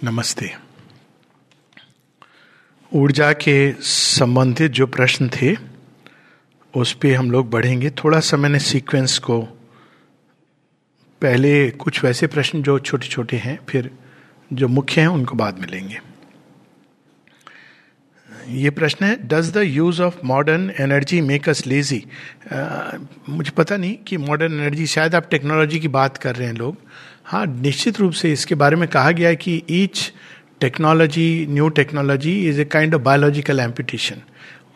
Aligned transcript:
नमस्ते। 0.00 0.50
ऊर्जा 2.92 3.32
के 3.32 3.72
संबंधित 3.80 4.70
जो 4.70 4.86
प्रश्न 4.86 5.28
थे, 5.28 5.54
उस 6.74 6.92
पर 6.94 7.14
हम 7.14 7.30
लोग 7.30 7.50
बढ़ेंगे। 7.50 7.90
थोड़ा 7.90 8.20
सा 8.20 8.36
मैंने 8.36 8.58
सीक्वेंस 8.58 9.18
को, 9.18 9.40
पहले 11.22 11.70
कुछ 11.70 12.02
वैसे 12.04 12.26
प्रश्न 12.26 12.62
जो 12.62 12.78
छोटे 12.78 13.08
छोटे 13.08 13.36
हैं, 13.36 13.58
फिर 13.68 13.90
जो 14.52 14.68
मुख्य 14.68 15.00
हैं, 15.00 15.08
उनको 15.08 15.36
बाद 15.36 15.58
में 15.58 15.68
लेंगे। 15.68 16.00
ये 18.50 18.70
प्रश्न 18.70 19.04
है 19.06 19.16
does 19.28 19.50
the 19.52 19.62
use 19.66 20.02
of 20.02 20.20
modern 20.24 20.70
energy 20.80 21.20
make 21.20 21.48
us 21.48 21.66
lazy 21.66 22.04
मुझे 23.28 23.50
पता 23.50 23.76
नहीं 23.76 23.96
कि 23.96 24.16
मॉडर्न 24.16 24.60
एनर्जी 24.60 24.86
शायद 24.86 25.14
आप 25.14 25.28
टेक्नोलॉजी 25.30 25.80
की 25.80 25.88
बात 25.88 26.16
कर 26.16 26.36
रहे 26.36 26.48
हैं 26.48 26.54
लोग 26.54 26.76
हाँ 27.26 27.46
निश्चित 27.46 28.00
रूप 28.00 28.12
से 28.12 28.32
इसके 28.32 28.54
बारे 28.54 28.76
में 28.76 28.88
कहा 28.88 29.10
गया 29.10 29.28
है 29.28 29.36
कि 29.36 29.62
each 29.70 30.12
technology 30.60 31.46
new 31.50 31.68
technology 31.68 32.48
is 32.48 32.60
a 32.60 32.64
kind 32.64 32.94
of 32.94 33.02
biological 33.02 33.60
amputation 33.60 34.16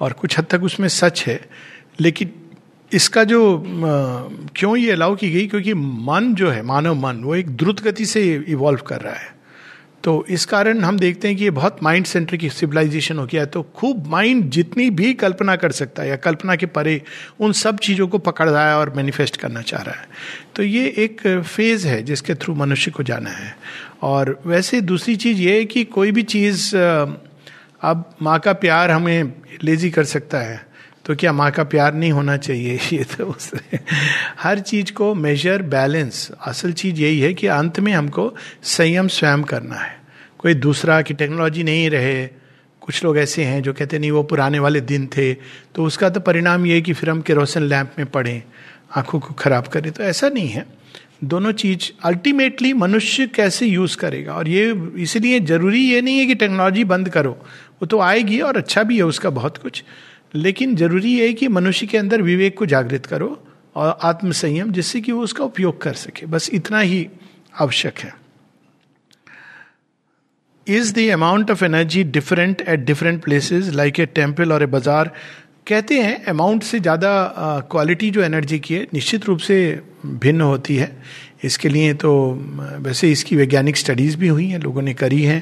और 0.01 0.13
कुछ 0.13 0.39
हद 0.39 0.47
तक 0.51 0.63
उसमें 0.63 0.89
सच 0.89 1.25
है। 1.27 1.41
लेकिन 2.01 2.31
इसका 2.93 3.25
जो 3.25 3.63
क्यों 4.57 4.77
ये 4.77 4.91
अलाउ 4.93 5.17
की 5.17 5.31
गई? 5.31 5.47
क्योंकि 5.47 5.75
मन 5.75 6.35
जो 6.35 6.51
है, 6.51 6.63
मानव 6.63 6.95
मन, 6.95 7.17
वो 7.17 7.35
एक 7.35 7.57
द्रुत 7.57 7.83
गति 7.85 8.07
से 8.07 8.45
इवॉल्व 8.49 8.81
कर 8.87 9.01
रहा 9.01 9.15
है। 9.15 9.38
तो 10.05 10.25
इस 10.31 10.45
कारण 10.45 10.81
हम 10.81 10.99
देखते 10.99 11.29
हैं 11.29 11.37
कि 11.37 11.45
ये 11.45 11.51
बहुत 11.51 11.83
माइंड 11.83 12.07
सेंट्रिक 12.07 12.53
सिविलाइजेशन 12.53 13.19
हो 13.19 13.27
गया 13.27 13.41
है। 13.41 13.47
तो 13.47 13.63
खूब 13.77 14.07
माइंड 14.07 14.51
जितनी 14.51 14.89
भी 14.91 15.15
कल्पना 15.15 15.57
कर 15.57 15.73
सकता 15.73 16.03
है 16.03 16.09
या 16.09 16.17
कल्पना 16.17 16.57
के 16.57 16.67
परे 16.67 17.03
उन 17.41 17.53
सब 17.53 17.79
चीज़ों 17.79 18.09
को 18.09 18.19
पकड़ 18.19 18.49
रहा 18.51 18.69
है 18.69 18.77
और 18.77 18.93
मैनिफेस्ट 18.97 19.37
करना 19.37 19.63
चाह 19.63 19.83
रहा 19.83 20.01
है। 20.01 20.09
तो 20.57 20.63
ये 20.63 20.87
एक 20.99 21.43
फ़ेज़ 21.47 21.87
है 21.89 22.03
जिसके 22.03 22.35
थ्रू 22.35 22.55
मनुष्य 22.55 22.91
को 22.91 23.03
जाना 23.03 23.31
है। 23.31 23.57
और 24.03 24.41
वैसे 24.47 24.81
दूसरी 24.81 25.17
चीज़ 25.17 25.39
ये 25.39 25.59
है 25.59 25.65
कि 25.65 25.85
कोई 25.85 26.13
भी 26.13 26.23
चीज़ 26.23 26.77
अब 26.77 28.05
माँ 28.23 28.39
का 28.39 28.53
प्यार 28.53 28.91
हमें 28.91 29.33
लेजी 29.63 29.91
कर 29.91 30.05
सकता 30.05 30.39
है। 30.39 30.68
तो 31.09 31.17
क्या 31.17 31.33
माँ 31.33 31.51
का 31.51 31.65
प्यार 31.65 31.95
नहीं 31.95 32.13
होना 32.13 32.37
चाहिए? 32.37 32.79
ये 32.93 33.05
तो 33.05 33.27
उससे 33.27 33.79
हर 34.41 34.59
चीज़ 34.59 34.93
को 34.93 35.15
मेजर 35.15 35.63
बैलेंस 35.63 36.31
असल 36.47 36.73
चीज़ 36.73 37.01
यही 37.01 37.21
है 37.21 37.35
कि 37.35 37.47
अंत 37.47 37.81
में 37.81 37.93
हमको 37.93 38.37
संयम 38.63 39.09
स्वयं 39.09 39.43
करना 39.43 39.75
है। 39.75 40.01
कोई 40.39 40.55
दूसरा 40.55 41.03
की 41.03 41.15
टेक्नोलॉजी 41.15 41.63
नहीं 41.63 41.91
रहे। 41.91 42.27
कुछ 42.81 43.05
लोग 43.05 43.19
ऐसे 43.19 43.45
हैं 43.45 43.63
जो 43.63 43.73
कहते 43.73 43.99
नहीं, 43.99 44.11
वो 44.11 44.23
पुराने 44.23 44.59
वाले 44.59 44.81
दिन 44.81 45.07
थे। 45.07 45.35
तो 45.75 45.85
उसका 45.85 46.11
तो 46.11 46.21
परिणाम 46.21 46.67
ये 46.67 46.75
है 46.75 46.81
कि 46.81 46.93
फिर 46.93 47.11
हम 47.11 47.21
केरोसिन 47.21 47.63
लैंप 47.63 47.93
में 47.99 48.07
पढ़ें 48.07 48.43
आँखों 48.97 49.21
को 49.21 49.35
खराब 49.35 49.67
करें। 49.67 49.93
तो 49.93 50.05
ऐसा 50.05 50.29
नहीं 50.29 50.49
है। 50.49 50.67
दोनों 51.25 51.53
चीज़ 51.53 51.93
अल्टीमेटली 52.05 52.73
मनुष्य 52.73 53.27
कैसे 53.27 53.67
यूज़ 53.67 53.97
करेगा? 53.97 54.33
और 54.33 54.49
ये 54.49 54.91
इसलिए 54.97 55.41
ज़रूरी 55.41 55.81
ये 55.81 56.01
नहीं 56.01 56.19
है 56.19 56.27
कि 56.27 56.35
टेक्नोलॉजी 56.35 56.85
बंद 56.85 57.09
करो। 57.09 57.33
वो 57.75 57.87
तो 57.87 58.01
आएगी 58.01 58.41
और 58.41 58.57
अच्छा 58.57 58.83
भी 58.83 58.97
है 58.97 59.03
उसका 59.03 59.31
बहुत 59.31 59.57
कुछ। 59.57 59.85
लेकिन 60.35 60.75
ज़रूरी 60.77 61.19
है 61.19 61.33
कि 61.33 61.49
मनुष्य 61.49 61.87
के 61.87 61.99
अंदर 61.99 62.23
विवेक 62.23 62.57
को 62.59 62.67
जागृत 62.67 63.07
करो 63.07 63.31
और 63.77 63.99
आत्मसंयम, 64.03 64.73
जिससे 64.73 65.01
कि 65.01 65.13
वो 65.13 65.23
उसका 65.23 65.45
उपयोग 65.45 65.81
कर 65.83 65.93
सके। 65.95 66.27
बस 66.27 66.51
इतना 66.53 66.81
ही 66.81 67.07
आवश्यक 67.61 67.99
है। 67.99 68.13
Is 70.67 70.93
the 70.95 71.09
amount 71.13 71.51
of 71.51 71.65
energy 71.65 72.03
different 72.07 72.61
at 72.61 72.81
different 72.85 73.23
places 73.25 73.69
like 73.75 74.01
a 74.01 74.07
temple 74.07 74.53
और 74.53 74.63
ए 74.63 74.67
बाज़ार 74.69 75.13
कहते 75.67 76.01
हैं 76.01 76.25
अमाउंट 76.27 76.63
से 76.63 76.81
ज़्यादा 76.81 77.11
क्वालिटी 77.71 78.11
जो 78.11 78.23
एनर्जी 78.23 78.59
की 78.59 78.75
है, 78.75 78.87
निश्चित 78.95 79.25
रूप 79.27 79.39
से 79.39 79.57
भिन्न 80.05 80.41
होती 80.41 80.77
है। 80.77 80.91
इसके 81.45 81.69
लिए 81.69 81.95
तो 81.95 82.11
वैसे 82.81 83.11
इसकी 83.13 83.37
वैज्ञानिक 83.37 83.77
स्टडीज़ 83.77 84.17
भी 84.17 84.29
हुई 84.29 84.47
हैं, 84.47 84.59
लोगों 84.61 84.83
ने 84.83 84.95
करी 84.95 85.23
हैं। 85.23 85.41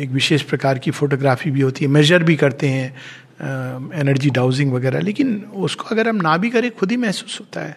एक 0.00 0.10
विशेष 0.10 0.42
प्रकार 0.42 0.78
की 0.78 0.90
फोटोग्राफी 0.90 1.50
भी 1.50 1.60
होती 1.60 1.84
है। 1.84 1.90
मेजर 1.90 2.22
भी 2.22 2.36
करते 2.36 2.68
हैं। 2.68 2.94
एनर्जी 3.40 4.30
डाउजिंग 4.30 4.72
वगैरह। 4.72 5.00
लेकिन 5.00 5.34
उसको 5.56 5.88
अगर 5.90 6.08
हम 6.08 6.16
ना 6.18 6.36
भी 6.36 6.50
करें, 6.50 6.70
खुद 6.70 6.90
ही 6.90 6.96
महसूस 6.98 7.38
होता 7.40 7.60
है। 7.60 7.76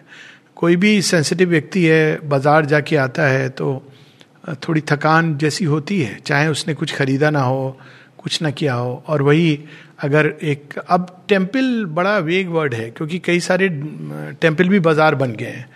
कोई 0.56 0.76
भी 0.76 1.00
सेंसिटिव 1.02 1.48
व्यक्ति 1.48 1.84
है, 1.84 2.20
बाज़ार 2.24 2.66
जाके 2.66 2.96
आता 2.98 3.26
है 3.28 3.48
तो 3.50 3.82
थोड़ी 4.58 4.80
थकान 4.82 5.36
जैसी 5.38 5.64
होती 5.64 6.00
है। 6.00 6.18
चाहे 6.20 6.48
उसने 6.48 6.74
कुछ 6.74 6.94
खरीदा 6.96 7.30
ना 7.30 7.42
हो, 7.42 7.76
कुछ 8.18 8.40
ना 8.42 8.50
किया 8.52 8.74
हो। 8.74 9.02
और 9.06 9.22
वही 9.22 9.58
अगर 10.02 10.26
एक, 10.26 10.78
अब 10.80 11.24
टेंपल 11.28 11.84
बड़ा 11.86 12.16
वेग 12.20 12.48
वर्ड 12.50 12.74
है, 12.74 12.90
क्योंकि 12.90 13.18
कई 13.18 13.40
सारे 13.40 13.68
टेंपल 14.40 14.68
भी 14.68 14.80
बाज़ार 14.80 15.14
बन 15.14 15.32
गए 15.32 15.46
हैं। 15.46 15.68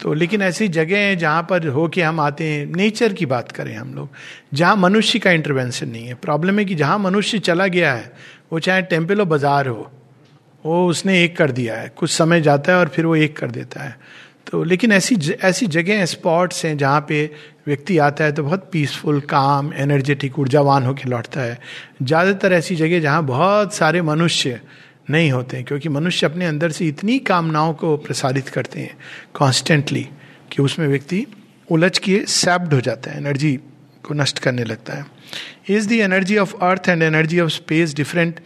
तो 0.00 0.12
लेकिन 0.14 0.42
ऐसी 0.42 0.68
जगह 0.68 0.98
हैं 0.98 1.16
जहाँ 1.18 1.42
पर 1.42 1.66
हो 1.68 1.86
के 1.88 2.02
हम 2.02 2.20
आते 2.20 2.44
हैं 2.44 2.66
नेचर 2.66 3.12
की 3.12 3.26
बात 3.26 3.52
करें 3.52 3.74
हम 3.76 3.94
लोग, 3.94 4.08
जहाँ 4.54 4.76
मनुष्य 4.76 5.18
का 5.18 5.30
इंटरवेंशन 5.30 5.88
नहीं 5.88 6.06
है। 6.06 6.14
प्रॉब्लम 6.16 6.58
है 6.58 6.64
कि 6.64 6.74
जहाँ 6.74 6.98
मनुष्य 6.98 7.38
चला 7.40 7.66
गया 7.68 7.92
है 7.92 8.12
वो 8.50 8.58
चाहे 8.58 8.82
टेंपल 8.84 9.18
हो 9.18 9.24
बाज़ार 9.26 9.66
हो 9.68 9.90
वो 10.64 10.86
उसने 10.88 11.22
एक 11.24 11.36
कर 11.36 11.50
दिया 11.52 11.76
है। 11.76 11.88
कुछ 11.88 12.10
समय 12.10 12.40
जाता 12.40 12.72
है 12.72 12.78
और 12.78 12.88
फिर 12.88 13.06
वो 13.06 13.14
एक 13.16 13.36
कर 13.36 13.50
देता 13.50 13.82
है। 13.82 13.96
तो 14.46 14.62
लेकिन 14.64 14.92
ऐसी 14.92 15.16
ज, 15.16 15.30
ऐसी 15.32 15.66
जगह 15.68 16.04
स्पॉट्स 16.06 16.64
हैं 16.64 16.76
जहाँ 16.78 17.00
पे 17.08 17.24
व्यक्ति 17.66 17.98
आता 17.98 18.24
है 18.24 18.32
तो 18.32 18.42
बहुत 18.44 18.68
पीसफुल 18.72 19.20
काम 19.28 19.72
एनर्जेटिक 19.74 20.38
ऊर्जावान 20.38 20.84
होकर 20.84 21.08
लौटता 21.08 21.40
है। 21.40 21.58
ज़्यादातर 22.02 22.52
ऐसी 22.52 22.76
जगह 22.76 23.00
जहाँ 23.00 23.24
बहुत 23.26 23.74
सारे 23.74 24.02
मनुष्य 24.02 24.60
नहीं 25.10 25.30
होते 25.30 25.56
हैं 25.56 25.66
क्योंकि 25.66 25.88
मनुष्य 25.88 26.26
अपने 26.26 26.46
अंदर 26.46 26.70
से 26.70 26.86
इतनी 26.86 27.18
कामनाओं 27.26 27.72
को 27.74 27.96
प्रसारित 27.98 28.48
करते 28.48 28.80
हैं 28.80 28.96
कॉन्स्टेंटली 29.34 30.06
कि 30.52 30.62
उसमें 30.62 30.86
व्यक्ति 30.88 31.26
उलझ 31.68 31.96
के 31.98 32.20
सैप्ड 32.28 32.74
हो 32.74 32.80
जाता 32.80 33.10
है 33.10 33.16
एनर्जी 33.16 33.54
को 34.04 34.14
नष्ट 34.14 34.38
करने 34.38 34.64
लगता 34.64 34.94
है। 34.94 35.04
Is 35.70 35.88
the 35.88 35.92
energy 35.92 36.36
of 36.38 36.54
earth 36.62 36.88
and 36.88 37.02
energy 37.02 37.40
of 37.40 37.50
space 37.52 37.94
different 37.94 38.40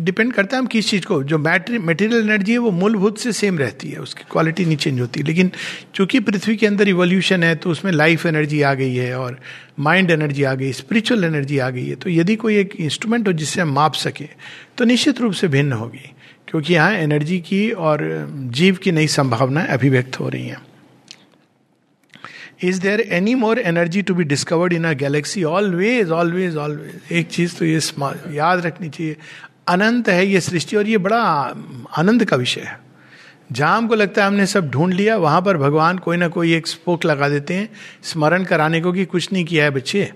depend 0.00 0.32
करता 0.32 0.56
है 0.56 0.62
हम 0.62 0.66
किस 0.66 0.88
चीज़ 0.90 1.06
को। 1.06 1.22
जो 1.22 1.38
मटेरियल 1.38 2.20
एनर्जी 2.20 2.52
है, 2.52 2.58
वो 2.58 2.70
मूलभूत 2.70 3.18
से 3.18 3.32
सेम 3.32 3.58
रहती 3.58 3.88
है, 3.90 3.98
उसकी 3.98 4.24
क्वालिटी 4.30 4.64
नहीं 4.64 4.76
चेंज 4.76 5.00
होती। 5.00 5.22
लेकिन 5.22 5.50
चूँकि 5.94 6.20
पृथ्वी 6.20 6.56
के 6.56 6.66
अंदर 6.66 6.88
इवोल्यूशन 6.88 7.42
है 7.42 7.54
तो 7.54 7.70
उसमें 7.70 7.90
लाइफ 7.92 8.26
एनर्जी 8.26 8.60
आ 8.62 8.72
गई 8.74 8.94
है 8.94 9.18
और 9.18 9.38
माइंड 9.78 10.10
एनर्जी 10.10 10.42
आ 10.42 10.54
गई 10.54 10.72
स्पिरिचुअल 10.72 11.24
एनर्जी 11.24 11.58
आ 11.58 11.70
गई 11.70 11.86
है 11.86 11.94
तो 11.94 12.10
यदि 12.10 12.36
कोई 12.36 12.56
एक 12.56 12.76
इंस्ट्रूमेंट 12.76 13.26
हो 13.28 13.32
जिससे 13.32 13.60
हम 13.60 13.72
माप 13.74 13.94
सके 13.94 14.28
तो 14.78 14.84
निश्चित 14.84 15.20
रूप 15.20 15.32
से 15.32 15.48
भिन्न 15.48 15.72
होगी। 15.72 16.10
क्योंकि 16.48 16.74
यहाँ 16.74 16.92
एनर्जी 16.92 17.38
की 17.40 17.70
और 17.70 18.06
जीव 18.52 18.76
की 18.76 18.92
नई 18.92 19.06
संभावनाएँ 19.06 19.66
अभिव्यक्त 19.68 20.20
हो 20.20 20.28
रही 20.28 20.46
हैं। 20.46 20.62
Is 22.62 22.80
there 22.80 23.00
any 23.00 23.34
more 23.34 23.58
energy 23.58 24.02
to 24.02 24.14
be 24.14 24.24
discovered 24.24 24.72
in 24.72 24.84
a 24.84 24.92
galaxy 24.92 25.44
always 25.44 26.10
always 26.10 26.56
always 26.56 27.12
एक 27.12 27.28
चीज़ 27.28 27.56
तो 27.56 27.64
ये 27.64 27.80
याद 28.34 28.66
रखनी 28.66 28.88
चाहिए। 28.88 29.16
अनंत 29.68 30.08
है 30.08 30.26
ये 30.26 30.40
सृष्टि 30.40 30.76
और 30.76 30.86
ये 30.86 30.98
बड़ा 30.98 31.20
आनंद 31.96 32.24
का 32.24 32.36
विषय 32.36 32.60
है। 32.60 32.78
जहाँ 33.52 33.76
हमको 33.76 33.94
लगता 33.94 34.22
है 34.22 34.28
हमने 34.28 34.46
सब 34.46 34.70
ढूंढ 34.70 34.92
लिया, 34.94 35.16
वहाँ 35.16 35.40
पर 35.42 35.56
भगवान 35.56 35.98
कोई 35.98 36.16
ना 36.16 36.28
कोई 36.28 36.54
एक 36.54 36.66
स्पोक 36.66 37.04
लगा 37.04 37.28
देते 37.28 37.54
हैं। 37.54 37.68
स्मरण 38.02 38.44
कराने 38.44 38.80
को 38.80 38.92
कि 38.92 39.04
कुछ 39.04 39.32
नहीं 39.32 39.44
किया 39.44 39.64
है 39.64 39.70
बच्चे। 39.70 40.12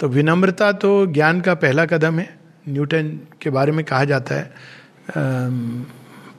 तो 0.00 0.08
विनम्रता 0.08 0.72
तो 0.72 1.06
ज्ञान 1.06 1.40
का 1.40 1.54
पहला 1.54 1.84
कदम 1.86 2.18
है। 2.18 2.28
न्यूटन 2.68 3.08
के 3.42 3.50
बारे 3.50 3.72
में 3.72 3.84
कहा 3.84 4.04
जाता 4.04 4.34
है। 4.34 4.44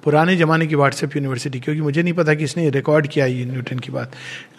पुराने 0.04 0.36
ज़माने 0.36 0.68
की 0.68 0.76
व्हाट्सएप 0.76 1.16
यूनिवर्सिटी 1.16 1.60
क्योंकि 1.60 1.82
मुझे 1.82 2.04
नहीं 2.04 2.14
पता 2.14 2.34
कि 2.34 2.44
इसने 2.44 2.70
रिकॉर्ड 2.70 3.08
किया 3.08 3.26
ये 3.26 3.46
न्यूटन 3.46 3.80
की 3.80 3.92
बात। 3.92 4.12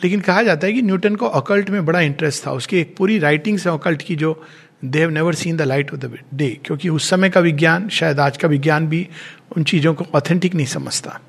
लेकिन 0.04 0.20
कहा 0.20 0.42
जाता 0.42 0.66
है 0.66 0.72
कि 0.72 0.82
न्यूटन 0.82 1.16
को 1.16 1.26
अकल्ट 1.26 1.70
में 1.70 1.86
बड़ा 1.86 2.00
इंटरेस्ट 2.00 2.46
था। 2.46 2.52
उसकी 2.52 2.80
एक 2.80 2.94
पूरी 2.96 3.18
राइटिंग्स 3.18 3.66
है 3.66 3.72
अकल्ट 3.72 4.02
की 4.02 4.16
जो 4.16 4.42
they 4.84 4.98
have 4.98 5.10
never 5.10 5.34
seen 5.34 5.56
the 5.56 5.62
light 5.62 5.92
of 5.92 6.00
the 6.00 6.18
day 6.34 6.58
क्योंकि 6.64 6.88
उस 6.88 7.08
समय 7.10 7.30
का 7.30 7.40
विज्ञान, 7.40 7.88
शायद 7.88 8.20
आज 8.20 8.36
का 8.36 8.48
विज्ञान 8.48 8.88
भी 8.88 9.08
उन 9.56 9.64
चीज़ों 9.64 9.94
को 9.94 10.06
ऑथेंटिक 10.14 10.54
नहीं 10.54 10.66
समझता। 10.66 11.20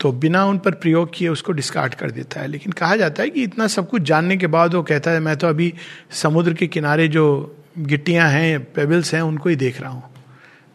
तो 0.00 0.12
बिना 0.12 0.44
उन 0.44 0.58
पर 0.58 0.70
प्रयोग 0.70 1.10
किए 1.14 1.28
उसको 1.28 1.52
डिस्कार्ड 1.52 1.94
कर 1.94 2.10
देता 2.10 2.40
है। 2.40 2.46
लेकिन 2.46 2.72
कहा 2.72 2.96
जाता 2.96 3.22
है 3.22 3.30
कि 3.30 3.42
इतना 3.42 3.66
सब 3.66 3.88
कुछ 3.88 4.02
जानने 4.02 4.36
के 4.36 4.46
बाद 4.46 4.74
वो 4.74 4.82
कहता 4.82 5.10
है, 5.10 5.20
मैं 5.20 5.36
तो 5.36 5.46
अभी 5.46 5.74
समुद्र 6.10 6.54
के 6.54 6.66
किनारे 6.66 7.08
जो 7.08 7.56
गिट्टियाँ 7.78 8.28
हैं 8.30 8.64
पेबल्स 8.64 9.14
हैं, 9.14 9.22
उनको 9.22 9.48
ही 9.48 9.56
देख 9.56 9.80
रहा 9.80 9.90
हूँ। 9.90 10.02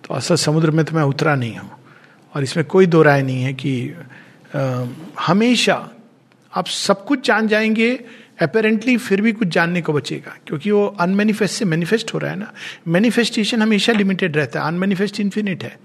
तो 0.07 0.13
असल 0.13 0.35
समुद्र 0.35 0.71
में 0.71 0.85
तो 0.85 0.95
मैं 0.95 1.03
उतरा 1.03 1.35
नहीं 1.35 1.57
हूँ। 1.57 1.69
और 2.35 2.43
इसमें 2.43 2.65
कोई 2.65 2.85
दो 2.85 3.01
राय 3.01 3.21
नहीं 3.21 3.43
है 3.43 3.53
कि 3.53 3.93
आ, 4.55 4.85
हमेशा 5.19 5.89
आप 6.53 6.65
सब 6.65 7.05
कुछ 7.05 7.27
जान 7.27 7.47
जाएँगे 7.47 7.91
अपेरेंटली 8.41 8.97
फिर 8.97 9.21
भी 9.21 9.31
कुछ 9.31 9.47
जानने 9.47 9.81
को 9.81 9.93
बचेगा 9.93 10.35
क्योंकि 10.47 10.71
वो 10.71 10.85
अनमेनिफेस्ट 10.99 11.55
से 11.55 11.65
मैनिफेस्ट 11.65 12.13
हो 12.13 12.19
रहा 12.19 12.31
है 12.31 12.39
ना। 12.39 12.51
मैनिफेस्टेशन 12.87 13.61
हमेशा 13.61 13.93
लिमिटेड 13.93 14.37
रहता 14.37 14.61
है 14.61 14.67
अनमेनिफेस्ट 14.67 15.19
इन्फिनिट 15.19 15.63
है। 15.63 15.77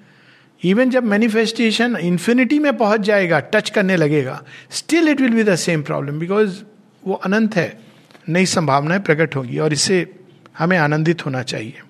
इवन 0.65 0.91
जब 0.91 1.05
मैनिफेस्टेशन 1.05 1.97
इन्फिनिटी 1.97 2.59
में 2.59 2.77
पहुँच 2.77 3.01
जाएगा 3.01 3.41
टच 3.53 3.71
करने 3.71 3.97
लगेगा 3.97 4.43
still 4.71 5.09
it 5.09 5.21
will 5.21 5.35
be 5.35 5.45
the 5.45 5.57
same 5.57 5.83
problem 5.83 6.19
because 6.19 6.63
वो 7.07 7.15
अनंत 7.15 7.57
है 7.57 7.81
नई 8.29 8.47
संभावनाएँ 8.47 9.01
प्रकट 9.01 9.37
होगी 9.37 9.59
और 9.59 9.73
इससे 9.73 10.07
हमें 10.59 10.79
आनंदित 10.79 11.27
होना 11.27 11.43
चाहिए। 11.43 11.81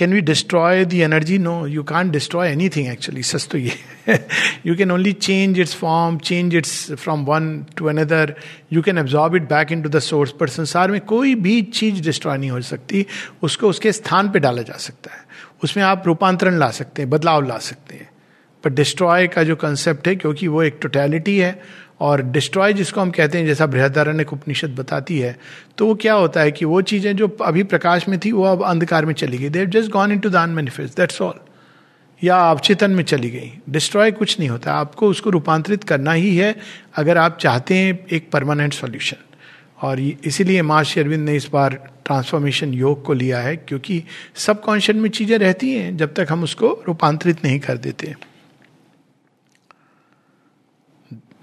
Can 0.00 0.12
we 0.14 0.20
destroy 0.20 0.84
the 0.84 0.94
energy 0.94 1.38
no 1.38 1.66
you 1.66 1.82
can 1.82 2.10
destroy 2.10 2.48
anything 2.68 2.88
actually 2.88 3.22
सच 3.22 3.48
तो 3.52 3.58
ये 3.58 3.72
you 4.66 4.76
can 4.76 4.90
only 4.90 5.12
change 5.12 5.60
its 5.60 5.74
form 5.74 6.18
change 6.18 6.54
its 6.54 6.92
from 6.92 7.24
one 7.24 7.66
to 7.76 7.86
another 7.86 8.34
you 8.72 8.82
can 8.82 8.98
absorb 8.98 9.36
it 9.36 9.42
back 9.42 9.72
into 9.82 9.88
the 9.88 9.98
source 9.98 10.32
पर 10.40 10.48
संसार 10.48 10.90
में 10.90 11.00
कोई 11.00 11.34
भी 11.34 11.62
चीज़ 11.62 12.02
destroy 12.02 12.38
नहीं 12.38 12.50
हो 12.50 12.60
सकती। 12.60 13.06
उसको 13.42 13.68
उसके 13.68 13.92
स्थान 13.92 14.30
पर 14.30 14.38
डाला 14.38 14.62
जा 14.62 14.76
सकता 14.78 15.14
है। 15.14 15.20
उसमें 15.64 15.84
आप 15.84 16.02
रूपांतरण 16.06 16.58
ला 16.58 16.70
सकते 16.70 17.02
हैं, 17.02 17.10
बदलाव 17.10 17.48
ला 17.48 17.58
सकते 17.58 17.94
हैं। 17.94 18.08
पर 18.64 18.70
डिस्ट्रॉय 18.70 19.26
का 19.26 19.42
जो 19.42 19.56
कंसेप्ट 19.56 20.08
है, 20.08 20.16
क्योंकि 20.16 20.48
वो 20.48 20.62
एक 20.62 20.78
टोटैलिटी 20.82 21.38
है 21.38 21.60
और 22.00 22.22
डिस्ट्रॉय 22.24 22.72
जिसको 22.72 23.00
हम 23.00 23.10
कहते 23.10 23.38
हैं, 23.38 23.46
जैसा 23.46 23.66
बृहदारण्य 23.66 24.24
उपनिषद 24.32 24.74
बताती 24.76 25.18
है 25.18 25.36
तो 25.78 25.86
वो 25.86 25.94
क्या 25.96 26.14
होता 26.14 26.40
है 26.40 26.50
कि 26.52 26.64
वो 26.64 26.80
चीज़ें 26.82 27.14
जो 27.16 27.28
अभी 27.42 27.62
प्रकाश 27.64 28.08
में 28.08 28.18
थी, 28.18 28.32
वो 28.32 28.44
अब 28.44 28.62
अंधकार 28.64 29.06
में 29.06 29.14
चली 29.14 29.38
गई। 29.38 29.48
They've 29.48 29.66
just 29.70 29.90
gone 29.92 30.12
into 30.18 30.30
the unmanifest 30.50 30.96
that's 30.96 31.20
all 31.22 31.40
या 32.22 32.36
अवचेतन 32.50 32.90
में 32.90 33.02
चली 33.04 33.30
गई। 33.30 33.52
डिस्ट्रॉय 33.70 34.10
कुछ 34.12 34.38
नहीं 34.38 34.48
होता, 34.48 34.72
आपको 34.74 35.08
उसको 35.08 35.30
रूपांतरित 35.30 35.84
करना 35.84 36.12
ही 36.12 36.36
है, 36.36 36.54
अगर 36.96 37.18
आप 37.18 37.38
चाहते 37.40 37.74
हैं 37.74 37.98
एक 38.08 38.30
परमानेंट 38.30 38.72
सॉल्यूशन 38.72 39.16
और 39.82 40.00
इसीलिए 40.00 40.62
माँ 40.62 40.82
शेरविंद 40.84 41.24
ने 41.24 41.36
इस 41.36 41.48
बार 41.52 41.78
ट्रांसफॉर्मेशन 42.06 42.72
योग 42.74 43.04
को 43.04 43.12
लिया 43.12 43.38
है, 43.38 43.56
क्योंकि 43.56 44.02
सबकॉन्शियस 44.36 44.98
में 44.98 45.08
चीज़ें 45.10 45.36
रहती 45.38 45.72
हैं, 45.72 45.96
जब 45.96 46.14
तक 46.14 46.26
हम 46.30 46.42
उसको 46.42 46.68
रूपांतरित 46.86 47.44
नहीं 47.44 47.58
कर 47.60 47.76
देते। 47.78 48.14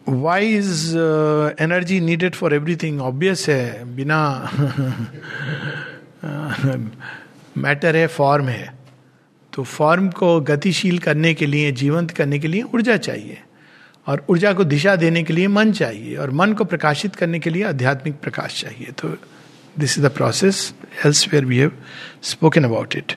Why 0.10 0.56
is 0.56 0.98
energy 1.64 2.00
needed 2.00 2.36
for 2.36 2.54
everything 2.54 3.02
obvious 3.02 3.50
है, 3.50 3.96
बिना 3.96 4.52
मैटर 7.58 7.96
है 7.96 8.08
फॉर्म 8.08 8.46
है। 8.46 8.74
तो 9.54 9.64
फॉर्म 9.64 10.10
को 10.10 10.42
गतिशील 10.42 11.00
करने 11.00 11.34
के 11.34 11.46
लिए, 11.46 11.72
जीवंत 11.72 12.12
करने 12.12 12.40
के 12.40 12.48
लिए 12.48 12.62
ऊर्जा 12.62 12.98
चाहिए। 12.98 13.38
और 14.08 14.26
ऊर्जा 14.30 14.54
को 14.54 14.64
दिशा 14.64 14.96
देने 14.96 15.24
के 15.24 15.34
लिए 15.34 15.48
मन 15.48 15.72
चाहिए। 15.72 16.16
और 16.16 16.32
मन 16.32 16.54
को 16.54 16.64
प्रकाशित 16.64 17.16
करने 17.16 17.40
के 17.40 17.50
लिए 17.50 17.64
आध्यात्मिक 17.64 18.20
प्रकाश 18.20 18.62
चाहिए। 18.62 18.92
तो 18.92 19.18
this 19.80 19.98
is 19.98 20.08
the 20.08 20.10
process 20.10 20.74
elsewhere 21.32 21.46
we 21.46 21.58
have 21.58 21.72
spoken 22.24 22.64
about 22.64 22.96
it 22.96 23.14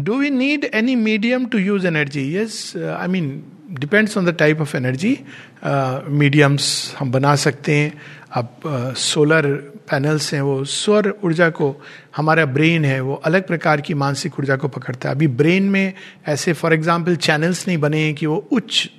do 0.00 0.18
we 0.18 0.30
need 0.30 0.64
any 0.74 0.94
medium 0.94 1.46
to 1.46 1.58
use 1.58 1.86
energy 1.86 2.36
yes 2.36 2.76
I 2.76 3.08
mean 3.08 3.42
depends 3.80 4.16
on 4.18 4.24
the 4.26 4.34
type 4.38 4.60
of 4.60 4.76
energy 4.76 5.18
mediums 5.64 6.94
हम 6.98 7.12
बना 7.12 7.34
सकते 7.36 7.74
हैं। 7.74 7.92
अब 8.32 8.94
सोलर 8.96 9.46
uh, 9.46 9.78
पैनल्स 9.90 10.32
हैं 10.34 10.40
वो। 10.40 10.64
स्वर 10.64 11.12
ऊर्जा 11.24 11.48
को 11.50 11.74
हमारा 12.16 12.44
ब्रेन 12.46 12.84
है 12.84 13.00
वो 13.00 13.14
अलग 13.14 13.46
प्रकार 13.46 13.80
की 13.80 13.94
मानसिक 13.94 14.38
ऊर्जा 14.38 14.56
को 14.56 14.68
पकड़ता 14.68 15.08
है। 15.08 15.14
अभी 15.14 15.26
ब्रेन 15.26 15.70
में 15.70 15.92
ऐसे 16.26 16.52
फॉर 16.52 16.74
एग्जांपल 16.74 17.16
चैनल्स 17.16 17.66
नहीं 17.68 17.78
बने 17.78 17.98
हैं 17.98 18.14
कि 18.14 18.26
वो 18.26 18.36
उच्च 18.52 18.90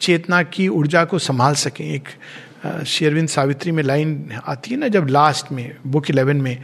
चेतना 0.00 0.42
की 0.42 0.68
ऊर्जा 0.68 1.04
को 1.04 1.18
संभाल 1.18 1.54
सकें। 1.54 1.84
एक 1.84 2.84
शेरविंद 2.86 3.28
सावित्री 3.28 3.72
में 3.72 3.82
लाइन 3.82 4.40
आती 4.46 4.70
है 4.70 4.76
ना 4.76 4.88
जब 4.88 5.06
लास्ट 5.10 5.52
में 5.52 5.76
बुक 5.86 6.10
इलेवन 6.10 6.36
में 6.36 6.56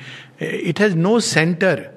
it 0.42 0.80
has 0.80 0.96
no 0.96 1.18
centre 1.20 1.88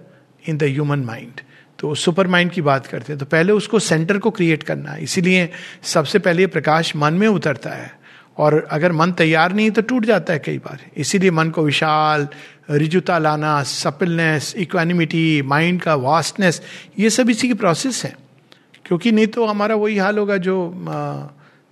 in 0.50 0.58
the 0.58 0.64
human 0.64 1.00
mind 1.00 1.42
तो 1.80 1.94
सुपर 1.96 2.28
माइंड 2.28 2.52
की 2.52 2.62
बात 2.62 2.88
करते 2.88 3.14
हैं 3.14 3.20
तो 3.20 3.26
पहले 3.26 3.52
उसको 3.54 3.80
सेंटर 3.82 4.18
को 4.18 4.32
क्रिएट 4.32 4.64
करना 4.64 4.92
है। 4.92 5.04
इसीलिए 5.04 5.50
सबसे 5.84 6.20
पहले 6.20 6.48
प्रकाश 6.48 6.96
मन 6.96 7.14
में 7.14 7.28
उतरता 7.28 7.70
है 7.70 7.92
और 8.38 8.68
अगर 8.72 8.92
मन 8.92 9.12
तैयार 9.14 9.54
नहीं 9.54 9.72
तो 9.72 9.82
टूट 9.84 10.06
जाता 10.06 10.34
है 10.34 10.40
कई 10.40 10.58
बार। 10.60 10.80
इसीलिए 10.98 11.32
मन 11.32 11.50
को 11.50 11.64
विशाल, 11.64 12.28
रिजुता 12.72 13.18
लाना 13.20 13.62
सपिलनेस 13.64 14.54
इक्वानिमिटी 14.58 15.42
माइंड 15.44 15.82
का 15.82 15.96
वास्टनेस 15.98 16.62
ये 17.00 17.10
सब 17.10 17.30
इसी 17.30 17.48
की 17.48 17.54
प्रोसेस 17.56 18.04
है। 18.06 18.16
क्योंकि 18.86 19.12
नहीं 19.12 19.28
तो 19.28 19.46
हमारा 19.46 19.76
वही 19.76 19.98
हाल 19.98 20.18
होगा 20.18 20.38
जो 20.38 20.56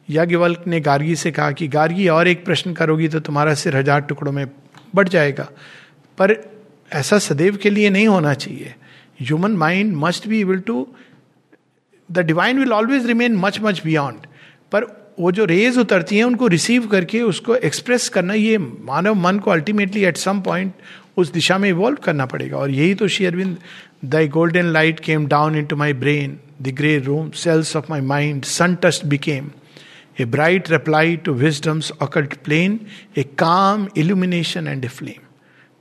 याज्ञवल्क 0.09 0.63
ने 0.67 0.79
गार्गी 0.81 1.15
से 1.15 1.31
कहा 1.31 1.51
कि 1.51 1.67
गार्गी 1.69 2.07
और 2.09 2.27
एक 2.27 2.45
प्रश्न 2.45 2.73
करोगी 2.73 3.07
तो 3.07 3.19
तुम्हारा 3.21 3.53
सिर 3.55 3.75
हज़ार 3.77 4.01
टुकड़ों 4.01 4.31
में 4.31 4.45
बढ़ 4.95 5.09
जाएगा। 5.09 5.47
पर 6.17 6.35
ऐसा 6.91 7.19
सदैव 7.19 7.57
के 7.57 7.69
लिए 7.69 7.89
नहीं 7.89 8.07
होना 8.07 8.33
चाहिए। 8.35 8.73
Human 9.23 9.57
mind 9.57 9.95
must 9.97 10.27
be 10.27 10.41
able 10.41 10.59
to 10.67 10.87
the 12.09 12.19
divine 12.27 12.59
will 12.59 12.73
always 12.73 13.05
remain 13.07 13.35
much 13.37 13.59
much 13.61 13.81
beyond 13.85 14.27
पर 14.71 14.85
वो 15.19 15.31
जो 15.31 15.45
रेज 15.45 15.77
उतरती 15.77 16.17
हैं, 16.17 16.23
उनको 16.23 16.47
रिसीव 16.47 16.85
करके 16.87 17.21
उसको 17.21 17.55
एक्सप्रेस 17.55 18.07
करना, 18.09 18.33
ये 18.33 18.57
मानव 18.57 19.15
मन 19.15 19.39
को 19.39 19.51
अल्टीमेटली 19.51 20.03
एट 20.05 20.17
सम 20.17 20.39
पॉइंट 20.41 20.73
उस 21.17 21.31
दिशा 21.31 21.57
में 21.57 21.69
इवॉल्व 21.69 21.97
करना 22.03 22.25
पड़ेगा। 22.25 22.57
और 22.57 22.71
यही 22.71 22.93
तो 22.93 23.07
Shri 23.07 23.25
Aurobindo 23.25 23.57
the 24.05 24.27
golden 24.33 24.71
light 24.73 24.99
came 24.99 25.27
down 25.27 25.55
into 25.65 25.75
my 25.75 25.93
brain 25.93 26.37
the 26.61 26.73
grey 26.77 26.97
room 26.99 27.29
cells 27.43 27.75
of 27.75 27.85
my 27.89 28.01
mind 28.01 28.43
sun 28.45 28.75
touched 28.83 29.05
became 29.05 29.51
a 30.19 30.25
bright 30.25 30.71
reply 30.71 31.15
to 31.25 31.33
wisdom's 31.35 31.91
occult 32.01 32.33
plane 32.45 32.79
a 33.17 33.23
calm 33.37 33.87
illumination 33.97 34.67
and 34.67 34.85
a 34.85 34.87
flame 34.87 35.21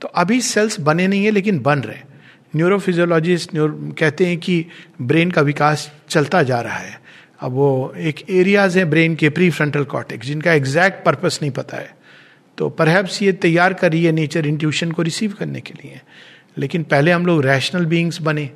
तो 0.01 0.07
अभी 0.07 0.41
sales 0.43 0.79
बने 0.81 1.07
नहीं 1.07 1.25
है, 1.25 1.31
लेकिन 1.31 1.59
बन 1.61 1.79
रहे 1.79 2.12
न्यूरोफिजियोलॉजिस्ट 2.55 3.53
neuro 3.53 3.95
कहते 3.99 4.25
हैं 4.25 4.37
कि 4.37 4.65
ब्रेन 5.01 5.31
का 5.31 5.41
विकास 5.41 5.91
चलता 6.09 6.43
जा 6.43 6.61
रहा 6.61 6.77
है। 6.77 7.01
अब 7.39 7.51
वो 7.51 7.93
एक 7.97 8.29
एरियाज़ 8.29 8.79
है 8.79 8.85
ब्रेन 8.85 9.15
के 9.15 9.29
प्री 9.29 9.49
फ्रंटल 9.49 9.83
कॉटेक्स 9.83 10.27
जिनका 10.27 10.53
एग्जैक्ट 10.53 11.05
पर्पस 11.05 11.39
नहीं 11.41 11.51
पता 11.51 11.77
है। 11.77 11.97
तो 12.57 12.69
परहैप्स 12.69 13.21
ये 13.21 13.31
तैयार 13.31 13.73
कर 13.73 13.91
रही 13.91 14.05
है 14.05 14.11
नेचर 14.11 14.47
इंट्यूशन 14.47 14.91
को 14.91 15.01
रिसीव 15.01 15.33
करने 15.33 15.61
के 15.61 15.73
लिए। 15.73 16.01
लेकिन 16.57 16.83
पहले 16.83 17.11
हम 17.11 17.25
लोग 17.25 17.45
रैशनल 17.45 17.85
बींग्स 17.85 18.21
बने, 18.21 18.49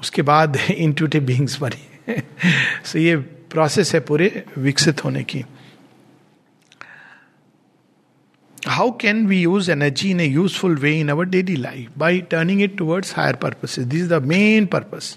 उसके 0.00 0.22
बाद 0.22 0.56
इंट्यूटिव 0.76 1.22
बींग्स 1.24 1.60
बने। 1.60 1.92
सो 2.84 2.98
ये 2.98 3.16
प्रोसेस 3.16 3.94
है 3.94 4.00
पूरे 4.00 4.44
विकसित 4.58 5.04
होने 5.04 5.22
की। 5.22 5.44
How 8.68 8.90
can 9.00 9.26
we 9.26 9.40
use 9.40 9.70
energy 9.70 10.10
in 10.10 10.20
a 10.20 10.26
useful 10.26 10.76
way 10.78 10.92
in 11.00 11.08
our 11.08 11.24
daily 11.26 11.56
life 11.56 11.98
by 11.98 12.20
turning 12.30 12.62
it 12.62 12.76
towards 12.78 13.16
higher 13.16 13.36
purpose 13.42 13.78
this 13.78 14.02
is 14.02 14.08
the 14.08 14.22
main 14.24 14.66
purpose 14.66 15.16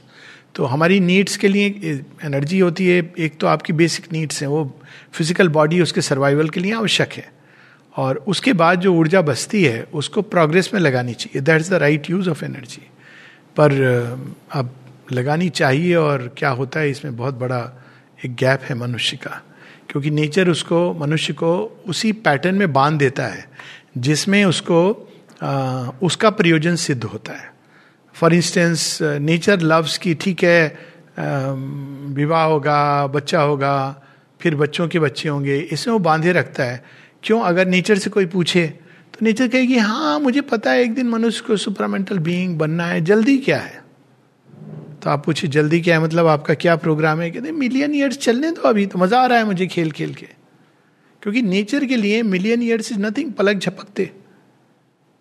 तो 0.56 0.66
हमारी 0.66 1.00
नीड्स 1.00 1.38
के 1.38 1.48
लिए 1.48 1.68
एनर्जी 2.24 2.60
होती 2.60 2.88
है, 2.88 3.14
एक 3.20 3.38
तो 3.40 3.48
आपकी 3.48 3.74
बेसिक 3.74 4.12
नीड्स 4.14 4.42
हैं, 4.42 4.48
वो 4.50 4.64
फ़िज़िकल 5.14 5.50
बॉडी 5.50 5.80
उसके 5.82 6.02
सर्वाइवल 6.02 6.50
के 6.50 6.60
लिए 6.60 6.74
आवश्यक 6.74 7.14
है। 7.14 7.32
और 7.96 8.18
उसके 8.28 8.54
बाद 8.54 8.80
जो 8.82 8.94
ऊर्जा 8.94 9.22
बचती 9.22 9.64
है, 9.64 9.84
उसको 9.94 10.22
प्रोग्रेस 10.22 10.74
में 10.74 10.80
लगानी 10.82 11.14
चाहिए। 11.14 11.42
That 11.42 11.62
is 11.62 11.72
the 11.72 11.80
right 11.84 12.10
use 12.10 12.30
of 12.30 12.44
energy 12.46 12.82
पर 13.56 13.72
अब 14.54 14.74
लगानी 15.12 15.50
चाहिए 15.52 15.96
और 15.96 16.34
क्या 16.38 16.50
होता 16.52 16.80
है, 16.80 16.90
इसमें 16.90 17.16
बहुत 17.18 17.36
बड़ा 17.36 17.60
एक 18.26 18.36
गैप 18.36 18.62
है 18.64 18.76
मनुष्य 18.76 19.18
का। 19.18 19.42
क्योंकि 19.90 20.10
नेचर 20.10 20.50
उसको 20.50 20.94
मनुष्य 20.94 21.34
को 21.34 21.84
उसी 21.88 22.12
पैटर्न 22.12 22.56
में 22.56 22.74
बाँध 22.74 22.98
देता 23.00 23.26
है 23.26 23.46
जिसमें 23.98 24.44
उसको 24.46 25.12
आ, 25.44 25.90
उसका 26.04 26.30
प्रयोजन 26.30 26.76
सिद्ध 26.76 27.04
होता 27.04 27.34
है। 27.34 27.54
फॉर 28.16 28.34
इंस्टेंस 28.34 29.00
नेचर 29.02 29.62
लव्स 29.62 29.98
की 29.98 30.14
ठीक 30.14 30.44
है 30.44 30.96
विवाह 31.20 32.44
होगा 32.44 33.08
बच्चा 33.08 33.42
होगा 33.42 34.02
फिर 34.42 34.56
बच्चों 34.56 34.88
के 34.88 35.00
बच्चे 35.00 35.30
होंगे 35.30 35.58
इसमें 35.58 35.92
वो 35.94 36.00
बांधे 36.00 36.32
रखता 36.32 36.64
है। 36.64 36.84
क्यों? 37.24 37.42
अगर 37.42 37.68
नेचर 37.68 37.98
से 37.98 38.10
कोई 38.10 38.26
पूछे 38.26 38.68
तो 39.14 39.26
नेचर 39.26 39.48
कहेगी 39.48 39.78
हाँ 39.78 40.20
मुझे 40.20 40.42
पता 40.42 40.72
है 40.72 40.82
एक 40.82 40.94
दिन 40.94 41.10
मनुष्य 41.10 41.44
को 41.48 41.58
सुपरामेंटल 41.58 42.20
बीइंग 42.20 42.58
बनना 42.58 42.86
है 42.86 43.02
जल्दी 43.02 43.38
क्या 43.38 43.58
है? 43.58 43.85
तो 45.06 45.10
आप 45.12 45.26
पूछे 45.26 45.48
जल्दी 45.48 45.80
क्या 45.82 45.98
है? 45.98 46.04
मतलब 46.04 46.28
आपका 46.28 46.54
क्या 46.54 46.76
प्रोग्राम 46.76 47.20
है? 47.22 47.30
कहते 47.32 47.52
मिलियन 47.52 47.94
ईयर्स 47.96 48.18
चलने 48.18 48.50
दो 48.52 48.62
अभी 48.62 48.86
तो 48.86 49.00
मज़ा 49.00 49.20
आ 49.20 49.26
रहा 49.26 49.38
है 49.38 49.46
मुझे 49.46 49.68
खेल 49.68 49.92
खेल 49.92 50.14
के। 50.14 50.26
क्योंकि 51.24 51.42
नेचर 51.42 51.86
के 51.86 51.96
लिए 51.96 52.22
मिलियन 52.24 52.64
ईयर्स 52.64 52.92
इज़ 52.92 53.00
नथिंग 53.00 53.32
पलक 53.34 53.58
झपकते। 53.58 54.10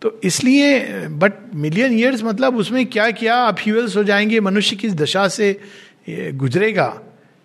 तो 0.02 0.20
इसलिए 0.24 1.08
बट 1.08 1.32
मिलियन 1.54 1.92
ईयर्स 1.92 2.22
मतलब 2.24 2.56
उसमें 2.56 2.84
क्या 2.86 3.10
क्या 3.10 3.36
अपह्यूल्स 3.44 3.96
हो 3.96 4.04
जाएँगे, 4.04 4.40
मनुष्य 4.40 4.76
किस 4.76 4.94
दशा 4.94 5.26
से 5.28 5.60
गुजरेगा? 6.08 6.88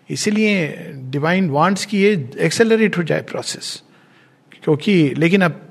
इसीलिए 0.09 0.91
डिवाइन 1.11 1.49
वांट्स 1.49 1.85
की 1.85 2.01
ये 2.01 2.13
एक्सेलरेट 2.39 2.97
हो 2.97 3.03
जाए 3.03 3.21
प्रोसेस 3.21 3.81
क्योंकि, 4.63 5.13
लेकिन 5.17 5.41
अब, 5.41 5.61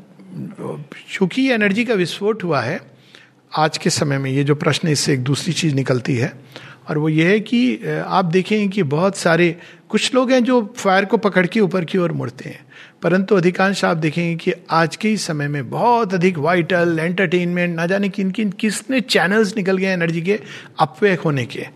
चूँकि 1.12 1.50
एनर्जी 1.50 1.84
का 1.84 1.94
विस्फोट 1.94 2.44
हुआ 2.44 2.60
है 2.60 2.80
आज 3.52 3.78
के 3.78 3.90
समय 3.90 4.18
में 4.18 4.30
ये 4.30 4.44
जो 4.44 4.54
प्रश्न 4.54 4.88
इससे 4.88 5.12
एक 5.12 5.22
दूसरी 5.24 5.52
चीज़ 5.52 5.74
निकलती 5.74 6.16
है। 6.16 6.32
और 6.88 6.98
वो 6.98 7.08
ये 7.08 7.28
है 7.28 7.38
कि 7.40 7.78
आप 8.06 8.24
देखें 8.24 8.68
कि 8.70 8.82
बहुत 8.82 9.16
सारे, 9.16 9.56
कुछ 9.88 10.14
लोग 10.14 10.30
हैं 10.30 10.42
जो 10.44 10.74
फायर 10.76 11.04
को 11.04 11.16
पकड़ 11.16 11.46
के 11.46 11.60
ऊपर 11.60 11.84
की 11.84 11.98
ओर 11.98 12.12
मुड़ते 12.12 12.48
हैं। 12.48 12.64
परंतु 13.02 13.34
अधिकांश 13.34 13.84
आप 13.84 13.96
देखेंगे 13.96 14.36
कि 14.36 14.52
आज 14.70 14.96
के 14.96 15.08
ही 15.08 15.16
समय 15.16 15.48
में 15.48 15.68
बहुत 15.70 16.14
अधिक 16.14 16.38
वाइटल 16.38 16.98
एंटरटेनमेंट 17.00 17.76
ना 17.76 17.86
जाने 17.86 18.08
किन 18.08 18.30
किन 18.30 18.50
किसने 18.50 19.00
चैनल्स 19.00 19.56
निकल 19.56 19.76
गए 19.76 19.86
एनर्जी 19.86 20.22
के 20.22 20.40
अपवेक 20.80 21.20
होने 21.20 21.46
के। 21.46 21.66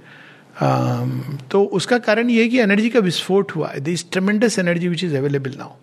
तो 1.51 1.63
उसका 1.65 1.99
कारण 1.99 2.31
ये 2.31 2.43
है 2.43 2.49
कि 2.49 2.59
एनर्जी 2.61 2.91
का 2.91 3.01
विस्फोट 3.01 3.57
हुआ 3.57 3.69
है। 3.69 3.81
This 3.81 4.11
tremendous 4.11 4.59
energy 4.59 4.89
which 4.89 5.05
is 5.05 5.17
available 5.17 5.55
now 5.59 5.75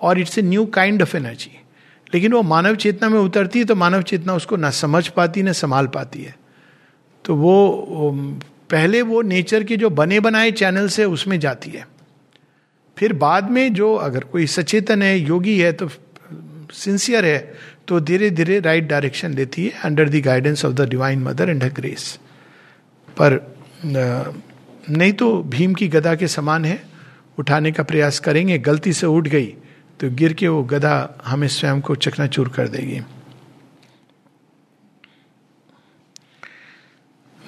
और 0.00 0.20
it's 0.20 0.38
a 0.38 0.42
new 0.42 0.66
kind 0.66 1.02
of 1.02 1.16
energy 1.16 1.50
लेकिन 2.14 2.32
वो 2.32 2.42
मानव 2.42 2.76
चेतना 2.76 3.08
में 3.08 3.18
उतरती 3.20 3.58
है 3.58 3.64
तो 3.64 3.74
मानव 3.76 4.02
चेतना 4.02 4.34
उसको 4.34 4.56
ना 4.56 4.70
समझ 4.72 5.06
पाती, 5.08 5.42
ना 5.42 5.52
संभाल 5.54 5.86
पाती 5.86 6.22
है। 6.22 6.34
तो 7.24 7.34
वो 7.36 8.12
पहले 8.70 9.02
वो 9.02 9.22
नेचर 9.22 9.64
के 9.64 9.76
जो 9.76 9.90
बने 9.92 10.20
बनाए 10.20 10.50
चैनल 10.52 10.88
से 10.88 11.04
उसमें 11.06 11.38
जाती 11.40 11.70
है। 11.70 11.86
फिर 12.96 13.12
बाद 13.18 13.50
में 13.50 13.72
जो 13.74 13.94
अगर 13.96 14.24
कोई 14.24 14.46
सचेतन 14.46 15.02
है, 15.02 15.18
योगी 15.18 15.58
है 15.58 15.72
तो 15.72 15.88
सिंसियर 16.72 17.24
है 17.24 17.54
तो 17.88 18.00
धीरे 18.00 18.30
धीरे 18.30 18.58
राइट 18.60 18.88
डायरेक्शन 18.88 19.34
लेती 19.34 19.64
है 19.64 19.80
under 19.84 20.08
the 20.08 20.22
guidance 20.24 20.64
of 20.64 20.72
the 20.72 20.88
divine 20.90 21.22
mother 21.22 21.50
and 21.50 21.64
grace. 21.72 22.18
पर 23.16 23.40
नहीं 23.84 25.12
तो 25.12 25.36
भीम 25.44 25.74
की 25.74 25.88
गदा 25.88 26.14
के 26.14 26.28
समान 26.28 26.64
है, 26.64 26.82
उठाने 27.38 27.72
का 27.72 27.82
प्रयास 27.82 28.18
करेंगे, 28.20 28.58
गलती 28.58 28.92
से 28.92 29.06
उठ 29.06 29.28
गई 29.28 29.54
तो 30.00 30.10
गिर 30.10 30.32
के 30.32 30.48
वो 30.48 30.62
गधा 30.62 30.96
हमें 31.24 31.48
स्वयं 31.48 31.80
को 31.80 31.94
चकनाचूर 31.94 32.48
कर 32.48 32.68
देगी। 32.68 33.00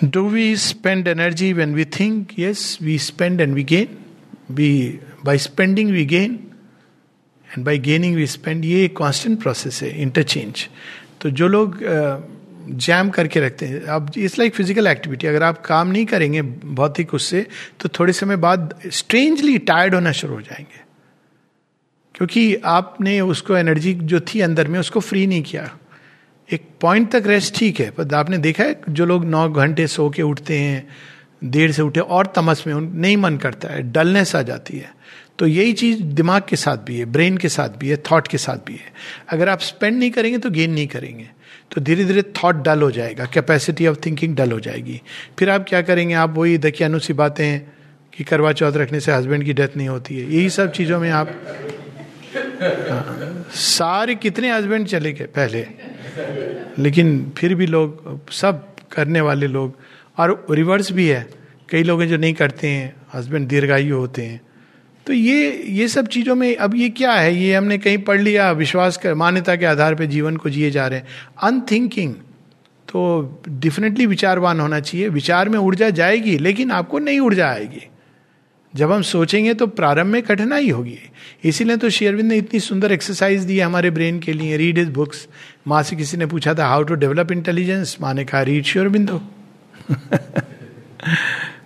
Do 0.04 0.28
we 0.28 0.56
spend 0.56 1.08
energy 1.08 1.52
when 1.52 1.74
we 1.74 1.84
think 1.84 2.38
yes 2.38 2.78
we 2.82 2.98
spend 2.98 3.40
and 3.40 3.54
we 3.54 3.64
gain 3.64 3.96
we 4.50 5.00
by 5.24 5.38
spending 5.38 5.90
we 5.90 6.04
gain 6.06 6.38
and 7.48 7.64
by 7.64 7.78
gaining 7.78 8.16
we 8.16 8.26
spend 8.26 8.64
ये 8.64 8.88
कॉन्स्टेंट 8.88 9.40
प्रोसेस 9.42 9.82
है 9.82 9.90
इंटरचेंज 10.02 10.68
तो 11.20 11.30
जो 11.30 11.48
लोग 11.48 11.78
जैम 12.68 13.10
करके 13.10 13.40
रखते 13.40 13.66
हैं, 13.66 13.80
अब 13.80 14.10
इट्स 14.16 14.38
लाइक 14.38 14.54
फ़िज़िकल 14.54 14.86
एक्टिविटी 14.86 15.26
अगर 15.26 15.42
आप 15.42 15.60
काम 15.66 15.88
नहीं 15.88 16.06
करेंगे, 16.06 16.42
भौतिक 16.42 17.14
उससे 17.14 17.46
तो 17.80 17.88
थोड़े 17.88 18.12
समय 18.12 18.36
बाद 18.36 18.74
स्ट्रेंजली 18.92 19.58
टायर्ड 19.58 19.94
होना 19.94 20.12
शुरू 20.12 20.34
हो 20.34 20.40
जाएँगे। 20.40 20.85
क्योंकि 22.16 22.54
आपने 22.64 23.20
उसको 23.20 23.56
एनर्जी 23.56 23.94
जो 23.94 24.20
थी 24.20 24.40
अंदर 24.40 24.68
में, 24.68 24.80
उसको 24.80 25.00
फ्री 25.00 25.26
नहीं 25.26 25.42
किया। 25.42 25.70
एक 26.52 26.62
पॉइंट 26.80 27.10
तक 27.12 27.22
रेस्ट 27.26 27.58
ठीक 27.58 27.80
है, 27.80 27.90
पर 27.90 28.14
आपने 28.14 28.38
देखा 28.38 28.64
है, 28.64 28.80
जो 28.88 29.06
लोग 29.06 29.24
नौ 29.24 29.48
घंटे 29.48 29.86
सो 29.86 30.10
के 30.10 30.22
उठते 30.22 30.58
हैं, 30.58 30.88
देर 31.44 31.72
से 31.72 31.82
उठे, 31.82 32.00
और 32.00 32.26
तमस 32.26 32.64
में 32.66 32.74
उन, 32.74 32.92
नहीं 32.94 33.16
मन 33.16 33.36
करता 33.36 33.68
है 33.68 33.92
डलनेस 33.92 34.36
आ 34.36 34.42
जाती 34.42 34.78
है। 34.78 34.94
तो 35.38 35.46
यही 35.46 35.72
चीज़ 35.72 36.02
दिमाग 36.02 36.42
के 36.48 36.56
साथ 36.56 36.76
भी 36.76 36.98
है 36.98 37.04
ब्रेन 37.04 37.36
के 37.36 37.48
साथ 37.48 37.68
भी 37.68 37.88
है 37.88 37.96
थॉट 37.96 38.28
के 38.28 38.38
साथ 38.38 38.56
भी 38.66 38.72
है। 38.72 38.92
अगर 39.28 39.48
आप 39.48 39.60
स्पेंड 39.60 39.98
नहीं 39.98 40.10
करेंगे 40.10 40.38
तो 40.38 40.50
गेन 40.50 40.72
नहीं 40.72 40.86
करेंगे। 40.86 41.28
तो 41.72 41.80
धीरे 41.80 42.04
धीरे 42.04 42.22
थॉट 42.22 42.54
डल 42.54 42.82
हो 42.82 42.90
जाएगा 42.90 43.24
कैपेसिटी 43.24 43.86
ऑफ़ 43.86 43.98
थिंकिंग 44.06 44.36
डल 44.36 44.52
हो 44.52 44.60
जाएगी। 44.60 45.00
फिर 45.38 45.50
आप 45.50 45.66
क्या 45.68 45.82
करेंगे, 45.82 46.14
आप 46.14 46.34
वही 46.36 46.58
दकियानु 46.58 46.98
सी 46.98 47.12
बातें 47.12 47.60
कि 48.12 48.24
करवा 48.24 48.52
चौथ 48.52 48.72
रखने 48.72 49.00
से 49.00 49.12
हस्बैंड 49.12 49.44
की 49.44 49.52
डेथ 49.52 49.76
नहीं 49.76 49.88
होती 49.88 50.18
है। 50.18 50.34
यही 50.34 50.50
सब 50.50 50.72
चीज़ों 50.72 51.00
में 51.00 51.10
आप 51.10 51.30
सारे 53.54 54.14
कितने 54.14 54.52
हस्बैंड 54.52 54.86
चले 54.86 55.12
गए 55.12 55.24
पहले? 55.24 55.66
लेकिन 56.78 57.32
फिर 57.36 57.54
भी 57.54 57.66
लोग, 57.66 58.30
सब 58.30 58.76
करने 58.92 59.20
वाले 59.20 59.46
लोग, 59.46 59.78
और 60.18 60.46
रिवर्स 60.50 60.92
भी 60.92 61.08
है। 61.08 61.28
कई 61.70 61.82
लोग 61.82 62.00
हैं 62.00 62.08
जो 62.08 62.16
नहीं 62.16 62.34
करते 62.34 62.68
हैं 62.68 62.96
हस्बैंड 63.14 63.48
दीर्घायु 63.48 63.96
होते 63.96 64.22
हैं। 64.22 64.40
तो 65.06 65.12
ये 65.12 65.64
ये 65.68 65.88
सब 65.88 66.06
चीज़ों 66.06 66.34
में 66.34 66.56
अब 66.56 66.74
ये 66.74 66.88
क्या 66.88 67.12
है? 67.12 67.36
ये 67.36 67.54
हमने 67.54 67.78
कहीं 67.78 67.98
पढ़ 67.98 68.20
लिया, 68.20 68.52
विश्वास 68.52 68.96
कर, 68.96 69.14
मान्यता 69.14 69.56
के 69.56 69.66
आधार 69.66 69.94
पर 69.94 70.04
जीवन 70.04 70.36
को 70.36 70.50
जिए 70.50 70.70
जा 70.70 70.86
रहे 70.86 70.98
हैं। 70.98 71.06
अनथिंकिंग 71.42 72.14
तो 72.88 73.42
डिफिनेटली 73.48 74.06
विचारवान 74.06 74.60
होना 74.60 74.80
चाहिए। 74.80 75.08
विचार 75.08 75.48
में 75.48 75.58
ऊर्जा 75.58 75.90
जाएगी, 75.90 76.38
लेकिन 76.38 76.70
आपको 76.70 76.98
नई 76.98 77.18
ऊर्जा 77.18 77.48
आएगी। 77.48 77.88
जब 78.76 78.92
हम 78.92 79.02
सोचेंगे 79.02 79.54
तो 79.54 79.66
प्रारंभ 79.66 80.06
में 80.06 80.22
कठिनाई 80.22 80.70
होगी। 80.70 80.98
इसीलिए 81.44 81.76
तो 81.76 81.90
शेयरविंद 81.90 82.28
ने 82.28 82.36
इतनी 82.36 82.60
सुंदर 82.60 82.92
एक्सरसाइज 82.92 83.44
दी 83.44 83.56
है 83.56 83.64
हमारे 83.64 83.90
ब्रेन 83.90 84.18
के 84.20 84.32
लिए। 84.32 84.56
रीड 84.56 84.78
इज़ 84.78 84.90
बुक्स 84.90 85.26
माँ 85.66 85.82
से 85.82 85.96
किसी 85.96 86.16
ने 86.16 86.26
पूछा 86.26 86.54
था 86.54 86.66
हाउ 86.66 86.82
टू 86.82 86.94
डेवलप 86.94 87.32
इंटेलिजेंस 87.32 87.96
माँ 88.00 88.14
ने 88.14 88.24
कहा 88.24 88.42
रीड 88.42 88.64
शेयरबिंदो 88.64 89.18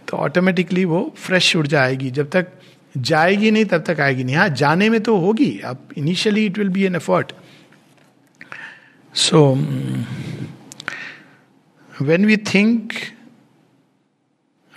तो 0.09 0.17
ऑटोमेटिकली 0.17 0.85
वो 0.85 1.15
फ्रेश 1.17 1.57
ऊर्जा 1.57 1.81
आएगी 1.83 2.11
जब 2.11 2.31
तक 2.31 2.47
जाएगी 2.97 3.51
नहीं, 3.51 3.65
तब 3.65 3.85
तक 3.87 4.01
आएगी 4.01 4.25
नहीं। 4.25 4.37
हाँ 4.37 4.49
जाने 4.49 4.89
में 4.91 5.01
तो 5.01 5.17
होगी। 5.17 5.51
अब 5.65 5.89
initially 5.99 6.45
it 6.47 6.59
will 6.59 6.69
be 6.69 6.83
an 6.85 6.95
effort 6.97 7.33
so 9.15 9.43
when 12.03 12.27
we 12.27 12.37
think 12.37 12.93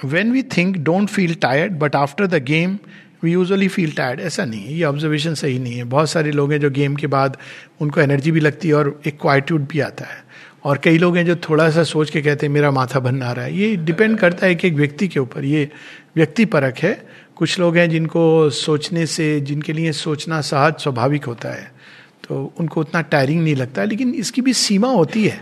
when 0.06 0.32
we 0.32 0.44
think 0.44 0.78
don't 0.78 1.10
feel 1.10 1.36
tired 1.36 1.74
but 1.74 1.96
after 1.96 2.28
the 2.28 2.44
game 2.44 2.78
we 3.24 3.32
usually 3.32 3.68
feel 3.68 3.92
tired 3.92 4.20
ऐसा 4.20 4.46
नहीं 4.46 4.64
है, 4.64 4.74
ये 4.74 4.84
ऑब्जर्वेशन 4.84 5.34
सही 5.34 5.60
नहीं 5.60 5.74
है। 5.74 5.84
बहुत 5.84 6.10
सारे 6.10 6.32
लोग 6.32 6.52
हैं 6.52 6.60
जो 6.60 6.70
गेम 6.70 6.96
के 6.96 7.08
बाद 7.08 7.38
उनको 7.82 8.02
एनर्जी 8.02 8.32
भी 8.32 8.40
लगती 8.40 8.68
है 8.68 8.74
और 8.74 9.02
एक 9.08 9.18
क्वाइट्यूड 9.22 9.68
भी 9.68 9.80
आता 9.80 10.06
है। 10.06 10.24
और 10.64 10.78
कई 10.78 10.98
लोग 10.98 11.18
हैं 11.18 11.26
जो 11.26 11.36
थोड़ा 11.36 11.70
सा 11.70 11.84
सोच 11.84 12.10
के 12.10 12.22
कहते 12.22 12.46
हैं, 12.46 12.54
मेरा 12.54 12.72
माथा 12.72 13.00
बनना 13.00 13.28
आ 13.28 13.32
रहा 13.32 13.46
है। 13.46 13.58
ये 13.58 13.76
डिपेंड 13.76 14.18
करता 14.18 14.48
है 14.48 14.56
कि 14.56 14.68
एक 14.68 14.74
व्यक्ति 14.74 15.08
के 15.08 15.20
ऊपर। 15.20 15.44
ये 15.44 15.70
व्यक्ति 16.16 16.46
परक 16.46 16.78
है। 16.78 17.08
कुछ 17.36 17.60
लोग 17.60 17.78
हैं 17.78 17.90
जिनको 17.90 18.50
सोचने 18.50 19.06
से, 19.06 19.42
जिनके 19.42 19.74
लिए 19.74 19.92
सोचना 19.92 20.42
सहज, 20.42 20.74
स्वाभाविक 20.74 21.26
होता 21.26 21.50
है। 21.50 21.72
तो 22.28 22.54
उनको 22.60 22.82
उतना 22.82 23.02
टायरिंग 23.02 23.44
नहीं 23.44 23.56
लगता, 23.56 23.84
लेकिन 23.84 24.14
इसकी 24.14 24.42
भी 24.42 24.54
सीमा 24.54 24.88
होती 24.88 25.28
है। 25.28 25.42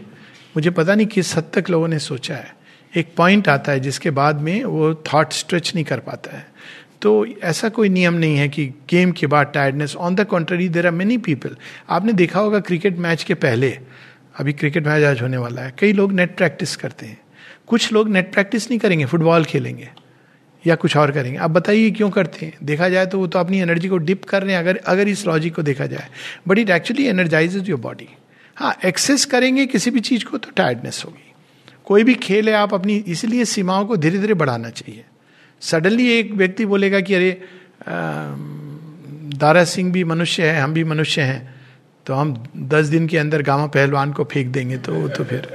मुझे 0.57 0.69
पता 0.69 0.95
नहीं 0.95 1.07
किस 1.07 1.37
हद 1.37 1.51
तक 1.53 1.69
लोगों 1.69 1.87
ने 1.87 1.99
सोचा 1.99 2.35
है। 2.35 2.60
एक 2.93 3.13
पॉइंट 3.17 3.47
आता 3.49 3.71
है 3.71 3.79
जिसके 3.79 4.09
बाद 4.11 4.41
में 4.41 4.63
वो 4.63 4.93
थॉट 5.07 5.33
स्ट्रेच 5.33 5.71
नहीं 5.75 5.85
कर 5.85 5.99
पाता 5.99 6.37
है। 6.37 6.45
तो 7.01 7.25
ऐसा 7.43 7.69
कोई 7.69 7.89
नियम 7.89 8.13
नहीं 8.13 8.37
है 8.37 8.47
कि 8.49 8.65
गेम 8.89 9.11
के 9.11 9.27
बाद 9.27 9.51
tiredness 9.53 9.95
on 9.95 10.15
the 10.15 10.25
contrary 10.25 10.67
there 10.69 10.87
are 10.87 10.91
many 10.91 11.17
people 11.17 11.55
आपने 11.89 12.13
देखा 12.13 12.39
होगा 12.39 12.59
क्रिकेट 12.59 12.97
मैच 12.97 13.23
के 13.23 13.33
पहले, 13.35 13.69
अभी 14.35 14.53
क्रिकेट 14.53 14.87
मैच 14.87 15.03
आज 15.03 15.21
होने 15.21 15.37
वाला 15.37 15.61
है, 15.61 15.73
कई 15.79 15.93
लोग 15.93 16.11
नेट 16.11 16.35
प्रैक्टिस 16.37 16.75
करते 16.75 17.05
हैं। 17.05 17.17
कुछ 17.67 17.91
लोग 17.93 18.09
नेट 18.09 18.31
प्रैक्टिस 18.33 18.69
नहीं 18.69 18.79
करेंगे 18.79 19.05
फुटबॉल 19.05 19.45
खेलेंगे, 19.45 19.89
या 20.63 20.75
कुछ 20.75 20.97
और 20.97 21.11
करेंगे। 21.11 21.37
आप 21.37 21.51
बताइए 21.51 21.89
क्यों 21.91 22.09
करते 22.09 22.45
हैं? 22.45 22.53
देखा 22.63 22.89
जाए 22.89 23.05
तो 23.05 23.19
वो 23.19 23.27
तो 23.27 23.39
अपनी 23.39 23.59
एनर्जी 23.59 23.87
को 23.87 23.97
डिप 23.99 24.25
कर 24.25 24.43
रहे 24.43 24.53
हैं, 24.53 24.59
अगर 24.59 24.77
अगर 24.77 25.07
इस 25.07 25.25
लॉजिक 25.27 25.55
को 25.55 25.63
देखा 25.63 25.85
जाए। 25.85 26.07
But 26.47 26.59
it 26.59 26.69
actually 26.69 27.07
energise 27.07 27.69
your 27.69 27.79
body 27.79 28.07
हाँ 28.57 28.75
एक्सेस 28.85 29.25
करेंगे 29.25 29.65
किसी 29.65 29.91
भी 29.91 29.99
चीज़ 30.01 30.25
को 30.25 30.37
तो 30.37 30.51
टायर्डनेस 30.55 31.03
होगी। 31.05 31.30
कोई 31.91 32.03
भी 32.03 32.13
खेल 32.15 32.49
है, 32.49 32.55
आप 32.55 32.73
अपनी, 32.73 32.95
इसलिए 32.95 33.45
सीमाओं 33.45 33.85
को 33.85 33.97
धीरे 33.97 34.19
धीरे 34.19 34.33
बढ़ाना 34.33 34.69
चाहिए। 34.69 35.03
सडनली 35.61 36.07
एक 36.09 36.33
व्यक्ति 36.33 36.65
बोलेगा 36.65 36.99
कि, 36.99 37.13
अरे 37.13 37.31
दारा 39.37 39.63
सिंह 39.63 39.91
भी 39.91 40.03
मनुष्य 40.03 40.49
है, 40.49 40.61
हम 40.61 40.73
भी 40.73 40.83
मनुष्य 40.83 41.21
हैं 41.21 41.55
तो 42.05 42.13
हम 42.13 42.33
दस 42.57 42.85
दिन 42.85 43.07
के 43.07 43.17
अंदर 43.17 43.41
गामा 43.41 43.65
पहलवान 43.67 44.13
को 44.13 44.23
फेंक 44.23 44.47
देंगे। 44.47 44.77
तो 44.77 45.07
तो 45.09 45.23
फिर 45.23 45.47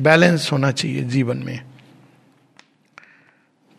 बैलेंस 0.00 0.48
होना 0.52 0.70
चाहिए 0.70 1.02
जीवन 1.04 1.36
में। 1.36 1.58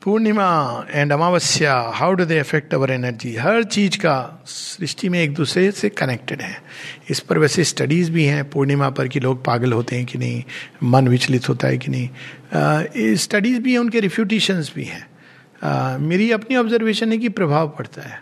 Purnima 0.03 0.45
and 0.91 1.11
Amavasya 1.13 1.73
how 1.95 2.13
do 2.13 2.25
they 2.25 2.37
affect 2.39 2.73
our 2.73 2.91
energy 2.91 3.35
हर 3.35 3.63
चीज़ 3.63 3.97
का 3.97 4.43
सृष्टि 4.45 5.09
में 5.09 5.19
एक 5.19 5.33
दूसरे 5.33 5.71
से 5.71 5.89
कनेक्टेड 5.89 6.41
है। 6.41 6.61
इस 7.09 7.19
पर 7.19 7.37
वैसे 7.37 7.63
स्टडीज़ 7.63 8.11
भी 8.11 8.25
हैं 8.25 8.49
पूर्णिमा 8.49 8.89
पर 8.89 9.07
कि 9.07 9.19
लोग 9.19 9.43
पागल 9.45 9.73
होते 9.73 9.95
हैं 9.95 10.05
कि 10.05 10.17
नहीं 10.17 10.43
मन 10.83 11.07
विचलित 11.07 11.49
होता 11.49 11.67
है 11.67 11.77
कि 11.77 11.91
नहीं। 11.91 13.15
स्टडीज़ 13.15 13.59
भी 13.59 13.71
हैं 13.71 13.79
उनके 13.79 13.99
रिफ्यूटेशंस 13.99 14.71
भी 14.75 14.83
हैं। 14.83 15.07
uh, 15.07 15.99
मेरी 15.99 16.31
अपनी 16.31 16.57
ऑब्जर्वेशन 16.57 17.11
है 17.11 17.17
कि 17.17 17.29
प्रभाव 17.29 17.69
पड़ता 17.69 18.01
है। 18.01 18.21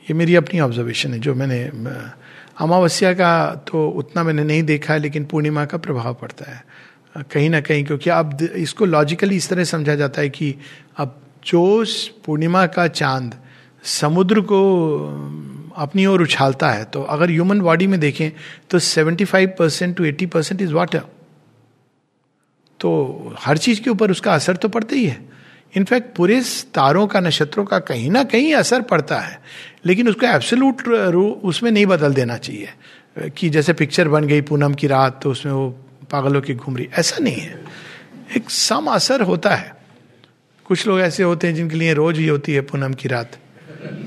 ये 0.00 0.14
मेरी 0.14 0.34
अपनी 0.34 0.60
ऑब्जर्वेशन 0.60 1.12
है 1.12 1.18
जो 1.18 1.34
मैंने 1.34 1.62
अमावस्या 2.60 3.12
का 3.12 3.32
तो 3.68 3.88
उतना 3.88 4.22
मैंने 4.22 4.44
नहीं 4.44 4.62
देखा 4.62 4.94
है 4.94 5.00
लेकिन 5.00 5.24
पूर्णिमा 5.24 5.64
का 5.64 5.78
प्रभाव 5.78 6.14
पड़ता 6.14 6.50
है। 6.52 6.64
कहीं 7.14 7.48
ना 7.50 7.60
कहीं, 7.60 7.84
क्योंकि 7.84 8.10
अब 8.10 8.42
इसको 8.42 8.84
लॉजिकली 8.84 9.36
इस 9.36 9.48
तरह 9.48 9.64
समझा 9.64 9.94
जाता 9.94 10.20
है 10.20 10.28
कि 10.28 10.54
अब 10.96 11.20
जो 11.46 11.84
पूर्णिमा 12.24 12.66
का 12.66 12.86
चाँद 12.88 13.34
समुद्र 13.84 14.40
को 14.40 14.60
अपनी 15.76 16.06
ओर 16.06 16.22
उछालता 16.22 16.70
है 16.70 16.84
तो 16.84 17.02
अगर 17.02 17.30
ह्यूमन 17.30 17.60
बॉडी 17.60 17.86
में 17.86 17.98
देखें 18.00 18.30
तो 18.70 18.78
75 18.78 19.46
percent 19.58 19.96
to 19.96 20.06
80 20.06 20.26
percent 20.26 20.62
is 20.62 20.72
water 20.72 21.02
तो 22.80 22.90
हर 23.38 23.58
चीज़ 23.58 23.80
के 23.80 23.90
ऊपर 23.90 24.10
उसका 24.10 24.34
असर 24.34 24.56
तो 24.56 24.68
पड़ता 24.68 24.94
ही 24.96 25.06
है। 25.06 25.18
इनफैक्ट 25.74 26.14
पूरे 26.16 26.40
तारों 26.74 27.06
का, 27.06 27.20
नक्षत्रों 27.20 27.64
का 27.64 27.78
कहीं 27.78 28.10
ना 28.10 28.22
कहीं 28.24 28.54
असर 28.54 28.82
पड़ता 28.82 29.18
है, 29.18 29.40
लेकिन 29.86 30.08
उसको 30.08 30.26
एब्सोलूट 30.26 30.88
उसमें 31.44 31.70
नहीं 31.70 31.86
बदल 31.86 32.14
देना 32.14 32.36
चाहिए। 32.36 32.68
कि 33.36 33.48
जैसे 33.50 33.72
पिक्चर 33.72 34.08
बन 34.08 34.24
गई 34.24 34.40
पूनम 34.40 34.74
की 34.74 34.86
रात 34.86 35.20
तो 35.22 35.30
उसमें 35.30 35.52
वो 35.52 35.76
पागल 36.12 36.40
की 36.40 36.54
घूम 36.54 36.76
रही 36.76 36.88
ऐसा 36.98 37.22
नहीं 37.22 37.40
है। 37.40 37.58
एक 38.36 38.50
सम 38.50 38.86
असर 38.90 39.20
होता 39.22 39.54
है। 39.54 39.74
कुछ 40.64 40.86
लोग 40.86 41.00
ऐसे 41.00 41.22
होते 41.22 41.46
हैं 41.46 41.54
जिनके 41.54 41.76
लिए 41.76 41.94
रोज 41.94 42.18
ही 42.18 42.26
होती 42.26 42.52
है 42.52 42.60
पूनम 42.60 42.92
की 42.94 43.08
रात। 43.08 43.38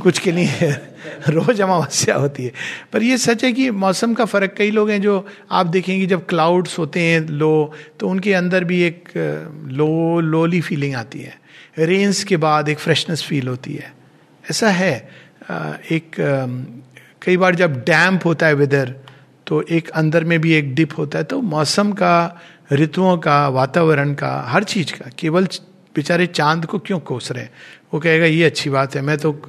कुछ 0.01 0.19
के 0.19 0.31
लिए 0.31 0.72
रोज 1.29 1.62
अमावस्या 1.62 2.15
होती 2.15 2.43
है। 2.45 2.51
पर 2.93 3.03
यह 3.03 3.17
सच 3.17 3.43
है 3.43 3.51
कि 3.53 3.69
मौसम 3.72 4.13
का 4.13 4.25
फ़र्क 4.25 4.53
कई 4.57 4.72
लोग 4.72 4.89
हैं 4.89 5.01
जो 5.01 5.27
आप 5.51 5.65
देखेंगे 5.65 6.05
जब 6.05 6.25
क्लाउड्स 6.25 6.77
होते 6.79 7.00
हैं 7.00 7.22
लो 7.27 7.74
तो 8.00 8.10
उनके 8.10 8.33
अंदर 8.33 8.63
भी 8.63 8.81
एक 8.81 9.10
लो 9.72 10.19
लोली 10.19 10.62
फीलिंग 10.62 10.95
आती 10.95 11.19
है। 11.19 11.39
रेंस 11.79 12.24
के 12.24 12.38
बाद 12.38 12.69
एक 12.69 12.79
फ्रेशनेस 12.79 13.24
फील 13.24 13.48
होती 13.48 13.74
है। 13.74 13.93
ऐसा 14.51 14.69
है। 14.69 15.10
एक 15.91 16.15
कई 17.22 17.38
बार 17.38 17.55
जब 17.55 17.77
डैम्प 17.79 18.25
होता 18.25 18.48
है 18.48 18.53
वेदर 18.53 18.95
तो 19.53 19.62
एक 19.62 19.89
अंदर 19.89 20.24
में 20.24 20.41
भी 20.41 20.53
एक 20.53 20.75
डिप 20.75 20.89
होता 20.98 21.17
है 21.17 21.24
तो 21.24 21.41
मौसम 21.41 21.91
का, 21.91 22.41
ऋतुओं 22.74 23.17
का, 23.17 23.48
वातावरण 23.48 24.13
का, 24.13 24.45
हर 24.48 24.63
चीज़ 24.63 24.93
का, 24.93 25.10
केवल 25.19 25.45
बेचारे 25.95 26.27
चाँद 26.27 26.65
को 26.65 26.79
क्यों 26.79 27.00
कोस 27.00 27.31
रहे 27.31 27.43
हैं? 27.43 27.51
वो 27.93 28.00
कहेगा, 28.00 28.25
ये 28.25 28.43
अच्छी 28.43 28.69
बात 28.69 28.95
है, 28.95 29.01
मैं 29.01 29.17
तो 29.17 29.41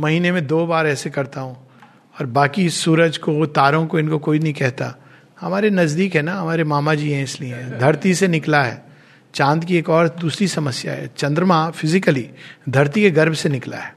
महीने 0.00 0.32
में 0.32 0.46
दो 0.46 0.66
बार 0.66 0.86
ऐसे 0.86 1.10
करता 1.10 1.40
हूँ, 1.40 1.56
और 2.20 2.26
बाकी 2.26 2.70
सूरज 2.70 3.18
को, 3.18 3.46
तारों 3.46 3.86
को 3.86 3.98
इनको 3.98 4.18
कोई 4.18 4.38
नहीं 4.38 4.54
कहता। 4.54 4.94
हमारे 5.40 5.70
नज़दीक 5.70 6.14
है 6.14 6.22
ना, 6.22 6.34
हमारे 6.34 6.64
मामा 6.64 6.94
जी 6.94 7.10
हैं 7.10 7.24
इसलिए, 7.24 7.54
धरती 7.54 8.14
से 8.14 8.28
निकला 8.28 8.62
है। 8.62 8.86
चाँद 9.34 9.64
की 9.64 9.76
एक 9.76 9.90
और 9.90 10.08
दूसरी 10.08 10.48
समस्या 10.48 10.92
है, 10.92 11.10
चंद्रमा 11.16 11.70
फिजिकली 11.70 12.30
धरती 12.68 13.02
के 13.02 13.10
गर्भ 13.10 13.34
से 13.34 13.48
निकला 13.48 13.76
है। 13.76 13.94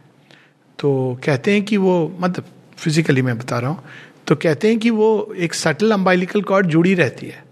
तो 0.79 1.19
कहते 1.25 1.53
हैं 1.53 1.63
कि 1.63 1.77
वो 1.77 2.17
मतलब 2.19 2.45
फिजिकली 2.77 3.21
मैं 3.21 3.37
बता 3.37 3.59
रहा 3.59 3.69
हूँ 3.69 3.83
तो 4.27 4.35
कहते 4.35 4.67
हैं 4.67 4.79
कि 4.79 4.89
वो 4.89 5.33
एक 5.37 5.53
सटल 5.53 5.91
अम्बाइलिकल 5.91 6.41
कॉर्ड 6.41 6.67
जुड़ी 6.67 6.93
रहती 6.93 7.27
है। 7.27 7.43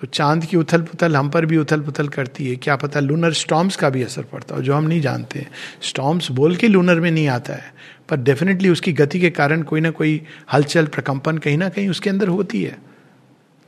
तो 0.00 0.06
चाँद 0.06 0.44
की 0.44 0.56
उथल 0.56 0.82
पुथल 0.82 1.16
हम 1.16 1.30
पर 1.30 1.46
भी 1.46 1.56
उथल 1.56 1.80
पुथल 1.80 2.08
करती 2.08 2.48
है। 2.48 2.56
क्या 2.56 2.76
पता 2.76 3.00
लूनर 3.00 3.32
स्टॉम्स 3.32 3.76
का 3.76 3.90
भी 3.90 4.02
असर 4.02 4.22
पड़ता 4.22 4.56
है, 4.56 4.62
जो 4.62 4.74
हम 4.74 4.84
नहीं 4.84 5.00
जानते 5.00 5.38
हैं। 5.38 5.50
स्टॉम्स 5.82 6.30
बोल 6.30 6.56
के 6.56 6.68
लूनर 6.68 7.00
में 7.00 7.10
नहीं 7.10 7.28
आता 7.28 7.52
है, 7.52 7.74
पर 8.08 8.16
डेफिनेटली 8.16 8.68
उसकी 8.68 8.92
गति 8.92 9.20
के 9.20 9.30
कारण 9.30 9.62
कोई 9.62 9.80
ना 9.80 9.90
कोई 9.90 10.22
हलचल, 10.52 10.86
प्रकंपन 10.86 11.38
कहीं 11.38 11.58
ना 11.58 11.68
कहीं 11.68 11.88
उसके 11.88 12.10
अंदर 12.10 12.28
होती 12.28 12.62
है। 12.62 12.78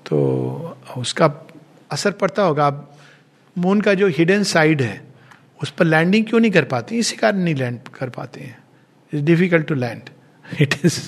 तो 0.06 0.78
उसका 0.98 1.32
असर 1.90 2.10
पड़ता 2.10 2.42
होगा। 2.42 2.66
आप 2.66 2.98
मून 3.58 3.80
का 3.80 3.94
जो 3.94 4.08
हिडन 4.08 4.42
साइड 4.42 4.82
है, 4.82 5.04
उस 5.62 5.70
पर 5.70 5.84
लैंडिंग 5.84 6.24
क्यों 6.26 6.40
नहीं 6.40 6.50
कर 6.50 6.64
पाते 6.64 6.96
इसी 6.96 7.16
कारण 7.16 7.38
नहीं 7.38 7.54
लैंड 7.54 7.88
कर 7.88 8.08
पाते 8.08 8.40
हैं। 8.40 8.58
It's 9.12 9.24
difficult 9.24 9.66
to 9.66 9.74
land 9.74 10.10
it 10.60 10.74
is 10.84 10.98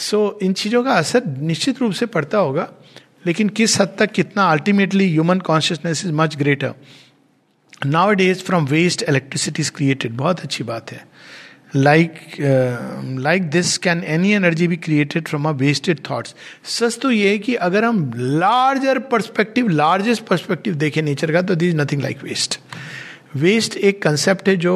so 0.00 0.38
इन 0.42 0.52
चीज़ों 0.52 0.82
का 0.84 0.94
असर 0.94 1.26
निश्चित 1.26 1.80
रूप 1.80 1.92
से 1.92 2.06
पड़ता 2.08 2.38
होगा, 2.38 2.68
लेकिन 3.26 3.48
किस 3.50 3.80
हद 3.80 3.94
तक 3.98 4.12
कितना 4.12 4.50
ultimately 4.50 5.08
human 5.10 5.40
consciousness 5.42 6.04
is 6.04 6.12
much 6.14 6.36
greater 6.36 6.74
nowadays 8.14 8.42
from 8.44 8.66
waste 8.66 9.02
electricity 9.02 9.62
is 9.62 9.70
created 9.72 10.16
बहुत 10.16 10.40
अच्छी 10.40 10.64
बात 10.64 10.92
है। 10.92 11.08
Like 11.76 12.14
like 13.20 13.50
this 13.50 13.76
can 13.78 14.02
any 14.04 14.32
energy 14.34 14.66
be 14.68 14.76
created 14.76 15.28
from 15.28 15.48
a 15.48 15.50
wasted 15.56 16.00
thoughts 16.10 16.34
सच 16.68 16.98
तो 17.02 17.10
ये 17.10 17.28
है 17.30 17.38
कि 17.38 17.54
अगर 17.66 17.84
हम 17.84 18.10
लार्जर 18.16 18.98
परस्पेक्टिव 19.12 19.68
लार्जेस्ट 19.68 20.24
परस्पेक्टिव 20.26 20.74
देखें 20.74 21.02
नेचर 21.02 21.32
का 21.32 21.42
तो 21.42 21.54
this 21.54 21.74
nothing 21.74 22.02
like 22.02 22.22
waste 22.24 22.58
waste 23.36 23.76
एक 23.76 24.02
कंसेप्ट 24.02 24.48
है 24.48 24.56
जो 24.56 24.72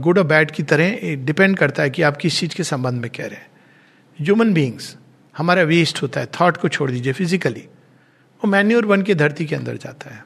गुड 0.00 0.18
और 0.18 0.24
बैड 0.24 0.50
की 0.50 0.62
तरह 0.62 1.14
डिपेंड 1.26 1.56
करता 1.56 1.82
है 1.82 1.90
कि 1.90 2.02
आप 2.02 2.16
किस 2.16 2.38
चीज़ 2.40 2.54
के 2.56 2.64
संबंध 2.64 3.00
में 3.02 3.10
कह 3.10 3.26
रहे 3.26 3.36
हैं। 3.36 3.46
ह्यूमन 4.18 4.52
बींग्स 4.52 4.96
हमारा 5.36 5.62
वेस्ट 5.62 6.02
होता 6.02 6.20
है 6.20 6.26
थॉट 6.40 6.56
को 6.56 6.68
छोड़ 6.68 6.90
दीजिए 6.90 7.12
फिजिकली 7.12 7.60
वो 7.60 8.48
मैन्योर 8.48 8.86
बन 8.86 9.02
के 9.02 9.14
धरती 9.14 9.46
के 9.46 9.54
अंदर 9.54 9.76
जाता 9.76 10.14
है। 10.14 10.24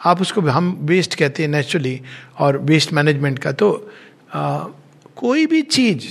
आप 0.00 0.20
उसको 0.20 0.40
हम 0.40 0.78
वेस्ट 0.82 1.14
कहते 1.14 1.42
हैं 1.42 1.50
नेचुरली 1.50 2.00
और 2.38 2.58
वेस्ट 2.58 2.92
मैनेजमेंट 2.92 3.38
का। 3.38 3.52
तो 3.52 3.90
आ, 4.34 4.64
कोई 5.16 5.46
भी 5.46 5.62
चीज़ 5.62 6.06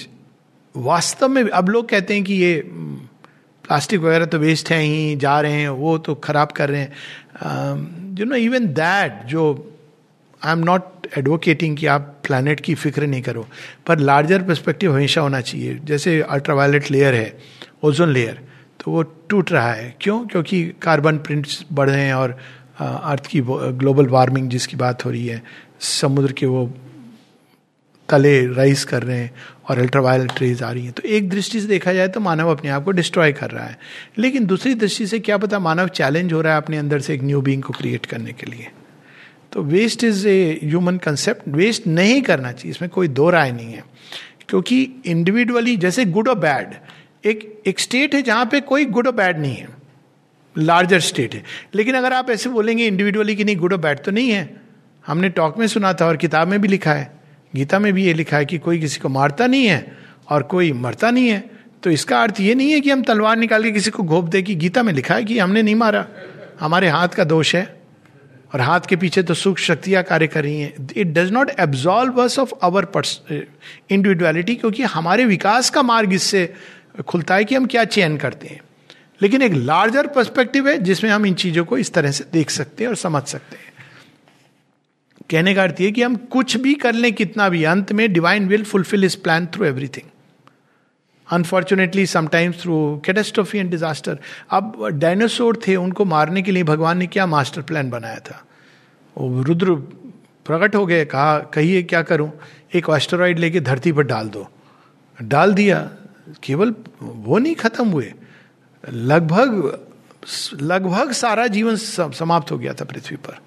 वास्तव 0.75 1.29
में 1.29 1.49
अब 1.49 1.69
लोग 1.69 1.89
कहते 1.89 2.13
हैं 2.13 2.23
कि 2.23 2.33
ये 2.33 2.61
प्लास्टिक 2.65 3.99
वगैरह 3.99 4.25
तो 4.25 4.37
वेस्ट 4.37 4.71
है 4.71 4.79
ही 4.81 5.15
जा 5.15 5.39
रहे 5.41 5.51
हैं 5.51 5.69
वो 5.69 5.97
तो 5.97 6.15
खराब 6.15 6.51
कर 6.51 6.69
रहे 6.69 6.81
हैं। 6.81 8.15
यू 8.19 8.25
नो 8.25 8.35
इवन 8.35 8.67
दैट 8.73 9.25
जो 9.25 9.69
आई 10.43 10.51
एम 10.51 10.59
नॉट 10.59 11.07
एडवोकेटिंग 11.17 11.75
कि 11.77 11.85
आप 11.87 12.15
प्लानट 12.25 12.59
की 12.59 12.73
फ़िक्र 12.75 13.07
नहीं 13.07 13.21
करो, 13.21 13.45
पर 13.87 13.99
लार्जर 13.99 14.41
परस्पेक्टिव 14.43 14.93
हमेशा 14.93 15.21
होना 15.21 15.41
चाहिए। 15.41 15.79
जैसे 15.85 16.19
अल्ट्रावायलेट 16.21 16.91
लेयर 16.91 17.13
है 17.15 17.37
ओजोन 17.83 18.09
लेयर 18.09 18.41
तो 18.79 18.91
वो 18.91 19.01
टूट 19.29 19.51
रहा 19.51 19.71
है। 19.71 19.95
क्यों? 20.01 20.19
क्योंकि 20.27 20.63
कार्बन 20.81 21.17
प्रिंट्स 21.17 21.63
बढ़ 21.73 21.89
रहे 21.89 22.05
हैं 22.05 22.13
और 22.13 22.37
अर्थ 22.79 23.27
की 23.27 23.41
ग्लोबल 23.41 24.07
वार्मिंग 24.07 24.49
जिसकी 24.49 24.77
बात 24.77 25.05
हो 25.05 25.11
रही 25.11 25.25
है, 25.27 25.41
समुद्र 25.81 26.31
के 26.31 26.45
वो 26.45 26.65
तले 28.09 28.45
राइज 28.47 28.83
कर 28.83 29.03
रहे 29.03 29.17
हैं 29.17 29.31
और 29.69 29.79
अल्ट्रावायलेट 29.79 30.41
रेज 30.41 30.61
आ 30.63 30.71
रही 30.71 30.83
हैं। 30.83 30.93
तो 30.93 31.07
एक 31.07 31.29
दृष्टि 31.29 31.61
से 31.61 31.67
देखा 31.67 31.93
जाए 31.93 32.07
तो 32.07 32.19
मानव 32.19 32.49
अपने 32.51 32.69
आप 32.69 32.83
को 32.83 32.91
डिस्ट्रॉय 32.91 33.31
कर 33.33 33.51
रहा 33.51 33.65
है। 33.65 33.77
लेकिन 34.17 34.45
दूसरी 34.45 34.73
दृष्टि 34.75 35.07
से 35.07 35.19
क्या 35.19 35.37
पता 35.37 35.59
मानव 35.61 35.87
चैलेंज 35.89 36.33
हो 36.33 36.41
रहा 36.41 36.53
है 36.53 36.61
अपने 36.61 36.77
अंदर 36.77 36.99
से 36.99 37.13
एक 37.13 37.23
न्यू 37.23 37.41
बींग 37.41 37.63
को 37.63 37.73
क्रिएट 37.73 38.05
करने 38.05 38.33
के 38.33 38.51
लिए। 38.51 38.67
तो 39.53 39.63
waste 39.63 40.03
is 40.03 40.27
a 40.27 40.59
human 40.63 40.97
concept 40.97 41.41
waste 41.47 41.87
नहीं 41.87 42.21
करना 42.21 42.51
चाहिए। 42.51 42.71
इसमें 42.71 42.91
कोई 42.91 43.07
दो 43.07 43.29
राय 43.29 43.51
नहीं 43.51 43.73
है। 43.73 43.83
क्योंकि 44.49 44.89
इंडिविजुअली 45.05 45.77
जैसे 45.77 46.05
गुड 46.05 46.27
और 46.27 46.39
बैड 46.39 46.67
एक 47.27 47.63
एक 47.67 47.79
स्टेट 47.79 48.15
है 48.15 48.21
जहाँ 48.21 48.45
पे 48.45 48.61
कोई 48.61 48.85
गुड 48.85 49.07
और 49.07 49.13
बैड 49.13 49.39
नहीं 49.39 49.55
है। 49.55 49.67
लार्जर 50.57 50.99
स्टेट 50.99 51.35
है। 51.35 51.43
लेकिन 51.75 51.95
अगर 51.95 52.13
आप 52.13 52.29
ऐसे 52.29 52.49
बोलेंगे 52.49 52.87
इंडिविजुअली 52.87 53.35
कि 53.35 53.43
नहीं 53.43 53.57
गुड 53.57 53.73
और 53.73 53.79
बैड 53.79 53.99
तो 53.99 54.11
नहीं 54.11 54.29
है। 54.29 54.61
हमने 55.07 55.29
टॉक 55.29 55.57
में 55.57 55.67
सुना 55.67 55.93
था 55.93 56.05
और 56.05 56.17
किताब 56.17 56.47
में 56.47 56.61
भी 56.61 56.67
लिखा 56.67 56.93
है। 56.93 57.19
गीता 57.55 57.79
में 57.79 57.93
भी 57.93 58.05
ये 58.05 58.13
लिखा 58.13 58.37
है 58.37 58.45
कि 58.45 58.57
कोई 58.57 58.79
किसी 58.79 58.99
को 58.99 59.09
मारता 59.09 59.47
नहीं 59.47 59.65
है 59.65 59.97
और 60.29 60.43
कोई 60.43 60.71
मरता 60.71 61.11
नहीं 61.11 61.29
है। 61.29 61.51
तो 61.83 61.89
इसका 61.89 62.23
अर्थ 62.23 62.39
ये 62.39 62.55
नहीं 62.55 62.71
है 62.71 62.81
कि 62.81 62.89
हम 62.89 63.01
तलवार 63.01 63.37
निकाल 63.37 63.63
के 63.63 63.71
किसी 63.71 63.91
को 63.91 64.03
घोप 64.03 64.25
दे 64.25 64.41
कि 64.41 64.55
गीता 64.55 64.83
में 64.83 64.93
लिखा 64.93 65.15
है 65.15 65.23
कि 65.23 65.39
हमने 65.39 65.61
नहीं 65.61 65.75
मारा। 65.75 66.07
हमारे 66.59 66.89
हाथ 66.89 67.07
का 67.07 67.23
दोष 67.23 67.55
है। 67.55 67.82
और 68.53 68.61
हाथ 68.61 68.79
के 68.79 68.95
पीछे 68.95 69.23
तो 69.23 69.33
सुख 69.33 69.57
शक्तियाँ 69.57 70.03
कार्य 70.03 70.27
कर 70.27 70.43
रही 70.43 70.59
हैं। 70.59 70.89
It 70.97 71.07
does 71.07 71.31
not 71.31 71.51
absolve 71.59 72.23
us 72.23 72.39
of 72.39 72.53
our 72.61 72.87
individuality 73.91 74.55
क्योंकि 74.55 74.83
हमारे 74.83 75.25
विकास 75.25 75.69
का 75.69 75.81
मार्ग 75.81 76.13
इससे 76.13 76.53
खुलता 77.07 77.35
है 77.35 77.45
कि 77.45 77.55
हम 77.55 77.65
क्या 77.65 77.83
चयन 77.85 78.17
करते 78.17 78.47
हैं। 78.47 78.61
लेकिन 79.21 79.41
एक 79.41 79.53
लार्जर 79.53 80.07
पर्सपेक्टिव 80.07 80.69
है, 80.69 80.77
जिसमें 80.77 81.11
हम 81.11 81.25
इन 81.25 81.33
चीज़ों 81.33 81.65
को 81.65 81.77
इस 81.77 81.93
तरह 81.93 82.11
से 82.11 82.25
देख 82.33 82.49
सकते 82.49 82.83
हैं 82.83 82.89
और 82.89 82.95
समझ 82.95 83.23
सकते 83.23 83.55
हैं। 83.55 83.71
कहने 85.29 85.53
का 85.55 85.63
अर्थ 85.63 85.81
ये 85.81 85.91
कि 85.91 86.01
हम 86.01 86.15
कुछ 86.15 86.57
भी 86.57 86.73
कर 86.73 86.93
लें, 86.93 87.13
कितना 87.13 87.49
भी, 87.49 87.63
अंत 87.63 87.91
में 87.91 88.13
divine 88.13 88.47
will 88.47 88.63
fulfil 88.63 89.03
his 89.03 89.15
plan 89.15 89.45
through 89.45 89.65
everything 89.65 90.09
unfortunately 91.31 92.05
sometimes 92.05 92.61
through 92.61 93.01
catastrophe 93.05 93.57
and 93.57 93.71
disaster 93.71 94.19
अब 94.51 94.87
डायनासोर 94.87 95.61
थे, 95.67 95.75
उनको 95.75 96.05
मारने 96.05 96.41
के 96.41 96.51
लिए 96.51 96.63
भगवान 96.63 96.97
ने 96.97 97.07
क्या 97.07 97.25
मास्टर 97.25 97.61
प्लान 97.61 97.89
बनाया 97.89 98.19
था? 98.19 98.43
वो 99.17 99.41
रुद्र 99.41 99.75
प्रकट 100.45 100.75
हो 100.75 100.85
गए, 100.85 101.05
कहा, 101.05 101.39
कहिए, 101.39 101.83
क्या 101.83 102.01
करूँ? 102.01 102.31
एक 102.73 102.85
एस्टेरॉइड 102.89 103.39
लेके 103.39 103.59
धरती 103.59 103.91
पर 103.91 104.03
डाल 104.03 104.29
दो। 104.29 104.47
डाल 105.21 105.53
दिया। 105.53 105.91
केवल 106.43 106.75
वो 107.01 107.37
नहीं 107.37 107.55
खत्म 107.55 107.87
हुए। 107.87 108.13
लगभग 108.93 109.79
लगभग 110.61 111.11
सारा 111.11 111.47
जीवन 111.47 111.75
समाप्त 111.75 112.51
हो 112.51 112.57
गया 112.57 112.73
था 112.73 112.85
पृथ्वी 112.85 113.17
पर। 113.17 113.37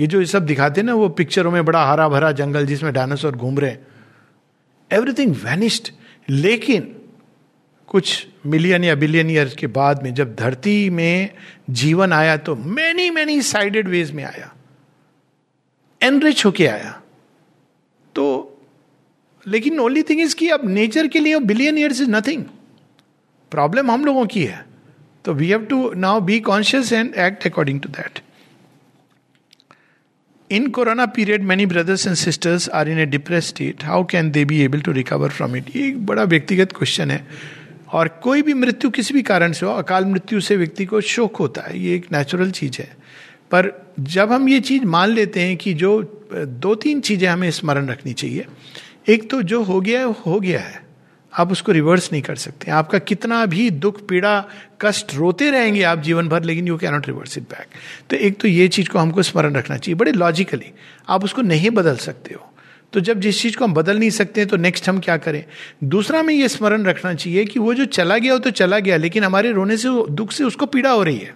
ये 0.00 0.06
जो 0.06 0.20
ये 0.20 0.26
सब 0.26 0.46
दिखाते 0.46 0.82
ना, 0.82 0.94
वो 0.94 1.08
पिक्चरों 1.08 1.50
में 1.50 1.64
बड़ा 1.64 1.84
हरा 1.86 2.08
भरा 2.08 2.32
जंगल 2.32 2.66
जिसमें 2.66 2.92
डायनासोर 2.92 3.36
घूम 3.36 3.58
रहे 3.58 3.70
हैं। 3.70 3.86
एवरीथिंग 4.92 5.34
वैनिस्ड 5.34 5.88
लेकिन 6.28 6.94
कुछ 7.88 8.26
मिलियन 8.46 8.84
या 8.84 8.94
बिलियन 8.94 9.30
ईयर 9.30 9.54
के 9.58 9.66
बाद 9.66 10.02
में 10.02 10.12
जब 10.14 10.34
धरती 10.34 10.90
में 10.90 11.30
जीवन 11.70 12.12
आया 12.12 12.36
तो 12.36 12.54
मैनी 12.56 13.10
मैनी 13.10 13.40
साइडेड 13.42 13.88
वेज 13.88 14.10
में 14.12 14.24
आया। 14.24 14.52
एनरिच 16.00 16.44
होके 16.46 16.66
आया। 16.66 17.00
तो 18.14 18.26
लेकिन 19.46 19.78
ओनली 19.80 20.02
थिंग 20.02 20.20
इज़ 20.20 20.34
कि 20.34 20.48
अब 20.48 20.68
नेचर 20.68 21.08
के 21.08 21.18
लिए 21.18 21.38
billion 21.38 21.78
years 21.78 22.00
is 22.00 22.10
nothing 22.10 22.44
problem 23.52 23.90
हम 23.90 24.04
लोगों 24.04 24.26
की 24.26 24.44
है। 24.44 24.64
तो 25.24 25.32
we 25.34 25.48
have 25.48 25.64
to 25.64 25.90
now 25.94 26.20
be 26.20 26.40
conscious 26.40 26.92
and 26.92 27.14
act 27.14 27.46
according 27.46 27.80
to 27.80 27.88
that 27.88 28.20
in 30.50 30.66
corona 30.68 31.06
period 31.06 31.42
many 31.42 31.66
brothers 31.66 32.06
and 32.06 32.16
sisters 32.16 32.68
are 32.68 32.88
in 32.88 32.98
a 32.98 33.06
depress 33.06 33.46
state 33.46 33.84
how 33.84 34.04
can 34.04 34.30
they 34.30 34.44
be 34.44 34.60
able 34.62 34.80
to 34.80 34.92
recover 34.92 35.28
from 35.28 35.56
it 35.56 35.76
ये 35.76 35.86
एक 35.88 36.06
बड़ा 36.06 36.24
व्यक्तिगत 36.24 36.72
question 36.72 37.10
है। 37.10 37.26
और 37.92 38.08
कोई 38.08 38.42
भी 38.42 38.54
मृत्यु 38.54 38.90
किसी 38.90 39.14
भी 39.14 39.22
कारण 39.22 39.52
से 39.52 39.66
हो, 39.66 39.72
अकाल 39.72 40.04
मृत्यु 40.04 40.40
से 40.40 40.56
व्यक्ति 40.56 40.84
को 40.84 41.00
शोक 41.00 41.36
होता 41.36 41.62
है, 41.62 41.78
ये 41.78 41.94
एक 41.94 42.06
नेचुरल 42.12 42.50
चीज़ 42.50 42.78
है। 42.78 42.96
पर 43.50 43.94
जब 44.00 44.32
हम 44.32 44.48
ये 44.48 44.60
चीज़ 44.60 44.84
मान 44.84 45.10
लेते 45.10 45.40
हैं 45.40 45.56
कि 45.56 45.74
जो 45.74 46.24
दो 46.34 46.74
तीन 46.74 47.00
चीज़ें 47.00 47.28
हमें 47.28 47.50
स्मरण 47.50 47.86
रखनी 47.86 48.12
चाहिए। 48.12 48.46
एक 49.08 49.30
तो 49.30 49.42
जो 49.42 49.62
हो 49.62 49.80
गया 49.80 50.00
है, 50.00 50.14
हो 50.26 50.40
गया 50.40 50.60
है। 50.60 50.85
आप 51.36 51.52
उसको 51.52 51.72
रिवर्स 51.72 52.08
नहीं 52.12 52.22
कर 52.22 52.36
सकते। 52.36 52.70
आपका 52.70 52.98
कितना 53.00 53.44
भी 53.46 53.68
दुख, 53.70 54.00
पीड़ा, 54.08 54.44
कष्ट 54.80 55.14
रोते 55.14 55.50
रहेंगे 55.50 55.82
आप 55.82 55.98
जीवन 55.98 56.28
भर, 56.28 56.42
लेकिन 56.42 56.68
you 56.68 56.76
cannot 56.76 57.06
reverse 57.06 57.38
it 57.38 57.44
back 57.44 57.66
तो 58.10 58.16
एक 58.16 58.40
तो 58.40 58.48
ये 58.48 58.68
चीज़ 58.68 58.88
को 58.88 58.98
हमको 58.98 59.22
स्मरण 59.22 59.54
रखना 59.54 59.76
चाहिए। 59.76 59.94
बड़े 59.94 60.12
लॉजिकली 60.12 60.72
आप 61.08 61.24
उसको 61.24 61.42
नहीं 61.42 61.70
बदल 61.70 61.96
सकते 61.98 62.34
हो। 62.34 62.52
तो 62.92 63.00
जब 63.00 63.20
जिस 63.20 63.40
चीज़ 63.42 63.56
को 63.56 63.64
हम 63.64 63.74
बदल 63.74 63.98
नहीं 63.98 64.10
सकते 64.10 64.44
तो 64.46 64.56
नेक्स्ट 64.56 64.88
हम 64.88 64.98
क्या 65.00 65.16
करें? 65.16 65.44
दूसरा 65.84 66.22
में 66.22 66.34
ये 66.34 66.48
स्मरण 66.48 66.84
रखना 66.84 67.14
चाहिए 67.14 67.44
कि 67.44 67.58
वो 67.58 67.74
जो 67.74 67.84
चला 67.86 68.18
गया 68.18 68.32
वो 68.32 68.38
तो 68.38 68.50
चला 68.52 68.78
गया, 68.78 68.96
लेकिन 68.96 69.24
हमारे 69.24 69.52
रोने 69.52 69.76
से, 69.76 69.88
दुख 70.10 70.32
से 70.32 70.44
उसको 70.44 70.66
पीड़ा 70.66 70.90
हो 70.90 71.02
रही 71.02 71.18
है। 71.18 71.34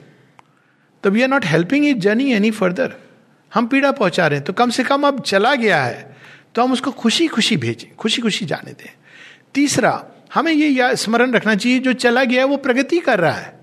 तो 1.04 1.10
we 1.10 1.22
are 1.22 1.28
not 1.28 1.46
helping 1.46 1.86
it 1.86 1.96
journey 1.96 2.32
any 2.32 2.50
further 2.50 2.94
हम 3.52 3.66
पीड़ा 3.66 3.90
पहुँचा 3.92 4.26
रहे 4.26 4.38
हैं 4.38 4.44
तो 4.44 4.52
कम 4.52 4.70
से 4.70 4.84
कम 4.84 5.06
अब 5.06 5.20
चला 5.22 5.54
गया 5.54 5.82
है 5.82 6.16
तो 6.54 6.62
हम 6.62 6.72
उसको 6.72 6.90
खुशी 6.92 7.26
खुशी 7.26 7.56
भेजें 7.56 7.88
खुशी 7.96 8.22
खुशी 8.22 8.44
जाने 8.44 8.72
दें। 8.72 8.90
तीसरा, 9.54 10.04
हमें 10.34 10.52
ये 10.52 10.94
स्मरण 10.96 11.32
रखना 11.32 11.54
चाहिए, 11.54 11.78
जो 11.78 11.92
चला 11.94 12.24
गया 12.24 12.44
वो 12.46 12.56
प्रगति 12.58 12.98
कर 13.00 13.20
रहा 13.20 13.32
है। 13.32 13.58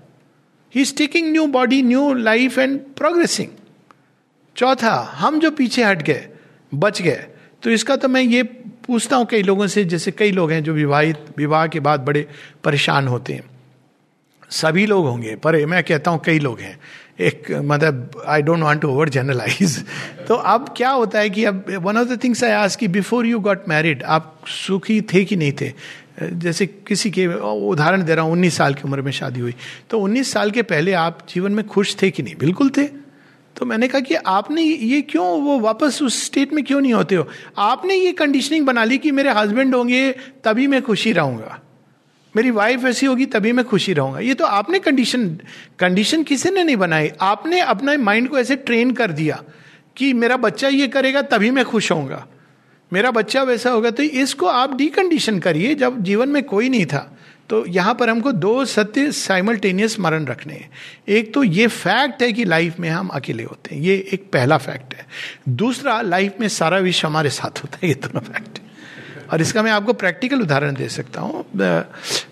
He 0.74 0.80
is 0.80 0.94
taking 0.96 1.30
new 1.32 1.46
body 1.48 1.82
new 1.82 2.12
life 2.14 2.58
and 2.58 2.78
progressing 2.96 3.48
चौथा, 4.56 4.94
हम 5.14 5.38
जो 5.40 5.50
पीछे 5.50 5.84
हट 5.84 6.02
गए, 6.02 6.28
बच 6.72 7.02
गए 7.02 7.26
तो 7.62 7.70
इसका 7.70 7.96
तो 7.96 8.08
मैं 8.08 8.20
ये 8.22 8.42
पूछता 8.42 9.16
हूँ 9.16 9.26
कई 9.26 9.42
लोगों 9.42 9.66
से, 9.66 9.84
जैसे 9.84 10.10
कई 10.10 10.30
लोग 10.32 10.50
हैं 10.52 10.62
जो 10.64 10.72
विवाहित, 10.72 11.16
विवाह 11.36 11.66
के 11.66 11.80
बाद 11.80 12.00
बड़े 12.00 12.26
परेशान 12.64 13.08
होते 13.08 13.32
हैं। 13.32 13.42
सभी 14.50 14.86
लोग 14.86 15.06
होंगे, 15.06 15.34
पर 15.36 15.64
मैं 15.66 15.82
कहता 15.84 16.10
हूँ 16.10 16.20
कई 16.24 16.38
लोग 16.38 16.60
हैं। 16.60 16.78
एक 17.20 17.52
मतलब 17.52 18.22
I 18.26 18.42
don't 18.42 18.60
want 18.60 18.80
to 18.80 18.88
overgeneralise 19.08 19.84
तो 20.28 20.34
अब 20.34 20.74
क्या 20.76 20.90
होता 20.90 21.18
है 21.18 21.30
कि 21.30 21.44
अब 21.44 21.64
one 21.82 21.96
of 21.96 22.08
the 22.08 22.24
things 22.24 22.44
I 22.44 22.50
आज 22.50 22.76
की 22.76 22.88
बिफोर 22.88 23.26
यू 23.26 23.40
गॉट 23.40 23.68
मैरिड 23.68 24.02
आप 24.02 24.40
सुखी 24.46 25.00
थे 25.00 25.24
कि 25.24 25.36
नहीं 25.36 25.52
थे? 25.52 25.72
जैसे 26.22 26.66
किसी 26.66 27.10
के, 27.10 27.26
उदाहरण 27.26 28.02
दे 28.02 28.14
रहा 28.14 28.24
हूँ, 28.24 28.32
उन्नीस 28.32 28.56
साल 28.56 28.74
की 28.74 28.82
उम्र 28.84 29.02
में 29.02 29.12
शादी 29.12 29.40
हुई। 29.40 29.54
तो 29.90 29.98
उन्नीस 29.98 30.32
साल 30.32 30.50
के 30.50 30.62
पहले 30.62 30.92
आप 30.92 31.18
जीवन 31.28 31.52
में 31.52 31.66
खुश 31.66 31.96
थे 32.02 32.10
कि 32.10 32.22
नहीं? 32.22 32.34
बिल्कुल 32.38 32.70
थे। 32.70 32.84
तो 33.56 33.66
मैंने 33.66 33.88
कहा 33.88 34.00
कि 34.00 34.14
आपने 34.14 34.62
ये 34.62 35.00
क्यों, 35.00 35.40
वो 35.40 35.60
वापस 35.60 36.02
उस 36.02 36.26
स्टेट 36.26 36.52
में 36.52 36.64
क्यों 36.64 36.80
नहीं 36.80 36.94
होते 36.94 37.14
हो? 37.14 37.28
आपने 37.58 37.94
ये 37.94 38.12
कंडीशनिंग 38.12 38.66
बना 38.66 38.84
ली 38.84 38.98
कि 38.98 39.10
मेरे 39.10 39.30
हस्बैंड 39.30 39.74
होंगे, 39.74 40.12
तभी 40.44 40.66
मैं 40.66 40.82
खुशी 40.82 41.12
रहूँगा। 41.12 41.60
मेरी 42.34 42.50
वाइफ 42.50 42.84
ऐसी 42.84 43.06
होगी, 43.06 43.26
तभी 43.26 43.52
मैं 43.52 43.64
खुशी 43.64 43.92
रहूँगा। 43.92 44.18
ये 44.20 44.34
तो 44.34 44.44
आपने 44.44 44.78
कंडीशन 44.78 45.28
कंडीशन 45.78 46.22
किसी 46.22 46.50
ने 46.50 46.64
नहीं 46.64 46.76
बनाई। 46.76 47.10
आपने 47.20 47.60
अपने 47.60 47.96
माइंड 47.96 48.28
को 48.28 48.38
ऐसे 48.38 48.56
ट्रेन 48.56 48.90
कर 48.92 49.12
दिया 49.12 49.42
कि 49.96 50.12
मेरा 50.12 50.36
बच्चा 50.36 50.68
ये 50.68 50.88
करेगा, 50.88 51.22
तभी 51.22 51.50
मैं 51.50 51.64
खुश 51.64 51.90
होऊँगा। 51.92 52.26
मेरा 52.92 53.10
बच्चा 53.10 53.42
वैसा 53.42 53.70
होगा 53.70 53.90
तो 53.90 54.02
इसको 54.02 54.46
आप 54.46 54.76
डीकंडीशन 54.76 55.38
करिए, 55.38 55.74
जब 55.74 56.02
जीवन 56.02 56.28
में 56.28 56.42
कोई 56.42 56.68
नहीं 56.68 56.86
था। 56.86 57.10
तो 57.50 57.64
यहाँ 57.66 57.94
पर 57.94 58.10
हमको 58.10 58.32
दो 58.32 58.64
सत्य 58.64 59.10
साइमल्टेनियस 59.12 59.94
स्मरण 59.94 60.24
रखने 60.26 60.54
हैं। 60.54 60.70
एक 61.08 61.32
तो 61.34 61.42
ये 61.42 61.66
फैक्ट 61.66 62.22
है 62.22 62.32
कि 62.32 62.44
लाइफ 62.44 62.78
में 62.80 62.88
हम 62.88 63.08
अकेले 63.08 63.42
होते 63.42 63.74
हैं। 63.74 63.82
ये 63.82 63.94
एक 64.12 64.30
पहला 64.32 64.58
फैक्ट 64.58 64.94
है। 64.94 65.06
दूसरा 65.48 66.00
लाइफ 66.02 66.40
में 66.40 66.48
सारा 66.48 66.78
विश्व 66.78 67.06
हमारे 67.08 67.30
साथ 67.30 67.62
होता 67.62 67.78
है, 67.82 67.88
ये 67.88 67.94
दोनों 67.94 68.20
फैक्ट 68.22 68.58
है। 68.58 68.67
और 69.30 69.40
इसका 69.40 69.62
मैं 69.62 69.70
आपको 69.72 69.92
प्रैक्टिकल 69.94 70.40
उदाहरण 70.42 70.74
दे 70.74 70.88
सकता 70.90 71.20
हूँ। 71.20 71.44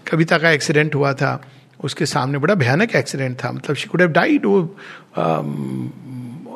कविता 0.06 0.38
का 0.38 0.50
एक्सीडेंट 0.50 0.94
हुआ 0.94 1.12
था, 1.14 1.40
उसके 1.80 2.06
सामने 2.06 2.38
बड़ा 2.38 2.54
भयानक 2.56 2.94
एक्सीडेंट 2.96 3.36
था 3.44 3.52
मतलब 3.52 3.76
शी 3.76 3.88
कुड 3.88 4.00
हैव 4.00 4.10
डाइड 4.12 4.46
वो 4.46 4.60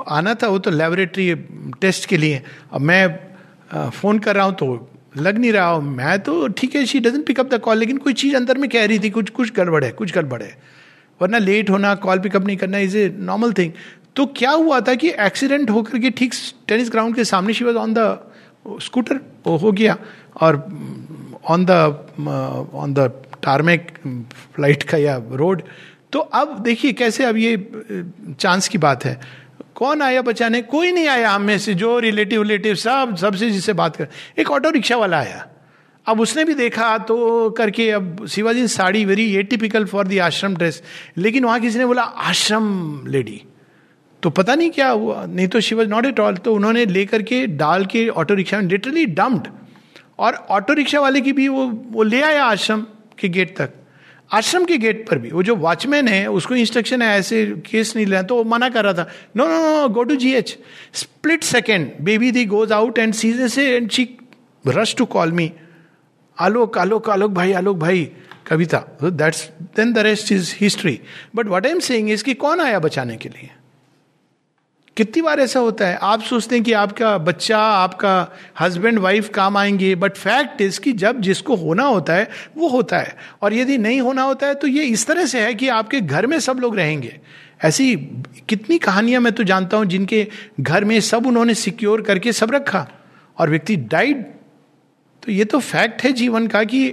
आना 0.09 0.35
था, 0.35 0.49
वो 0.49 0.59
तो 0.59 0.71
लेबोरेटरी 0.71 1.35
टेस्ट 1.81 2.09
के 2.09 2.17
लिए। 2.17 2.43
अब 2.73 2.81
मैं 2.81 3.91
फ़ोन 3.91 4.19
कर 4.19 4.35
रहा 4.37 4.45
हूँ 4.45 4.55
तो 4.55 4.89
लग 5.17 5.39
नहीं 5.39 5.53
रहा 5.53 5.67
हूँ 5.67 5.83
मैं 5.87 6.19
तो 6.23 6.49
ठीक 6.49 6.75
है 6.77 6.85
she 6.87 7.01
doesn't 7.01 7.27
pick up 7.27 7.49
the 7.51 7.59
call 7.61 7.79
लेकिन 7.79 7.97
कोई 7.99 8.13
चीज़ 8.15 8.37
अंदर 8.37 8.59
में 8.59 8.69
कह 8.71 8.85
रही 8.87 8.99
थी, 8.99 9.11
कुछ 9.11 9.31
कुछ 9.31 9.53
गड़बड़ 9.55 9.85
है, 9.85 9.91
कुछ 9.93 10.15
गड़बड़ 10.15 10.43
है। 10.43 10.57
वरना 11.21 11.39
लेट 11.39 11.71
होना 11.71 11.95
कॉल 11.97 12.19
पिकअप 12.19 12.47
नहीं 12.47 12.57
करना 12.57 12.79
इज़ 12.79 12.97
ए 12.99 13.09
नॉर्मल 13.21 13.53
थिंग 13.53 13.73
तो 14.17 14.27
क्या 14.37 14.51
हुआ 14.53 14.81
था 14.81 14.95
कि 14.95 15.09
एक्सीडेंट 15.21 15.71
होकर 15.71 15.99
के 15.99 16.11
ठीक 16.11 16.35
टेनिस 16.69 16.91
ग्राउंड 16.91 17.17
के 17.17 17.25
सामने 17.25 17.55
she 17.55 17.65
was 17.65 17.77
on 17.77 17.95
the 17.95 17.99
scooter, 18.65 19.21
वो 19.47 19.57
हो 19.57 19.73
गया। 19.73 19.97
और 20.37 20.57
on 21.51 21.65
the 21.65 21.71
on 22.75 22.95
the 22.95 23.11
tarmac 23.43 23.93
flight 24.55 24.83
का 24.83 24.99
या 24.99 25.17
रोड 25.33 25.63
तो 26.13 26.19
अब 26.19 26.59
देखिए 26.59 26.93
कैसे 26.93 27.25
अब 27.25 27.37
ये 27.37 27.57
चांस 28.41 28.69
की 28.69 28.79
बात 28.79 29.05
है। 29.05 29.21
कौन 29.75 30.03
आया 30.03 30.23
बचाने? 30.23 30.61
कोई 30.63 30.93
नहीं 30.93 31.07
आया 31.09 31.31
हम 31.31 31.43
में 31.43 31.59
से, 31.59 31.75
जो 31.75 31.99
रिलेटिव 31.99 32.43
रिलेटिव 32.43 32.75
सब, 32.75 33.15
सबसे 33.17 33.51
जिससे 33.51 33.73
बात 33.73 33.97
कर। 33.97 34.09
एक 34.39 34.51
ऑटो 34.51 34.71
रिक्शा 34.71 34.97
वाला 34.97 35.19
आया। 35.19 35.47
अब 36.07 36.21
उसने 36.21 36.45
भी 36.45 36.55
देखा 36.55 36.97
तो 36.99 37.51
करके 37.51 37.91
अब 37.91 38.27
Shivaji 38.27 38.67
sari 38.69 39.05
very 39.05 39.25
atypical 39.43 39.85
for 39.85 40.07
the 40.09 40.19
ashram 40.21 40.57
dress 40.57 40.83
लेकिन 41.17 41.45
वहाँ 41.45 41.61
किसी 41.61 41.79
ने 41.79 41.87
बोला, 41.87 42.03
आश्रम 42.03 43.07
लेडी 43.07 43.43
तो 44.23 44.31
पता 44.31 44.55
नहीं 44.55 44.71
क्या 44.71 44.89
हुआ। 44.89 45.25
नहीं 45.27 45.49
तो 45.49 45.61
शिवज 45.61 45.89
नॉट 45.89 46.07
एट 46.07 46.21
ऑल 46.21 46.37
तो 46.37 46.55
उन्होंने 46.55 46.85
लेकर 46.87 47.23
के 47.23 47.47
डाल 47.47 47.85
के 47.87 48.09
ऑटो 48.11 48.35
रिक्शा 48.35 48.61
में 48.61 48.69
लिटरली 48.69 49.05
डम्प्ड 49.09 49.49
और 50.19 50.35
ऑटो 50.51 50.73
रिक्शा 50.75 51.01
वाले 51.01 51.21
की 51.21 51.33
भी 51.33 51.49
वो 51.49 51.67
वो 51.93 52.03
ले 52.03 52.21
आया 52.23 52.45
आश्रम 52.45 52.87
के 53.19 53.29
गेट 53.29 53.57
तक। 53.59 53.71
आश्रम 54.31 54.65
के 54.65 54.77
गेट 54.79 55.05
पर 55.09 55.19
भी। 55.19 55.31
वो 55.31 55.43
जो 55.43 55.55
वॉचमैन 55.57 56.09
है, 56.09 56.27
उसको 56.29 56.55
इंस्ट्रक्शन 56.55 57.03
है, 57.03 57.19
ऐसे 57.19 57.45
केस 57.67 57.95
नहीं 57.97 58.07
लेना। 58.07 58.23
तो 58.23 58.37
वो 58.37 58.45
मना 58.45 58.69
कर 58.69 58.85
रहा 58.85 58.93
था 58.95 59.07
no 59.37 59.47
no 59.47 59.61
no 59.63 59.89
go 59.89 60.03
to 60.03 60.17
G 60.17 60.33
H 60.35 60.57
split 60.95 61.45
second 61.45 61.91
baby 62.01 62.31
the 62.31 62.45
goes 62.47 62.73
out 62.73 62.99
and 62.99 63.15
CJ 63.15 63.49
से 63.49 63.67
and 63.77 63.91
she 63.91 64.09
rush 64.65 64.95
to 64.99 65.05
call 65.07 65.33
me 65.33 65.51
Alok 66.37 66.79
Alok 66.79 67.11
Alok 67.11 67.31
भाई 67.33 67.53
आलोक 67.53 67.77
भाई 67.79 68.11
Kavita. 68.49 68.79
That's 69.03 69.49
then 69.77 69.93
the 69.93 69.99
rest 69.99 70.33
is 70.33 70.55
history 70.61 70.99
but 71.37 71.49
what 71.49 71.67
I 71.67 71.73
am 71.73 71.81
saying 71.81 72.11
इसकी 72.11 72.35
कौन 72.37 72.61
आया 72.61 72.79
बचाने 72.79 73.17
के 73.17 73.29
लिए? 73.29 73.51
कितनी 75.01 75.23
बार 75.23 75.41
ऐसा 75.41 75.61
होता 75.61 75.87
है? 75.87 75.99
आप 76.03 76.23
सोचते 76.23 76.55
हैं 76.55 76.65
कि 76.65 76.73
आपका 76.73 77.17
बच्चा, 77.19 77.59
आपका 77.59 78.33
हस्बैंड 78.61 78.99
वाइफ 78.99 79.29
काम 79.29 79.57
आएँगे 79.57 79.95
बट 79.95 80.17
फैक्ट 80.17 80.61
इज़ 80.61 80.81
कि 80.81 80.93
जब 80.95 81.21
जिसको 81.21 81.55
होना 81.57 81.85
होता 81.85 82.13
है, 82.13 82.29
वो 82.57 82.69
होता 82.69 82.99
है। 82.99 83.17
और 83.43 83.55
यदि 83.55 83.79
नहीं 83.79 84.01
होना 84.01 84.23
होता 84.23 84.47
है 84.47 84.55
तो 84.55 84.67
ये 84.67 84.85
इस 84.85 85.07
तरह 85.07 85.27
से 85.27 85.41
है 85.41 85.55
कि 85.55 85.69
आपके 85.71 86.01
घर 86.01 86.27
में 86.27 86.39
सब 86.41 86.59
लोग 86.61 86.77
रहेंगे। 86.77 87.19
ऐसी 87.65 87.95
कितनी 88.49 88.79
कहानियाँ 88.79 89.21
मैं 89.21 89.33
तो 89.33 89.45
जानता 89.45 89.77
हूँ 89.77 89.87
जिनके 89.87 90.27
घर 90.61 90.85
में 90.85 90.99
सब 91.01 91.27
उन्होंने 91.27 91.55
सिक्योर 91.55 92.03
करके 92.03 92.33
सब 92.33 92.51
रखा। 92.51 92.87
और 93.39 93.51
व्यक्ति 93.51 93.77
डाइड 93.77 94.23
तो 95.23 95.33
ये 95.33 95.45
तो 95.45 95.59
फैक्ट 95.61 96.05
है 96.05 96.13
जीवन 96.13 96.47
का 96.47 96.65
कि 96.65 96.87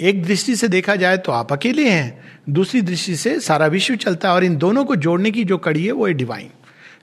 एक 0.00 0.22
दृष्टि 0.24 0.56
से 0.56 0.68
देखा 0.68 0.96
जाए 0.96 1.16
तो 1.16 1.32
आप 1.32 1.52
अकेले 1.52 1.88
हैं। 1.88 2.31
दूसरी 2.46 2.80
दृष्टि 2.82 3.16
से 3.16 3.38
सारा 3.40 3.66
विश्व 3.66 3.94
चलता 3.96 4.28
है 4.28 4.34
और 4.34 4.44
इन 4.44 4.56
दोनों 4.56 4.84
को 4.84 4.96
जोड़ने 4.96 5.30
की 5.30 5.44
जो 5.44 5.58
कड़ी 5.58 5.84
है 5.86 5.92
वो 5.92 6.06
है 6.06 6.14
डिवाइन 6.14 6.50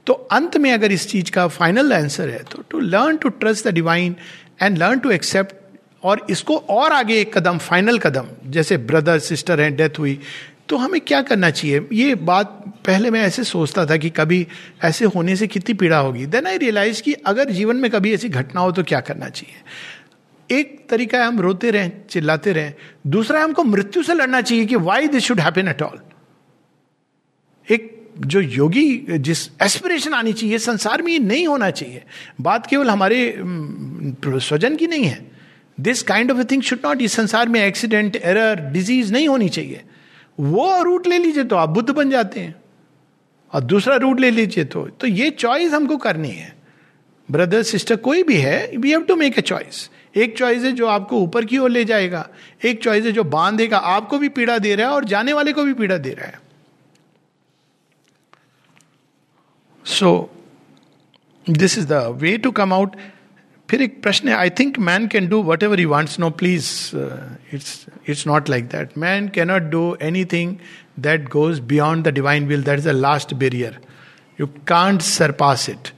तो 0.08 0.14
अंत 0.14 0.58
में 0.58 0.72
अगर 0.72 0.92
इस 0.92 1.08
चीज़ 1.08 1.32
का 1.32 1.48
फाइनल 1.48 1.94
आंसर 1.94 2.30
है 2.30 2.44
तो 2.52 2.64
to 2.70 2.80
learn 2.80 3.18
to 3.18 3.30
trust 3.30 3.68
the 3.68 3.74
divine 3.74 4.16
and 4.62 4.78
learn 4.78 5.00
to 5.00 5.12
accept 5.12 5.56
और 6.04 6.26
इसको 6.30 6.58
और 6.58 6.94
आगे 6.94 7.20
एक 7.22 7.38
कदम 7.38 7.58
फाइनल 7.58 7.98
कदम, 8.00 8.28
जैसे 8.48 8.78
ब्रदर 8.78 9.20
सिस्टर 9.20 9.62
हैं 9.62 9.76
डेथ 9.76 10.00
हुई 10.00 10.20
तो 10.70 10.78
हमें 10.78 11.00
क्या 11.02 11.22
करना 11.22 11.50
चाहिए? 11.50 11.88
ये 11.94 12.16
बात 12.16 12.48
पहले 12.86 13.12
मैं 13.12 13.22
ऐसे 13.22 13.44
सोचता 13.44 13.86
था 13.86 13.98
कि 13.98 14.10
कभी 14.10 14.46
ऐसे 14.84 15.06
होने 15.06 15.36
से 15.36 15.48
कितनी 15.48 15.74
पीड़ा 15.74 15.98
होगी। 15.98 16.26
देन 16.26 16.48
आई 16.48 16.58
रियलाइज़ 16.58 17.02
कि 17.04 17.14
अगर 17.14 17.50
जीवन 17.50 17.76
में 17.76 17.90
कभी 17.92 18.14
ऐसी 18.14 18.30
घटना 18.30 18.62
हो 18.62 18.72
तो 18.72 18.84
क्या 18.84 19.00
करना 19.00 19.30
चाहिए? 19.30 19.56
एक 20.52 20.86
तरीका 20.90 21.18
है 21.18 21.26
हम 21.26 21.40
रोते 21.42 21.72
रहें, 21.72 21.92
चिल्लाते 22.10 22.52
रहें। 22.54 22.74
दूसरा 23.08 23.44
हमको 23.44 23.64
मृत्यु 23.64 24.04
से 24.04 24.14
लड़ना 24.14 24.42
चाहिए 24.42 24.66
कि 24.66 24.76
why 24.78 25.08
this 25.08 25.24
should 25.24 25.40
happen 25.40 25.68
at 25.68 25.82
all 25.82 26.00
एक 27.68 27.98
जो 28.20 28.42
योगी, 28.42 29.06
जिस 29.10 29.48
एस्पिरेशन 29.64 30.14
आनी 30.14 30.34
चाहिए 30.34 30.58
संसार 30.58 31.02
में 31.02 31.12
ये 31.14 31.20
नहीं 31.20 31.48
होना 31.48 31.70
चाहिए। 31.72 32.04
बात 32.42 32.66
केवल 32.68 32.90
हमारे 32.90 33.36
स्वजन 33.40 34.76
की 34.76 34.88
नहीं 34.88 35.06
है। 35.06 35.28
This 35.78 36.02
kind 36.04 36.32
of 36.32 36.44
thing 36.52 36.62
should 36.62 36.80
not 36.86 37.02
इस 37.02 37.14
संसार 37.14 37.50
में 37.50 37.62
एक्सीडेंट 37.62 38.16
एरर 38.16 38.62
डिज़ीज़ 38.72 39.14
नहीं 39.14 39.28
होनी 39.28 39.50
चाहिए। 39.50 39.82
वो 40.40 40.82
रूट 40.84 41.08
ले 41.08 41.18
लीजिए 41.18 41.44
तो 41.44 41.56
आप 41.56 41.70
बुद्ध 41.70 41.90
बन 41.90 42.10
जाते 42.10 42.40
हैं। 42.40 42.56
और 43.54 43.62
दूसरा 43.62 43.96
रूट 43.96 44.20
ले 44.20 44.32
लीजिए 44.32 44.64
तो 44.66 44.86
तो 44.92 45.08
ये 45.08 45.30
चॉइस 45.30 45.74
हमको 45.74 45.98
करनी 45.98 46.30
है। 46.30 46.54
ब्रदर 47.30 47.64
सिस्टर 47.64 47.96
कोई 47.98 48.24
भी 48.24 48.38
है 48.38 48.72
we 48.78 48.92
have 48.92 49.02
to 49.02 49.16
make 49.16 49.38
a 49.40 49.42
choice 49.42 49.90
एक 50.20 50.38
चॉइस 50.38 50.64
है 50.64 50.72
जो 50.72 50.88
आपको 50.88 51.20
ऊपर 51.20 51.46
की 51.46 51.58
ओर 51.58 51.70
ले 51.70 51.84
जाएगा, 51.86 52.28
एक 52.66 52.84
चॉइस 52.84 53.06
है 53.06 53.12
जो 53.12 53.24
बांधेगा 53.24 53.78
आपको 53.78 54.18
भी 54.18 54.30
पीड़ा 54.30 54.58
दे 54.58 54.76
रहा 54.76 54.88
है 54.88 54.94
और 54.94 55.06
जाने 55.06 55.34
वाले 55.34 55.54
को 55.54 55.64
भी 55.64 55.74
पीड़ा 55.74 55.98
दे 55.98 56.14
रहा 56.14 56.28
है। 56.28 56.40
So 59.86 60.30
this 61.50 61.78
is 61.78 61.88
the 61.88 62.04
way 62.22 62.38
to 62.38 62.52
come 62.52 62.74
out 62.74 62.96
फिर 63.70 63.82
एक 63.82 64.02
प्रश्न 64.04 64.30
है 64.30 64.36
I 64.36 64.50
think 64.50 64.78
man 64.80 65.08
can 65.08 65.28
do 65.30 65.42
whatever 65.64 65.80
you 65.80 65.90
wants 65.90 66.20
no 66.20 66.30
please 66.40 66.70
it's 67.54 67.86
it's 68.10 68.26
not 68.28 68.50
like 68.50 68.66
that 68.66 68.98
man 68.98 69.28
cannot 69.30 69.70
do 69.72 69.84
anything 70.26 70.56
that 71.00 71.30
goes 71.30 71.60
beyond 71.68 72.08
the 72.08 72.14
divine 72.14 72.48
will 72.48 72.64
that 72.64 72.80
is 72.80 72.88
the 72.90 72.92
last 72.92 73.34
barrier 73.34 73.80
you 74.42 74.48
can't 74.68 75.02
surpass 75.02 75.70
it 75.70 75.92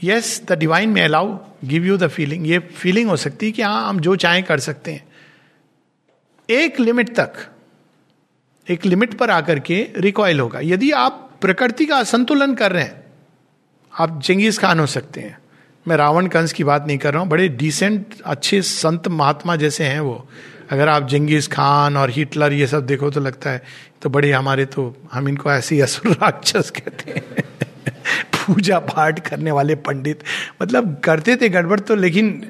yes 0.00 0.40
the 0.48 0.58
divine 0.58 0.88
may 0.88 1.02
allow 1.02 1.36
give 1.64 1.84
you 1.84 1.96
the 1.96 2.08
feeling 2.08 2.46
ये 2.46 2.58
feeling 2.58 3.08
हो 3.08 3.16
सकती 3.18 3.46
है 3.46 3.52
कि 3.52 3.62
हाँ 3.62 3.88
हम 3.88 4.00
जो 4.00 4.16
चाहें 4.16 4.42
कर 4.44 4.60
सकते 4.60 4.92
हैं। 4.92 5.06
एक 6.48 6.80
लिमिट 6.80 7.14
तक, 7.16 7.32
एक 8.66 8.84
लिमिट 8.86 9.14
पर 9.14 9.30
आकर 9.30 9.58
के 9.60 9.86
रिकॉयल 9.98 10.40
होगा। 10.40 10.60
यदि 10.62 10.90
आप 10.92 11.20
प्रकृति 11.40 11.86
का 11.86 11.96
असंतुलन 11.96 12.54
कर 12.54 12.72
रहे 12.72 12.82
हैं, 12.82 13.02
आप 13.92 14.20
चंगेज 14.22 14.58
खान 14.58 14.80
हो 14.80 14.86
सकते 14.88 15.20
हैं। 15.20 15.38
मैं 15.86 15.96
रावण 15.96 16.26
कंस 16.26 16.52
की 16.52 16.64
बात 16.64 16.86
नहीं 16.86 16.98
कर 16.98 17.12
रहा 17.12 17.22
हूँ, 17.22 17.28
बड़े 17.30 17.48
डिसेंट 17.50 18.14
अच्छे 18.24 18.60
संत 18.62 19.08
महात्मा 19.10 19.56
जैसे 19.56 19.84
हैं 19.84 20.00
वो। 20.00 20.26
अगर 20.70 20.88
आप 20.88 21.08
जंगीज 21.08 21.48
खान 21.48 21.96
और 21.96 22.10
हिटलर 22.10 22.52
ये 22.52 22.66
सब 22.66 22.86
देखो 22.86 23.10
तो 23.10 23.20
लगता 23.20 23.50
है 23.50 23.62
तो 24.02 24.10
बड़े 24.10 24.30
हमारे 24.32 24.64
तो 24.66 24.94
हम 25.12 25.28
इनको 25.28 25.50
ऐसे 25.52 25.80
असुर 25.80 26.12
राक्षस 26.12 26.70
कहते 26.70 27.10
हैं। 27.10 27.44
पूजा 28.46 28.78
पाठ 28.78 29.28
करने 29.28 29.50
वाले 29.50 29.74
पंडित 29.74 30.22
मतलब 30.62 30.96
करते 31.04 31.36
थे 31.36 31.48
गड़बड़ 31.48 31.80
तो 31.80 31.94
लेकिन 31.94 32.46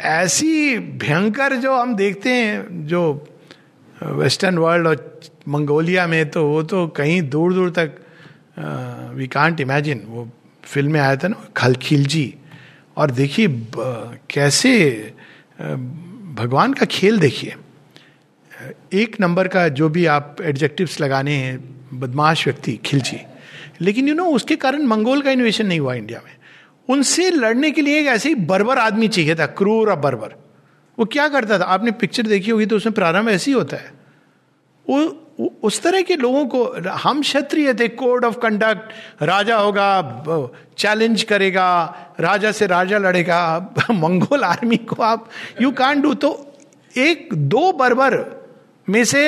ऐसी 0.00 0.78
भयंकर 0.78 1.56
जो 1.56 1.74
हम 1.76 1.94
देखते 1.96 2.30
हैं, 2.30 2.86
जो 2.86 3.02
वेस्टर्न 4.02 4.58
वर्ल्ड 4.58 4.86
और 4.86 5.20
मंगोलिया 5.48 6.06
में 6.06 6.30
तो 6.30 6.46
वो 6.48 6.62
तो 6.62 6.86
कहीं 6.88 7.20
दूर 7.22 7.54
दूर 7.54 7.70
तक 7.70 7.98
वी 9.14 9.26
कांट 9.26 9.60
इमेजिन 9.60 10.02
वो 10.06 10.28
फ़िल्म 10.64 10.92
में 10.92 11.00
आया 11.00 11.16
था 11.16 11.28
ना 11.28 11.46
खल 11.56 11.74
खिलजी 11.74 12.34
और 12.96 13.10
देखिए 13.10 13.48
कैसे 14.30 14.72
भगवान 16.38 16.72
का 16.72 16.86
खेल 16.86 17.18
देखिए। 17.18 17.54
एक 18.92 19.16
नंबर 19.20 19.48
का 19.48 19.68
जो 19.68 19.88
भी 19.88 20.06
आप 20.06 20.36
एडजेक्टिव्स 20.42 21.00
लगाने 21.00 21.34
हैं, 21.34 21.58
बदमाश 21.94 22.46
व्यक्ति 22.46 22.78
खिलची 22.84 23.16
लेकिन 23.80 24.08
यू 24.08 24.14
नो 24.14 24.24
उसके 24.24 24.56
कारण 24.56 24.82
मंगोल 24.82 25.22
का 25.22 25.30
इन्वेशन 25.30 25.66
नहीं 25.66 25.80
हुआ 25.80 25.94
इंडिया 25.94 26.20
में। 26.24 26.36
उनसे 26.88 27.30
लड़ने 27.30 27.70
के 27.70 27.82
लिए 27.82 28.00
एक 28.00 28.06
ऐसे 28.06 28.28
ही 28.28 28.34
बर्बर 28.34 28.78
आदमी 28.78 29.08
चाहिए 29.08 29.34
था, 29.34 29.46
क्रूर 29.46 29.90
और 29.90 29.98
बर्बर। 29.98 30.34
वो 30.98 31.04
क्या 31.04 31.28
करता 31.28 31.58
था? 31.58 31.64
आपने 31.64 31.90
पिक्चर 31.90 32.22
देखी 32.22 32.50
होगी 32.50 32.66
तो 32.66 32.76
उसमें 32.76 32.94
प्रारंभ 32.94 33.28
ऐसे 33.28 33.50
ही 33.50 33.54
होता 33.54 33.76
है। 33.76 33.92
वो 34.88 35.18
उस 35.62 35.82
तरह 35.82 36.02
के 36.02 36.16
लोगों 36.16 36.46
को, 36.46 36.64
हम 36.88 37.20
क्षत्रिय 37.20 37.74
थे 37.74 37.88
कोड 37.88 38.24
ऑफ़ 38.24 38.38
कंडक्ट 38.38 38.92
राजा 39.22 39.56
होगा 39.56 40.50
चैलेंज 40.78 41.22
करेगा, 41.22 41.96
राजा 42.20 42.52
से 42.52 42.66
राजा 42.66 42.98
लड़ेगा, 42.98 43.74
मंगोल 43.90 44.44
आर्मी 44.44 44.76
को 44.76 45.02
आप 45.02 45.28
यू 45.60 45.70
कान 45.72 46.00
डू 46.00 46.14
तो 46.14 46.56
एक, 46.96 47.28
दो 47.34 47.72
बर्बर 47.72 48.18
में 48.88 49.04
से 49.04 49.22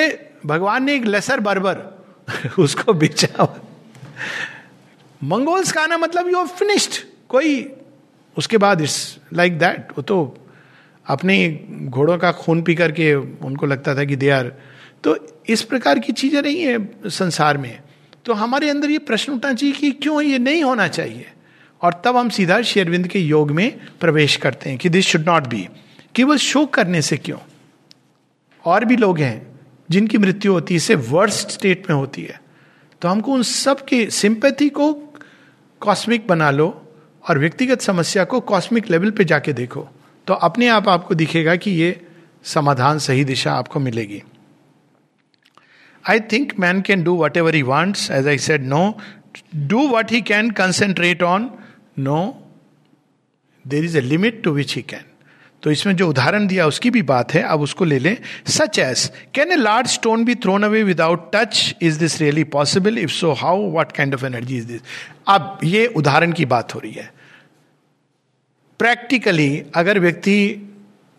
भगवान 0.45 0.83
ने 0.83 0.95
एक 0.95 1.05
लेसर 1.05 1.39
बर्बर, 1.39 1.81
उसको 2.59 2.93
बेचा 2.93 3.61
मंगोल्स 5.21 5.71
का 5.71 5.81
आना 5.81 5.97
मतलब 5.97 6.27
यू 6.27 6.43
फिनिश्ड 6.45 7.03
कोई, 7.29 7.71
उसके 8.37 8.57
बाद 8.57 8.81
इट्स 8.81 9.17
लाइक 9.33 9.57
दैट 9.59 9.91
वो 9.91 10.01
तो 10.01 10.17
अपने 11.05 11.37
घोड़ों 11.85 12.17
का 12.17 12.31
खून 12.31 12.61
पी 12.61 12.75
करके 12.75 13.13
उनको 13.15 13.65
लगता 13.65 13.95
था 13.95 14.03
कि 14.03 14.15
दे 14.15 14.29
आर 14.29 14.51
तो 15.03 15.15
इस 15.49 15.61
प्रकार 15.61 15.99
की 15.99 16.13
चीज़ें 16.13 16.41
नहीं 16.41 16.61
है 16.61 17.09
संसार 17.09 17.57
में। 17.57 17.79
तो 18.25 18.33
हमारे 18.33 18.69
अंदर 18.69 18.89
ये 18.89 18.97
प्रश्न 18.99 19.33
उठना 19.33 19.53
चाहिए 19.53 19.75
कि 19.75 19.91
क्यों 19.91 20.21
ये 20.21 20.37
नहीं 20.39 20.63
होना 20.63 20.87
चाहिए? 20.87 21.25
और 21.81 22.01
तब 22.05 22.17
हम 22.17 22.29
सीधा 22.29 22.61
शेरविंद 22.61 23.07
के 23.07 23.19
योग 23.19 23.51
में 23.51 23.79
प्रवेश 23.99 24.35
करते 24.35 24.69
हैं 24.69 24.79
कि 24.79 24.89
दिस 24.89 25.05
शुड 25.05 25.25
नॉट 25.25 25.47
बी 25.47 25.67
केवल 26.15 26.37
शोक 26.37 26.73
करने 26.73 27.01
से 27.01 27.17
क्यों? 27.17 27.37
और 28.65 28.85
भी 28.85 28.97
लोग 28.97 29.19
हैं 29.19 29.59
जिनकी 29.89 30.17
मृत्यु 30.17 30.53
होती 30.53 30.73
है 30.73 30.75
इससे 30.75 30.95
वर्स्ट 30.95 31.49
स्टेट 31.49 31.89
में 31.89 31.95
होती 31.97 32.23
है। 32.23 32.39
तो 33.01 33.07
हमको 33.07 33.33
उन 33.33 33.43
सब 33.43 33.85
के 33.85 34.09
सिंपैथी 34.11 34.69
को 34.69 34.93
कॉस्मिक 35.81 36.27
बना 36.27 36.49
लो 36.51 36.67
और 37.23 37.39
व्यक्तिगत 37.39 37.81
समस्या 37.81 38.23
को 38.23 38.39
कॉस्मिक 38.41 38.89
लेवल 38.89 39.11
पे 39.11 39.23
जाके 39.25 39.53
देखो। 39.53 39.87
तो 40.27 40.33
अपने 40.33 40.67
आप 40.67 40.87
आपको 40.89 41.15
दिखेगा 41.15 41.55
कि 41.55 41.71
ये 41.71 41.89
समाधान 42.43 42.99
सही 42.99 43.23
दिशा 43.23 43.53
आपको 43.53 43.79
मिलेगी। 43.79 44.21
I 46.05 46.19
think 46.31 46.53
man 46.59 46.81
can 46.81 47.03
do 47.03 47.17
whatever 47.37 47.55
he 47.55 47.61
wants 47.61 48.09
as 48.11 48.27
I 48.27 48.37
said 48.37 48.65
no 48.65 48.81
do 49.55 49.87
what 49.87 50.11
he 50.11 50.21
can 50.21 50.51
concentrate 50.51 51.23
on 51.23 51.49
no 51.99 52.21
there 53.65 53.83
is 53.83 53.97
a 53.97 54.01
limit 54.01 54.43
to 54.43 54.51
which 54.51 54.75
he 54.75 54.81
can 54.81 55.05
तो 55.65 55.71
इसमें 55.71 55.95
जो 55.95 56.07
उदाहरण 56.09 56.45
दिया 56.47 56.65
उसकी 56.67 56.89
भी 56.89 57.01
बात 57.03 57.33
है, 57.33 57.41
अब 57.43 57.61
उसको 57.61 57.85
ले 57.85 57.97
लें। 57.99 58.17
Such 58.47 58.79
as 58.79 59.11
can 59.33 59.51
a 59.51 59.55
large 59.55 59.87
stone 59.89 60.25
be 60.25 60.35
thrown 60.37 60.63
away 60.63 60.83
without 60.83 61.29
touch 61.35 61.75
is 61.81 61.99
this 61.99 62.19
really 62.21 62.43
possible 62.51 62.97
if 62.97 63.11
so 63.11 63.31
how 63.33 63.71
what 63.71 63.91
kind 63.91 64.13
of 64.13 64.25
energy 64.25 64.57
is 64.57 64.67
this 64.67 64.81
अब 65.27 65.59
ये 65.63 65.85
उदाहरण 65.87 66.31
की 66.31 66.45
बात 66.45 66.75
हो 66.75 66.79
रही 66.79 66.91
है। 66.91 67.09
प्रैक्टिकली 68.79 69.63
अगर 69.75 69.99
व्यक्ति 69.99 70.37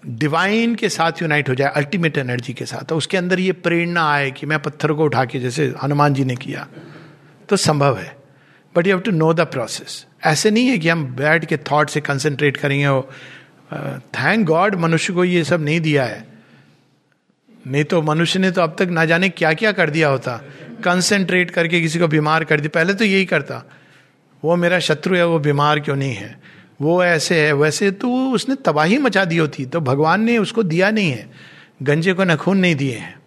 डिवाइन 0.03 0.75
के 0.75 0.89
साथ 0.89 1.23
यूनाइट 1.23 1.49
हो 1.49 1.55
जाए 1.55 1.73
अल्टीमेट 1.77 2.19
एनर्जी 2.19 2.53
के 2.53 2.67
साथ 2.67 2.85
तो 2.85 2.97
उसके 2.97 3.17
अंदर 3.17 3.41
ये 3.41 3.53
प्रेरणा 3.61 4.09
आए 4.11 4.31
कि 4.31 4.47
मैं 4.47 4.59
पत्थर 4.63 4.93
को 4.93 5.05
उठा 5.05 5.25
के, 5.25 5.39
जैसे 5.41 5.73
हनुमान 5.83 6.15
जी 6.15 6.25
ने 6.25 6.37
किया 6.37 6.67
तो 7.49 7.57
संभव 7.59 7.99
है। 7.99 8.17
But 8.75 8.87
you 8.87 8.95
have 8.95 9.03
to 9.03 9.11
know 9.13 9.33
the 9.35 9.47
process 9.49 10.05
ऐसे 10.25 10.51
नहीं 10.51 10.69
है 10.69 10.79
कि 10.79 10.89
हम 10.89 11.05
बैठ 11.17 11.45
के 11.45 11.57
थॉट 11.71 11.91
से 11.91 12.01
कंसंट्रेट 12.03 12.57
करेंगे 12.57 12.87
और 12.87 13.09
थैंक 13.99 14.47
गॉड 14.47 14.75
मनुष्य 14.75 15.13
को 15.13 15.25
ये 15.25 15.45
सब 15.45 15.61
नहीं 15.61 15.81
दिया 15.81 16.05
है। 16.05 16.29
नहीं 17.67 17.85
तो 17.85 18.03
मनुष्य 18.03 18.39
ने 18.39 18.51
तो 18.51 18.61
अब 18.61 18.77
तक 18.79 18.89
ना 18.89 19.05
जाने 19.05 19.29
क्या 19.29 19.53
क्या 19.53 19.73
कर 19.73 19.91
दिया 19.91 20.09
होता। 20.09 20.37
कंसेंट्रेट 20.85 21.51
करके 21.51 21.81
किसी 21.81 21.99
को 21.99 22.09
बीमार 22.09 22.45
कर 22.45 22.61
दिया। 22.61 22.69
पहले 22.75 22.95
तो 22.95 23.05
यही 23.05 23.25
करता। 23.25 23.71
वो 24.45 24.57
मेरा 24.57 24.79
शत्रु 24.79 25.17
है, 25.17 25.27
वो 25.27 25.39
बीमार 25.39 25.81
क्यों 25.81 25.97
नहीं 25.97 26.15
है? 26.15 26.41
वो 26.81 27.05
ऐसे 27.05 27.47
है, 27.47 27.53
वैसे 27.53 27.91
तो 27.91 28.31
उसने 28.31 28.55
तबाही 28.55 28.99
मचा 28.99 29.25
दी 29.25 29.37
होती। 29.37 29.67
तो 29.67 29.81
भगवान 29.81 30.21
ने 30.21 30.39
उसको 30.39 30.63
दिया 30.63 30.91
नहीं 30.91 31.11
है। 31.11 31.31
गंजे 31.83 32.13
को 32.13 32.25
नखून 32.25 32.59
नहीं 32.59 32.75
दिए 32.75 32.97
हैं। 32.97 33.21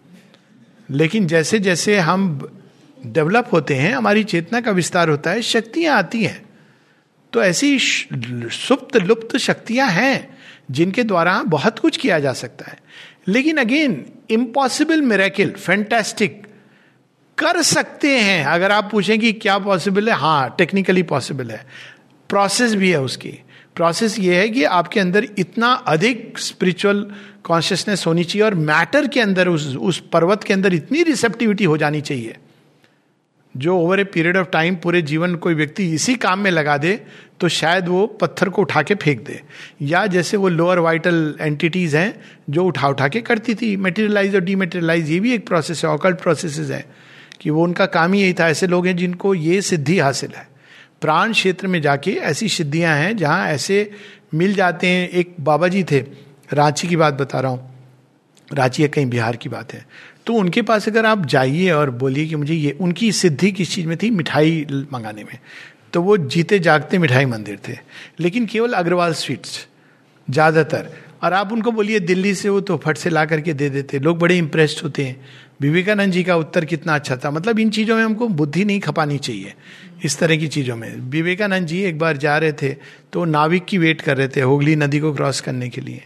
लेकिन 0.90 1.26
जैसे 1.26 1.58
जैसे 1.58 1.98
हम 1.98 2.48
डेवलप 3.06 3.48
होते 3.52 3.74
हैं, 3.74 3.94
हमारी 3.94 4.24
चेतना 4.24 4.60
का 4.60 4.70
विस्तार 4.70 5.08
होता 5.08 5.30
है, 5.30 5.42
शक्तियाँ 5.42 5.96
आती 5.96 6.24
हैं। 6.24 6.49
तो 7.32 7.42
ऐसी 7.42 7.78
सुप्त 8.52 8.96
लुप्त 8.96 9.36
शक्तियाँ 9.36 9.88
हैं, 9.88 10.38
जिनके 10.70 11.02
द्वारा 11.02 11.42
बहुत 11.42 11.78
कुछ 11.78 11.96
किया 11.96 12.18
जा 12.18 12.32
सकता 12.32 12.70
है। 12.70 12.78
लेकिन 13.28 13.56
अगेन 13.56 14.06
इम्पॉसिबल 14.30 15.02
मेरेकिल 15.02 15.50
फैंटेस्टिक 15.50 16.42
कर 17.38 17.62
सकते 17.62 18.18
हैं। 18.18 18.44
अगर 18.44 18.72
आप 18.72 18.88
पूछें 18.92 19.18
कि 19.18 19.32
क्या 19.32 19.58
पॉसिबल 19.58 20.08
है 20.08 20.14
हाँ 20.14 20.54
टेक्निकली 20.58 21.02
पॉसिबल 21.02 21.50
है। 21.50 21.66
प्रोसेस 22.28 22.74
भी 22.74 22.90
है 22.90 23.00
उसकी। 23.00 23.38
प्रोसेस 23.76 24.18
ये 24.18 24.36
है 24.36 24.48
कि 24.48 24.64
आपके 24.64 25.00
अंदर 25.00 25.26
इतना 25.38 25.72
अधिक 25.72 26.38
स्पिरिचुअल 26.38 27.14
कॉन्शियसनेस 27.44 28.04
होनी 28.06 28.24
चाहिए 28.24 28.46
और 28.46 28.54
मैटर 28.54 29.06
के 29.06 29.20
अंदर 29.20 29.48
उस 29.48 29.76
उस 29.76 30.02
पर्वत 30.12 30.44
के 30.44 30.52
अंदर 30.52 30.74
इतनी 30.74 31.02
रिसेप्टिविटी 31.02 31.64
हो 31.64 31.76
जानी 31.76 32.00
चाहिए। 32.00 32.36
जो 33.54 33.76
over 33.78 34.00
a 34.00 34.04
period 34.04 34.36
of 34.36 34.48
time 34.48 34.76
पूरे 34.76 35.00
जीवन 35.02 35.34
कोई 35.36 35.54
व्यक्ति 35.54 35.90
इसी 35.94 36.14
काम 36.16 36.38
में 36.38 36.50
लगा 36.50 36.76
दे 36.76 37.00
तो 37.40 37.48
शायद 37.48 37.88
वो 37.88 38.06
पत्थर 38.20 38.48
को 38.48 38.62
उठा 38.62 38.82
के 38.82 38.94
फेंक 38.94 39.24
दे। 39.26 39.40
या 39.82 40.06
जैसे 40.06 40.36
वो 40.36 40.48
लोअर 40.48 40.78
वाइटल 40.78 41.34
एंटिटीज 41.40 41.94
हैं, 41.96 42.20
जो 42.50 42.64
उठा 42.64 42.88
उठा 42.88 43.08
के 43.08 43.20
करती 43.20 43.54
थी 43.54 43.76
मेटेरियलाइज 43.76 44.34
और 44.34 44.40
डीमेटेरियलाइज 44.40 45.10
ये 45.10 45.20
भी 45.20 45.32
एक 45.34 45.46
प्रोसेस 45.46 45.84
है 45.84 45.90
ऑकल्ट 45.90 46.20
प्रोसेस 46.20 46.70
है, 46.70 46.84
कि 47.40 47.50
वो 47.50 47.62
उनका 47.64 47.86
काम 47.86 48.12
ही 48.12 48.20
यही 48.20 48.32
था। 48.32 48.48
ऐसे 48.48 48.66
लोग 48.66 48.86
हैं 48.86 48.96
जिनको 48.96 49.34
ये 49.34 49.60
सिद्धि 49.62 49.98
हासिल 49.98 50.30
है। 50.36 50.48
प्राण 51.00 51.32
क्षेत्र 51.32 51.66
में 51.66 51.80
जाके 51.82 52.10
ऐसी 52.12 52.48
सिद्धियाँ 52.48 52.96
हैं, 52.96 53.16
जहाँ 53.16 53.48
ऐसे 53.48 53.90
मिल 54.34 54.54
जाते 54.54 54.86
हैं। 54.86 55.08
एक 55.08 55.34
बाबा 55.40 55.68
जी 55.68 55.84
थे, 55.84 56.00
रांची 56.52 56.88
की 56.88 56.96
बात 56.96 57.14
बता 57.14 57.40
रहा 57.40 57.50
हूँ। 57.50 57.68
रांची 58.48 58.82
या 58.82 58.88
कहीं 58.88 59.06
बिहार 59.06 59.36
की 59.36 59.48
बात 59.48 59.72
है। 59.72 59.84
तो 60.26 60.34
उनके 60.34 60.62
पास 60.62 60.88
अगर 60.88 61.06
आप 61.06 61.26
जाइए 61.26 61.70
और 61.70 61.90
बोलिए 61.90 62.26
कि 62.26 62.36
मुझे 62.36 62.54
ये, 62.54 62.76
उनकी 62.80 63.12
सिद्धि 63.12 63.52
किस 63.52 63.74
चीज़ 63.74 63.86
में 63.86 63.96
थी? 63.96 64.10
मिठाई 64.10 64.66
मंगाने 64.92 65.24
में। 65.24 65.38
तो 65.92 66.02
वो 66.02 66.16
जीते 66.16 66.58
जागते 66.58 66.98
मिठाई 66.98 67.26
मंदिर 67.26 67.58
थे। 67.68 67.76
लेकिन 68.20 68.46
केवल 68.46 68.72
अग्रवाल 68.72 69.12
स्वीट्स, 69.12 69.66
ज़्यादातर। 70.28 70.90
और 71.22 71.32
आप 71.32 71.52
उनको 71.52 71.72
बोलिए, 71.72 72.00
दिल्ली 72.00 72.34
से 72.34 72.48
वो 72.48 72.60
तो 72.60 72.76
फट 72.76 72.96
से 72.96 73.10
ला 73.10 73.24
करके 73.24 73.54
दे 73.54 73.68
देते। 73.70 73.98
लोग 73.98 74.18
बड़े 74.18 74.36
इंप्रेस्ड 74.38 74.82
होते 74.84 75.04
हैं। 75.04 75.20
विवेकानंद 75.60 76.12
जी 76.12 76.22
का 76.24 76.36
उत्तर 76.36 76.64
कितना 76.64 76.94
अच्छा 76.94 77.16
था। 77.16 77.30
मतलब 77.30 77.58
इन 77.58 77.70
चीज़ों 77.70 77.96
में 77.96 78.04
हमको 78.04 78.28
बुद्धि 78.28 78.64
नहीं 78.64 78.80
खपानी 78.80 79.18
चाहिए, 79.18 79.52
इस 80.04 80.18
तरह 80.18 80.36
की 80.36 80.48
चीज़ों 80.48 80.76
में। 80.76 80.94
विवेकानंद 81.10 81.66
जी 81.66 81.82
एक 81.82 81.98
बार 81.98 82.16
जा 82.16 82.38
रहे 82.38 82.52
थे 82.52 82.74
तो 83.12 83.24
नाविक 83.24 83.64
की 83.64 83.78
वेट 83.78 84.00
कर 84.00 84.16
रहे 84.16 84.28
थे, 84.28 84.40
होगली 84.40 84.76
नदी 84.76 85.00
को 85.00 85.12
क्रॉस 85.14 85.40
करने 85.40 85.68
के 85.68 85.80
लिए। 85.80 86.02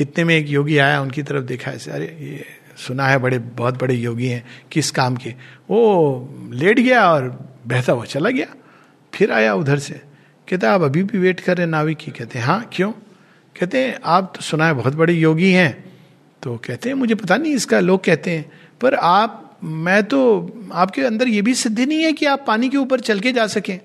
इतने 0.00 0.24
में 0.24 0.36
एक 0.36 0.48
योगी 0.48 0.78
आया, 0.78 1.00
उनकी 1.00 1.22
तरफ़ 1.22 1.44
देखा, 1.44 1.70
ऐसे, 1.70 1.90
अरे, 1.90 2.04
ये 2.04 2.44
सुना 2.78 3.06
है, 3.06 3.18
बड़े, 3.18 3.38
बहुत 3.38 3.80
बड़े 3.80 3.94
योगी 3.94 4.26
हैं, 4.26 4.44
किस 4.72 4.90
काम 4.90 5.16
के। 5.16 5.30
वो 5.70 6.50
लेट 6.52 6.80
गया 6.80 7.10
और 7.12 7.28
बहता 7.66 7.92
हुआ 7.92 8.04
चला 8.04 8.30
गया, 8.30 8.46
फिर 9.14 9.32
आया 9.32 9.54
उधर 9.54 9.78
से। 9.78 10.00
कहते 10.48 10.66
आप 10.66 10.82
अभी 10.82 11.02
भी 11.02 11.18
वेट 11.18 11.40
कर 11.40 11.56
रहे 11.56 11.66
नाविक 11.66 11.98
की? 11.98 12.10
कहते 12.10 12.38
हैं 12.38 12.46
हाँ 12.46 12.70
क्यों? 12.72 12.92
कहते 13.56 13.78
हैं, 13.78 13.98
आप 14.04 14.32
तो 14.36 14.42
सुना 14.42 14.66
है, 14.66 14.74
बहुत 14.74 14.94
बड़े 14.94 15.12
योगी 15.12 15.52
हैं। 15.52 15.84
तो 16.42 16.56
कहते 16.56 16.88
हैं, 16.88 16.96
मुझे 16.96 17.14
पता 17.14 17.36
नहीं 17.36 17.52
इसका 17.52 17.80
लोग 17.80 18.04
कहते 18.04 18.30
हैं, 18.30 18.52
पर 18.80 18.94
आप, 18.94 19.58
मैं 19.64 20.02
तो 20.02 20.20
आपके 20.72 21.02
अंदर 21.02 21.28
ये 21.28 21.42
भी 21.42 21.54
सिद्धि 21.54 21.86
नहीं 21.86 22.02
है 22.02 22.12
कि 22.12 22.26
आप 22.26 22.44
पानी 22.46 22.68
के 22.68 22.76
ऊपर 22.76 23.00
चल 23.00 23.20
के 23.20 23.32
जा 23.32 23.46
सकें। 23.46 23.80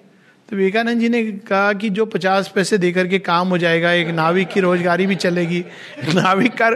तो 0.49 0.56
विवेकानंद 0.56 0.99
जी 0.99 1.10
ने 1.10 1.23
कहा 1.23 1.73
कि 1.73 1.89
जो 1.89 2.06
पचास 2.06 2.51
पैसे 2.56 2.77
देकर 2.77 3.08
के 3.08 3.19
काम 3.21 3.49
हो 3.49 3.58
जाएगा, 3.58 3.91
एक 3.91 4.08
नाविक 4.10 4.47
की 4.49 4.60
रोजगारी 4.60 5.06
भी 5.08 5.15
चलेगी 5.17 5.63
नाविक 6.10 6.53
का 6.53 6.69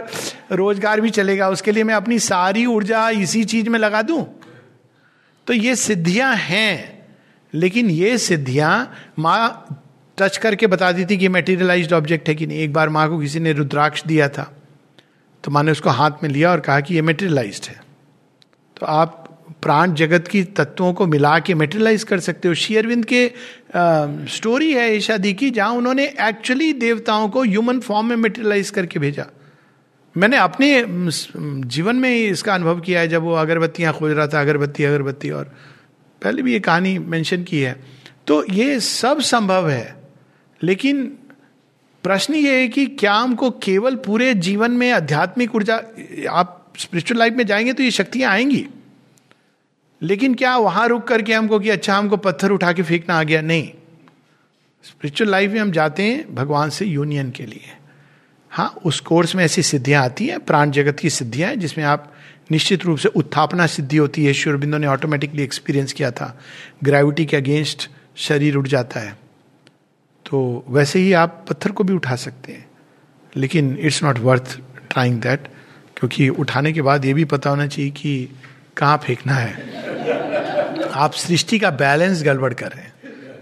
रोज़गार 0.52 1.00
भी 1.00 1.10
चलेगा, 1.10 1.48
उसके 1.48 1.72
लिए 1.72 1.84
मैं 1.84 1.94
अपनी 1.94 2.18
सारी 2.20 2.64
ऊर्जा 2.66 3.08
इसी 3.10 3.44
चीज़ 3.46 3.68
में 3.68 3.78
लगा 3.78 4.02
दूँ? 4.02 4.24
तो 5.46 5.52
ये 5.52 5.76
सिद्धियाँ 5.76 6.34
हैं, 6.36 7.06
लेकिन 7.52 7.90
ये 7.90 8.16
सिद्धियाँ 8.18 8.92
माँ 9.18 9.84
टच 10.18 10.36
करके 10.36 10.66
बता 10.66 10.90
दी 10.92 11.04
थी 11.04 11.16
कि 11.16 11.28
मेटीरियलाइज्ड 11.28 11.92
ऑब्जेक्ट 11.92 12.28
है 12.28 12.34
कि 12.34 12.46
नहीं। 12.46 12.58
एक 12.58 12.72
बार 12.72 12.88
माँ 12.88 13.08
को 13.08 13.18
किसी 13.18 13.40
ने 13.40 13.52
रुद्राक्ष 13.52 14.04
दिया 14.04 14.28
था 14.28 14.52
तो 15.44 15.50
माँ 15.50 15.62
ने 15.62 15.72
उसको 15.72 15.90
हाथ 15.90 16.22
में 16.22 16.30
लिया 16.30 16.50
और 16.50 16.60
कहा 16.60 16.80
कि 16.80 16.94
ये 16.94 17.02
मेटेरियलाइज्ड 17.02 17.68
है। 17.68 17.80
तो 18.76 18.86
आप 18.86 19.24
प्राण 19.62 19.94
जगत 19.94 20.28
की 20.28 20.42
तत्वों 20.56 20.92
को 20.94 21.06
मिला 21.06 21.38
के 21.38 21.54
मेटेरियलाइज 21.54 22.04
कर 22.04 22.20
सकते 22.20 22.48
हो। 22.48 22.54
शेयरविंद 22.54 23.04
के 23.04 23.26
आ, 23.26 24.06
स्टोरी 24.26 24.72
है 24.72 24.94
ईशा 24.96 25.16
दी 25.16 25.32
की 25.34 25.50
जहाँ 25.50 25.70
उन्होंने 25.70 26.04
एक्चुअली 26.20 26.72
देवताओं 26.72 27.28
को 27.28 27.42
ह्यूमन 27.42 27.80
फॉर्म 27.80 28.06
में 28.06 28.16
मेटेरियलाइज 28.16 28.70
करके 28.70 29.00
भेजा। 29.00 29.26
मैंने 30.16 30.36
अपने 30.36 30.84
जीवन 31.68 31.96
में 31.96 32.10
इसका 32.10 32.54
अनुभव 32.54 32.80
किया 32.80 33.00
है 33.00 33.08
जब 33.08 33.22
वो 33.22 33.34
अगरबत्तियाँ 33.34 33.92
खोज 33.92 34.12
रहा 34.12 34.26
था 34.26 34.40
अगरबत्ती 34.40 34.84
अगरबत्ती 34.84 35.30
और 35.30 35.44
पहले 36.22 36.42
भी 36.42 36.52
ये 36.52 36.60
कहानी 36.60 36.98
मेंशन 36.98 37.42
की 37.42 37.60
है। 37.60 37.76
तो 38.26 38.44
ये 38.52 38.80
सब 38.80 39.20
संभव 39.20 39.68
है 39.70 39.96
लेकिन 40.60 41.04
प्रश्न 42.04 42.34
ये 42.34 42.60
है 42.60 42.68
कि 42.68 42.86
क्या 42.86 43.14
हमको 43.14 43.50
केवल 43.62 43.94
पूरे 43.96 44.32
जीवन 44.34 44.70
में 44.70 44.90
आध्यात्मिक 44.92 45.54
ऊर्जा 45.54 45.80
आप 46.30 46.72
स्पिरिचुअल 46.78 47.18
लाइफ 47.18 47.34
में 47.34 47.46
जाएँगे 47.46 47.72
तो 47.72 47.82
ये 47.82 47.90
शक्तियाँ 47.90 48.32
आएँगी? 48.32 48.66
लेकिन 50.02 50.34
क्या 50.34 50.56
वहाँ 50.56 50.88
रुक 50.88 51.08
करके 51.08 51.34
हमको 51.34 51.60
कि 51.60 51.70
अच्छा 51.70 51.96
हमको 51.96 52.16
पत्थर 52.16 52.50
उठा 52.50 52.72
के 52.72 52.82
फेंकना 52.82 53.20
आ 53.20 53.22
गया? 53.22 53.40
नहीं। 53.40 53.70
स्पिरिचुअल 54.84 55.30
लाइफ 55.30 55.50
में 55.50 55.60
हम 55.60 55.70
जाते 55.70 56.02
हैं 56.02 56.34
भगवान 56.34 56.70
से 56.70 56.86
यूनियन 56.86 57.30
के 57.30 57.46
लिए। 57.46 57.64
हाँ 58.50 58.74
उस 58.84 59.00
कोर्स 59.00 59.34
में 59.34 59.44
ऐसी 59.44 59.62
सिद्धियाँ 59.62 60.04
आती 60.04 60.26
हैं, 60.26 60.40
प्राण 60.40 60.70
जगत 60.70 60.98
की 60.98 61.10
सिद्धियाँ 61.10 61.50
हैं, 61.50 61.60
जिसमें 61.60 61.84
आप 61.84 62.12
निश्चित 62.50 62.84
रूप 62.84 62.98
से 62.98 63.08
उत्थापना 63.08 63.66
सिद्धि 63.66 63.96
होती 63.96 64.24
है। 64.24 64.32
शुरबिंदो 64.32 64.78
ने 64.78 64.86
ऑटोमेटिकली 64.86 65.42
एक्सपीरियंस 65.42 65.92
किया 65.92 66.10
था। 66.10 66.40
ग्रेविटी 66.84 67.26
के 67.26 67.36
अगेंस्ट 67.36 67.90
शरीर 68.16 68.54
उठ 68.54 68.68
जाता 68.68 69.00
है। 69.00 69.18
तो 70.30 70.64
वैसे 70.68 70.98
ही 70.98 71.12
आप 71.12 71.46
पत्थर 71.48 71.70
को 71.70 71.84
भी 71.84 71.92
उठा 71.92 72.16
सकते 72.16 72.52
हैं। 72.52 72.68
लेकिन 73.36 73.78
it's 73.80 74.04
not 74.04 74.18
worth 74.18 74.60
trying 74.90 75.20
that 75.20 75.48
क्योंकि 75.96 76.28
उठाने 76.28 76.72
के 76.72 76.82
बाद 76.82 77.04
ये 77.04 77.14
भी 77.14 77.24
पता 77.24 77.50
होना 77.50 77.66
चाहिए 77.66 77.90
कि 77.90 78.28
कहाँ 78.78 78.98
फेंकना 78.98 79.34
है? 79.34 79.52
आप 80.92 81.12
सृष्टि 81.12 81.58
का 81.58 81.70
बैलेंस 81.70 82.22
गड़बड़ 82.22 82.54
कर 82.54 82.66
रहे 82.66 82.82
हैं। 82.82 82.92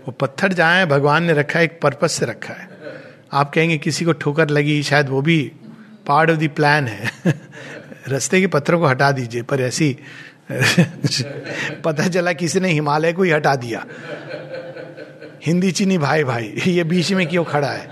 वो 0.06 0.12
पत्थर 0.12 0.62
है, 0.62 0.86
भगवान 0.86 1.24
ने 1.24 1.32
रखा 1.32 1.58
है, 1.58 1.64
एक 1.64 1.80
पर्पज 1.80 2.08
से 2.08 2.26
रखा 2.26 2.54
है। 2.54 2.68
आप 3.32 3.52
कहेंगे, 3.52 3.78
किसी 3.78 4.04
को 4.04 4.12
ठोकर 4.12 4.50
लगी, 4.50 4.82
शायद 4.82 5.08
वो 5.08 5.22
भी 5.22 5.52
पार्ट 6.06 6.30
ऑफ़ 6.30 6.38
द 6.38 6.48
प्लान 6.48 6.88
है। 6.88 7.10
रस्ते 8.08 8.40
के 8.40 8.46
पत्थरों 8.46 8.80
को 8.80 8.86
हटा 8.86 9.12
दीजिए, 9.12 9.42
पर 9.42 9.60
ऐसी 9.60 9.98
पता 11.84 12.08
चला 12.08 12.32
किसी 12.32 12.60
ने 12.60 12.68
हिमालय 12.68 13.12
को 13.12 13.22
ही 13.22 13.30
हटा 13.30 13.56
दिया। 13.56 13.86
हिंदी 15.46 15.72
चीनी 15.72 15.98
भाई 15.98 16.24
भाई, 16.24 16.54
ये 16.66 16.84
बीच 16.84 17.12
में 17.12 17.26
क्यों 17.26 17.44
खड़ा 17.44 17.68
है? 17.68 17.88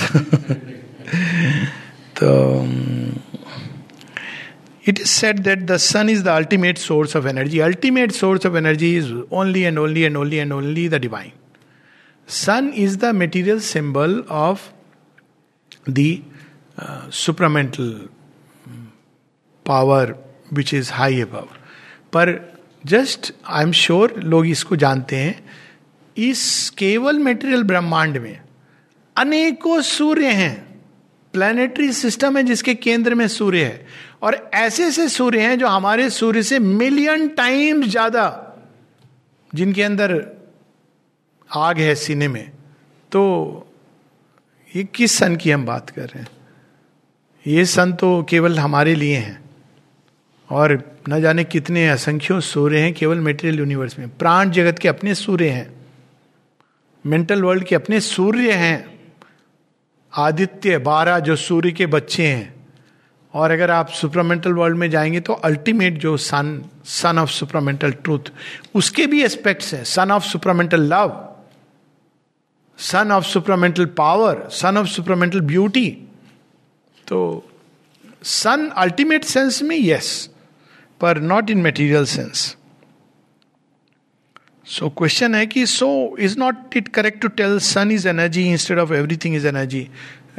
तो 2.16 2.62
it 4.88 5.00
is 5.00 5.08
said 5.08 5.38
that 5.38 5.58
the 5.58 5.76
sun 5.76 6.10
is 6.10 6.22
the 6.24 6.28
ultimate 6.28 6.78
source 6.78 7.16
of 7.16 7.26
energy 7.26 7.58
ultimate 7.60 8.12
source 8.12 8.46
of 8.46 8.56
energy 8.56 8.96
is 8.96 9.12
only 9.12 9.60
and 9.60 9.78
only 9.78 10.02
and 10.02 10.16
only 10.16 10.36
and 10.36 10.52
only 10.52 10.88
the 10.88 10.94
divine 10.94 11.32
sun 12.28 12.72
is 12.76 12.98
the 12.98 13.14
material 13.14 13.60
symbol 13.60 14.22
of 14.30 14.68
the 15.90 16.22
supramental 17.14 17.90
power 19.66 20.14
which 20.52 20.74
is 20.74 20.92
high 20.92 21.20
above 21.20 21.48
पर 22.12 22.38
just 22.86 23.32
I 23.46 23.62
am 23.62 23.72
sure 23.72 24.14
लोग 24.22 24.46
इसको 24.46 24.76
जानते 24.76 25.16
हैं, 25.16 25.34
इस 26.16 26.70
केवल 26.70 27.18
material 27.18 27.62
ब्रह्मांड 27.62 28.18
में 28.18 28.40
अनेकों 29.16 29.80
सूर्य 29.82 30.26
हैं। 30.26 30.54
प्लानिटरी 31.34 31.92
सिस्टम 31.92 32.36
है 32.36 32.42
जिसके 32.42 32.74
केंद्र 32.74 33.14
में 33.14 33.26
सूर्य 33.28 33.64
है। 33.64 33.86
और 34.22 34.50
ऐसे 34.54 34.86
ऐसे 34.86 35.08
सूर्य 35.08 35.40
हैं 35.40 35.58
जो 35.58 35.66
हमारे 35.66 36.10
सूर्य 36.10 36.42
से 36.42 36.58
मिलियन 36.58 37.28
टाइम्स 37.28 37.86
ज़्यादा 37.86 38.44
जिनके 39.54 39.82
अंदर 39.82 40.36
आग 41.50 41.78
है 41.78 41.94
सीने 41.94 42.28
में। 42.28 42.50
तो 43.12 43.22
ये 44.76 44.84
किस 44.84 45.18
सन 45.18 45.36
की 45.36 45.50
हम 45.50 45.66
बात 45.66 45.90
कर 45.90 46.02
रहे 46.02 46.18
हैं? 46.18 46.28
ये 47.46 47.64
सन 47.64 47.92
तो 47.92 48.22
केवल 48.22 48.58
हमारे 48.58 48.94
लिए 48.94 49.16
हैं। 49.16 49.40
और 50.50 50.98
न 51.08 51.20
जाने 51.20 51.44
कितने 51.44 51.88
असंख्यों 51.88 52.40
सूर्य 52.40 52.80
हैं 52.80 52.92
केवल 52.94 53.18
मेटेरियल 53.18 53.58
यूनिवर्स 53.58 53.98
में। 53.98 54.08
प्राण 54.08 54.50
जगत 54.50 54.78
के 54.78 54.88
अपने 54.88 55.14
सूर्य 55.14 55.48
हैं। 55.48 55.70
मेंटल 57.06 57.42
वर्ल्ड 57.42 57.64
के 57.64 57.74
अपने 57.74 58.00
सूर्य 58.00 58.52
हैं। 58.52 59.00
आदित्य, 60.12 60.78
बारह 60.78 61.18
जो 61.18 61.36
सूर्य 61.36 61.72
के 61.72 61.86
बच्चे 61.86 62.26
हैं। 62.26 62.57
और 63.34 63.50
अगर 63.50 63.70
आप 63.70 63.88
सुपरामेंटल 63.88 64.52
वर्ल्ड 64.52 64.76
में 64.76 64.88
जाएँगे 64.90 65.20
तो 65.20 65.32
अल्टीमेट 65.32 65.98
जो 65.98 66.16
sun 66.16 66.62
sun 66.84 67.18
of 67.18 67.30
supramental 67.30 67.92
truth 67.92 68.32
उसके 68.74 69.06
भी 69.06 69.22
एस्पेक्ट्स 69.22 69.74
हैं। 69.74 69.82
Sun 69.84 70.10
of 70.10 70.24
supramental 70.24 70.82
love 70.94 71.24
sun 72.78 73.12
of 73.12 73.24
supramental 73.24 73.86
power 73.98 74.48
sun 74.52 74.76
of 74.76 74.86
supramental 74.86 75.40
beauty 75.40 75.90
तो 77.06 77.20
सन 78.22 78.68
अल्टीमेट 78.76 79.24
सेंस 79.24 79.62
में 79.62 79.76
यस 79.80 80.30
पर 81.00 81.20
not 81.20 81.50
in 81.50 81.58
material 81.58 82.04
sense 82.04 82.54
so 84.66 84.88
question 84.88 85.34
है 85.34 85.46
कि 85.46 85.66
so 85.66 86.16
is 86.20 86.38
not 86.38 86.76
it 86.76 86.88
correct 86.88 87.20
to 87.22 87.28
tell 87.28 87.58
sun 87.58 87.92
is 87.92 88.08
energy 88.08 88.42
instead 88.50 88.78
of 88.78 88.92
everything 88.94 89.36
is 89.36 89.46
energy 89.46 89.88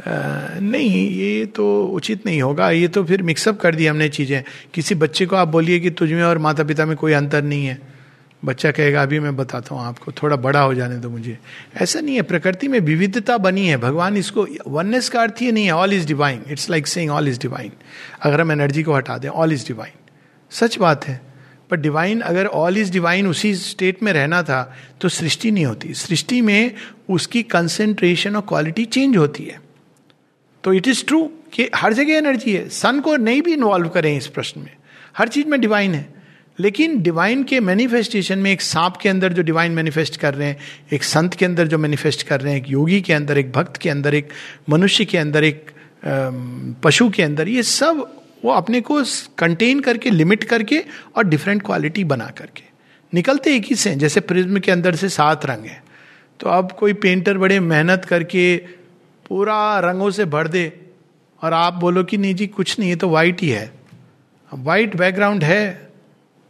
नहीं, 0.06 1.10
ये 1.10 1.46
तो 1.46 1.84
उचित 1.84 2.26
नहीं 2.26 2.42
होगा। 2.42 2.70
ये 2.70 2.88
तो 2.88 3.04
फिर 3.04 3.22
मिक्सअप 3.22 3.60
कर 3.60 3.74
दी 3.74 3.86
हमने 3.86 4.08
चीज़ें। 4.08 4.42
किसी 4.74 4.94
बच्चे 4.94 5.26
को 5.26 5.36
आप 5.36 5.48
बोलिए 5.48 5.80
कि 5.80 5.90
तुझमें 5.90 6.22
और 6.22 6.38
माता 6.38 6.64
पिता 6.64 6.86
में 6.86 6.96
कोई 6.96 7.12
अंतर 7.12 7.42
नहीं 7.42 7.66
है। 7.66 7.78
बच्चा 8.44 8.70
कहेगा, 8.70 9.02
अभी 9.02 9.20
मैं 9.20 9.36
बताता 9.36 9.74
हूँ 9.74 9.84
आपको, 9.84 10.12
थोड़ा 10.12 10.36
बड़ा 10.36 10.60
हो 10.60 10.74
जाने 10.74 10.96
दो 10.96 11.10
मुझे। 11.10 11.38
ऐसा 11.76 12.00
नहीं 12.00 12.14
है, 12.14 12.22
प्रकृति 12.22 12.68
में 12.68 12.80
विविधता 12.80 13.38
बनी 13.38 13.66
है। 13.66 13.76
भगवान 13.76 14.16
इसको 14.16 14.46
वननेस 14.68 15.08
का 15.08 15.22
अर्थ 15.22 15.34
ही 15.40 15.52
नहीं 15.52 15.64
है 15.64 15.72
all 15.72 15.92
is 15.92 16.06
divine 16.06 16.44
it's 16.50 16.70
like 16.70 16.86
saying 16.86 17.10
all 17.10 17.28
is 17.28 17.40
divine 17.40 17.72
अगर 18.22 18.40
हम 18.40 18.52
एनर्जी 18.52 18.82
को 18.82 18.94
हटा 18.94 19.18
दें 19.18 19.28
ऑल 19.28 19.52
इज़ 19.52 19.66
डिवाइन 19.66 19.92
सच 20.50 20.78
बात 20.78 21.06
है। 21.08 21.20
पर 21.70 21.76
डिवाइन 21.76 22.20
अगर 22.20 22.46
ऑल 22.46 22.78
इज़ 22.78 22.92
डिवाइन 22.92 23.26
उसी 23.26 23.54
स्टेट 23.54 24.02
में 24.02 24.12
रहना 24.12 24.42
था 24.42 24.76
तो 25.00 25.08
सृष्टि 25.08 25.50
नहीं 25.50 25.64
होती। 25.64 25.94
सृष्टि 25.94 26.40
में 26.40 26.72
उसकी 27.10 27.42
कंसेंट्रेशन 27.42 28.36
और 28.36 28.42
क्वालिटी 28.42 28.84
चेंज 28.84 29.16
होती 29.16 29.44
है। 29.44 29.60
तो 30.64 30.72
इट 30.72 30.88
इज़ 30.88 31.04
ट्रू 31.04 31.30
कि 31.52 31.68
हर 31.76 31.92
जगह 31.92 32.12
एनर्जी 32.12 32.52
है। 32.52 32.68
सन 32.68 33.00
को 33.00 33.16
नहीं 33.16 33.42
भी 33.42 33.52
इन्वॉल्व 33.52 33.88
करें 33.88 34.16
इस 34.16 34.26
प्रश्न 34.26 34.60
में। 34.60 34.76
हर 35.18 35.28
चीज़ 35.28 35.46
में 35.46 35.60
डिवाइन 35.60 35.94
है। 35.94 36.20
लेकिन 36.60 37.02
डिवाइन 37.02 37.44
के 37.44 37.60
मैनिफेस्टेशन 37.60 38.38
में 38.38 38.52
एक 38.52 38.60
सांप 38.60 38.96
के 38.96 39.08
अंदर 39.08 39.32
जो 39.32 39.42
डिवाइन 39.42 39.72
मैनिफेस्ट 39.72 40.16
कर 40.16 40.34
रहे 40.34 40.48
हैं, 40.48 40.56
एक 40.92 41.04
संत 41.04 41.34
के 41.34 41.44
अंदर 41.44 41.66
जो 41.66 41.78
मैनिफेस्ट 41.78 42.22
कर 42.22 42.40
रहे 42.40 42.54
हैं, 42.54 42.60
एक 42.60 42.70
योगी 42.70 43.00
के 43.00 43.12
अंदर, 43.12 43.38
एक 43.38 43.52
भक्त 43.52 43.76
के 43.76 43.90
अंदर, 43.90 44.14
एक 44.14 44.28
मनुष्य 44.68 45.04
के 45.04 45.18
अंदर, 45.18 45.44
एक 45.44 45.70
पशु 46.82 47.10
के 47.10 47.22
अंदर, 47.22 47.48
ये 47.48 47.62
सब 47.62 48.16
वो 48.44 48.52
अपने 48.52 48.80
को 48.80 49.02
कंटेन 49.38 49.80
करके 49.80 50.10
लिमिट 50.10 50.44
करके 50.44 50.84
और 51.16 51.24
डिफरेंट 51.24 51.62
क्वालिटी 51.62 52.04
बना 52.04 52.26
करके। 52.26 52.62
निकलते 53.14 53.56
एक 53.56 53.64
ही 53.64 53.76
से 53.76 53.94
जैसे 53.94 54.20
प्रिज्म 54.20 54.58
के 54.58 54.72
अंदर 54.72 54.94
से 54.94 55.08
सात 55.08 55.46
रंग 55.46 55.64
है। 55.64 55.84
तो 56.40 56.50
अब 56.50 56.72
कोई 56.72 56.92
पेंटर 56.92 57.38
बड़े 57.38 57.60
मेहनत 57.60 58.04
करके 58.04 58.56
पूरा 59.30 59.78
रंगों 59.80 60.10
से 60.10 60.24
भर 60.26 60.48
दे। 60.48 60.64
और 61.42 61.52
आप 61.54 61.74
बोलो 61.74 62.02
कि 62.04 62.16
नहीं 62.18 62.34
जी 62.34 62.46
कुछ 62.46 62.78
नहीं 62.78 62.88
है 62.90 62.96
तो 62.96 63.08
वाइट 63.08 63.42
ही 63.42 63.48
है। 63.48 63.70
वाइट 64.50 64.96
बैकग्राउंड 64.96 65.44
है 65.44 65.62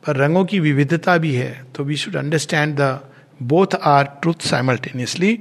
पर 0.02 0.16
रंगों 0.16 0.44
की 0.44 0.60
विविधता 0.60 1.16
भी 1.18 1.34
है। 1.34 1.50
तो 1.76 1.84
we 1.84 1.96
should 1.96 2.16
understand 2.16 2.74
the 2.76 3.00
both 3.42 3.74
are 3.82 4.04
truth 4.22 4.46
simultaneously 4.46 5.38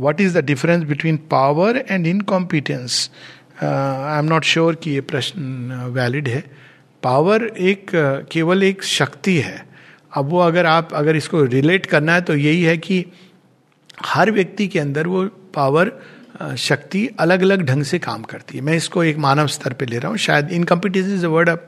what 0.00 0.20
is 0.20 0.38
the 0.38 0.44
difference 0.44 0.84
between 0.84 1.16
power 1.30 1.84
and 1.90 2.06
incompetence 2.06 3.10
I 3.62 4.18
am 4.18 4.24
not 4.24 4.44
sure 4.44 4.74
कि 4.74 4.90
ये 4.90 5.00
प्रश्न 5.00 5.90
वैलिड 5.94 6.28
है। 6.28 6.44
पावर 7.02 7.44
एक 7.44 7.90
uh, 7.90 8.32
केवल 8.32 8.62
एक 8.62 8.82
शक्ति 8.82 9.36
है। 9.38 9.66
अब 10.16 10.28
वो 10.28 10.38
अगर 10.40 10.66
आप 10.66 10.92
अगर 10.94 11.16
इसको 11.16 11.42
रिलेट 11.44 11.86
करना 11.86 12.14
है 12.14 12.20
तो 12.20 12.36
यही 12.36 12.62
है 12.62 12.76
कि 12.78 13.04
हर 14.06 14.30
व्यक्ति 14.30 14.68
के 14.68 14.78
अंदर 14.78 15.06
वो 15.06 15.24
पावर 15.54 15.88
uh, 15.88 16.19
शक्ति 16.58 17.08
अलग 17.18 17.42
अलग 17.42 17.62
ढंग 17.62 17.82
से 17.82 17.98
काम 17.98 18.22
करती 18.22 18.58
है। 18.58 18.64
मैं 18.64 18.74
इसको 18.74 19.04
एक 19.04 19.16
मानव 19.16 19.46
स्तर 19.46 19.72
पे 19.72 19.86
ले 19.86 19.98
रहा 19.98 20.08
हूँ। 20.08 20.18
शायद 20.18 20.52
incompetence 20.52 21.06
is 21.06 21.26
a 21.26 21.28
word 21.28 21.48
of 21.48 21.60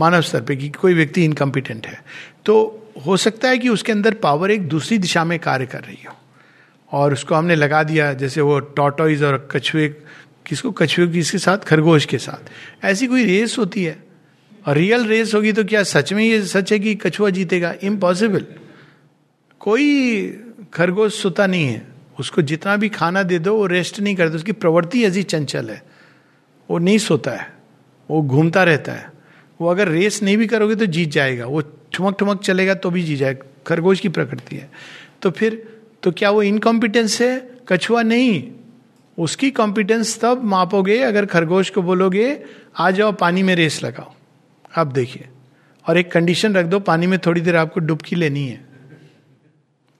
मानव 0.00 0.20
स्तर 0.20 0.40
पे 0.40 0.56
कि 0.56 0.68
कोई 0.68 0.94
व्यक्ति 0.94 1.24
इनकम्पिटेंट 1.24 1.86
है। 1.86 2.04
तो 2.44 2.82
हो 3.06 3.16
सकता 3.16 3.48
है 3.48 3.58
कि 3.58 3.68
उसके 3.68 3.92
अंदर 3.92 4.14
पावर 4.14 4.50
एक 4.50 4.68
दूसरी 4.68 4.98
दिशा 4.98 5.24
में 5.24 5.38
कार्य 5.38 5.66
कर 5.66 5.80
रही 5.80 6.04
हो। 6.08 6.14
और 6.92 7.12
उसको 7.12 7.34
हमने 7.34 7.54
लगा 7.54 7.82
दिया, 7.82 8.12
जैसे 8.12 8.40
वो 8.40 8.60
टॉटोइज 8.60 9.22
और 9.22 9.48
कछुए, 9.50 9.88
किसको? 10.46 10.70
कछुए 10.70 11.06
किसके 11.06 11.38
साथ, 11.38 11.58
खरगोश 11.58 12.04
के 12.04 12.18
साथ। 12.18 12.50
ऐसी 12.84 13.06
कोई 13.06 13.24
रेस 13.24 13.56
होती 13.58 13.84
है। 13.84 14.06
और 14.66 14.76
रियल 14.76 15.06
रेस 15.06 15.34
होगी 15.34 15.52
तो 15.52 15.64
क्या 15.64 15.82
सच 15.82 16.12
में 16.12 16.24
ये 16.24 16.42
सच 16.42 16.72
है 16.72 16.78
कि 16.78 16.94
कछुआ 16.94 17.30
जीतेगा? 17.30 17.74
इम्पॉसिबल 17.82 18.46
कोई 19.58 20.22
खरगोश 20.74 21.22
सोता 21.22 21.46
नहीं 21.46 21.66
है। 21.66 21.95
उसको 22.20 22.42
जितना 22.42 22.76
भी 22.76 22.88
खाना 22.88 23.22
दे 23.22 23.38
दो, 23.38 23.56
वो 23.56 23.66
रेस्ट 23.66 24.00
नहीं 24.00 24.16
करता, 24.16 24.36
उसकी 24.36 24.52
प्रवृत्ति 24.52 25.04
ऐसी 25.04 25.22
चंचल 25.22 25.70
है। 25.70 25.82
वो 26.70 26.78
नहीं 26.78 26.98
सोता 26.98 27.30
है, 27.30 27.52
वो 28.10 28.22
घूमता 28.22 28.64
रहता 28.64 28.92
है। 28.92 29.12
वो 29.60 29.68
अगर 29.68 29.88
रेस 29.88 30.22
नहीं 30.22 30.36
भी 30.36 30.46
करोगे 30.46 30.74
तो 30.74 30.86
जीत 30.86 31.08
जाएगा। 31.08 31.46
वो 31.46 31.60
ठुमक 31.92 32.18
ठुमक 32.18 32.42
चलेगा 32.42 32.74
तो 32.74 32.90
भी 32.90 33.02
जीत 33.02 33.18
जाएगा। 33.18 33.46
खरगोश 33.66 34.00
की 34.00 34.08
प्रकृति 34.08 34.56
है। 34.56 34.70
तो 35.22 35.30
फिर 35.30 35.76
तो 36.02 36.12
क्या 36.12 36.30
वो 36.30 36.42
इनकॉम्पिटेंस 36.42 37.20
है? 37.20 37.50
कछुआ 37.68 38.02
नहीं। 38.02 38.52
उसकी 39.18 39.50
कॉम्पिटेंस 39.50 40.20
तब 40.20 40.44
मापोगे, 40.44 40.98
अगर 40.98 41.26
खरगोश 41.26 41.70
को 41.70 41.82
बोलोगे, 41.82 42.44
आ 42.76 42.90
जाओ, 42.90 43.12
पानी 43.12 43.42
में 43.42 43.54
रेस 43.54 43.82
लगाओ। 43.82 44.14
अब 44.74 44.92
देखिए। 44.92 45.28
और 45.88 45.98
एक 45.98 46.12
कंडीशन 46.12 46.54
रख 46.54 46.66
दो, 46.66 46.80
पानी 46.80 47.06
में 47.06 47.18
थोड़ी 47.18 47.40
देर 47.40 47.56
आपको 47.56 47.80
डुबकी 47.80 48.16
लेनी 48.16 48.48
है। 48.48 48.64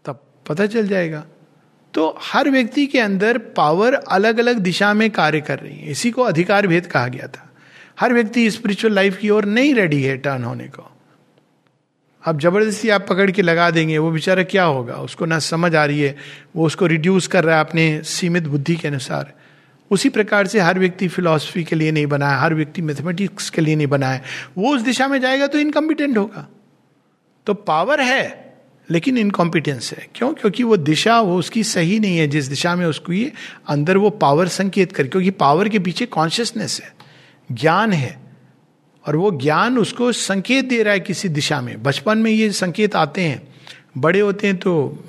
तब 0.04 0.22
पता 0.48 0.66
चल 0.66 0.88
जाएगा। 0.88 1.26
तो 1.96 2.18
हर 2.22 2.50
व्यक्ति 2.50 2.86
के 2.86 2.98
अंदर 3.00 3.38
पावर 3.38 3.94
अलग 3.94 4.38
अलग 4.38 4.58
दिशा 4.58 4.94
में 4.94 5.10
कार्य 5.10 5.40
कर 5.40 5.58
रही 5.58 5.76
है। 5.76 5.90
इसी 5.90 6.10
को 6.10 6.22
अधिकार 6.22 6.66
भेद 6.66 6.86
कहा 6.86 7.08
गया 7.08 7.26
था। 7.26 7.50
हर 8.00 8.12
व्यक्ति 8.12 8.50
स्पिरिचुअल 8.50 8.94
लाइफ 8.94 9.16
की 9.16 9.30
ओर 9.30 9.44
नहीं 9.44 9.74
रेडी 9.74 10.02
है 10.02 10.16
टर्न 10.16 10.44
होने 10.44 10.64
को। 10.64 10.92
अब 12.22 12.40
ज़बरदस्ती 12.40 12.88
आप 12.88 13.06
पकड़ 13.08 13.30
के 13.30 13.42
लगा 13.42 13.70
देंगे, 13.70 13.98
वो 13.98 14.10
बेचारा 14.10 14.42
क्या 14.42 14.64
होगा? 14.64 14.94
उसको 14.94 15.26
ना 15.26 15.38
समझ 15.38 15.74
आ 15.74 15.84
रही 15.84 16.00
है। 16.00 16.16
वो 16.56 16.66
उसको 16.66 16.86
रिड्यूस 16.86 17.26
कर 17.26 17.44
रहा 17.44 17.56
है 17.56 17.64
अपने 17.64 18.02
सीमित 18.04 18.42
बुद्धि 18.42 18.76
के 18.76 18.88
अनुसार। 18.88 19.32
उसी 19.90 20.08
प्रकार 20.08 20.46
से 20.46 20.60
हर 20.60 20.78
व्यक्ति 20.78 21.08
फिलॉसफी 21.08 21.64
के 21.64 21.76
लिए 21.76 21.90
नहीं 21.90 22.06
बना 22.06 22.30
है 22.30 22.40
हर 22.40 22.54
व्यक्ति 22.54 22.82
मैथमेटिक्स 22.82 23.50
के 23.50 23.60
लिए 23.60 23.76
नहीं 23.76 23.86
बना 23.86 24.08
है 24.08 24.22
वो 24.58 24.74
उस 24.74 24.82
दिशा 24.82 25.08
में 25.08 25.20
जाएगा 25.20 25.46
तो 25.46 25.58
इनकम्पिटेंट 25.58 26.18
होगा। 26.18 26.48
तो 27.46 27.54
पावर 27.54 28.00
है। 28.00 28.45
लेकिन 28.90 29.18
इनकॉम्पिटेंस 29.18 29.92
है। 29.92 30.06
क्यों? 30.14 30.32
क्योंकि 30.34 30.62
वो 30.62 30.76
दिशा, 30.76 31.20
वो 31.20 31.38
उसकी 31.38 31.62
सही 31.64 31.98
नहीं 32.00 32.18
है। 32.18 32.26
जिस 32.26 32.46
दिशा 32.46 32.74
में 32.76 32.86
उसको 32.86 33.12
ये 33.12 33.32
अंदर 33.68 33.96
वो 33.96 34.10
पावर 34.10 34.48
संकेत 34.48 34.92
कर, 34.92 35.08
क्योंकि 35.08 35.30
पावर 35.30 35.68
के 35.68 35.78
पीछे 35.78 36.06
कॉन्शियसनेस 36.06 36.80
है, 36.84 36.94
ज्ञान 37.52 37.92
है। 37.92 38.18
और 39.04 39.16
वो 39.16 39.30
ज्ञान 39.32 39.78
उसको 39.78 40.12
संकेत 40.12 40.64
दे 40.64 40.82
रहा 40.82 40.94
है 40.94 41.00
किसी 41.00 41.28
दिशा 41.28 41.60
में। 41.60 41.82
बचपन 41.82 42.18
में 42.18 42.30
ये 42.30 42.50
संकेत 42.52 42.96
आते 42.96 43.22
हैं। 43.22 43.42
बड़े 43.98 44.20
होते 44.20 44.46
हैं 44.46 44.56
तो 44.56 45.04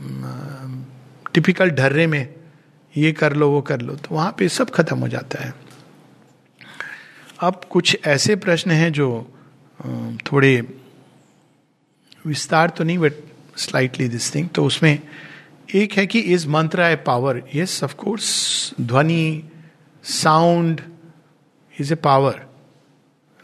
टिपिकल 1.34 1.70
ढर्रे 1.70 2.08
में 2.08 2.34
ये 2.98 3.12
कर 3.12 3.34
लो, 3.34 3.50
वो 3.52 3.62
कर 3.62 3.82
लो 3.82 3.96
तो 3.96 4.16
वहाँ 4.16 4.36
पे 4.40 4.50
सब 4.50 4.70
खत्म 4.70 4.98
हो 4.98 5.08
जाता 5.08 5.44
है। 5.44 5.54
अब 7.40 7.62
कुछ 7.70 7.98
ऐसे 8.06 8.36
प्रश्न 8.36 8.72
हैं 8.72 8.92
जो 8.92 9.10
थोड़े 10.26 10.62
विस्तार 12.26 12.70
तो 12.70 12.84
नहीं 12.84 12.98
बट 12.98 13.14
स्लाइटली 13.58 14.08
दिस 14.08 14.34
थिंग 14.36 14.50
तो 14.50 14.66
उसमें 14.66 15.00
एक 15.76 15.94
है 15.94 16.06
कि 16.08 16.20
इज़ 16.20 16.48
मंत्र 16.48 16.82
है 16.82 16.96
पावर 17.04 17.42
यस 17.56 17.84
ऑफ़ 17.84 17.96
कोर्स 17.96 18.74
ध्वनि 18.82 19.44
sound 20.04 20.82
is 21.80 21.94
a 21.94 21.96
power 21.96 22.46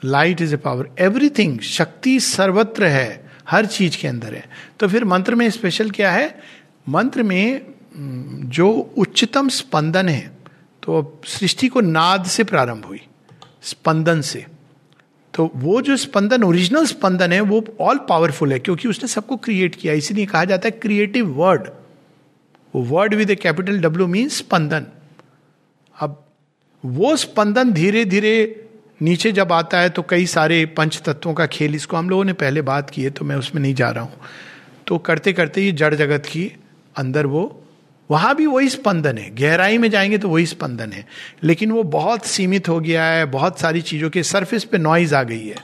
light 0.05 0.41
is 0.41 0.53
a 0.53 0.57
power 0.57 0.89
everything 0.99 1.59
शक्ति 1.59 2.19
सर्वत्र 2.19 2.85
है 2.85 3.31
हर 3.49 3.65
चीज़ 3.65 3.97
के 3.97 4.07
अंदर 4.07 4.33
है। 4.35 4.43
तो 4.79 4.87
फिर 4.87 5.05
मंत्र 5.05 5.35
में 5.35 5.49
स्पेशल 5.49 5.89
क्या 5.91 6.11
है? 6.11 6.39
मंत्र 6.89 7.23
में 7.23 7.61
जो 8.49 8.69
उच्चतम 8.97 9.49
स्पंदन 9.49 10.09
है 10.09 10.31
तो 10.83 11.21
सृष्टि 11.27 11.67
को 11.67 11.81
नाद 11.81 12.25
से 12.25 12.43
प्रारंभ 12.43 12.85
हुई, 12.85 13.01
स्पंदन 13.61 14.21
से। 14.21 14.45
तो 15.33 15.49
वो 15.55 15.81
जो 15.81 15.95
स्पंदन 15.97 16.43
ओरिजिनल 16.43 16.85
स्पंदन 16.85 17.31
है, 17.31 17.39
वो 17.41 17.63
ऑल 17.81 17.97
पावरफुल 18.09 18.51
है, 18.53 18.59
क्योंकि 18.59 18.87
उसने 18.87 19.07
सबको 19.09 19.37
क्रिएट 19.37 19.75
किया। 19.75 19.93
इसीलिए 19.95 20.25
कहा 20.25 20.43
जाता 20.45 20.67
है 20.67 20.71
creative 20.73 21.29
word 21.35 21.69
word 22.73 23.13
with 23.13 23.29
a 23.29 23.35
capital 23.37 23.79
W 23.81 24.07
mean 24.07 24.29
स्पंदन। 24.31 24.85
अब 25.95 26.23
वो 26.83 27.15
स्पंदन 27.17 27.71
धीरे 27.73 28.05
धीरे 28.05 28.35
नीचे 29.01 29.31
जब 29.31 29.51
आता 29.51 29.79
है 29.79 29.89
तो 29.89 30.01
कई 30.01 30.25
सारे 30.27 30.65
पंच 30.77 31.01
तत्वों 31.05 31.33
का 31.33 31.45
खेल, 31.47 31.75
इसको 31.75 31.97
हम 31.97 32.09
लोगों 32.09 32.23
ने 32.23 32.33
पहले 32.35 32.61
बात 32.63 32.89
की 32.89 33.03
है 33.03 33.09
तो 33.09 33.25
मैं 33.25 33.35
उसमें 33.35 33.61
नहीं 33.61 33.73
जा 33.75 33.89
रहा 33.89 34.03
हूँ। 34.03 34.19
तो 34.87 34.97
करते 34.99 35.33
करते 35.33 35.61
ये 35.61 35.71
जड़ 35.73 35.93
जगत 35.95 36.25
की 36.25 36.51
अंदर 36.95 37.25
वो 37.25 37.43
वहाँ 38.11 38.35
भी 38.35 38.45
वही 38.45 38.69
स्पंदन 38.69 39.17
है। 39.17 39.29
गहराई 39.35 39.77
में 39.77 39.89
जाएँगे 39.91 40.17
तो 40.17 40.29
वही 40.29 40.45
स्पंदन 40.45 40.91
है। 40.91 41.05
लेकिन 41.43 41.71
वो 41.71 41.83
बहुत 41.83 42.25
सीमित 42.25 42.69
हो 42.69 42.79
गया 42.79 43.05
है, 43.05 43.25
बहुत 43.25 43.59
सारी 43.59 43.81
चीज़ों 43.81 44.09
के 44.09 44.23
सरफेस 44.23 44.63
पे 44.63 44.77
नॉइज़ 44.77 45.15
आ 45.15 45.23
गई 45.23 45.47
है। 45.47 45.55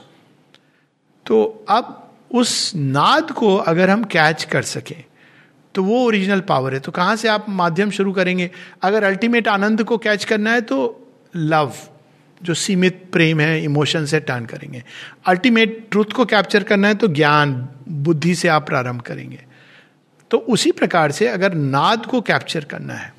तो 1.26 1.66
अब 1.68 2.12
उस 2.34 2.72
नाद 2.76 3.30
को 3.30 3.56
अगर 3.56 3.90
हम 3.90 4.04
कैच 4.04 4.44
कर 4.44 4.62
सकें 4.62 5.04
तो 5.74 5.82
वो 5.84 6.04
ओरिजिनल 6.04 6.40
पावर 6.40 6.74
है। 6.74 6.80
तो 6.80 6.92
कहाँ 6.92 7.16
से 7.16 7.28
आप 7.28 7.46
माध्यम 7.48 7.90
शुरू 7.90 8.12
करेंगे? 8.12 8.50
अगर 8.82 9.04
अल्टीमेट 9.04 9.48
आनंद 9.48 9.84
को 9.84 9.98
कैच 9.98 10.24
करना 10.24 10.52
है 10.52 10.60
तो 10.60 10.78
लव 11.36 11.72
जो 12.42 12.54
सीमित 12.54 13.04
प्रेम 13.12 13.40
है 13.40 13.62
इमोशन 13.64 14.06
से 14.06 14.20
टर्न 14.20 14.44
करेंगे। 14.44 14.82
अल्टीमेट 15.26 15.86
ट्रूथ 15.90 16.12
को 16.16 16.24
कैप्चर 16.24 16.62
करना 16.62 16.88
है 16.88 16.94
तो 16.94 17.08
ज्ञान, 17.08 17.68
बुद्धि 17.88 18.34
से 18.34 18.48
आप 18.48 18.66
प्रारंभ 18.66 19.00
करेंगे। 19.00 19.44
तो 20.30 20.38
उसी 20.38 20.72
प्रकार 20.72 21.12
से 21.12 21.28
अगर 21.28 21.54
नाद 21.54 22.06
को 22.06 22.20
कैप्चर 22.20 22.64
करना 22.64 22.94
है 22.94 23.14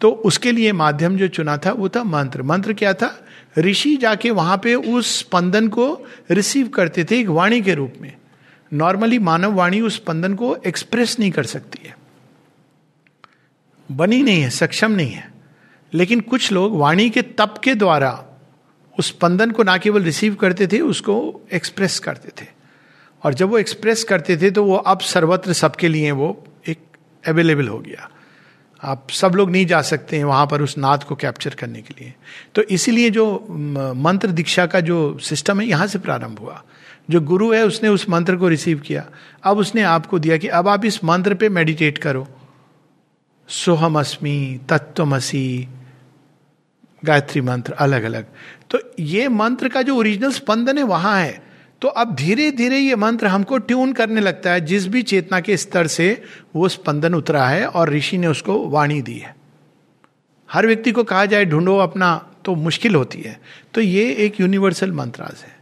तो 0.00 0.10
उसके 0.10 0.52
लिए 0.52 0.72
माध्यम 0.72 1.16
जो 1.16 1.28
चुना 1.28 1.56
था 1.56 1.72
वो 1.72 1.88
था 1.88 2.04
मंत्र। 2.04 2.42
मंत्र 2.42 2.72
क्या 2.72 2.94
था? 2.94 3.26
ऋषि 3.58 3.96
जाके 3.96 4.30
वहाँ 4.30 4.56
पे 4.58 4.74
उस 4.74 5.18
स्पंदन 5.18 5.68
को 5.68 6.06
रिसीव 6.30 6.68
करते 6.68 7.04
थे 7.04 7.20
एक 7.20 7.26
वाणी 7.26 7.60
के 7.62 7.74
रूप 7.74 7.94
में। 8.00 8.12
नॉर्मली 8.72 9.18
मानव 9.18 9.52
वाणी 9.52 9.80
उस 9.80 9.94
स्पंदन 9.94 10.34
को 10.34 10.56
एक्सप्रेस 10.66 11.18
नहीं 11.20 11.30
कर 11.30 11.44
सकती 11.44 11.88
है। 11.88 11.96
बनी 13.92 14.22
नहीं 14.22 14.40
है, 14.40 14.50
सक्षम 14.50 14.92
नहीं 14.92 15.10
है। 15.10 15.32
लेकिन 15.94 16.20
कुछ 16.20 16.52
लोग 16.52 16.76
वाणी 16.76 17.10
के 17.10 17.22
तप 17.22 17.60
के 17.64 17.74
द्वारा 17.74 18.24
उस 18.98 19.08
स्पंदन 19.08 19.50
को 19.50 19.62
ना 19.62 19.78
केवल 19.78 20.02
रिसीव 20.02 20.34
करते 20.34 20.66
थे, 20.66 20.80
उसको 20.80 21.40
एक्सप्रेस 21.52 21.98
करते 21.98 22.42
थे। 22.42 22.48
और 23.24 23.34
जब 23.34 23.48
वो 23.48 23.58
एक्सप्रेस 23.58 24.04
करते 24.04 24.36
थे 24.36 24.50
तो 24.50 24.64
वो 24.64 24.76
अब 24.76 25.00
सर्वत्र 25.02 25.52
सबके 25.52 25.88
लिए 25.88 26.10
वो 26.12 26.28
एक 26.68 26.78
अवेलेबल 27.24 27.68
हो 27.68 27.78
गया। 27.78 28.10
आप 28.82 29.10
सब 29.10 29.34
लोग 29.34 29.50
नहीं 29.50 29.66
जा 29.66 29.80
सकते 29.82 30.16
हैं 30.16 30.24
वहाँ 30.24 30.46
पर 30.46 30.62
उस 30.62 30.76
नाद 30.78 31.04
को 31.04 31.14
कैप्चर 31.14 31.54
करने 31.54 31.82
के 31.82 31.94
लिए। 32.00 32.14
तो 32.54 32.62
इसीलिए 32.62 33.10
जो 33.10 33.24
मंत्र 33.96 34.28
दीक्षा 34.30 34.66
का 34.66 34.80
जो 34.80 35.18
सिस्टम 35.18 35.60
है, 35.60 35.66
यहाँ 35.66 35.86
से 35.86 35.98
प्रारंभ 35.98 36.38
हुआ। 36.38 36.62
जो 37.10 37.20
गुरु 37.20 37.52
है, 37.52 37.64
उसने 37.66 37.88
उस 37.88 38.08
मंत्र 38.08 38.36
को 38.36 38.48
रिसीव 38.48 38.78
किया। 38.80 39.04
अब 39.44 39.58
उसने 39.58 39.82
आपको 39.82 40.18
दिया 40.18 40.36
कि 40.36 40.48
अब 40.48 40.68
आप 40.68 40.84
इस 40.84 41.02
मंत्र 41.04 41.34
पे 41.34 41.48
मेडिटेट 41.48 41.98
करो। 41.98 42.26
सोहम 43.48 43.98
अस्मी 43.98 44.60
तत्वमसी 44.68 45.68
गायत्री 47.02 47.40
मंत्र 47.40 47.72
अलग 47.74 48.02
अलग 48.02 48.26
तो 48.70 48.78
ये 48.98 49.28
मंत्र 49.28 49.68
का 49.68 49.82
जो 49.82 49.96
ओरिजिनल 49.96 50.32
स्पंदन 50.32 50.78
है, 50.78 50.84
वहाँ 50.84 51.20
है। 51.20 51.43
तो 51.84 51.88
अब 51.88 52.14
धीरे 52.14 52.50
धीरे 52.50 52.78
ये 52.78 52.96
मंत्र 52.96 53.26
हमको 53.26 53.58
ट्यून 53.58 53.92
करने 53.92 54.20
लगता 54.20 54.52
है। 54.52 54.60
जिस 54.60 54.86
भी 54.86 55.02
चेतना 55.02 55.40
के 55.40 55.56
स्तर 55.56 55.86
से 55.86 56.22
वो 56.56 56.68
स्पंदन 56.68 57.14
उतरा 57.14 57.48
है 57.48 57.66
और 57.66 57.90
ऋषि 57.90 58.18
ने 58.18 58.26
उसको 58.26 58.68
वाणी 58.68 59.02
दी 59.02 59.18
है। 59.18 59.36
हर 60.52 60.66
व्यक्ति 60.66 60.92
को 60.92 61.04
कहा 61.04 61.26
जाए 61.26 61.44
ढूंढो 61.44 61.76
अपना 61.78 62.30
तो 62.44 62.54
मुश्किल 62.54 62.94
होती 62.94 63.20
है। 63.20 63.40
तो 63.74 63.80
ये 63.80 64.12
एक 64.12 64.40
यूनिवर्सल 64.40 64.92
मंत्राज 64.92 65.42
है। 65.42 65.56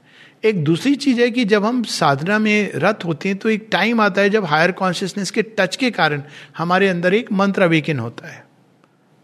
एक 0.44 0.64
दूसरी 0.64 0.94
चीज़ 0.94 1.20
है 1.20 1.30
कि 1.30 1.44
जब 1.44 1.64
हम 1.64 1.82
साधना 1.82 2.38
में 2.38 2.72
रत 2.74 3.04
होते 3.04 3.28
हैं 3.28 3.38
तो 3.38 3.48
एक 3.48 3.68
टाइम 3.72 4.00
आता 4.00 4.22
है 4.22 4.30
जब 4.30 4.44
हायर 4.44 4.72
कॉन्शियसनेस 4.72 5.30
के 5.30 5.42
टच 5.42 5.76
के 5.76 5.90
कारण 5.90 6.22
हमारे 6.58 6.88
अंदर 6.88 7.14
एक 7.14 7.32
मंत्र 7.32 7.62
अवेकन 7.62 7.98
होता 7.98 8.28
है। 8.28 8.44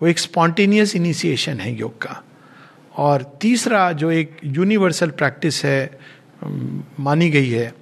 वो 0.02 0.08
एक 0.08 0.18
स्पॉन्टेनियस 0.18 0.96
इनिशिएशन 0.96 1.60
है 1.60 1.78
योग 1.78 2.02
का। 2.02 2.22
और 2.96 3.38
तीसरा 3.40 3.92
जो 3.92 4.10
एक 4.10 4.36
यूनिवर्सल 4.44 5.10
प्रैक्टिस 5.10 5.64
है 5.64 5.98
मानी 7.00 7.30
गई 7.30 7.50
है 7.50 7.74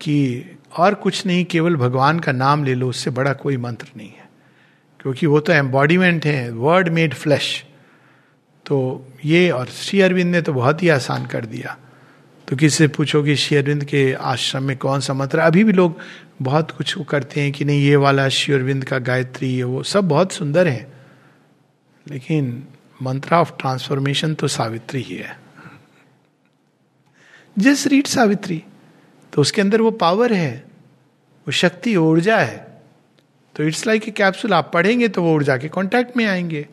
कि 0.00 0.44
और 0.76 0.94
कुछ 0.94 1.26
नहीं, 1.26 1.44
केवल 1.44 1.76
भगवान 1.76 2.18
का 2.18 2.32
नाम 2.32 2.64
ले 2.64 2.74
लो, 2.74 2.88
उससे 2.88 3.10
बड़ा 3.10 3.32
कोई 3.32 3.56
मंत्र 3.56 3.86
नहीं 3.96 4.08
है। 4.08 4.24
क्योंकि 5.00 5.26
वो 5.26 5.40
तो 5.40 5.52
एम्बॉडीमेंट 5.52 6.26
है 6.26 6.52
वर्ड 6.52 6.88
मेड 6.88 7.14
फ्लैश 7.14 7.64
तो 8.66 9.08
ये 9.24 9.50
और 9.50 9.66
श्री 9.66 10.00
अरविंद 10.00 10.32
ने 10.32 10.42
तो 10.42 10.52
बहुत 10.52 10.82
ही 10.82 10.88
आसान 10.88 11.26
कर 11.26 11.46
दिया। 11.46 11.78
तो 12.48 12.56
किसी 12.56 12.76
से 12.76 12.88
पूछो 12.88 13.22
कि 13.22 13.36
श्री 13.36 13.56
अरविंद 13.56 13.84
के 13.84 14.14
आश्रम 14.14 14.62
में 14.62 14.76
कौन 14.76 15.00
सा 15.00 15.14
मंत्र? 15.14 15.38
अभी 15.38 15.64
भी 15.64 15.72
लोग 15.72 15.98
बहुत 16.42 16.70
कुछ 16.70 16.94
करते 17.08 17.40
हैं 17.40 17.52
कि 17.52 17.64
नहीं, 17.64 17.80
ये 17.80 17.96
वाला 17.96 18.28
श्री 18.28 18.54
अरविंद 18.54 18.84
का 18.84 18.98
गायत्री, 18.98 19.48
ये 19.48 19.62
वो 19.62 19.82
सब 19.82 20.08
बहुत 20.08 20.32
सुंदर 20.32 20.68
है। 20.68 20.92
लेकिन 22.10 22.64
मंत्र 23.02 23.34
ऑफ़ 23.34 23.52
ट्रांसफॉर्मेशन 23.60 24.34
तो 24.34 24.48
सावित्री 24.48 25.02
ही 25.02 25.16
है। 25.16 25.43
Just 27.56 27.86
read 27.86 28.06
Savitri. 28.06 28.62
तो 29.32 29.40
उसके 29.40 29.60
अंदर 29.60 29.80
वो 29.80 29.90
पावर 29.90 30.32
है, 30.32 30.64
वो 31.46 31.52
शक्ति 31.52 31.96
ऊर्जा 31.96 32.38
है। 32.38 32.56
तो 33.56 33.64
इट्स 33.64 33.86
लाइक 33.86 34.08
ए 34.08 34.10
कैप्सूल 34.10 34.52
आप 34.54 34.70
पढ़ेंगे 34.74 35.08
तो 35.08 35.22
वो 35.22 35.34
ऊर्जा 35.34 35.56
के 35.56 35.68
कांटेक्ट 35.68 36.16
में 36.16 36.24
आएँगे, 36.26 36.66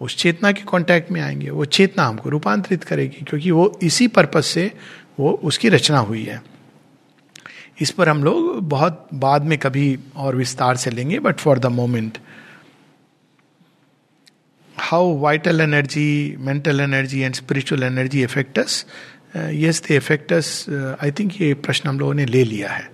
उस 0.00 0.16
चेतना 0.16 0.52
के 0.52 0.62
कांटेक्ट 0.62 1.10
में 1.10 1.20
आएँगे, 1.20 1.50
वो 1.50 1.64
चेतना 1.64 2.04
हमको 2.04 2.30
रूपांतरित 2.30 2.84
करेगी, 2.84 3.24
क्योंकि 3.24 3.50
वो 3.50 3.78
इसी 3.82 4.08
पर्पज 4.08 4.44
से 4.44 4.70
वो 5.20 5.32
उसकी 5.44 5.68
रचना 5.68 5.98
हुई 5.98 6.22
है। 6.24 6.42
इस 7.80 7.90
पर 7.90 8.08
हम 8.08 8.24
लोग 8.24 8.68
बहुत 8.68 9.08
बाद 9.14 9.44
में 9.44 9.58
कभी 9.58 9.98
और 10.16 10.36
विस्तार 10.36 10.76
से 10.76 10.90
लेंगे 10.90 11.18
but 11.18 11.36
for 11.36 11.58
the 11.58 11.66
moment 11.66 12.18
how 14.76 15.16
vital 15.18 15.60
energy 15.60 16.36
mental 16.38 16.80
energy 16.80 17.20
and 17.20 17.34
spiritual 17.34 17.82
energy 17.82 18.22
effects 18.22 18.84
yes 19.36 19.82
they 19.82 19.96
effects 19.96 20.66
I 21.02 21.10
think 21.10 21.40
ये 21.40 21.52
प्रश्न 21.56 21.88
हम 21.88 21.98
लोगों 22.00 22.14
ने 22.14 22.26
ले 22.26 22.44
लिया 22.44 22.70
है। 22.70 22.88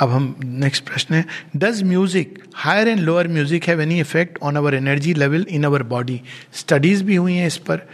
अब 0.00 0.10
हम 0.10 0.34
नेक्स्ट 0.44 0.84
प्रश्न 0.86 1.14
है। 1.14 1.24
Does 1.56 1.82
music 1.82 2.38
higher 2.54 2.88
and 2.88 3.00
lower 3.00 3.28
music 3.28 3.68
have 3.68 3.80
any 3.80 3.98
effect 4.00 4.38
on 4.42 4.56
our 4.56 4.74
energy 4.74 5.14
level 5.14 5.46
in 5.50 5.64
our 5.64 5.82
body 5.92 6.20
studies 6.54 7.02
भी 7.04 7.16
हुई 7.16 7.34
हैं 7.34 7.46
इस 7.46 7.56
पर। 7.70 7.86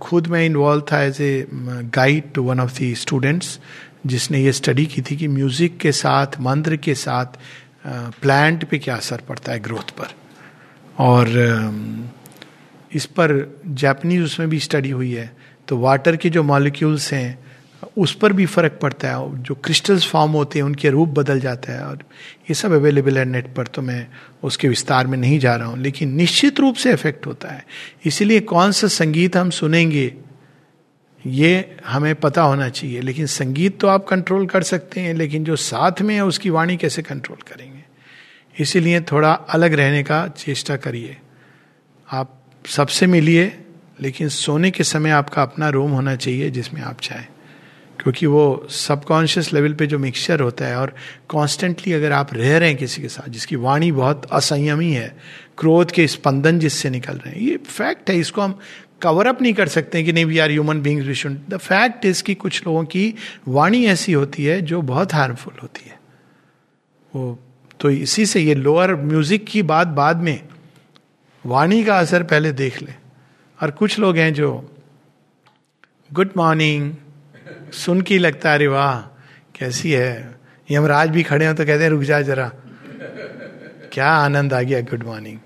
खुद 0.00 0.26
मैं 0.26 0.44
इन्वॉल्व 0.46 0.84
था 0.92 1.02
as 1.02 1.20
a 1.20 1.46
guide 1.52 2.32
to 2.34 2.42
one 2.42 2.60
of 2.60 2.78
the 2.80 2.92
students 2.96 3.58
जिसने 4.06 4.42
ये 4.42 4.52
स्टडी 4.52 4.86
की 4.86 5.02
थी 5.02 5.16
कि 5.16 5.28
म्यूज़िक 5.28 5.76
के 5.78 5.92
साथ, 5.92 6.40
मंत्र 6.40 6.76
के 6.76 6.94
साथ 6.94 7.38
प्लांट 8.22 8.64
पे 8.64 8.78
क्या 8.78 8.96
असर 8.96 9.22
पड़ता 9.28 9.52
है 9.52 9.60
ग्रोथ 9.60 9.90
पर। 9.98 10.14
और 10.98 11.28
इस 12.92 13.06
पर 13.06 13.60
जापानीज 13.66 14.22
उसमें 14.22 14.48
भी 14.48 14.58
स्टडी 14.60 14.90
हुई 14.90 15.12
है। 15.12 15.30
तो 15.68 15.76
वाटर 15.78 16.16
के 16.16 16.30
जो 16.30 16.42
मॉलिक्यूल्स 16.42 17.12
हैं, 17.12 17.38
उस 17.98 18.14
पर 18.14 18.32
भी 18.32 18.46
फ़र्क 18.46 18.78
पड़ता 18.82 19.08
है 19.08 19.42
जो 19.42 19.54
क्रिस्टल्स 19.54 20.06
फॉर्म 20.06 20.32
होते 20.32 20.58
हैं, 20.58 20.64
उनके 20.66 20.90
रूप 20.90 21.08
बदल 21.08 21.40
जाता 21.40 21.72
है, 21.72 21.84
और 21.86 21.98
ये 22.50 22.54
सब 22.54 22.72
अवेलेबल 22.72 23.18
है 23.18 23.24
नेट 23.24 23.54
पर 23.54 23.66
तो 23.66 23.82
मैं 23.82 24.06
उसके 24.42 24.68
विस्तार 24.68 25.06
में 25.06 25.18
नहीं 25.18 25.38
जा 25.38 25.54
रहा 25.56 25.68
हूँ, 25.68 25.78
लेकिन 25.78 26.14
निश्चित 26.14 26.60
रूप 26.60 26.74
से 26.74 26.92
इफ़ेक्ट 26.92 27.26
होता 27.26 27.48
है। 27.48 27.64
इसीलिए 28.06 28.40
कौन 28.40 28.72
सा 28.72 28.88
संगीत 28.88 29.36
हम 29.36 29.50
सुनेंगे, 29.50 30.12
ये 31.24 31.76
हमें 31.86 32.14
पता 32.14 32.42
होना 32.42 32.68
चाहिए, 32.68 33.00
लेकिन 33.00 33.26
संगीत 33.26 33.78
तो 33.80 33.88
आप 33.88 34.06
कंट्रोल 34.06 34.46
कर 34.46 34.62
सकते 34.62 35.00
हैं, 35.00 35.14
लेकिन 35.14 35.44
जो 35.44 35.56
साथ 35.56 36.02
में 36.02 36.14
है, 36.14 36.24
उसकी 36.24 36.50
वाणी 36.50 36.76
कैसे 36.76 37.02
कंट्रोल 37.02 37.38
करेंगे? 37.48 37.84
इसीलिए 38.56 39.00
थोड़ा 39.02 39.32
अलग 39.32 39.74
रहने 39.74 40.02
का 40.02 40.26
चेष्टा 40.28 40.76
करिए। 40.76 41.16
आप 42.08 42.38
सबसे 42.64 43.06
मिलिए 43.06 43.46
लेकिन 44.00 44.28
सोने 44.28 44.70
के 44.70 44.84
समय 44.84 45.10
आपका 45.10 45.42
अपना 45.42 45.68
रूम 45.68 45.90
होना 45.90 46.16
चाहिए 46.16 46.50
जिसमें 46.50 46.82
आप 46.82 47.00
चाहें। 47.00 47.26
क्योंकि 48.02 48.26
वो 48.26 48.66
सबकॉन्शियस 48.70 49.52
लेवल 49.52 49.72
पे 49.72 49.86
जो 49.86 49.98
मिक्सचर 49.98 50.40
होता 50.40 50.64
है 50.64 50.76
और 50.76 50.94
कॉन्स्टेंटली 51.28 51.92
अगर 51.92 52.12
आप 52.12 52.34
रह 52.34 52.58
रहे 52.58 52.68
हैं 52.68 52.78
किसी 52.78 53.02
के 53.02 53.08
साथ, 53.08 53.28
जिसकी 53.28 53.56
वाणी 53.56 53.92
बहुत 53.92 54.26
असंयमी 54.32 54.92
है, 54.92 55.16
क्रोध 55.58 55.90
के 55.90 56.06
स्पंदन 56.06 56.58
जिससे 56.58 56.90
निकल 56.90 57.14
रहे 57.14 57.34
हैं, 57.34 57.40
ये 57.40 57.56
फैक्ट 57.56 58.10
है, 58.10 58.18
इसको 58.18 58.40
हम 58.40 58.58
कवर 59.02 59.26
अप 59.26 59.42
नहीं 59.42 59.54
कर 59.54 59.68
सकते 59.68 60.02
कि 60.02 60.12
नहीं 60.12 60.24
we 60.24 60.38
are 60.38 60.50
human 60.50 60.82
beings 60.82 61.06
we 61.06 61.14
should 61.14 61.38
the 61.48 61.56
fact 61.56 62.04
is 62.04 62.22
कि 62.22 62.34
कुछ 62.34 62.66
लोगों 62.66 62.84
की 62.84 63.14
वाणी 63.48 63.86
ऐसी 63.86 64.12
होती 64.12 64.44
है 64.44 64.62
जो 64.62 64.82
बहुत 64.82 65.14
हार्मफुल 65.14 65.54
होती 65.62 65.88
है। 65.88 65.98
वो 67.14 67.38
तो 67.80 67.90
इसी 67.90 68.26
से 68.26 68.40
ये 68.40 68.54
लोअर 68.54 68.96
म्यूज़िक 68.96 69.44
की 69.46 69.62
बात 69.62 69.86
बाद 69.86 70.16
में, 70.16 70.48
वाणी 71.46 71.84
का 71.84 71.98
असर 71.98 72.22
पहले 72.22 72.52
देख 72.52 72.82
ले। 72.82 73.07
और 73.60 73.70
कुछ 73.70 73.98
लोग 73.98 74.16
हैं 74.16 74.32
जो 74.34 74.50
गुड 76.12 76.30
मॉर्निंग 76.36 76.92
सुन 77.74 78.00
के 78.00 78.18
लगता 78.18 78.48
है, 78.48 78.54
अरे 78.54 78.66
वाह, 78.66 79.00
कैसी 79.54 79.92
है? 79.92 80.38
यमराज 80.68 81.10
भी 81.10 81.22
खड़े 81.22 81.46
हो 81.46 81.52
तो 81.54 81.64
कहते 81.66 81.82
हैं, 81.82 81.90
रुक 81.90 82.02
जा 82.02 82.20
जरा। 82.22 82.50
क्या 83.92 84.08
आनंद 84.08 84.54
आ 84.54 84.60
गया 84.62 84.80
गुड 84.80 85.04
मॉर्निंग 85.04 85.38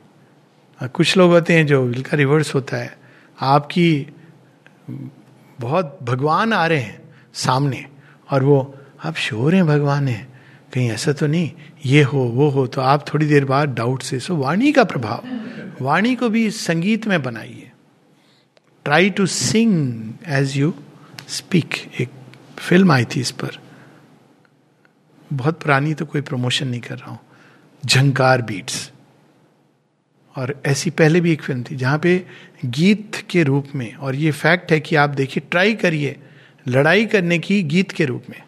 कुछ 0.94 1.16
लोग 1.16 1.30
होते 1.30 1.54
हैं 1.54 1.66
जो 1.66 1.82
बिल्कुल 1.84 2.18
रिवर्स 2.18 2.54
होता 2.54 2.76
है। 2.76 2.96
आपकी, 3.38 4.06
बहुत 5.60 5.98
भगवान 6.02 6.52
आ 6.52 6.66
रहे 6.66 6.78
हैं 6.78 7.00
सामने 7.34 7.84
और 8.28 8.42
वो, 8.42 8.78
आप 9.04 9.14
श्योर 9.16 9.54
हैं 9.54 9.66
भगवान 9.66 10.08
है, 10.08 10.26
कहीं 10.74 10.90
ऐसा 10.90 11.12
तो 11.12 11.26
नहीं? 11.26 11.50
ये 11.86 12.02
हो, 12.02 12.24
वो 12.26 12.48
हो। 12.48 12.66
तो 12.66 12.80
आप 12.80 13.04
थोड़ी 13.08 13.26
देर 13.26 13.44
बाद 13.44 13.74
डाउट 13.74 14.02
से 14.02 14.20
सो 14.20 14.36
वाणी 14.36 14.72
का 14.72 14.84
प्रभाव, 14.84 15.24
वाणी 15.80 16.14
को 16.14 16.28
भी 16.28 16.50
संगीत 16.50 17.06
में 17.06 17.22
बनाइए। 17.22 17.61
Try 18.84 19.10
to 19.10 19.26
sing 19.26 20.12
as 20.28 20.56
you 20.56 20.72
speak 21.28 21.74
एक 22.00 22.08
फ़िल्म 22.58 22.92
आई 22.92 23.04
थी 23.04 23.20
इस 23.20 23.30
पर। 23.30 23.58
बहुत 25.32 25.60
पुरानी 25.62 25.94
तो 25.94 26.06
कोई 26.06 26.20
प्रमोशन 26.20 26.68
नहीं 26.68 26.80
कर 26.80 26.98
रहा 26.98 27.10
हूँ। 27.10 27.18
झंकार 27.82 28.42
बीट्स 28.42 28.90
और 30.36 30.54
ऐसी 30.66 30.90
पहले 30.90 31.20
भी 31.20 31.32
एक 31.32 31.42
फ़िल्म 31.42 31.62
थी, 31.62 31.76
जहाँ 31.76 31.98
पे 31.98 32.26
गीत 32.64 33.16
के 33.30 33.42
रूप 33.42 33.68
में, 33.74 33.94
और 33.94 34.14
ये 34.14 34.30
फैक्ट 34.30 34.72
है 34.72 34.80
कि 34.80 34.96
आप 34.96 35.10
देखिए 35.10 35.42
ट्राई 35.50 35.74
करिए 35.74 36.16
लड़ाई 36.68 37.06
करने 37.06 37.38
की 37.38 37.62
गीत 37.62 37.92
के 37.92 38.04
रूप 38.04 38.24
में। 38.30 38.42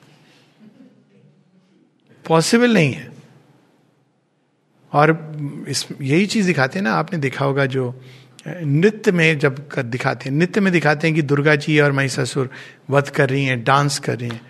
पॉसिबल 2.25 2.75
नहीं 2.75 2.93
है। 2.93 3.13
और 4.93 5.11
इस, 5.69 5.87
यही 6.01 6.27
चीज़ 6.27 6.47
दिखाते 6.47 6.79
हैं 6.79 6.85
ना, 6.85 6.93
आपने 6.93 7.19
देखा 7.19 7.45
होगा 7.45 7.67
जो 7.67 8.01
नृत्य 8.49 9.13
में 9.13 9.39
जब 9.39 9.69
दिखाते 9.79 10.29
हैं, 10.29 10.37
नृत्य 10.37 10.61
में 10.61 10.73
दिखाते 10.73 11.07
हैं 11.07 11.15
कि 11.17 11.23
दुर्गा 11.23 11.55
जी 11.55 11.79
और 11.81 11.93
महिषासुर 11.93 12.51
वध 12.91 13.09
कर 13.09 13.31
रही 13.31 13.45
हैं, 13.45 13.65
डांस 13.65 13.99
कर 13.99 14.19
रही 14.19 14.29
हैं। 14.29 14.41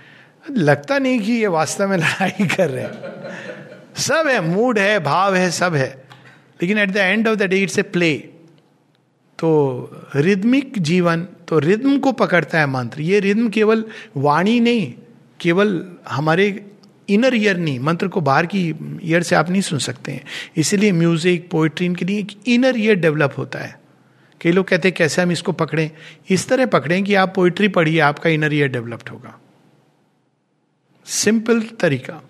लगता 0.50 0.98
नहीं 0.98 1.20
कि 1.20 1.32
ये 1.32 1.46
वास्तव 1.46 1.88
में 1.88 1.96
लड़ाई 1.98 2.46
कर 2.46 2.70
रहे 2.70 2.84
हैं। 2.84 3.94
सब 3.94 4.26
है, 4.26 4.40
मूड 4.40 4.78
है, 4.78 4.98
भाव 5.00 5.34
है, 5.34 5.50
सब 5.50 5.74
है। 5.74 6.04
लेकिन 6.62 6.78
at 6.78 6.90
the 6.90 6.96
end 6.96 7.28
of 7.28 7.36
the 7.36 7.42
day 7.42 7.62
it's 7.62 7.78
a 7.78 7.82
play 7.82 8.14
तो 9.38 9.90
रिदमिक 10.16 10.78
जीवन 10.78 11.26
तो 11.48 11.58
रिद्म 11.58 11.98
को 11.98 12.12
पकड़ता 12.12 12.60
है 12.60 12.66
मंत्र। 12.66 13.00
ये 13.00 13.20
रिद्म 13.20 13.48
केवल 13.48 13.84
वाणी 14.16 14.60
नहीं, 14.60 14.94
केवल 15.40 15.84
हमारे 16.08 16.66
इनर 17.08 17.34
ईयर 17.34 17.56
नहीं, 17.56 17.78
मंत्र 17.80 18.08
को 18.08 18.20
बाहर 18.20 18.46
की 18.46 18.74
ईयर 19.02 19.22
से 19.22 19.36
आप 19.36 19.50
नहीं 19.50 19.62
सुन 19.62 19.78
सकते 19.78 20.12
हैं। 20.12 20.24
इसीलिए 20.56 20.92
म्यूज़िक 20.92 21.48
पोइट्री 21.50 21.86
इनके 21.86 22.04
लिए 22.04 22.18
एक 22.18 22.32
इनर 22.46 22.74
ईयर 22.76 22.96
डेवलप 22.96 23.34
होता 23.38 23.58
है। 23.58 23.83
कई 24.44 24.52
लोग 24.52 24.68
कहते 24.68 24.88
हैं, 24.88 24.94
कैसे 24.96 25.22
हम 25.22 25.32
इसको 25.32 25.52
पकड़ें? 25.52 25.90
इस 26.30 26.48
तरह 26.48 26.66
पकड़ें 26.66 27.04
कि 27.04 27.14
आप 27.14 27.34
पोइट्री 27.34 27.68
पढ़िए, 27.68 28.00
आपका 28.00 28.30
इनर 28.30 28.54
ईयर 28.54 28.68
डेवलप्ड 28.68 29.08
होगा। 29.08 29.40
सिंपल 31.06 31.60
तरीका। 31.80 32.22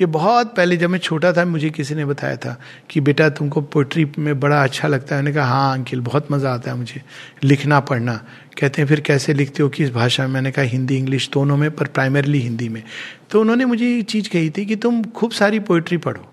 ये 0.00 0.06
बहुत 0.06 0.54
पहले 0.56 0.76
जब 0.76 0.90
मैं 0.90 0.98
छोटा 0.98 1.32
था, 1.32 1.44
मुझे 1.44 1.70
किसी 1.70 1.94
ने 1.94 2.04
बताया 2.04 2.36
था 2.36 2.60
कि, 2.90 3.00
बेटा, 3.00 3.28
तुमको 3.28 3.60
पोइट्री 3.60 4.06
में 4.18 4.40
बड़ा 4.40 4.62
अच्छा 4.64 4.88
लगता 4.88 5.16
है। 5.16 5.22
मैंने 5.22 5.34
कहा 5.34 5.46
हाँ 5.46 5.72
अंकिल, 5.74 6.00
बहुत 6.00 6.32
मज़ा 6.32 6.52
आता 6.54 6.70
है 6.70 6.76
मुझे 6.76 7.02
लिखना, 7.44 7.80
पढ़ना। 7.80 8.14
कहते 8.60 8.82
हैं, 8.82 8.88
फिर 8.88 9.00
कैसे 9.00 9.34
लिखते 9.34 9.62
हो? 9.62 9.68
किस 9.68 9.90
भाषा 9.90 10.26
में? 10.26 10.34
मैंने 10.34 10.52
कहा, 10.52 10.64
हिंदी, 10.64 10.96
इंग्लिश 10.96 11.30
दोनों 11.32 11.56
में, 11.56 11.70
पर 11.70 11.86
प्राइमरली 11.86 12.40
हिंदी 12.40 12.68
में। 12.68 12.82
तो 13.30 13.40
उन्होंने 13.40 13.64
मुझे 13.64 13.86
ये 13.86 14.02
चीज़ 14.02 14.28
कही 14.28 14.50
थी 14.50 14.66
कि, 14.66 14.76
तुम 14.76 15.02
खूब 15.04 15.30
सारी 15.30 15.60
पोइट्री 15.60 15.96
पढ़ो 15.96 16.32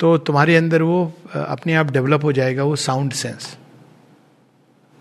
तो 0.00 0.18
तुम्हारे 0.18 0.56
अंदर 0.56 0.82
वो 0.82 1.12
अपने 1.34 1.74
आप 1.74 1.90
डेवलप 1.90 2.24
हो 2.24 2.32
जाएगा, 2.32 2.64
वो 2.64 2.76
साउंड 2.76 3.12
सेंस 3.12 3.56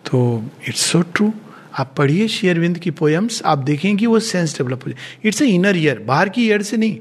तो 0.05 0.43
इट्स 0.67 0.85
सो 0.85 1.01
ट्रू 1.01 1.31
आप 1.79 1.93
पढ़िए 1.97 2.27
शेयरविंद 2.27 2.77
की 2.79 2.91
पोएम्स 2.91 3.41
आप 3.45 3.57
देखें 3.59 3.95
कि 3.97 4.07
वो 4.07 4.19
सेंस 4.19 4.57
डेवलप 4.57 4.85
हो 4.85 4.91
जाए। 4.91 5.17
इट्स 5.25 5.41
ए 5.41 5.45
इनर 5.45 5.77
ईयर 5.77 5.99
बाहर 5.99 6.29
की 6.29 6.45
ईयर 6.47 6.61
से 6.61 6.77
नहीं। 6.77 6.97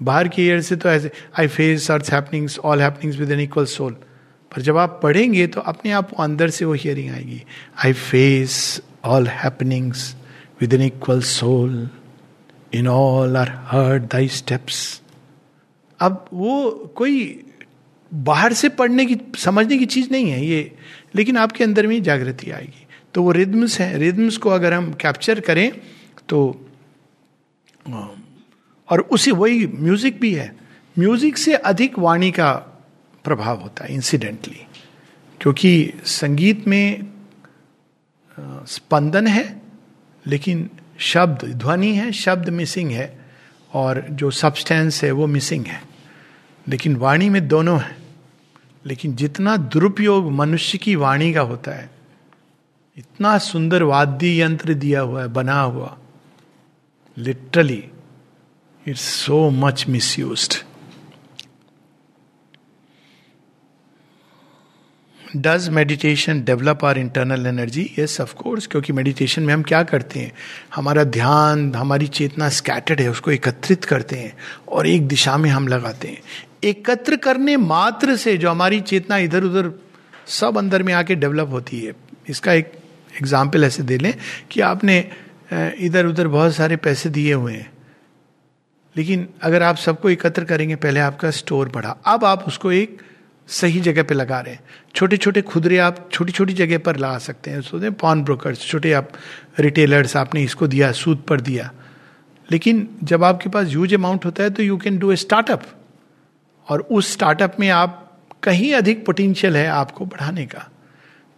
बाहर 0.00 0.28
की 0.28 0.46
ईयर 0.46 0.60
से 0.62 0.76
तो 0.76 0.88
ऐसे 0.88 1.10
I 1.38 1.46
face 1.46 1.90
earth 1.90 2.10
happenings 2.12 2.58
all 2.58 2.82
happenings 2.82 3.18
with 3.18 3.30
an 3.32 3.40
equal 3.40 3.64
soul 3.66 3.92
पर 4.52 4.62
जब 4.62 4.76
आप 4.76 5.00
पढ़ेंगे 5.02 5.46
तो 5.46 5.60
अपने 5.60 5.92
आप 5.92 6.12
अंदर 6.20 6.50
से 6.50 6.64
वो 6.64 6.72
हियरिंग 6.74 7.10
आएगी। 7.10 7.42
I 7.84 7.92
face 7.92 8.80
all 9.04 9.26
happenings 9.28 10.14
with 10.60 10.74
an 10.74 10.82
equal 10.82 11.20
soul 11.22 11.88
in 12.74 12.88
all 12.88 13.36
are 13.36 13.50
heard 13.66 14.02
thy 14.02 14.28
steps 14.28 15.00
अब 16.00 16.24
वो 16.32 16.70
कोई 16.96 17.44
बाहर 18.12 18.52
से 18.52 18.68
पढ़ने 18.68 19.04
की, 19.06 19.16
समझने 19.38 19.76
की 19.78 19.86
चीज़ 19.86 20.10
नहीं 20.10 20.30
है 20.30 20.44
ये। 20.46 20.60
लेकिन 21.18 21.36
आपके 21.36 21.64
अंदर 21.64 21.86
में 21.86 22.02
जागृति 22.02 22.50
आएगी। 22.50 22.86
तो 23.14 23.22
वो 23.22 23.32
रिद्म्स 23.32 23.80
हैं। 23.80 23.96
रिद्म्स 23.98 24.36
को 24.36 24.50
अगर 24.50 24.72
हम 24.72 24.92
कैप्चर 24.92 25.40
करें 25.40 25.70
तो 26.28 26.40
और 28.88 29.00
उसी 29.00 29.30
वही 29.32 29.66
म्यूज़िक 29.68 30.20
भी 30.20 30.32
है। 30.34 30.54
म्यूज़िक 30.96 31.36
से 31.38 31.54
अधिक 31.54 31.98
वाणी 31.98 32.30
का 32.30 32.52
प्रभाव 33.24 33.60
होता 33.60 33.84
है 33.84 33.94
इंसिडेंटली 33.94 34.66
क्योंकि 35.40 35.92
संगीत 36.04 36.66
में 36.68 37.06
स्पंदन 38.66 39.26
है, 39.26 39.60
लेकिन 40.24 40.68
शब्द, 40.98 41.44
ध्वनि 41.54 41.92
है, 41.94 42.10
शब्द 42.12 42.48
मिसिंग 42.48 42.90
है, 42.90 43.18
और 43.72 44.04
जो 44.10 44.30
सब्सटेंस 44.30 45.02
है 45.04 45.10
वो 45.12 45.26
मिसिंग 45.26 45.66
है। 45.66 45.82
लेकिन 46.66 46.96
वाणी 46.96 47.28
में 47.28 47.46
दोनों 47.48 47.80
है। 47.80 47.96
लेकिन 48.88 49.14
जितना 49.14 49.56
दुरुपयोग 49.56 50.30
मनुष्य 50.32 50.78
की 50.78 50.94
वाणी 50.96 51.32
का 51.32 51.40
होता 51.40 51.72
है, 51.72 51.90
इतना 52.96 53.36
सुंदर 53.38 53.82
वाद्य 53.82 54.40
यंत्र 54.40 54.74
दिया 54.74 55.00
हुआ 55.00 55.22
है, 55.22 55.28
बना 55.28 55.60
हुआ 55.60 55.96
literally 57.16 57.84
it's 58.86 59.00
so 59.00 59.48
much 59.50 59.84
misuse 60.18 60.48
does 65.36 65.68
meditation 65.68 66.40
develop 66.42 66.84
our 66.84 66.98
internal 66.98 67.46
energy 67.46 67.82
yes 67.98 68.20
of course 68.20 68.66
क्योंकि 68.66 68.92
मेडिटेशन 68.92 69.42
में 69.42 69.52
हम 69.54 69.62
क्या 69.62 69.82
करते 69.82 70.20
हैं? 70.20 70.32
हमारा 70.74 71.04
ध्यान, 71.04 71.74
हमारी 71.74 72.06
चेतना 72.08 72.48
स्कैटर्ड 72.48 73.00
है, 73.00 73.08
उसको 73.08 73.30
एकत्रित 73.30 73.84
करते 73.84 74.16
हैं 74.16 74.32
और 74.68 74.86
एक 74.86 75.06
दिशा 75.08 75.36
में 75.36 75.48
हम 75.50 75.68
लगाते 75.68 76.08
हैं। 76.08 76.22
एकत्र 76.64 77.16
करने 77.16 77.56
मात्र 77.56 78.16
से 78.16 78.36
जो 78.36 78.50
हमारी 78.50 78.80
चेतना 78.82 79.16
इधर 79.18 79.44
उधर 79.44 79.70
सब 80.28 80.58
अंदर 80.58 80.82
में 80.82 80.92
आके 80.94 81.14
डेवलप 81.14 81.50
होती 81.50 81.80
है। 81.80 81.92
इसका 82.28 82.52
एक 82.52 82.72
एग्ज़ाम्पल 83.12 83.64
ऐसे 83.64 83.82
दे 83.82 83.98
लें 83.98 84.14
कि 84.50 84.60
आपने 84.60 84.98
इधर 85.52 86.06
उधर 86.06 86.28
बहुत 86.28 86.54
सारे 86.54 86.76
पैसे 86.78 87.08
दिए 87.10 87.32
हुए 87.32 87.52
हैं। 87.52 87.70
लेकिन 88.96 89.28
अगर 89.42 89.62
आप 89.62 89.76
सबको 89.76 90.10
एकत्र 90.10 90.44
करेंगे, 90.44 90.76
पहले 90.76 91.00
आपका 91.00 91.30
स्टोर 91.30 91.68
बढ़ा। 91.68 91.96
अब 92.06 92.24
आप 92.24 92.44
उसको 92.48 92.72
एक 92.72 93.00
सही 93.48 93.80
जगह 93.80 94.02
पे 94.02 94.14
लगा 94.14 94.40
रहे 94.40 94.54
हैं। 94.54 94.60
छोटे 94.94 95.16
छोटे 95.16 95.42
खुदरे 95.42 95.78
आप 95.78 96.08
छोटी 96.12 96.32
छोटी 96.32 96.52
जगह 96.52 96.78
पर 96.78 96.96
लगा 96.96 97.18
सकते 97.18 97.50
हैं। 97.50 97.60
सोचते 97.62 97.90
पॉन 97.90 98.22
ब्रोकर्स 98.24 98.66
छोटे 98.66 98.92
आप 98.92 99.12
रिटेलर्स 99.60 100.16
आपने 100.16 100.42
इसको 100.42 100.66
दिया, 100.66 100.92
सूद 100.92 101.22
पर 101.28 101.40
दिया। 101.40 101.70
लेकिन 102.50 102.88
जब 103.04 103.24
आपके 103.24 103.50
पास 103.50 103.68
यूज़ 103.68 103.94
अमाउंट 103.94 104.24
होता 104.24 104.42
है 104.42 104.50
तो 104.50 104.62
you 104.62 104.76
can 104.76 104.98
do 104.98 105.12
a 105.12 105.16
startup 105.16 105.62
और 106.68 106.80
उस 106.80 107.12
स्टार्टअप 107.12 107.56
में 107.60 107.68
आप 107.68 108.20
कहीं 108.42 108.72
अधिक 108.74 109.04
पोटेंशियल 109.06 109.56
है 109.56 109.66
आपको 109.66 110.04
बढ़ाने 110.04 110.46
का। 110.46 110.68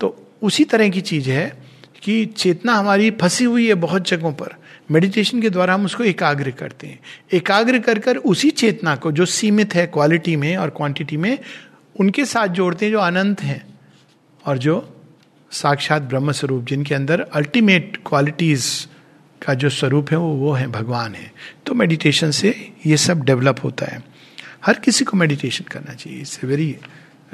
तो 0.01 0.33
उसी 0.43 0.65
तरह 0.65 0.89
की 0.89 1.01
चीज़ 1.01 1.31
है 1.31 1.63
कि 2.03 2.25
चेतना 2.27 2.75
हमारी 2.75 3.11
फंसी 3.11 3.45
हुई 3.45 3.69
है 3.69 3.75
बहुत 3.75 4.09
जगहों 4.09 4.33
पर। 4.33 4.55
मेडिटेशन 4.91 5.41
के 5.43 5.51
द्वारा 5.51 5.75
हम 5.75 5.85
उसको 5.85 6.05
एकाग्र 6.05 6.51
करते 6.51 6.87
हैं। 6.87 6.99
एकाग्र 7.33 7.79
कर 7.79 7.99
कर 7.99 8.17
उसी 8.17 8.51
चेतना 8.51 8.97
को 8.97 9.13
जो 9.13 9.25
सीमित 9.25 9.75
है 9.75 9.87
क्वालिटी 9.87 10.37
में 10.37 10.57
और 10.57 10.71
क्वांटिटी 10.71 11.17
में 11.17 11.39
उनके 12.01 12.25
साथ 12.25 12.49
जोड़ते 12.49 12.85
हैं 12.85 12.93
जो 12.93 12.99
अनंत 12.99 13.43
हैं 13.43 13.79
और 14.47 14.59
जो 14.59 14.97
साक्षात 15.53 16.03
ब्रह्म 16.03 16.33
स्वरूप 16.33 16.65
जिनके 16.65 16.95
अंदर 16.95 17.21
अल्टीमेट 17.21 17.97
क्वालिटीज 18.07 18.89
का 19.43 19.55
जो 19.55 19.69
स्वरूप 19.69 20.11
है 20.11 20.19
वो 20.19 20.33
वो 20.35 20.53
है, 20.53 20.67
भगवान 20.67 21.15
है। 21.15 21.33
तो 21.67 21.75
मेडिटेशन 21.75 22.31
से 22.31 22.73
ये 22.87 22.97
सब 22.97 23.23
डेवलप 23.23 23.61
होता 23.65 23.87
है। 23.87 24.03
हर 24.67 24.79
किसी 24.79 25.05
को 25.05 25.17
मेडिटेशन 25.17 25.65
करना 25.65 25.95
चाहिए। 25.95 26.21
इससे 26.21 26.47
वेरी 26.47 26.77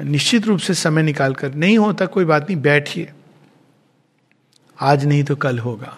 निश्चित 0.01 0.45
रूप 0.45 0.59
से 0.59 0.73
समय 0.73 1.03
निकाल 1.03 1.33
कर 1.33 1.53
नहीं 1.53 1.77
होता, 1.77 2.05
कोई 2.05 2.25
बात 2.25 2.49
नहीं, 2.49 2.61
बैठिए। 2.61 3.11
आज 4.79 5.05
नहीं 5.05 5.23
तो 5.23 5.35
कल 5.35 5.59
होगा। 5.59 5.97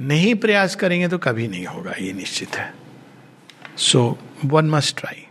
नहीं 0.00 0.34
प्रयास 0.34 0.74
करेंगे 0.76 1.08
तो 1.08 1.18
कभी 1.18 1.48
नहीं 1.48 1.66
होगा, 1.66 1.94
ये 2.00 2.12
निश्चित 2.12 2.56
है। 2.56 2.72
So 3.76 4.18
one 4.44 4.70
must 4.70 5.00
try 5.00 5.26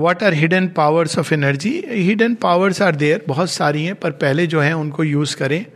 what 0.00 0.22
are 0.22 0.34
hidden 0.34 0.68
powers 0.68 1.18
of 1.18 1.34
energy 1.34 1.84
hidden 1.88 2.34
powers 2.34 2.82
are 2.82 2.96
there 2.96 3.24
बहुत 3.28 3.50
सारी 3.50 3.84
हैं, 3.84 3.94
पर 3.94 4.10
पहले 4.10 4.46
जो 4.46 4.60
है, 4.60 4.72
उनको 4.72 5.04
यूज़ 5.04 5.36
करें। 5.36 5.66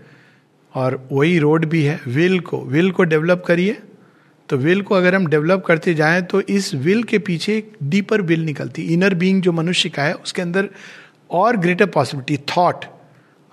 और 0.74 1.08
वही 1.12 1.38
रोड 1.38 1.64
भी 1.66 1.82
है 1.82 2.00
विल 2.06 2.40
को 2.40 2.64
विल 2.64 2.90
को 2.90 3.04
डेवलप 3.04 3.44
करिए। 3.46 3.78
तो 4.48 4.56
विल 4.56 4.82
को 4.82 4.94
अगर 4.94 5.14
हम 5.14 5.26
डेवलप 5.26 5.64
करते 5.66 5.94
जाएँ 5.94 6.22
तो 6.22 6.40
इस 6.40 6.74
विल 6.74 7.02
के 7.02 7.18
पीछे 7.18 7.56
एक 7.58 7.72
डीपर 7.82 8.20
विल 8.20 8.40
निकलती। 8.40 8.82
इनर 8.82 9.14
बीइंग 9.14 9.42
जो 9.42 9.52
मनुष्य 9.52 9.88
का 9.88 10.02
है, 10.02 10.12
उसके 10.12 10.42
अंदर 10.42 10.68
और 11.30 11.56
ग्रेटर 11.56 11.86
पॉसिबिलिटी 11.86 12.44
थॉट 12.56 12.84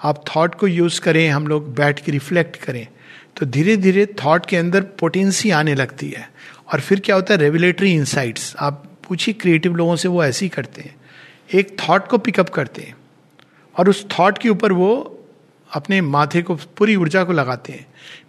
आप 0.04 0.24
थॉट 0.28 0.56
को 0.56 0.68
यूज़ 0.68 1.02
करें, 1.02 1.30
हम 1.30 1.48
लोग 1.48 1.76
बैठ 1.76 2.00
के 2.00 2.12
रिफ्लेक्ट 2.12 2.56
करें। 2.56 2.88
तो 3.38 3.46
धीरे 3.46 3.78
धीरे 3.78 4.06
थॉट 4.06 4.46
के 4.46 4.58
अंदर 4.58 4.82
पोटेंसी 4.82 5.50
आने 5.50 5.76
लगती 5.76 6.10
है। 6.10 6.30
और 6.74 6.80
फिर 6.80 7.00
क्या 7.00 7.16
होता 7.16 7.34
है? 7.34 7.40
रेगुलेटरी 7.40 7.94
इंसाइट्स 7.94 8.56
आप 8.60 8.97
पूछिए 9.08 9.34
क्रिएटिव 9.34 9.76
लोगों 9.76 9.96
से 9.96 10.08
वो 10.08 10.24
ऐसे 10.24 10.46
ही 10.46 10.50
करते 10.50 10.82
हैं। 10.82 10.96
एक 11.54 11.78
थॉट 11.80 12.08
को 12.08 12.18
पिकअप 12.18 12.50
करते 12.50 12.82
हैं 12.82 12.96
और 13.78 13.90
उस 13.90 14.06
थॉट 14.10 14.38
के 14.38 14.50
ऊपर 14.50 14.72
वो 14.72 15.14
अपने 15.72 16.02
माथे 16.02 16.42
को, 16.42 16.56
पूरी 16.56 16.96
ऊर्जा 16.96 17.24
को 17.24 17.34
लगाते 17.34 17.74
हैं। 17.74 17.86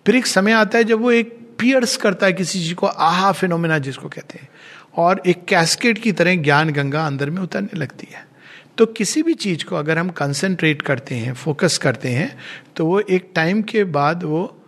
फिर 0.06 0.16
एक 0.16 0.26
समय 0.26 0.52
आता 0.52 0.78
है 0.78 0.84
जब 0.84 1.00
वो 1.00 1.10
एक 1.12 1.38
पियर्स 1.58 1.96
करता 1.96 2.26
है 2.26 2.32
किसी 2.32 2.58
चीज़ 2.58 2.74
को, 2.74 2.86
आहा 2.86 3.32
फिनोमिना 3.32 3.78
जिसको 3.78 4.08
कहते 4.08 4.38
हैं। 4.38 4.48
और 4.96 5.22
एक 5.26 5.44
कैस्केट 5.44 5.98
की 5.98 6.12
तरह 6.12 6.36
ज्ञान 6.36 6.70
गंगा 6.70 7.06
अंदर 7.06 7.30
में 7.30 7.42
उतरने 7.42 7.78
लगती 7.78 8.08
है। 8.12 8.26
तो 8.78 8.86
किसी 8.86 9.22
भी 9.22 9.34
चीज़ 9.34 9.64
को 9.64 9.76
अगर 9.76 9.98
हम 9.98 10.08
कंसंट्रेट 10.08 10.82
करते 10.82 11.14
हैं 11.14 11.34
फोकस 11.34 11.78
करते 11.78 12.08
हैं 12.08 12.38
तो 12.76 12.86
वो 12.86 13.00
एक 13.00 13.30
टाइम 13.34 13.62
के 13.62 13.84
बाद 13.84 14.22
वो 14.24 14.62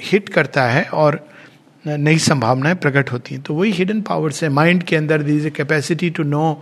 हिट 0.00 0.28
करता 0.28 0.64
है 0.64 0.84
और 0.84 1.28
नई 1.84 2.18
संभावनाएँ 2.18 2.74
प्रकट 2.74 3.12
होती 3.12 3.34
हैं। 3.34 3.42
तो 3.42 3.54
वही 3.54 3.70
हिडन 3.72 4.00
पावर्स 4.02 4.42
है। 4.42 4.48
माइंड 4.48 4.82
के 4.82 4.96
अंदर 4.96 5.22
these 5.22 5.46
a 5.46 5.50
capacity 5.50 6.10
to 6.10 6.22
know 6.22 6.60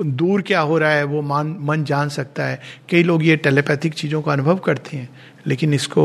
दूर 0.00 0.42
क्या 0.42 0.60
हो 0.60 0.76
रहा 0.78 0.90
है, 0.90 1.04
वो 1.04 1.22
मान, 1.22 1.56
मन 1.60 1.84
जान 1.84 2.08
सकता 2.08 2.44
है। 2.44 2.60
कई 2.90 3.02
लोग 3.02 3.24
ये 3.24 3.36
टेलीपैथिक 3.36 3.94
चीज़ों 3.94 4.22
को 4.22 4.30
अनुभव 4.30 4.56
करते 4.56 4.96
हैं, 4.96 5.08
लेकिन 5.46 5.74
इसको, 5.74 6.04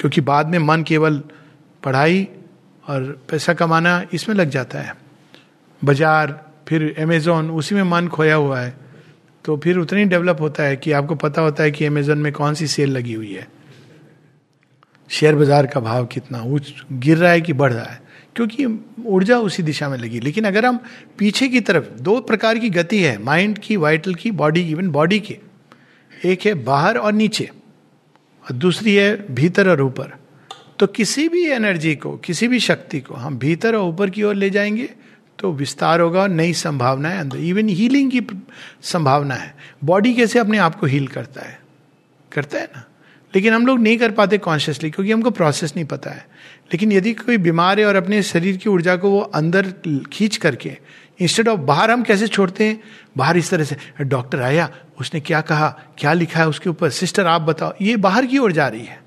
क्योंकि 0.00 0.20
बाद 0.20 0.46
में 0.46 0.58
मन 0.58 0.82
केवल 0.82 1.22
पढ़ाई 1.82 2.26
और 2.84 3.04
पैसा 3.30 3.54
कमाना 3.54 4.02
इसमें 4.12 4.36
लग 4.36 4.50
जाता 4.50 4.78
है। 4.78 4.94
बाज़ार, 5.82 6.38
फिर 6.68 6.94
अमेजोन 6.98 7.50
उसी 7.50 7.74
में 7.74 7.82
मन 7.82 8.08
खोया 8.08 8.34
हुआ 8.34 8.60
है। 8.60 8.74
तो 9.44 9.56
फिर 9.56 9.78
उतना 9.78 9.98
ही 9.98 10.04
डेवलप 10.04 10.40
होता 10.40 10.62
है 10.62 10.76
कि 10.76 10.92
आपको 10.92 11.14
पता 11.14 11.42
होता 11.42 11.62
है 11.62 11.70
कि 11.70 11.84
अमेजोन 11.84 12.18
में 12.18 12.32
कौन 12.32 12.54
सी 12.54 12.66
सेल 12.66 12.90
लगी 12.90 13.12
हुई 13.12 13.32
है। 13.32 13.46
शेयर 15.10 15.34
बाज़ार 15.34 15.66
का 15.66 15.80
भाव 15.80 16.06
कितना 16.06 16.42
ऊंच 16.42 16.74
गिर 16.92 17.16
रहा 17.16 17.30
है 17.30 17.40
कि 17.40 17.52
बढ़ 17.52 17.72
रहा 17.72 17.84
है? 17.84 18.00
क्योंकि 18.36 18.66
ऊर्जा 19.06 19.38
उसी 19.38 19.62
दिशा 19.62 19.88
में 19.88 19.96
लगी। 19.98 20.20
लेकिन 20.20 20.44
अगर 20.44 20.66
हम 20.66 20.78
पीछे 21.18 21.48
की 21.48 21.60
तरफ़, 21.60 21.84
दो 21.84 22.20
प्रकार 22.20 22.58
की 22.58 22.70
गति 22.70 23.02
है 23.02 23.16
माइंड 23.18 23.58
की 23.58 23.76
वाइटल 23.76 24.14
की 24.14 24.30
बॉडी 24.30 24.60
इवन 24.60 24.88
बॉडी 24.88 25.20
की। 25.20 25.36
एक 26.24 26.46
है 26.46 26.54
बाहर 26.54 26.96
और 26.96 27.12
नीचे, 27.12 27.44
और 28.44 28.56
दूसरी 28.56 28.94
है 28.94 29.34
भीतर 29.34 29.68
और 29.68 29.80
ऊपर। 29.80 30.12
तो 30.78 30.86
किसी 30.86 31.28
भी 31.28 31.46
एनर्जी 31.46 31.94
को, 31.94 32.16
किसी 32.16 32.48
भी 32.48 32.60
शक्ति 32.60 33.00
को 33.00 33.14
हम 33.14 33.38
भीतर 33.38 33.76
और 33.76 33.88
ऊपर 33.88 34.10
की 34.10 34.22
ओर 34.22 34.34
ले 34.34 34.50
जाएँगे 34.50 34.88
तो 35.38 35.52
विस्तार 35.52 36.00
होगा 36.00 36.20
और 36.22 36.28
नई 36.28 36.52
संभावनाएँ 36.52 37.18
अंदर। 37.18 37.36
इवन 37.38 37.68
हीलिंग 37.68 38.10
की 38.10 38.20
संभावना 38.82 39.34
है। 39.34 39.54
बॉडी 39.84 40.14
कैसे 40.14 40.38
अपने 40.38 40.58
आप 40.58 40.74
को 40.74 40.86
हील 40.86 41.06
करता 41.08 41.40
है? 41.40 41.58
करता 42.32 42.58
है 42.58 42.64
ना? 42.64 42.84
लेकिन 43.34 43.54
हम 43.54 43.66
लोग 43.66 43.80
नहीं 43.80 43.98
कर 43.98 44.10
पाते 44.10 44.38
कॉन्शियसली 44.38 44.90
क्योंकि 44.90 45.12
हमको 45.12 45.30
प्रोसेस 45.30 45.72
नहीं 45.76 45.86
पता 45.86 46.10
है। 46.10 46.26
लेकिन 46.72 46.92
यदि 46.92 47.12
कोई 47.12 47.36
बीमार 47.36 47.80
है 47.80 47.86
और 47.86 47.96
अपने 47.96 48.22
शरीर 48.22 48.56
की 48.56 48.70
ऊर्जा 48.70 48.96
को 48.96 49.10
वो 49.10 49.20
अंदर 49.20 49.74
खींच 50.12 50.36
करके 50.36 50.78
इंस्टेड 51.20 51.48
ऑफ़ 51.48 51.60
बाहर 51.60 51.90
हम 51.90 52.02
कैसे 52.02 52.28
छोड़ते 52.28 52.64
हैं? 52.64 52.80
बाहर 53.16 53.36
इस 53.36 53.50
तरह 53.50 53.64
से, 53.64 53.76
डॉक्टर 54.00 54.42
आया, 54.42 54.70
उसने 55.00 55.20
क्या 55.20 55.40
कहा, 55.40 55.80
क्या 55.98 56.12
लिखा 56.12 56.40
है 56.40 56.48
उसके 56.48 56.70
ऊपर? 56.70 56.90
सिस्टर, 56.90 57.26
आप 57.26 57.42
बताओ। 57.42 57.74
ये 57.82 57.96
बाहर 57.96 58.26
की 58.26 58.38
ओर 58.38 58.52
जा 58.52 58.68
रही 58.68 58.84
है। 58.84 59.00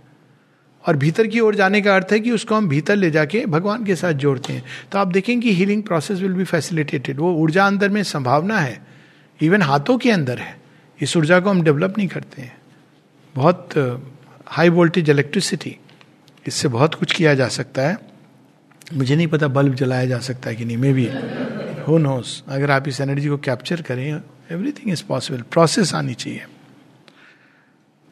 और 0.88 0.98
भीतर 0.98 1.28
की 1.28 1.40
ओर 1.40 1.56
जाने 1.56 1.82
का 1.82 1.96
अर्थ 1.96 2.08
है 2.12 2.20
कि 2.20 2.32
उसको 2.32 2.56
हम 2.56 2.68
भीतर 2.68 2.96
ले 2.96 3.12
जाके 3.12 3.46
भगवान 3.46 3.86
के 3.86 3.96
साथ 3.96 4.14
जोड़ते 4.14 4.54
हैं। 4.54 4.64
तो 4.92 5.00
आप 5.00 5.08
देखें 5.08 5.42
कि 5.42 5.54
healing 5.54 5.84
process 5.84 6.20
will 6.20 6.34
be 6.34 6.44
facilitated 6.44 7.20
वो 7.20 7.34
ऊर्जा 7.34 7.68
अंदर 7.68 7.90
में 7.90 8.04
संभावना 8.04 8.60
है। 8.60 8.86
इवन 9.42 9.62
हाथों 9.62 9.98
के 9.98 10.12
अंदर 10.12 10.38
है। 10.38 10.60
इस 11.02 11.18
ऊर्जा 11.18 11.40
को 11.40 11.50
हम 11.50 11.62
डेवलप 11.62 11.94
नहीं 11.98 12.08
करते 12.08 12.42
हैं। 12.42 12.58
बहुत 13.36 13.70
हाई 14.54 14.70
वोल्टेज 14.70 15.10
इलेक्ट्रिसिटी, 15.10 15.76
इससे 16.46 16.68
बहुत 16.68 16.96
कुछ 16.96 17.12
किया 17.12 17.34
जा 17.34 17.48
सकता 17.48 17.82
है। 17.82 17.98
मुझे 18.94 19.16
नहीं 19.16 19.28
पता 19.28 19.48
बल्ब 19.48 19.76
जलाया 19.76 20.06
जा 20.06 20.20
सकता 20.20 20.50
है 20.50 20.56
कि 20.56 20.66
नहीं 20.66 20.78
मे 20.78 20.94
बी 20.94 21.06
हो 21.88 21.98
नोस 21.98 22.44
अगर 22.48 22.72
आप 22.72 22.88
इस 22.88 23.00
एनर्जी 23.02 23.30
को 23.30 23.38
कैप्चर 23.38 23.82
करें 23.82 24.06
एवरीथिंग 24.52 24.92
इज़ 24.94 25.04
पॉसिबल 25.08 25.42
प्रोसेस 25.52 25.94
आनी 25.96 26.14
चाहिए। 26.14 26.46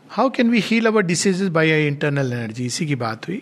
How 0.09 0.29
can 0.29 0.49
we 0.49 0.59
heal 0.59 0.85
our 0.85 1.03
diseases 1.03 1.49
by 1.49 1.71
I 1.71 1.87
internal 1.87 2.33
energy 2.33 2.65
इसी 2.65 2.85
की 2.85 2.95
बात 2.95 3.27
हुई। 3.27 3.37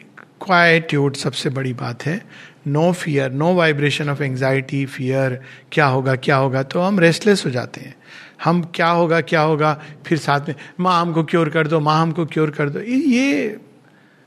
क्वाइट्यूड 0.45 1.15
सबसे 1.15 1.49
बड़ी 1.49 1.73
बात 1.73 2.05
है। 2.05 2.21
No 2.67 2.91
fear 2.93 3.31
no 3.31 3.53
vibration 3.55 4.09
of 4.09 4.23
anxiety 4.23 4.85
fear 4.85 5.41
क्या 5.71 5.85
होगा 5.85 6.15
क्या 6.17 6.35
होगा? 6.35 6.63
तो 6.63 6.79
हम 6.79 6.99
रेस्टलेस 6.99 7.45
हो 7.45 7.51
जाते 7.51 7.81
हैं। 7.81 7.95
हम 8.39 8.61
क्या 8.75 8.89
होगा 8.89 9.21
क्या 9.21 9.41
होगा? 9.41 9.73
फिर 10.05 10.17
साथ 10.17 10.47
में, 10.47 10.55
माँ, 10.79 11.01
हमको 11.01 11.23
क्योर 11.23 11.49
कर 11.49 11.67
दो, 11.67 11.79
माँ, 11.79 12.01
हमको 12.01 12.25
क्योर 12.25 12.51
कर 12.51 12.69
दो। 12.69 12.79
ये 12.79 13.59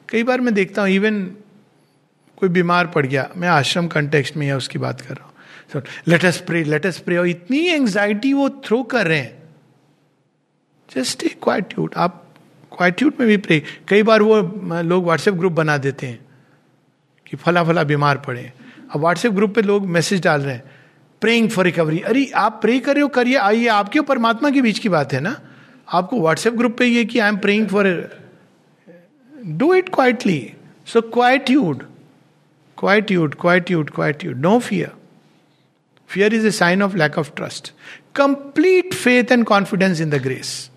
कई 0.09 0.23
बार 0.23 0.41
मैं 0.41 0.55
देखता 0.55 0.83
हूँ 0.83 0.91
इवन 0.91 1.23
कोई 2.39 2.49
बीमार 2.49 2.87
पड़ 2.87 3.07
गया, 3.07 3.29
मैं 3.37 3.49
आश्रम 3.49 3.87
कंटेक्स्ट 3.89 4.37
में 4.37 4.47
या 4.47 4.57
उसकी 4.57 4.79
बात 4.79 5.01
कर 5.01 5.15
रहा 5.15 5.25
हूँ। 5.25 5.31
लेटस 6.09 6.39
प्रे 6.47 6.63
लेटस 6.65 6.99
प्रे 6.99 7.17
और 7.17 7.27
इतनी 7.29 7.59
एंग्जाइटी 7.67 8.33
वो 8.33 8.49
थ्रो 8.65 8.83
कर 8.85 9.07
रहे 9.07 9.19
हैं। 9.19 9.41
जस्ट 10.89 11.23
ए 11.25 11.29
क्वाइट्यूड 11.43 11.95
आप 11.97 12.19
क्वाइट्यूड 12.73 13.15
में 13.21 13.29
भी 13.29 13.37
प्रे 13.37 13.63
कई 13.89 14.03
बार 14.03 14.23
वो 14.23 14.41
लोग 14.83 15.05
व्हाट्सएप 15.05 15.35
ग्रुप 15.35 15.53
बना 15.53 15.77
देते 15.79 16.07
हैं 16.07 16.19
कि 17.27 17.37
फला 17.37 17.63
फला 17.65 17.83
बीमार 17.85 18.19
पड़े 18.19 18.53
अब 18.91 19.01
व्हाट्सएप 19.01 19.33
ग्रुप 19.33 19.55
पे 19.55 19.63
लोग 19.63 19.87
मैसेज 19.89 20.23
डाल 20.23 20.41
रहे 20.41 20.55
हैं। 20.55 20.82
प्रेइंग 21.23 21.49
फॉर 21.51 21.65
रिकवरी 21.65 22.01
अरे, 22.01 22.31
आप 22.35 22.59
प्रे 22.63 22.79
कर 22.79 22.95
रहे 22.95 23.03
हो, 23.03 23.09
करिए, 23.09 23.37
आइए, 23.37 23.67
आपके 23.67 23.99
और 23.99 24.05
परमात्मा 24.05 24.51
के 24.51 24.63
बीच 24.63 24.79
की 24.79 24.89
बात 24.89 25.13
है 25.13 25.21
ना? 25.21 25.41
आपको 25.93 26.21
व्हाट्सएप 26.21 26.55
ग्रुप 26.55 26.77
पे 26.79 26.87
ये 26.87 27.05
कि 27.05 27.19
I 27.19 27.29
am 27.29 27.37
praying 27.37 27.69
for 27.69 27.87
do 29.33 29.75
it 29.75 29.89
quietly 29.89 30.53
so 30.87 31.01
quietude 31.01 31.83
quietude 32.79 33.35
quietude 33.35 33.91
quietude 33.91 34.41
no 34.41 34.59
fear 34.59 34.91
fear 36.09 36.35
is 36.35 36.47
a 36.47 36.51
sign 36.51 36.83
of 36.83 36.97
lack 36.97 37.19
of 37.19 37.31
trust 37.37 37.73
complete 38.17 38.95
faith 38.95 39.33
and 39.33 39.45
confidence 39.45 40.01
in 40.01 40.11
the 40.11 40.15
grace 40.15 40.71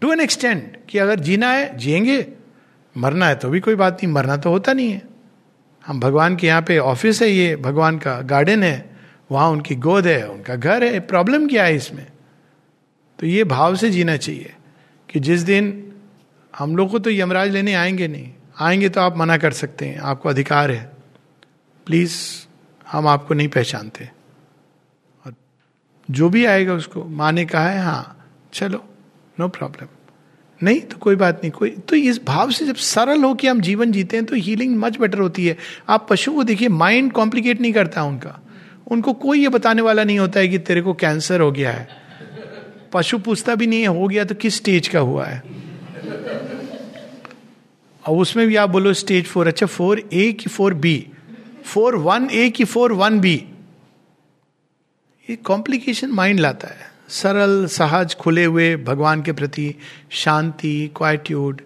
to 0.00 0.12
an 0.12 0.20
extent 0.20 0.62
कि 0.88 0.98
अगर 0.98 1.20
जीना 1.20 1.50
है, 1.52 1.76
जिएँगे, 1.78 2.26
मरना 2.96 3.26
है 3.26 3.34
तो 3.34 3.50
भी 3.50 3.60
कोई 3.60 3.74
बात 3.74 3.94
नहीं, 3.94 4.12
मरना 4.12 4.36
तो 4.36 4.50
होता 4.50 4.72
नहीं 4.72 4.92
है। 4.92 5.02
हम 5.86 6.00
भगवान 6.00 6.36
के 6.36 6.46
यहाँ 6.46 6.62
पे 6.62 6.78
ऑफ़िस 6.78 7.22
है 7.22 7.30
ये, 7.30 7.56
भगवान 7.56 7.98
का 7.98 8.20
गार्डन 8.20 8.62
है। 8.62 8.91
वहाँ 9.32 9.50
उनकी 9.50 9.74
गोद 9.74 10.06
है, 10.06 10.28
उनका 10.28 10.56
घर 10.56 10.84
है 10.84 11.00
प्रॉब्लम 11.00 11.48
क्या 11.48 11.64
है 11.64 11.76
इसमें? 11.76 12.06
तो 13.18 13.26
ये 13.26 13.44
भाव 13.44 13.76
से 13.76 13.90
जीना 13.90 14.16
चाहिए 14.16 14.54
कि 15.08 15.20
जिस 15.20 15.40
दिन 15.40 15.92
हम 16.54 16.76
लोग 16.76 16.90
को 16.90 16.98
तो 16.98 17.10
यमराज 17.10 17.50
लेने 17.50 17.74
आएँगे 17.74 18.08
नहीं, 18.08 18.32
आएँगे 18.60 18.88
तो 18.88 19.00
आप 19.00 19.16
मना 19.16 19.36
कर 19.36 19.52
सकते 19.52 19.86
हैं, 19.86 19.98
आपको 19.98 20.28
अधिकार 20.28 20.70
है। 20.70 20.92
प्लीज़ 21.86 22.16
हम 22.88 23.06
आपको 23.08 23.34
नहीं 23.34 23.48
पहचानते। 23.48 24.08
और 25.26 25.34
जो 26.10 26.28
भी 26.28 26.44
आएगा 26.44 26.74
उसको, 26.74 27.04
माँ 27.04 27.32
ने 27.32 27.44
कहा 27.44 27.68
है 27.68 27.82
हाँ 27.82 28.28
चलो 28.52 28.84
नो 29.40 29.48
प्रॉब्लम 29.48 29.86
नहीं 30.60 30.80
तो 30.80 30.96
कोई 30.96 31.16
बात 31.16 31.40
नहीं, 31.42 31.50
कोई 31.50 31.70
तो 31.70 31.96
इस 31.96 32.24
भाव 32.24 32.50
से 32.50 32.66
जब 32.66 32.76
सरल 32.76 33.24
हो 33.24 33.34
कि 33.34 33.46
हम 33.46 33.60
जीवन 33.60 33.92
जीते 33.92 34.16
हैं 34.16 34.26
तो 34.26 34.36
हीलिंग 34.36 34.76
मच 34.76 34.98
बेटर 34.98 35.18
होती 35.18 35.46
है। 35.46 35.56
आप 35.88 36.06
पशु 36.10 36.32
को 36.32 36.44
देखिए 36.44 36.68
माइंड 36.68 37.12
कॉम्प्लिकेट 37.12 37.60
नहीं 37.60 37.72
करता 37.72 38.02
उनका। 38.02 38.38
उनको 38.92 39.12
कोई 39.14 39.42
ये 39.42 39.48
बताने 39.48 39.82
वाला 39.82 40.04
नहीं 40.04 40.18
होता 40.18 40.40
है 40.40 40.48
कि 40.48 40.58
तेरे 40.60 40.82
को 40.82 40.94
कैंसर 40.94 41.40
हो 41.40 41.50
गया 41.52 41.72
है। 41.72 41.88
पशु 42.92 43.18
पूछता 43.18 43.54
भी 43.54 43.66
नहीं 43.66 43.80
है, 43.80 43.86
हो 43.88 44.08
गया 44.08 44.24
तो 44.24 44.34
किस 44.34 44.56
स्टेज 44.56 44.88
का 44.88 45.00
हुआ 45.00 45.26
है? 45.26 45.42
और 48.04 48.16
उसमें 48.16 48.46
भी 48.48 48.56
आप 48.56 48.70
बोलो 48.70 48.92
स्टेज 48.94 49.26
फोर 49.26 49.46
अच्छा 49.46 49.66
फोर 49.66 50.02
ए 50.12 50.30
की 50.32 50.50
four 50.50 50.74
B 50.74 51.06
four 51.64 51.96
one 51.96 52.28
A 52.32 52.48
की 52.50 52.64
फोर 52.64 52.92
वन 52.92 53.18
बी 53.20 53.34
ये 55.28 55.36
कॉम्प्लिकेशन 55.36 56.10
माइंड 56.10 56.40
लाता 56.40 56.68
है। 56.68 56.90
सरल, 57.08 57.66
सहज, 57.66 58.14
खुले 58.14 58.44
हुए, 58.44 58.76
भगवान 58.76 59.22
के 59.22 59.32
प्रति 59.32 59.74
शांति 60.10 60.90
क्वाइट्यूड 60.96 61.60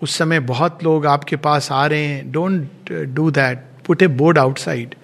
उस 0.00 0.16
समय 0.18 0.40
बहुत 0.40 0.84
लोग 0.84 1.06
आपके 1.06 1.36
पास 1.36 1.70
आ 1.72 1.86
रहे 1.86 2.04
हैं। 2.04 2.30
Don't 2.32 2.92
do 2.92 3.30
that 3.30 3.64
put 3.86 4.02
a 4.02 4.06
board 4.06 4.38
outside 4.38 4.94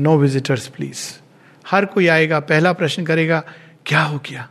no 0.00 0.18
visitors 0.18 0.66
please 0.66 1.20
हर 1.66 1.84
कोई 1.84 2.06
आएगा, 2.06 2.40
पहला 2.40 2.72
प्रश्न 2.72 3.04
करेगा, 3.04 3.44
क्या 3.86 4.02
हो 4.02 4.18
गया? 4.18 4.48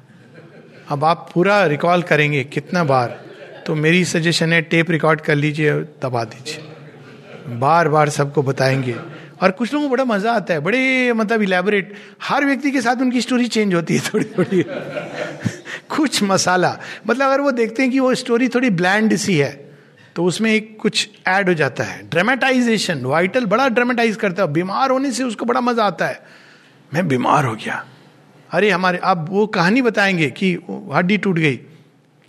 अब 0.90 1.04
आप 1.04 1.30
पूरा 1.34 1.66
रिकॉल 1.66 2.02
करेंगे, 2.02 2.44
कितना 2.44 2.84
बार? 2.84 3.26
तो 3.68 3.76
मेरी 3.76 4.06
सजेशन 4.06 4.54
है 4.54 4.62
टेप 4.62 4.92
रिकॉर्ड 4.92 5.22
कर 5.22 5.36
लीजिए 5.36 5.74
दबा 5.74 6.24
दीजिए. 6.24 6.64
बार 7.56 7.90
बार 7.90 8.10
सबको 8.10 8.44
बताएँगे। 8.44 8.96
और 9.42 9.52
कुछ 9.52 9.74
लोगों 9.74 9.88
को 9.88 9.92
बड़ा 9.92 10.06
मज़ा 10.06 10.32
आता 10.32 10.54
है, 10.54 10.60
बड़े 10.60 11.14
मतलब 11.14 11.42
इलेबोरेट 11.42 11.94
हर 12.24 12.46
व्यक्ति 12.46 12.72
के 12.72 12.82
साथ 12.82 12.96
उनकी 12.96 13.22
स्टोरी 13.22 13.48
चेंज 13.48 13.74
होती 13.74 13.98
है 13.98 14.02
थोड़ी 14.14 14.26
थोड़ी 14.26 14.66
कुछ 15.90 16.24
मसाला। 16.24 16.80
मतलब 17.08 17.28
अगर 17.28 17.42
वो 17.42 17.52
देखते 17.52 17.84
हैं 17.84 17.92
कि 17.92 18.00
वो 18.00 18.16
स्टोरी 18.16 18.48
थोड़ी 18.48 18.70
ब्लैंड 18.70 19.16
सी 19.16 19.38
है 19.38 19.73
तो 20.16 20.26
उसमें 20.26 20.54
एक 20.54 20.78
कुछ 20.80 21.10
ऐड 21.28 21.48
हो 21.48 21.54
जाता 21.54 21.84
है। 21.84 22.10
ड्रामेटाइजेशन 22.10 23.02
वाइटल 23.02 23.46
बड़ा 23.46 23.70
ड्रामेटाइज 23.70 24.16
करता 24.16 24.44
है। 24.44 24.54
बीमार 24.54 24.90
होने 24.90 25.12
से 25.12 25.24
उसको 25.24 25.46
बड़ा 25.46 25.62
मज़ा 25.62 25.84
आता 25.84 26.08
है। 26.08 26.22
मैं 26.94 27.08
बीमार 27.08 27.46
हो 27.46 27.56
गया। 27.56 27.86
अरे 28.52 28.72
हमारे, 28.72 28.98
अब 29.04 29.26
वो 29.30 29.48
कहानी 29.48 29.82
बताएँगे 29.82 30.30
कि 30.30 30.60
हड्डी 30.94 31.18
टूट 31.18 31.36
गई। 31.36 31.60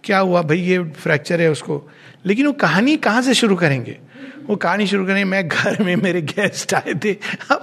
क्या 0.04 0.18
हुआ? 0.18 0.42
भाई 0.42 0.58
ये 0.58 0.84
फ्रैक्चर 0.84 1.40
है 1.40 1.50
उसको। 1.50 1.90
लेकिन 2.26 2.46
वो 2.46 2.52
कहानी 2.52 2.96
कहाँ 2.96 3.22
से 3.22 3.34
शुरू 3.34 3.56
करेंगे? 3.56 3.98
वो 4.48 4.56
कहानी 4.56 4.86
शुरू 4.86 5.06
करें 5.06 5.24
मैं 5.24 5.48
घर 5.48 5.82
में 5.82 5.94
मेरे 5.96 6.20
गेस्ट 6.22 6.74
आए 6.74 6.94
थे। 7.04 7.12
अब 7.50 7.62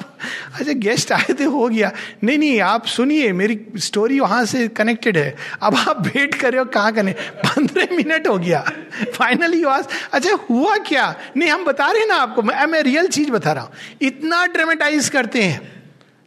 अच्छा 0.54 0.72
गेस्ट 0.72 1.12
आए 1.12 1.34
थे 1.40 1.44
हो 1.44 1.68
गया। 1.70 1.92
नहीं 2.24 2.38
नहीं 2.38 2.60
आप 2.62 2.86
सुनिए 2.86 3.32
मेरी 3.32 3.60
स्टोरी 3.78 4.20
वहाँ 4.20 4.46
से 4.46 4.68
कनेक्टेड 4.68 5.18
है। 5.18 5.36
अब 5.62 5.76
आप 5.76 6.08
वेट 6.08 6.36
कर 6.36 6.52
रहे 6.52 6.60
हो 6.60 6.66
कहाँ 6.66 6.92
करने? 6.94 7.12
पंद्रह 7.12 7.96
मिनट 7.96 8.28
हो 8.28 8.38
गया। 8.38 8.66
फाइनली 9.14 9.64
आज 9.64 9.88
अच्छा 10.14 10.38
हुआ 10.50 10.78
क्या? 10.78 11.16
नहीं 11.38 11.50
हम 11.50 11.66
बता 11.66 11.92
रहे 11.92 12.02
हैं 12.02 12.08
ना 12.08 12.16
आपको 12.16 12.42
मैं, 12.42 12.66
मैं 12.66 12.82
रियल 12.82 13.08
चीज़ 13.08 13.32
बता 13.32 13.52
रहा 13.52 13.64
हूँ। 13.64 13.72
इतना 14.02 14.46
ड्रामेटाइज 14.46 15.10
करते 15.10 15.44
हैं। 15.44 15.62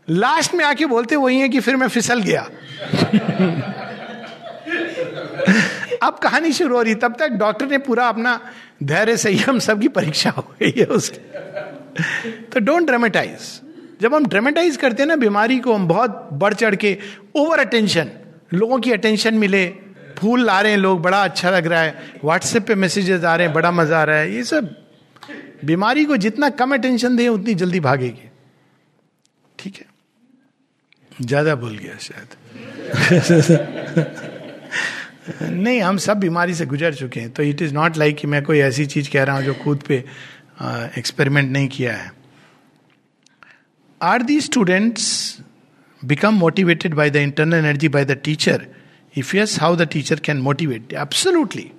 लास्ट 0.09 0.55
में 0.55 0.65
आके 0.65 0.87
बोलते 0.87 1.17
वही 1.17 1.41
है 1.41 1.49
कि 1.49 1.61
फिर 1.61 1.77
मैं 1.77 1.89
फिसल 1.89 2.21
गया। 2.21 2.49
अब 6.05 6.19
कहानी 6.19 6.53
शुरू 6.53 6.77
हो 6.77 6.83
रही, 6.83 6.95
तब 6.95 7.17
तक 7.19 7.29
डॉक्टर 7.29 7.67
ने 7.67 7.79
पूरा 7.79 8.09
अपना 8.09 8.41
धैर्य 8.83 9.17
संयम 9.17 9.59
सबकी 9.59 9.89
परीक्षा 9.89 10.31
हो 10.31 10.43
गई 10.43 10.73
है 10.79 10.87
उसकी। 10.87 11.19
तो 12.53 12.61
डोंट 12.61 12.87
ड्रामेटाइज 12.87 13.61
जब 14.01 14.15
हम 14.15 14.27
ड्रामेटाइज 14.27 14.77
करते 14.77 15.03
हैं 15.03 15.09
ना, 15.09 15.17
बीमारी 15.17 15.59
को 15.59 15.75
हम 15.75 15.89
बहुत 15.89 16.29
बढ़ 16.33 16.55
चढ़ 16.55 16.75
के 16.75 16.99
ओवर 17.37 17.59
अटेंशन 17.59 18.11
लोगों 18.55 18.79
की 18.79 18.93
अटेंशन 18.93 19.35
मिले, 19.35 19.67
फूल 20.19 20.45
ला 20.45 20.61
रहे 20.61 20.73
हैं 20.73 20.79
लोग, 20.79 21.01
बड़ा 21.03 21.25
अच्छा 21.25 21.51
लग 21.51 21.67
रहा 21.67 21.81
है 21.81 22.19
व्हाट्सएप 22.25 22.67
पे 22.67 22.75
मैसेजेस 22.75 23.25
आ 23.25 23.37
रहे 23.37 23.47
हैं, 23.47 23.55
बड़ा 23.55 23.71
मज़ा 23.71 24.01
आ 24.01 24.05
रहा 24.05 24.17
है, 24.17 24.35
ये 24.35 24.45
सब। 24.45 24.75
बीमारी 25.65 26.05
को 26.05 26.17
जितना 26.17 26.49
कम 26.51 26.75
अटेंशन 26.75 27.17
दें, 27.17 27.29
उतनी 27.29 27.55
जल्दी 27.55 27.81
भागेगी। 27.81 28.29
ठीक 29.59 29.77
है? 29.77 29.87
ज़्यादा 31.23 31.55
भूल 31.55 31.79
गया 31.79 31.97
शायद। 31.99 32.29
नहीं, 35.43 35.81
हम 35.81 35.97
सब 35.99 36.19
बीमारी 36.21 36.55
से 36.55 36.67
गुजर 36.67 36.95
चुके 36.95 37.21
हैं 37.21 37.31
तो 37.31 37.43
इट 37.43 37.63
इज़ 37.63 37.75
नॉट 37.75 37.97
लाइक 37.97 38.17
कि 38.17 38.27
मैं 38.27 38.43
कोई 38.45 38.59
ऐसी 38.61 38.87
चीज़ 38.87 39.11
कह 39.11 39.23
रहा 39.25 39.37
हूँ 39.37 39.45
जो 39.45 39.55
खुद 39.55 39.83
पे 39.89 39.97
एक्सपेरिमेंट 40.99 41.51
नहीं 41.53 41.69
किया 41.69 41.93
है। 41.93 42.11
Are 44.01 44.23
the 44.23 44.41
students 44.41 45.07
become 46.03 46.35
motivated 46.35 46.95
by 46.95 47.11
the 47.11 47.17
internal 47.19 47.55
energy 47.55 47.89
by 47.89 48.05
the 48.05 48.21
teacher 48.25 48.67
if 49.15 49.37
yes 49.37 49.59
how 49.61 49.77
the 49.77 49.89
teacher 49.93 50.21
can 50.25 50.41
motivate 50.41 50.93
absolutely 50.93 51.71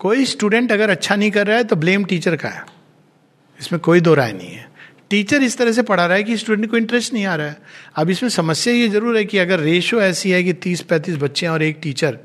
कोई 0.00 0.24
स्टूडेंट 0.26 0.72
अगर 0.72 0.90
अच्छा 0.90 1.16
नहीं 1.16 1.30
कर 1.30 1.46
रहा 1.46 1.56
है 1.56 1.64
तो 1.64 1.76
ब्लेम 1.76 2.04
टीचर 2.04 2.36
का 2.36 2.48
है। 2.48 2.64
इसमें 3.60 3.80
कोई 3.80 4.00
दो 4.00 4.14
राय 4.14 4.32
नहीं 4.32 4.50
है। 4.50 4.66
टीचर 5.10 5.42
इस 5.42 5.56
तरह 5.58 5.72
से 5.72 5.82
पढ़ा 5.82 6.04
रहा 6.06 6.16
है 6.16 6.24
कि 6.24 6.36
स्टूडेंट 6.36 6.70
को 6.70 6.76
इंटरेस्ट 6.76 7.12
नहीं 7.12 7.24
आ 7.26 7.34
रहा 7.34 7.46
है। 7.46 7.56
अब 7.96 8.10
इसमें 8.10 8.30
समस्या 8.30 8.74
ये 8.74 8.88
ज़रूर 8.88 9.16
है 9.16 9.24
कि 9.24 9.38
अगर 9.38 9.60
रेशो 9.60 10.00
ऐसी 10.02 10.30
है 10.30 10.42
कि 10.44 10.52
तीस 10.54 10.80
पैंतीस 10.82 11.16
बच्चे 11.16 11.46
हैं 11.46 11.52
और 11.52 11.62
एक 11.62 11.78
टीचर 11.82 12.18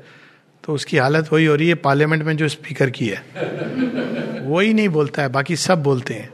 तो 0.64 0.74
उसकी 0.74 0.96
हालत 0.96 1.28
वही 1.32 1.44
हो 1.44 1.54
रही 1.54 1.68
है, 1.68 1.74
पार्लियामेंट 1.76 2.22
में 2.22 2.36
जो 2.36 2.48
स्पीकर 2.48 2.90
की 2.90 3.08
है। 3.08 3.22
वही 4.44 4.72
नहीं 4.74 4.88
बोलता 4.90 5.22
है, 5.22 5.28
बाकी 5.28 5.56
सब 5.58 5.82
बोलते 5.82 6.14
हैं। 6.14 6.28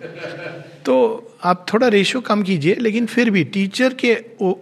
तो 0.84 1.36
आप 1.44 1.66
थोड़ा 1.72 1.88
रेशो 1.88 2.20
कम 2.20 2.42
कीजिए, 2.42 2.74
लेकिन 2.76 3.06
फिर 3.06 3.30
भी 3.30 3.44
टीचर 3.46 3.94
के 3.94 4.12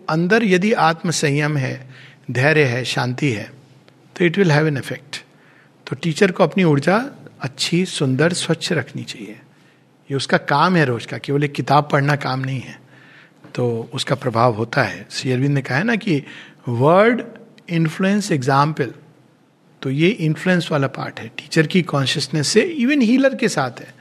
अंदर 0.08 0.44
यदि 0.44 0.72
आत्म 0.72 1.10
संयम 1.12 1.56
है, 1.56 1.88
धैर्य 2.30 2.64
है, 2.64 2.84
शांति 2.86 3.30
है 3.30 3.50
तो 4.16 4.24
it 4.24 4.38
will 4.38 4.50
have 4.52 4.66
an 4.66 4.76
effect 4.76 5.16
तो 5.86 5.96
टीचर 5.96 6.30
को 6.32 6.44
अपनी 6.44 6.64
ऊर्जा 6.64 6.96
अच्छी, 7.40 7.84
सुंदर, 7.86 8.32
स्वच्छ 8.32 8.72
रखनी 8.72 9.02
चाहिए। 9.04 9.36
ये 10.10 10.16
उसका 10.16 10.36
काम 10.38 10.76
है 10.76 10.84
रोज 10.84 11.06
का, 11.06 11.18
केवल 11.18 11.44
एक 11.44 11.52
किताब 11.52 11.88
पढ़ना 11.92 12.16
काम 12.16 12.40
नहीं 12.40 12.60
है। 12.60 12.78
तो 13.54 13.90
उसका 13.94 14.14
प्रभाव 14.14 14.54
होता 14.54 14.82
है। 14.82 15.06
श्री 15.10 15.32
अरविंद 15.32 15.54
ने 15.54 15.62
कहा 15.62 15.78
है 15.78 15.84
ना 15.84 15.96
कि 15.96 16.22
वर्ड 16.68 17.22
इन्फ्लुएंस 17.70 18.30
एग्ज़ाम्पल 18.32 18.92
तो 19.82 19.90
ये 19.90 20.08
इन्फ्लुएंस 20.08 20.68
वाला 20.72 20.86
पार्ट 20.86 21.20
है। 21.20 21.28
टीचर 21.28 21.66
की 21.66 21.82
कॉन्शियसनेस 21.82 22.48
से 22.48 22.60
इवन 22.60 23.00
हीलर 23.00 23.34
के 23.34 23.48
साथ 23.48 23.80
है। 23.80 23.94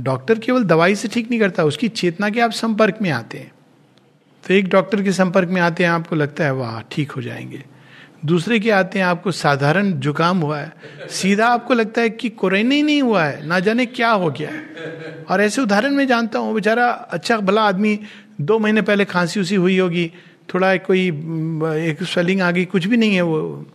डॉक्टर 0.00 0.38
केवल 0.38 0.64
दवाई 0.64 0.94
से 0.94 1.08
ठीक 1.08 1.30
नहीं 1.30 1.40
करता, 1.40 1.64
उसकी 1.64 1.88
चेतना 1.88 2.30
के 2.30 2.40
आप 2.40 2.50
संपर्क 2.50 2.98
में 3.02 3.10
आते 3.10 3.38
हैं। 3.38 3.52
तो 4.48 4.54
एक 4.54 4.68
डॉक्टर 4.68 5.02
के 5.02 5.12
संपर्क 5.12 5.48
में 5.48 5.60
आते 5.60 5.84
हैं, 5.84 5.90
आपको 5.90 6.16
लगता 6.16 6.44
है, 6.44 6.54
वाह, 6.54 6.80
ठीक 6.80 7.10
हो 7.10 7.22
जाएँगे। 7.22 7.64
दूसरे 8.24 8.60
के 8.60 8.70
आते 8.70 8.98
हैं, 8.98 9.06
आपको 9.06 9.32
साधारण 9.32 9.92
जुकाम 9.92 10.38
हुआ 10.38 10.58
है। 10.58 10.72
सीधा 11.10 11.46
आपको 11.46 11.74
लगता 11.74 12.00
है 12.00 12.10
कि 12.10 12.28
कोरोना 12.28 12.74
ही 12.74 12.82
नहीं 12.82 13.02
हुआ 13.02 13.24
है, 13.24 13.46
ना 13.46 13.60
जाने 13.60 13.86
क्या 13.86 14.10
हो 14.10 14.30
गया 14.30 14.50
है। 14.50 14.62
और 15.30 15.40
ऐसे 15.40 15.62
उदाहरण 15.62 15.90
में 15.90 16.06
जानता 16.06 16.38
हूँ, 16.38 16.54
बेचारा 16.54 16.88
अच्छा 16.88 17.36
भला 17.36 17.62
आदमी, 17.62 18.00
दो 18.40 18.58
महीने 18.58 18.82
पहले 18.82 19.04
खांसी 19.04 19.40
उसी 19.40 19.54
हुई 19.54 19.78
होगी, 19.78 20.12
थोड़ा 20.54 20.76
कोई, 20.76 21.08
एक 21.90 21.96
स्वेलिंग 22.02 22.40
आ 22.40 22.50
गई 22.50 22.64
कुछ 22.64 22.86
भी 22.86 22.96
नहीं 22.96 23.14
है 23.14 23.22
वो। 23.22 23.66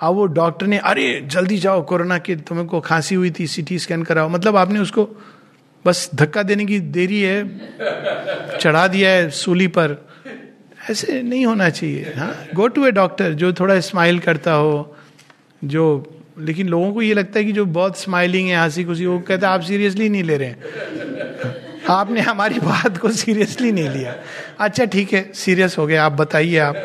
अब 0.00 0.14
वो 0.14 0.26
डॉक्टर 0.26 0.66
ने, 0.66 0.78
अरे, 0.78 1.24
जल्दी 1.26 1.58
जाओ, 1.58 1.86
कोरोना 1.86 2.18
के 2.18 2.36
तुम्हें 2.36 2.66
को 2.66 2.80
खांसी 2.80 3.14
हुई 3.14 3.32
थी 3.40 3.46
सीटी 3.46 3.78
स्कैन 3.78 4.02
कराओ। 4.02 4.28
मतलब 4.28 4.56
आपने 4.56 4.78
उसको 4.78 5.22
बस 5.86 6.10
धक्का 6.14 6.42
देने 6.42 6.64
की 6.64 6.80
देरी 6.80 7.22
है, 7.22 7.60
चढ़ा 8.60 8.88
दिया 8.88 9.10
है 9.10 9.30
सूली 9.30 9.66
पर। 9.66 10.08
ऐसे 10.90 11.22
नहीं 11.22 11.46
होना 11.46 11.70
चाहिए 11.70 12.12
हाँ? 12.16 12.44
गो 12.54 12.68
टू 12.68 12.86
ए 12.86 12.90
डॉक्टर 12.90 13.32
जो 13.32 13.52
थोड़ा 13.52 13.80
स्माइल 13.80 14.18
करता 14.18 14.52
हो, 14.52 14.96
जो, 15.64 16.14
लेकिन 16.38 16.68
लोगों 16.68 16.94
को 16.94 17.02
ये 17.02 17.14
लगता 17.14 17.38
है 17.38 17.44
कि 17.44 17.52
जो 17.52 17.66
बहुत 17.66 18.00
स्माइलिंग 18.00 18.48
है 18.48 18.56
हँसी 18.56 18.84
खुशी 18.84 19.06
वो 19.06 19.18
कहते 19.18 19.46
हैं, 19.46 19.52
आप 19.52 19.60
सीरियसली 19.60 20.08
नहीं 20.08 20.22
ले 20.22 20.36
रहे 20.36 20.48
हैं। 20.48 20.60
आपने 21.90 22.20
हमारी 22.20 22.58
बात 22.60 22.98
को 22.98 23.10
सीरियसली 23.12 23.72
नहीं 23.72 23.88
लिया। 23.88 24.14
अच्छा 24.58 24.84
ठीक 24.86 25.12
है 25.12 25.22
सीरियस 25.34 25.76
हो 25.78 25.86
गए 25.86 25.96
आप 25.96 26.12
बताइए 26.12 26.58
आप। 26.60 26.76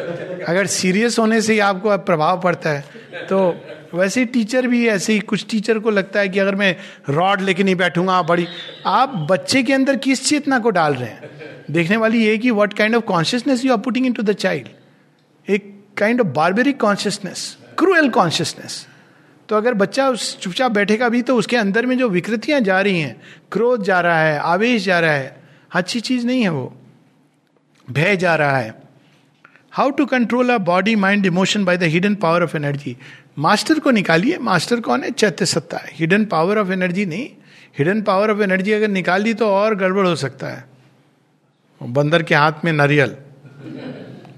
अगर 0.48 0.66
सीरियस 0.68 1.20
होने 1.20 1.42
से 1.42 1.54
ही 1.54 1.60
आपको 1.62 1.98
प्रभाव 2.00 2.42
पड़ता 2.42 2.70
है 2.70 3.26
तो 3.30 3.40
वैसे 3.94 4.20
ही 4.20 4.26
टीचर 4.28 4.68
भी 4.68 4.86
ऐसे 4.88 5.14
ही, 5.14 5.20
कुछ 5.22 5.46
टीचर 5.50 5.80
को 5.80 5.90
लगता 5.90 6.20
है 6.20 6.30
कि 6.30 6.40
अगर 6.40 6.56
मैं 6.56 6.76
रॉड 7.10 7.42
लेके 7.42 7.64
नहीं 7.64 7.76
बैठूँगा 7.76 8.22
बड़ी, 8.24 8.48
आप 8.86 9.14
बच्चे 9.32 9.62
के 9.64 9.74
अंदर 9.74 9.96
किस 9.98 10.26
चेतना 10.26 10.60
को 10.60 10.70
डाल 10.70 10.94
रहे 10.94 11.10
हैं? 11.10 11.30
देखने 11.72 11.98
वाली 11.98 12.26
ये 12.26 12.38
कि 12.38 12.52
what 12.52 12.74
kind 12.74 12.96
of 12.96 13.04
consciousness 13.04 13.64
you 13.66 13.72
are 13.72 13.78
putting 13.80 14.06
into 14.14 14.24
the 14.24 14.34
child 14.38 14.68
एक 15.48 15.74
kind 15.98 16.22
of 16.22 16.28
barbaric 16.36 16.80
consciousness 16.82 17.56
cruel 17.78 18.10
consciousness 18.10 18.86
तो 19.50 19.56
अगर 19.56 19.74
बच्चा 19.74 20.10
उस 20.10 20.40
चुपचाप 20.40 20.72
बैठेगा 20.72 21.10
भी 21.10 21.22
तो 21.22 21.36
उसके 21.36 21.58
अंदर 21.58 21.86
में 21.86 21.98
जो 21.98 22.10
विकृतियाँ 22.10 22.62
जा 22.62 22.82
रही 22.82 23.00
हैं, 23.00 23.22
क्रोध 23.52 23.84
जा 23.84 24.02
रहा 24.02 24.20
है, 24.20 24.40
आवेश 24.40 24.86
जा 24.86 25.00
रहा 25.00 25.12
है, 25.12 25.44
अच्छी 25.72 26.00
चीज़ 26.00 26.26
नहीं 26.26 26.42
है 26.42 26.50
वो। 26.50 26.78
भय 27.92 28.18
जा 28.18 28.36
रहा 28.36 28.58
है। 28.58 28.76
How 29.72 29.90
to 29.90 30.06
control 30.06 30.50
a 30.50 30.58
body 30.58 30.96
mind 30.96 31.26
emotion 31.26 31.66
by 31.66 31.78
the 31.78 31.84
hidden 31.84 32.16
power 32.16 32.44
of 32.44 32.58
energy 32.58 32.98
master 33.40 33.80
को 33.80 33.92
निकालिए। 33.92 34.38
मास्टर 34.38 34.80
कौन 34.80 35.04
है? 35.04 35.12
चैत्य 35.12 35.46
सत्ता 35.46 35.78
है। 35.78 35.90
हिडन 35.94 36.26
पावर 36.26 36.58
ऑफ़ 36.58 36.72
एनर्जी 36.72 37.06
नहीं। 37.06 37.30
हिडन 37.78 38.02
पावर 38.02 38.32
ऑफ़ 38.32 38.42
एनर्जी 38.42 38.72
अगर 38.72 38.88
निकाल 38.88 39.24
दी 39.24 39.34
तो 39.34 39.48
और 39.48 39.76
गड़बड़ 39.76 40.08
हो 40.08 40.16
सकता 40.16 40.48
है। 40.48 40.66
बंदर 41.84 42.24
के 42.24 42.36
हाथ 42.36 42.52
में 42.66 42.74
नारियल। 42.74 43.16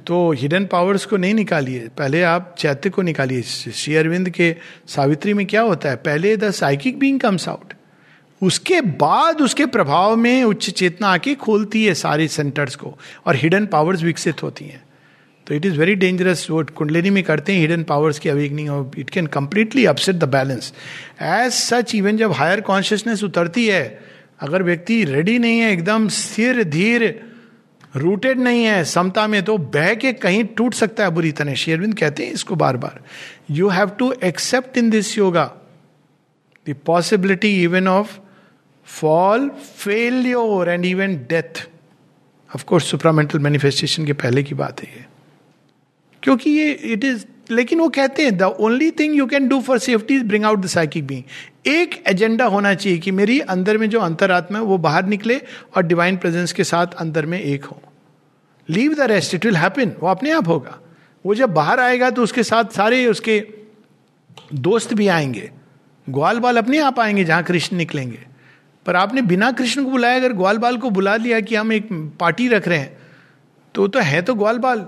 तो 0.08 0.32
हिडन 0.32 0.66
पावर्स 0.66 1.06
को 1.06 1.18
नहीं 1.18 1.34
निकालिए। 1.34 1.88
पहले 1.98 2.22
आप 2.24 2.56
चैत्य 2.60 2.90
को 2.90 3.02
निकालिए। 3.02 3.42
श्री 3.42 3.96
अरविंद 3.96 4.30
के 4.30 4.56
सावित्री 4.88 5.34
में 5.34 5.46
क्या 5.46 5.62
होता 5.62 5.90
है? 5.90 5.96
पहले 5.96 6.38
the 6.38 6.52
psychic 6.52 7.00
being 7.00 7.20
comes 7.20 7.48
out 7.50 7.74
उसके 8.42 8.82
बाद 8.82 9.42
उसके 9.42 9.66
प्रभाव 9.66 10.16
में 10.16 10.44
उच्च 10.44 10.70
चेतना 10.70 11.08
आके 11.08 11.36
खोलती 11.36 11.86
है 11.86 11.94
सारे 11.94 12.28
सेंटर्स 12.28 12.76
को 12.76 12.98
और 13.26 13.36
हिडन 13.36 13.66
पावर्स 13.66 14.04
विकसित 14.04 14.44
होती 14.44 14.66
हैं। 14.66 14.84
तो 15.48 15.56
इट 15.56 15.66
इज़ 15.66 15.78
वेरी 15.80 15.96
डेंजरस 15.96 16.48
वो 16.50 16.64
कुंडलिनी 16.76 17.10
में 17.10 17.24
करते 17.24 17.54
हैं। 17.54 17.60
हिडन 17.60 17.84
पावर्स 17.84 18.20
की 18.20 18.30
अवेकनिंग 18.30 18.70
और 18.70 18.92
it 18.98 19.10
can 19.10 19.28
completely 19.28 19.86
upset 19.86 20.16
the 20.16 20.24
balance 20.24 20.74
as 21.22 21.52
such 21.52 21.96
even 21.96 22.18
जब 22.18 22.32
हायर 22.32 22.62
कॉन्शियसनेस 22.62 23.24
उतरती 23.24 23.68
है, 23.68 24.00
अगर 24.40 24.64
व्यक्ति 24.64 25.04
रेडी 25.04 25.40
नहीं 25.40 25.60
है, 25.60 25.72
एकदम 25.74 26.08
स्थिर, 26.08 26.64
धीर 26.64 27.27
रूटेड 27.94 28.40
नहीं 28.40 28.64
है, 28.64 28.84
समता 28.86 29.28
में 29.28 29.44
तो 29.44 29.58
बह 29.58 29.94
के 29.96 30.12
कहीं 30.16 30.44
टूट 30.58 30.74
सकता 30.74 31.04
है 31.04 31.10
बुरी 31.12 31.32
तरह। 31.32 31.54
शेरविंद 31.56 31.98
कहते 32.00 32.26
हैं 32.26 32.34
इसको 32.34 32.56
बार 32.56 32.78
बार 32.78 33.02
you 33.52 33.70
have 33.70 33.90
to 34.00 34.12
accept 34.24 34.78
in 34.78 34.90
this 34.90 35.18
yoga 35.18 35.46
the 36.68 36.76
possibility 36.86 37.52
even 37.64 37.88
of 37.88 38.18
fall 38.88 39.50
failure 39.78 40.70
and 40.70 40.86
even 40.86 41.16
death 41.30 41.68
of course 42.50 42.90
supramental 42.92 43.40
manifestation 43.40 44.06
के 44.06 44.14
पहले 44.16 44.44
की 44.44 44.56
बात 44.56 44.82
है 44.84 44.90
ये। 44.96 45.06
क्योंकि 46.24 46.50
ये 46.50 46.72
इट 46.72 47.04
इज़ 47.04 47.26
लेकिन 47.52 47.80
वो 47.80 47.90
कहते 47.90 48.24
हैं 48.24 48.38
the 48.38 48.42
only 48.42 48.90
thing 48.92 49.16
you 49.16 49.26
can 49.26 49.48
do 49.48 49.62
for 49.62 49.80
safety 49.80 50.16
is 50.16 50.24
bring 50.24 50.46
out 50.46 50.60
the 50.60 50.68
psychic 50.68 51.08
being 51.08 51.24
एक 51.68 52.04
एजेंडा 52.08 52.46
होना 52.46 52.74
चाहिए 52.74 53.00
कि 53.00 53.12
मेरी 53.12 53.40
अंदर 53.40 53.78
में 53.78 53.90
जो 53.90 54.00
अंतरात्मा 54.00 54.58
है, 54.58 54.64
वो 54.64 54.78
बाहर 54.78 55.06
निकले 55.06 55.42
और 55.76 55.84
डिवाइन 55.84 56.18
प्रेजेंस 56.18 56.54
के 56.54 56.64
साथ 56.64 56.94
अंदर 56.98 57.26
में 57.26 57.40
एक 57.40 57.66
हो। 57.66 57.82
Leave 58.70 58.94
the 58.94 59.02
rest 59.02 59.36
it 59.36 59.46
will 59.46 59.58
happen 59.58 59.92
वो 60.00 60.10
अपने 60.10 60.32
आप 60.32 60.48
होगा। 60.48 60.80
वो 61.26 61.36
जब 61.36 61.54
बाहर 61.54 61.80
आएगा 61.80 62.10
तो 62.10 62.24
उसके 62.24 62.44
साथ 62.44 62.66
सारे 62.66 63.06
उसके 63.06 63.40
दोस्त 64.54 64.94
भी 64.94 65.08
आएँगे। 65.08 65.52
ग्वाल 66.08 66.40
बाल 66.40 66.58
अपने 66.58 66.80
आप 66.80 67.00
आएँगे 67.00 67.24
जहाँ 67.24 67.44
कृष्ण 67.44 67.78
निकलेंगे। 67.78 68.20
पर 68.86 68.96
आपने 68.96 69.22
बिना 69.22 69.52
कृष्ण 69.52 69.84
को 69.84 69.90
बुलाया, 69.92 70.16
अगर 70.16 70.34
ग्वाल 70.34 70.58
बाल 70.58 70.78
को 70.78 70.90
बुला 70.90 71.16
लिया 71.16 71.40
कि 71.40 71.56
हम 71.56 71.74
एक 71.74 71.88
पार्टी 72.20 72.48
रख 72.48 72.68
रहे 72.68 72.78
हैं 72.80 72.98
तो 73.76 73.88
तो 73.88 74.00
है 74.00 74.22
तो 74.22 74.36
ग्वाल 74.36 74.58
बाल 74.58 74.88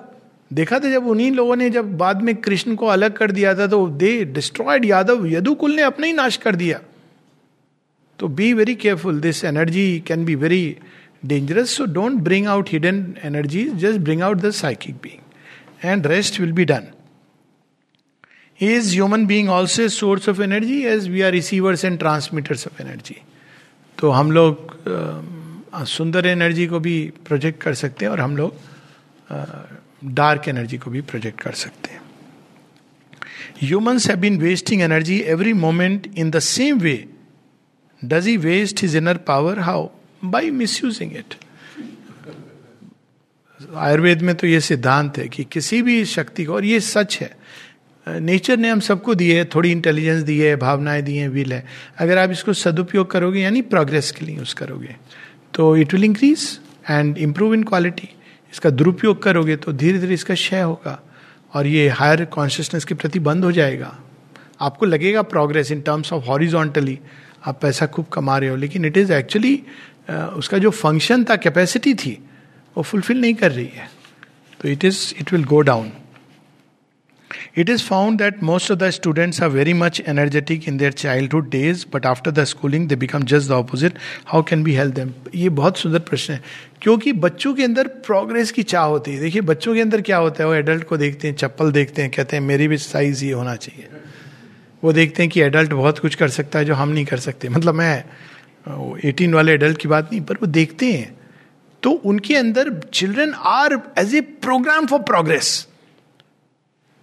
देखा 0.51 0.79
था 0.79 0.89
जब 0.89 1.07
उन्हीं 1.07 1.31
लोगों 1.31 1.55
ने 1.55 1.69
जब 1.69 1.97
बाद 1.97 2.21
में 2.21 2.35
कृष्ण 2.35 2.75
को 2.75 2.85
अलग 2.87 3.17
कर 3.17 3.31
दिया 3.31 3.53
था 3.55 3.67
तो 3.67 3.87
दे 3.87 4.25
डिस्ट्रॉयड 4.25 4.85
यादव। 4.85 5.25
यदुकुल 5.27 5.75
ने 5.75 5.81
अपना 5.81 6.07
ही 6.07 6.13
नाश 6.13 6.37
कर 6.37 6.55
दिया। 6.55 6.79
तो 8.19 8.27
be 8.27 8.53
very 8.53 8.75
careful 8.75 9.19
this 9.21 9.43
energy 9.45 10.03
can 10.07 10.25
be 10.25 10.35
very 10.35 10.77
dangerous 11.25 11.69
so 11.69 11.85
don't 11.85 12.13
bring 12.21 12.47
out 12.47 12.69
hidden 12.69 13.13
energy 13.23 13.63
just 13.75 13.99
bring 13.99 14.21
out 14.21 14.37
the 14.37 14.51
psychic 14.51 14.95
being 14.95 15.85
and 15.85 16.07
rest 16.07 16.39
will 16.39 16.51
be 16.51 16.65
done 16.65 16.87
is 18.61 18.91
human 18.91 19.25
being 19.25 19.49
also 19.49 19.87
source 19.87 20.29
of 20.29 20.41
energy 20.41 20.81
as 20.83 21.07
we 21.07 21.21
are 21.21 21.31
receivers 21.31 21.85
and 21.85 21.99
transmitters 21.99 22.67
of 22.67 22.81
energy 22.81 23.21
तो 23.97 24.09
हम 24.09 24.31
लोग 24.31 24.75
सुंदर 25.87 26.25
energy 26.25 26.67
को 26.67 26.79
भी 26.79 26.97
project 27.27 27.61
कर 27.61 27.73
सकते 27.73 28.05
हैं 28.05 28.11
और 28.11 28.19
हम 28.19 28.37
लोग 28.37 28.55
डार्क 30.01 30.47
एनर्जी 30.47 30.77
को 30.77 30.91
भी 30.91 31.01
प्रोजेक्ट 31.01 31.41
कर 31.41 31.51
सकते 31.53 31.91
हैं। 31.91 32.01
Humans 33.61 34.09
have 34.09 34.17
been 34.19 34.37
wasting 34.39 34.81
energy 34.81 35.19
every 35.27 35.53
moment 35.55 36.07
in 36.17 36.31
the 36.31 36.39
same 36.39 36.79
way 36.79 37.05
does 38.01 38.27
he 38.27 38.35
waste 38.39 38.81
his 38.81 38.95
inner 38.95 39.17
power 39.27 39.59
how 39.59 39.87
by 40.23 40.51
misusing 40.83 41.15
it 41.17 41.35
Ayurveda 43.77 44.21
में 44.21 44.35
तो 44.35 44.47
ये 44.47 44.59
सिद्धांत 44.61 45.17
है 45.17 45.27
कि 45.27 45.43
किसी 45.43 45.81
भी 45.81 46.03
शक्ति 46.05 46.43
को, 46.45 46.53
और 46.53 46.65
ये 46.65 46.79
सच 46.79 47.17
है। 47.21 47.37
नेचर 48.07 48.57
ने 48.57 48.69
हम 48.69 48.79
सबको 48.79 49.15
दिए 49.15 49.37
है, 49.37 49.45
थोड़ी 49.45 49.71
इंटेलिजेंस 49.71 50.21
दी 50.23 50.37
है, 50.39 50.55
भावनाएँ 50.55 51.01
दी 51.01 51.15
हैं 51.15 51.27
विल 51.29 51.53
है। 51.53 51.65
अगर 51.97 52.17
आप 52.17 52.31
इसको 52.31 52.53
सदुपयोग 52.53 53.09
करोगे, 53.11 53.41
यानी 53.41 53.61
प्रोग्रेस 53.63 54.11
के 54.11 54.25
लिए 54.25 54.37
यूज़ 54.37 54.55
करोगे 54.55 54.95
तो 55.53 55.75
it 55.77 55.93
will 55.93 56.03
increase 56.03 56.47
and 56.89 57.17
improve 57.17 57.53
in 57.53 57.63
quality 57.63 58.09
इसका 58.53 58.69
दुरुपयोग 58.69 59.21
करोगे 59.23 59.55
तो 59.55 59.73
धीरे 59.73 59.99
धीरे 59.99 60.13
इसका 60.13 60.33
क्षय 60.33 60.61
होगा 60.61 60.99
और 61.53 61.67
ये 61.67 61.87
हायर 61.89 62.25
कॉन्शियसनेस 62.27 62.85
के 62.85 62.95
प्रति 62.95 63.19
बंद 63.19 63.45
हो 63.45 63.51
जाएगा। 63.51 63.95
आपको 64.61 64.85
लगेगा 64.85 65.21
progress 65.23 65.71
in 65.71 65.81
terms 65.81 66.13
of 66.13 66.25
horizontally 66.25 66.97
आप 67.47 67.59
पैसा 67.61 67.85
खूब 67.85 68.05
कमा 68.13 68.37
रहे 68.37 68.49
हो, 68.49 68.55
लेकिन 68.55 68.85
इट 68.85 68.97
इज़ 68.97 69.13
एक्चुअली 69.13 69.55
उसका 70.09 70.57
जो 70.57 70.69
फ़ंक्शन 70.71 71.23
था 71.23 71.35
कैपेसिटी 71.35 71.93
थी, 71.95 72.17
वो 72.75 72.83
फुलफिल 72.83 73.21
नहीं 73.21 73.33
कर 73.33 73.51
रही 73.51 73.69
है। 73.75 73.89
तो 74.59 74.69
it 74.69 74.85
is 74.85 75.13
it 75.19 75.31
will 75.33 75.43
go 75.45 75.61
down 75.61 75.91
It 77.55 77.69
is 77.69 77.81
found 77.81 78.21
that 78.21 78.41
most 78.41 78.71
of 78.73 78.77
the 78.79 78.87
students 78.91 79.39
are 79.39 79.49
very 79.49 79.73
much 79.73 79.99
energetic 80.11 80.67
in 80.67 80.77
their 80.77 80.91
childhood 80.91 81.49
days, 81.51 81.83
but 81.95 82.05
after 82.11 82.31
the 82.31 82.45
schooling 82.51 82.87
they 82.87 82.97
become 83.03 83.25
just 83.31 83.51
the 83.51 83.57
opposite. 83.57 83.99
How 84.31 84.41
can 84.51 84.63
we 84.67 84.75
help 84.79 84.95
them? 84.99 85.11
ये 85.35 85.49
बहुत 85.59 85.77
सुंदर 85.77 85.99
प्रश्न 86.09 86.33
है 86.33 86.41
क्योंकि 86.81 87.13
बच्चों 87.25 87.53
के 87.53 87.63
अंदर 87.63 87.87
progress 88.07 88.51
की 88.51 88.63
चाह 88.63 88.85
होती 88.85 89.13
है। 89.13 89.19
देखिए 89.21 89.41
बच्चों 89.41 89.73
के 89.75 89.81
अंदर 89.81 90.01
क्या 90.01 90.17
होता 90.17 90.43
है? 90.43 90.47
वो 90.49 90.55
एडल्ट 90.55 90.83
को 90.83 90.97
देखते 90.97 91.27
हैं 91.27 91.35
चप्पल 91.35 91.71
देखते 91.71 92.01
हैं 92.01 92.11
कहते 92.11 92.35
हैं 92.35 92.43
मेरी 92.43 92.67
भी 92.67 92.77
साइज़ 92.77 93.25
ये 93.25 93.31
होना 93.31 93.55
चाहिए। 93.55 93.87
वो 94.83 94.93
देखते 94.93 95.23
हैं 95.23 95.29
कि 95.31 95.41
एडल्ट 95.41 95.73
बहुत 95.73 95.99
कुछ 95.99 96.15
कर 96.15 96.29
सकता 96.29 96.59
है 96.59 96.65
जो 96.65 96.75
हम 96.75 96.89
नहीं 96.89 97.05
कर 97.05 97.19
सकते। 97.19 97.49
मतलब 97.49 97.75
मैं 97.75 98.03
एटीन 99.05 99.33
वाले 99.33 99.53
एडल्ट 99.53 99.77
की 99.77 99.87
बात 99.87 100.09
नहीं 100.11 100.21
पर 100.21 100.35
वो 100.35 100.47
देखते 100.47 100.91
हैं। 100.91 101.17
तो 101.83 101.91
उनके 101.91 102.35
अंदर 102.35 102.79
children 102.93 103.33
are 103.37 103.79
as 103.99 104.15
a 104.15 104.21
program 104.21 104.85
for 104.85 104.99
progress 104.99 105.67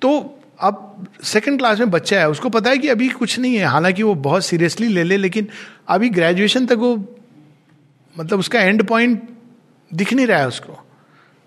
तो 0.02 0.32
अब 0.60 1.06
सेकंड 1.24 1.58
क्लास 1.58 1.78
में 1.78 1.90
बच्चा 1.90 2.20
है, 2.20 2.28
उसको 2.30 2.48
पता 2.48 2.70
है 2.70 2.78
कि 2.78 2.88
अभी 2.88 3.08
कुछ 3.08 3.38
नहीं 3.38 3.56
है, 3.56 3.64
हालाँकि 3.64 4.02
वो 4.02 4.14
बहुत 4.14 4.44
सीरियसली 4.44 4.88
ले 4.88 5.04
ले, 5.04 5.16
लेकिन 5.16 5.48
अभी 5.88 6.08
ग्रेजुएशन 6.10 6.66
तक 6.66 6.76
वो 6.78 6.96
मतलब 8.16 8.38
उसका 8.38 8.60
एंड 8.60 8.86
पॉइंट 8.88 9.28
दिख 9.90 10.12
नहीं 10.12 10.26
रहा 10.26 10.38
है 10.38 10.48
उसको। 10.48 10.78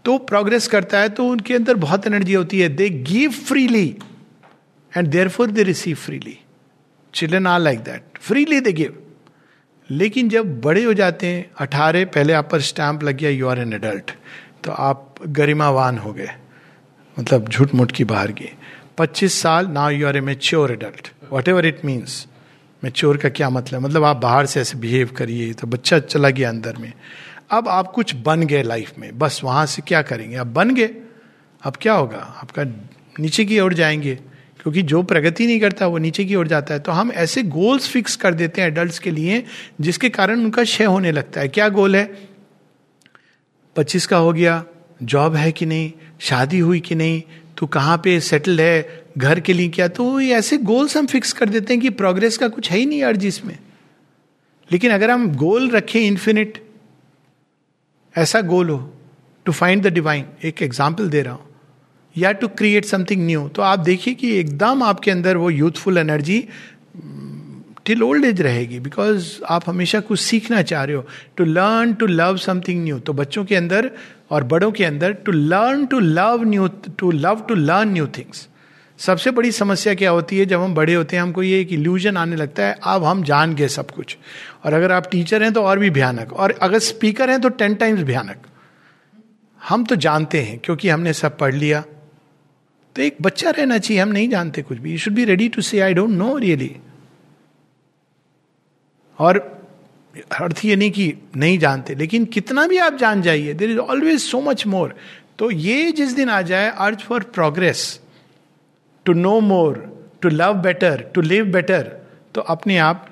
तो 0.05 0.17
प्रोग्रेस 0.17 0.67
करता 0.67 0.99
है 0.99 1.09
तो 1.09 1.25
उनके 1.25 1.53
अंदर 1.53 1.75
बहुत 1.75 2.05
एनर्जी 2.07 2.33
होती 2.33 2.59
है। 2.59 2.69
They 2.69 2.89
give 2.89 3.31
freely 3.31 3.87
and 4.93 5.07
therefore 5.29 5.51
they 5.51 5.63
receive 5.63 5.95
freely 5.95 6.37
children 7.13 7.47
are 7.47 7.59
like 7.59 7.79
that 7.79 8.17
freely 8.19 8.59
they 8.59 8.71
give 8.73 8.97
लेकिन 9.89 10.29
जब 10.29 10.59
बड़े 10.61 10.83
हो 10.83 10.93
जाते 10.93 11.27
हैं, 11.27 11.49
अठारह, 11.57 12.05
पहले 12.05 12.33
आप 12.33 12.49
पर 12.51 12.61
स्टैंप 12.61 13.03
लग 13.03 13.17
गया 13.17 13.29
यू 13.29 13.47
आर 13.47 13.59
एन 13.59 13.73
एडल्ट 13.73 14.11
तो 14.63 14.71
आप 14.71 15.15
गरिमावान 15.27 15.97
हो 15.97 16.13
गए। 16.13 16.29
मतलब 17.19 17.49
झूठ 17.49 17.73
मूठ 17.75 17.91
की 17.91 18.03
बाहर 18.03 18.31
की। 18.31 18.49
पच्चीस 18.97 19.41
साल 19.41 19.67
now 19.67 19.89
you 19.89 20.07
are 20.07 20.17
a 20.17 20.21
mature 20.21 20.71
adult 20.71 21.11
whatever 21.47 21.65
it 21.65 21.85
means 21.85 22.27
mature 22.83 23.17
का 23.17 23.29
क्या 23.29 23.49
मतलब? 23.49 23.81
मतलब 23.81 24.03
आप 24.03 24.17
बाहर 24.17 24.45
से 24.45 24.61
ऐसे 24.61 24.77
बिहेव 24.77 25.09
करिए 25.17 25.53
तो 25.53 25.67
बच्चा 25.67 25.99
चला 25.99 26.29
गया 26.29 26.49
अंदर 26.49 26.77
में। 26.77 26.93
अब 27.51 27.67
आप 27.67 27.91
कुछ 27.91 28.15
बन 28.15 28.43
गए 28.43 28.63
लाइफ 28.63 28.91
में, 28.99 29.17
बस 29.17 29.41
वहाँ 29.43 29.65
से 29.65 29.81
क्या 29.81 30.01
करेंगे? 30.01 30.35
अब 30.35 30.47
बन 30.47 30.73
गए, 30.75 30.89
अब 31.63 31.73
क्या 31.81 31.93
होगा? 31.93 32.17
आपका 32.17 32.63
नीचे 33.19 33.45
की 33.45 33.59
ओर 33.59 33.73
जाएँगे, 33.73 34.15
क्योंकि 34.61 34.81
जो 34.81 35.03
प्रगति 35.03 35.45
नहीं 35.47 35.59
करता, 35.59 35.87
वो 35.87 35.97
नीचे 35.97 36.25
की 36.25 36.35
ओर 36.35 36.47
जाता 36.47 36.73
है। 36.73 36.79
तो 36.79 36.91
हम 36.91 37.11
ऐसे 37.11 37.43
गोल्स 37.43 37.89
फिक्स 37.89 38.15
कर 38.15 38.33
देते 38.33 38.61
हैं 38.61 38.67
एडल्ट 38.67 38.99
के 38.99 39.11
लिए, 39.11 39.43
जिसके 39.81 40.09
कारण 40.09 40.39
उनका 40.39 40.63
क्षय 40.63 40.83
होने 40.83 41.11
लगता 41.11 41.41
है। 41.41 41.47
क्या 41.47 41.69
गोल 41.69 41.95
है? 41.95 42.05
पच्चीस 43.75 44.07
का 44.07 44.17
हो 44.17 44.33
गया 44.33 44.63
जॉब 45.03 45.35
है 45.35 45.51
कि 45.51 45.65
नहीं? 45.65 45.91
शादी 46.19 46.59
हुई 46.59 46.79
कि 46.79 46.95
नहीं? 46.95 47.21
तू 47.57 47.67
कहाँ 47.67 47.97
पे 47.97 48.19
सेटल्ड 48.19 48.61
है? 48.61 49.03
घर 49.17 49.39
के 49.39 49.53
लिए 49.53 49.69
क्या? 49.69 49.87
तो 49.87 50.19
ये 50.19 50.33
ऐसे 50.35 50.57
गोल्स 50.57 50.97
हम 50.97 51.05
फिक्स 51.07 51.33
कर 51.33 51.49
देते 51.49 51.73
हैं 51.73 51.81
कि 51.81 51.89
प्रोग्रेस 51.91 52.37
का 52.37 52.47
कुछ 52.47 52.71
है 52.71 52.77
ही 52.77 52.85
नहीं 52.85 53.03
अर्ज़ 53.03 53.25
इसमें 53.25 53.57
लेकिन 54.69 54.91
अगर 54.91 55.11
हम 55.11 55.27
गोल 55.35 55.69
रखें 55.71 55.99
इन्फिनिट 55.99 56.63
ऐसा 58.15 58.41
गोल 58.43 58.69
हो 58.69 58.77
टू 59.45 59.51
फाइंड 59.51 59.83
द 59.83 59.93
डिवाइन 59.93 60.25
एक 60.43 60.61
एग्ज़ाम्पल 60.61 61.09
दे 61.09 61.21
रहा 61.21 61.33
हूँ, 61.33 61.45
या 62.15 62.31
टू 62.31 62.47
क्रिएट 62.47 62.85
समथिंग 62.85 63.25
न्यू 63.25 63.47
तो 63.47 63.61
आप 63.61 63.79
देखिए 63.79 64.13
कि 64.13 64.31
एकदम 64.39 64.83
आपके 64.83 65.11
अंदर 65.11 65.37
वो 65.37 65.49
youthful 65.49 65.97
energy 65.97 66.39
till 67.89 68.03
old 68.03 68.25
age 68.25 68.41
रहेगी 68.41 68.79
बिकॉज़ 68.79 69.31
आप 69.49 69.69
हमेशा 69.69 69.99
कुछ 69.99 70.19
सीखना 70.19 70.61
चाह 70.61 70.83
रहे 70.83 70.95
हो 70.95 71.05
to 71.37 71.45
learn 71.45 71.93
to 71.93 72.07
love 72.07 72.37
something 72.37 72.83
new 72.83 72.99
तो 72.99 73.13
बच्चों 73.13 73.45
के 73.45 73.55
अंदर 73.55 73.91
और 74.31 74.43
बड़ों 74.43 74.71
के 74.71 74.85
अंदर 74.85 75.13
to 75.25 75.31
learn 75.31 75.85
to 75.85 75.99
love 75.99 76.43
new 76.45 76.67
to 76.97 77.11
love 77.11 77.45
to 77.49 77.55
learn 77.55 77.89
new 77.89 78.07
things 78.17 78.47
सबसे 78.99 79.31
बड़ी 79.31 79.51
समस्या 79.51 79.93
क्या 79.93 80.09
होती 80.11 80.37
है, 80.37 80.45
जब 80.45 80.61
हम 80.61 80.73
बड़े 80.75 80.93
होते 80.93 81.15
हैं, 81.15 81.23
हमको 81.23 81.43
ये 81.43 81.59
एक 81.61 81.71
इल्यूजन 81.73 82.17
आने 82.17 82.35
लगता 82.35 82.63
है, 82.63 82.75
अब 82.83 83.03
हम 83.03 83.21
जान 83.23 83.53
गए 83.55 83.67
सब 83.67 83.91
कुछ। 83.91 84.17
और 84.65 84.73
अगर 84.73 84.91
आप 84.91 85.07
टीचर 85.11 85.43
हैं 85.43 85.51
तो 85.53 85.61
और 85.61 85.79
भी 85.79 85.89
भयानक। 85.89 86.33
और 86.33 86.51
अगर 86.61 86.79
स्पीकर 86.79 87.29
हैं 87.29 87.39
तो 87.41 87.49
टेन 87.49 87.75
टाइम्स 87.75 88.01
भयानक। 88.01 88.41
हम 89.61 89.83
तो 89.83 89.95
जानते 89.95 90.41
हैं, 90.41 90.59
क्योंकि 90.63 90.89
हमने 90.89 91.13
सब 91.13 91.37
पढ़ 91.37 91.55
लिया। 91.55 91.81
तो 92.95 93.01
एक 93.01 93.17
बच्चा 93.21 93.49
रहना 93.49 93.77
चाहिए, 93.77 94.01
हम 94.03 94.09
नहीं 94.09 94.29
जानते 94.29 94.61
कुछ 94.61 94.77
भी। 94.77 94.91
You 94.91 94.97
should 94.97 95.13
be 95.13 95.25
ready 95.25 95.49
to 95.49 95.61
say 95.61 95.79
I 95.79 95.93
don't 95.93 96.09
no 96.09 96.37
really 96.37 96.75
और 99.19 99.37
अर्थ 100.31 100.63
ये 100.65 100.75
नहीं 100.75 100.91
कि 100.91 101.13
नहीं 101.35 101.57
जानते, 101.59 101.95
लेकिन 101.95 102.25
कितना 102.27 102.65
भी 102.67 102.77
आप 102.79 102.97
जान 102.97 103.21
जाइए 103.21 103.53
there 103.53 103.71
is 103.71 103.77
always 103.79 104.19
so 104.21 104.41
much 104.41 104.65
more 104.67 104.95
तो 105.39 105.49
ये 105.51 105.91
जिस 105.91 106.13
दिन 106.13 106.29
आ 106.29 106.41
जाए, 106.41 106.69
earth 106.69 106.99
for 106.99 107.23
progress 107.35 107.99
to 109.05 109.13
know 109.13 109.39
more 109.41 109.85
to 110.21 110.29
love 110.29 110.53
better 110.61 111.01
to 111.15 111.21
live 111.21 111.45
better 111.51 111.91
तो 112.35 112.41
अपने 112.53 112.77
आप 112.79 113.07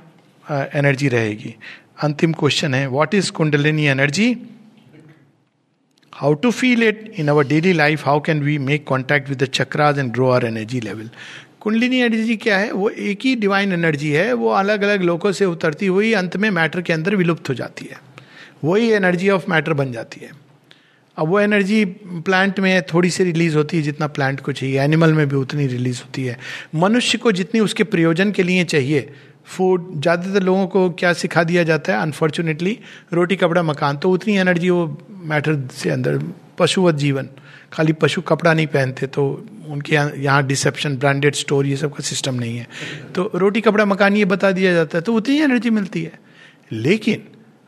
एनर्जी 0.76 1.08
रहेगी। 1.10 1.56
अंतिम 2.04 2.34
क्वेश्चन 2.34 2.74
है 2.74 2.88
what 2.88 3.14
is 3.14 3.32
kundalini 3.32 3.86
energy 3.88 4.36
how 6.14 6.34
to 6.34 6.52
feel 6.52 6.84
it 6.84 7.14
in 7.20 7.28
our 7.28 7.48
daily 7.48 7.74
life 7.74 8.06
how 8.06 8.20
can 8.26 8.42
we 8.44 8.58
make 8.60 8.86
contact 8.88 9.30
with 9.30 9.44
the 9.44 9.48
chakras 9.54 10.00
and 10.00 10.12
grow 10.14 10.30
our 10.32 10.46
energy 10.46 10.80
level 10.82 11.10
kundalini 11.68 12.00
energy 12.00 12.36
क्या 12.36 12.58
है? 12.58 12.72
वो 12.72 12.90
एक 12.90 13.20
ही 13.24 13.36
डिवाइन 13.36 13.72
एनर्जी 13.72 14.10
है, 14.12 14.34
वो 14.34 14.50
अलग 14.50 14.82
अलग 14.82 15.02
लोगों 15.02 15.32
से 15.32 15.46
उतरती 15.46 15.86
हुई 15.86 16.14
अंत 16.14 16.38
में 16.38 16.50
मैटर 16.50 16.82
के 16.82 16.94
अंदर 16.94 17.16
विलुप्त 17.16 17.50
हो 17.50 17.54
जाती 17.54 17.86
है। 17.86 17.98
वही 18.64 18.92
एनर्जी 18.92 19.30
ऑफ़ 19.30 19.50
मैटर 19.50 19.74
बन 19.74 19.92
जाती 19.92 20.22
है। 20.22 20.30
अब 21.18 21.28
वो 21.28 21.40
एनर्जी 21.40 21.86
प्लांट 22.26 22.60
में 22.60 22.82
थोड़ी 22.84 23.10
सी 23.10 23.24
रिलीज़ 23.24 23.56
होती 23.56 23.78
है, 23.78 23.84
जितना 23.84 24.08
प्लांट 24.08 24.40
को 24.40 24.52
चाहिए। 24.52 24.80
एनिमल 24.82 25.14
में 25.14 25.28
भी 25.30 25.36
उतनी 25.36 25.68
रिलीज़ 25.68 26.02
होती 26.02 26.24
है। 26.24 26.38
मनुष्य 26.76 27.18
को 27.18 27.32
जितनी 27.32 27.60
उसके 27.60 27.84
प्रयोजन 27.84 28.32
के 28.32 28.44
लिए 28.44 28.64
चाहिए 28.64 29.10
फ़ूड 29.46 30.02
ज़्यादातर 30.02 30.44
लोगों 30.44 30.68
को 30.68 30.90
क्या 30.90 31.14
सिखा 31.14 31.44
दिया 31.44 31.64
जाता 31.64 31.94
है? 31.94 32.02
अनफॉर्चुनेटली 32.02 32.78
रोटी, 33.14 33.36
कपड़ा, 33.36 33.64
मकान 33.64 33.98
तो 33.98 34.12
उतनी 34.12 34.38
एनर्जी 34.38 34.70
वो 34.70 34.98
मैटर 35.12 35.68
से 35.74 35.90
अंदर, 35.90 36.22
पशुवत 36.58 36.96
जीवन। 36.96 37.30
खाली 37.74 37.94
पशु 37.94 38.22
कपड़ा 38.22 38.54
नहीं 38.54 38.68
पहनते 38.68 39.08
तो 39.08 39.48
उनके 39.68 39.94
यहाँ 39.94 40.12
यहाँ 40.16 40.46
डिसेप्शन 40.48 40.98
ब्रांडेड 40.98 41.36
स्टोर 41.36 41.66
ये 41.66 41.78
सब 41.78 41.94
का 41.94 42.04
सिस्टम 42.04 42.36
नहीं 42.36 42.58
है। 42.58 42.68
तो 43.16 43.32
रोटी, 43.36 43.62
कपड़ा, 43.62 43.86
मकान, 43.86 44.18
ये 44.18 44.26
बता 44.26 44.52
दिया 44.52 44.74
जाता 44.74 44.98
है 44.98 45.02
तो 45.02 45.14
उतनी 45.14 45.40
एनर्जी 45.40 45.70
मिलती 45.70 46.04
है। 46.04 46.20
लेकिन 46.72 47.24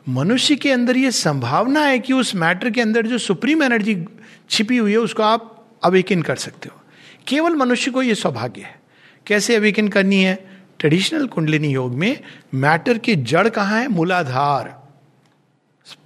मनुष्य 0.08 0.56
के 0.56 0.72
अंदर 0.72 0.96
ये 0.96 1.10
संभावना 1.10 1.80
है 1.80 1.98
कि 1.98 2.12
उस 2.12 2.34
मैटर 2.34 2.70
के 2.70 2.80
अंदर 2.80 3.06
जो 3.06 3.18
सुप्रीम 3.18 3.62
एनर्जी 3.62 4.04
छिपी 4.50 4.76
हुई 4.76 4.90
है, 4.90 4.98
उसको 4.98 5.22
आप 5.22 5.66
अवेकिन 5.84 6.22
कर 6.22 6.36
सकते 6.36 6.68
हो। 6.68 6.80
केवल 7.26 7.54
मनुष्य 7.54 7.90
को 7.90 8.02
ये 8.02 8.14
सौभाग्य 8.14 8.60
है। 8.60 8.80
कैसे 9.26 9.56
अवेकिन 9.56 9.88
करनी 9.88 10.22
है? 10.22 10.50
ट्रेडिशनल 10.78 11.26
कुंडलिनी 11.26 11.68
योग 11.68 11.94
में 11.94 12.20
मैटर 12.54 12.98
की 12.98 13.16
जड़ 13.16 13.48
कहाँ 13.48 13.80
है? 13.80 13.88
मूलाधार। 13.88 14.79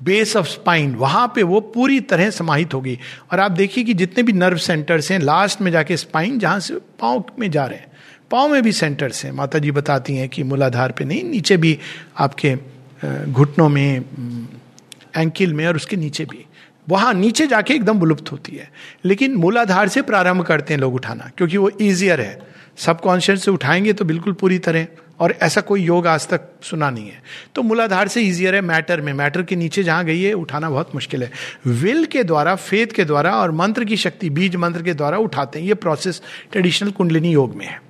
बेस 0.03 0.37
ऑफ़ 0.37 0.47
स्पाइन 0.47 0.95
वहाँ 0.95 1.27
पे 1.35 1.43
वो 1.43 1.61
पूरी 1.61 2.01
तरह 2.01 2.31
समाहित 2.31 2.75
होगी। 2.75 2.99
और 3.33 3.41
आप 3.41 3.51
देखिए 3.51 3.85
कि 3.85 3.95
जितने 3.95 4.23
भी 4.23 4.33
नर्व 4.33 4.57
सेंटर्स 4.57 5.11
हैं 5.13 5.19
लास्ट 5.19 5.61
में 5.61 5.71
जाके 5.73 5.97
स्पाइन 5.97 6.39
जहाँ 6.39 6.61
से 6.61 6.75
पाँव 7.01 7.25
में 7.39 7.51
जा 7.51 7.67
रहे 7.67 7.79
हैं। 7.79 7.93
पाँव 8.31 8.49
में 8.49 8.63
भी 8.63 8.73
सेंटर्स 8.73 9.25
हैं। 9.25 9.33
माता 9.33 9.59
जी 9.59 9.71
बताती 9.71 10.17
हैं 10.17 10.29
कि 10.29 10.43
मूलाधार 10.43 10.93
पे 10.93 11.05
नहीं, 11.05 11.23
नीचे 11.25 11.57
भी 11.57 11.79
आपके 12.19 12.57
घुटनों 13.33 13.69
में 13.69 14.05
एंकिल 15.17 15.55
में 15.55 15.67
और 15.67 15.77
उसके 15.77 15.97
नीचे 15.97 16.25
भी। 16.25 16.45
वहाँ 16.89 17.13
नीचे 17.15 17.47
जाके 17.47 17.75
एकदम 17.75 17.99
विलुप्त 17.99 18.33
होती 18.33 18.57
है। 18.57 18.71
लेकिन 19.05 19.35
मूलाधार 19.35 19.89
से 19.89 20.03
प्रारंभ 20.03 20.43
करते 20.43 20.75
हैं 20.75 20.81
लोग 20.81 20.95
उठाना, 20.95 21.31
क्योंकि 21.37 21.57
वो 21.57 21.71
ईजियर 21.81 22.21
है। 22.21 22.39
सबकॉन्शियस 22.77 23.45
से 23.45 23.51
उठाएँगे 23.51 23.93
तो 23.93 24.05
बिल्कुल 24.05 24.33
पूरी 24.33 24.59
तरह 24.59 24.87
और 25.19 25.35
ऐसा 25.43 25.61
कोई 25.61 25.83
योग 25.83 26.07
आज 26.07 26.29
तक 26.29 26.41
सुना 26.63 26.91
नहीं 26.91 27.09
है। 27.09 27.23
तो 27.55 27.63
मूलाधार 27.63 28.09
से 28.09 28.23
इजियर 28.23 28.55
है 28.55 28.61
मैटर 28.61 29.01
में। 29.01 29.13
मैटर 29.13 29.43
के 29.43 29.57
नीचे 29.57 29.83
जहाँ 29.83 30.05
गई 30.05 30.23
है, 30.23 30.33
उठाना 30.33 30.71
बहुत 30.71 30.95
मुश्किल 30.95 31.23
है। 31.23 31.31
विल 31.67 32.05
के 32.05 32.25
द्वारा 32.25 32.55
फेथ 32.55 32.87
के 32.87 33.05
द्वारा 33.05 33.37
और 33.37 33.51
मंत्र 33.51 33.85
की 33.85 33.97
शक्ति, 33.97 34.31
बीज 34.31 34.57
मंत्र 34.57 34.83
के 34.83 34.95
द्वारा 34.95 35.19
उठाते 35.19 35.61
हैं। 35.61 35.67
ये 35.67 35.75
प्रोसेस 35.75 36.23
ट्रेडिशनल 36.53 36.91
कुंडलिनी 36.91 37.33
योग 37.33 37.55
में 37.55 37.67
है। 37.67 37.83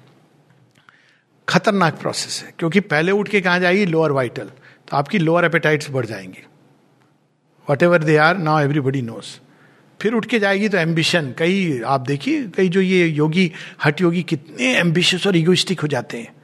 खतरनाक 1.49 2.01
प्रोसेस 2.01 2.43
है। 2.47 2.55
क्योंकि 2.59 2.81
पहले 2.81 3.13
उठ 3.13 3.29
के 3.29 3.41
कहा 3.41 3.59
जाएगी? 3.59 3.87
लोअर 3.87 4.13
वाइटल 4.13 4.51
तो 4.89 4.97
आपकी 4.97 5.19
लोअर 5.19 5.45
एपेटाइट्स 5.45 5.91
बढ़ 5.91 6.07
जाएँगे। 6.07 6.43
Whatever 7.83 8.03
they 8.03 8.17
are 8.17 8.39
now 8.39 8.61
everybody 8.61 9.03
knows 9.03 9.41
फिर 10.03 10.13
उठ 10.13 10.27
के 10.27 10.39
जाएगी 10.39 10.69
तो 10.69 10.79
एम्बिशन 10.79 11.35
कई, 11.39 11.81
आप 11.87 12.01
देखिए, 12.01 12.43
कई 12.57 12.69
जो 12.69 12.81
ये 12.81 13.07
योगी 13.07 13.53
हट 13.85 14.01
योगी 14.01 14.23
कितने 14.23 14.77
एम्बिशियस 14.77 15.27
और 15.27 15.37
इगोइस्टिक 15.37 15.81
हो 15.81 15.89
जाते 15.89 16.19
हैं। 16.19 16.35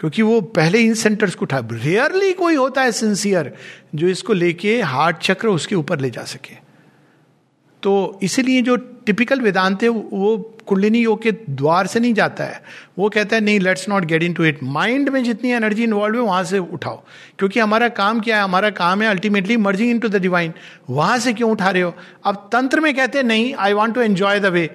क्योंकि 0.00 0.22
वो 0.22 0.40
पहले 0.40 0.78
इन 0.78 0.94
सेंटर्स 0.94 1.34
को 1.34 1.44
उठा 1.44 1.58
रेयरली 1.72 2.32
कोई 2.32 2.54
होता 2.54 2.82
है 2.82 2.92
सिंसियर 2.92 3.52
जो 3.94 4.08
इसको 4.08 4.32
लेके 4.32 4.80
हार्ट 4.82 5.16
चक्र 5.16 5.48
उसके 5.48 5.74
ऊपर 5.74 6.00
ले 6.00 6.10
जा 6.10 6.22
सके। 6.22 6.54
तो 7.82 8.20
इसीलिए 8.22 8.62
जो 8.62 8.76
टिपिकल 8.76 9.40
वेदांत 9.40 9.82
है, 9.82 9.88
वो 9.88 10.56
कुंडलिनी 10.66 10.98
योग 10.98 11.22
के 11.22 11.32
द्वार 11.50 11.86
से 11.86 12.00
नहीं 12.00 12.14
जाता 12.14 12.44
है। 12.44 12.62
वो 12.98 13.08
कहता 13.08 13.36
है, 13.36 13.42
नहीं 13.42 13.60
let's 13.60 13.88
not 13.88 14.04
get 14.04 14.22
into 14.32 14.44
it 14.44 14.58
mind 14.62 15.08
में 15.08 15.24
जितनी 15.24 15.50
एनर्जी 15.50 15.84
इन्वॉल्व 15.84 16.16
है, 16.16 16.22
वहाँ 16.22 16.44
से 16.44 16.58
उठाओ। 16.58 17.02
क्योंकि 17.38 17.60
हमारा 17.60 17.88
काम 17.88 18.20
क्या 18.20 18.36
है? 18.36 18.42
हमारा 18.42 18.70
काम 18.70 19.02
है 19.02 19.08
ultimately 19.08 19.56
merging 19.56 19.90
into 19.98 20.08
the 20.08 20.16
divine 20.16 20.52
वहाँ 20.90 21.18
से 21.18 21.32
क्यों 21.32 21.50
उठा 21.50 21.70
रहे 21.70 21.82
हो? 21.82 21.94
अब 22.24 22.48
तंत्र 22.52 22.80
में 22.80 22.94
कहते 22.94 23.18
हैं, 23.18 23.24
नहीं 23.24 23.54
I 23.54 23.72
want 23.72 23.94
to 23.94 24.00
enjoy 24.00 24.40
the 24.40 24.46
way 24.46 24.66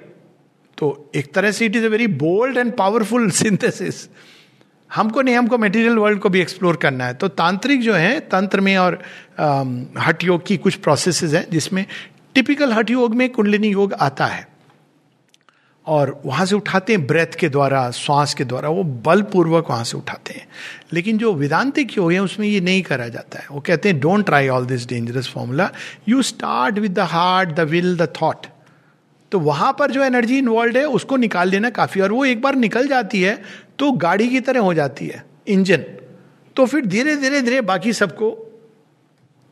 तो 0.78 1.10
एक 1.14 1.32
तरह 1.34 1.50
से 1.50 1.66
it 1.66 1.76
is 1.76 1.84
a 1.84 1.88
very 1.88 2.06
bold 2.06 2.56
and 2.56 2.72
powerful 2.76 3.30
synthesis 3.30 4.08
हमको 4.96 5.22
नहीं, 5.22 5.34
हमको 5.34 5.58
मटेरियल 5.58 5.96
वर्ल्ड 5.96 6.18
को 6.18 6.28
भी 6.28 6.40
एक्सप्लोर 6.40 6.76
करना 6.76 7.06
है। 7.06 7.14
तो 7.14 7.28
तांत्रिक 7.28 7.80
जो 7.80 7.94
है, 7.94 8.20
तंत्र 8.20 8.60
में 8.60 8.76
और 8.76 9.02
हट 9.98 10.24
योग 10.24 10.46
की 10.46 10.56
कुछ 10.56 10.74
प्रोसेसेस 10.74 11.34
हैं, 11.34 11.46
जिसमें 11.50 11.86
टिपिकल 12.34 12.72
हट 12.72 12.90
योग 12.90 13.14
में 13.14 13.28
कुंडलिनी 13.30 13.68
योग 13.68 13.92
आता 13.92 14.26
है। 14.26 14.48
और 15.86 16.20
वहाँ 16.26 16.46
से 16.46 16.54
उठाते 16.54 16.92
हैं 16.92 17.06
ब्रेथ 17.06 17.34
के 17.38 17.48
द्वारा, 17.48 17.90
श्वास 17.90 18.34
के 18.34 18.44
द्वारा, 18.44 18.68
वो 18.68 18.82
बलपूर्वक 18.84 19.70
वहाँ 19.70 19.84
से 19.84 19.96
उठाते 19.96 20.34
हैं। 20.34 20.46
लेकिन 20.92 21.18
जो 21.18 21.32
वेदांतिक 21.34 21.96
योग 21.98 22.12
है, 22.12 22.18
उसमें 22.18 22.46
ये 22.46 22.60
नहीं 22.60 22.82
करा 22.82 23.08
जाता 23.08 23.38
है। 23.38 23.46
वो 23.50 23.60
कहते 23.60 23.88
हैं 23.88 24.00
don't 24.00 24.26
try 24.26 24.48
all 24.48 24.66
this 24.66 24.88
dangerous 24.88 25.28
formula 25.28 25.70
you 26.08 26.22
start 26.22 26.78
with 26.78 26.94
the 26.94 26.98
heart 26.98 27.48
the 27.48 27.60
will 27.60 27.96
the 27.96 28.08
thought 28.22 28.46
तो 29.32 29.38
वहाँ 29.40 29.76
पर 29.78 29.90
जो 29.90 30.04
एनर्जी 30.04 30.38
इन्वॉल्व 30.38 30.76
है, 30.78 30.84
उसको 30.84 31.16
निकाल 31.16 31.48
लेना 31.48 31.70
काफ़ी। 31.70 32.00
और 32.00 32.12
वो 32.12 32.24
एक 32.24 32.42
बार 32.42 32.54
निकल 32.54 32.86
जाती 32.88 33.22
है 33.22 33.42
तो 33.78 33.90
गाड़ी 33.94 34.28
की 34.28 34.40
तरह 34.40 34.60
हो 34.60 34.74
जाती 34.74 35.06
है, 35.06 35.24
इंजन। 35.48 35.84
तो 36.56 36.66
फिर 36.66 36.86
धीरे 36.86 37.16
धीरे 37.16 37.40
धीरे 37.42 37.60
बाकी 37.62 37.92
सबको 37.92 38.36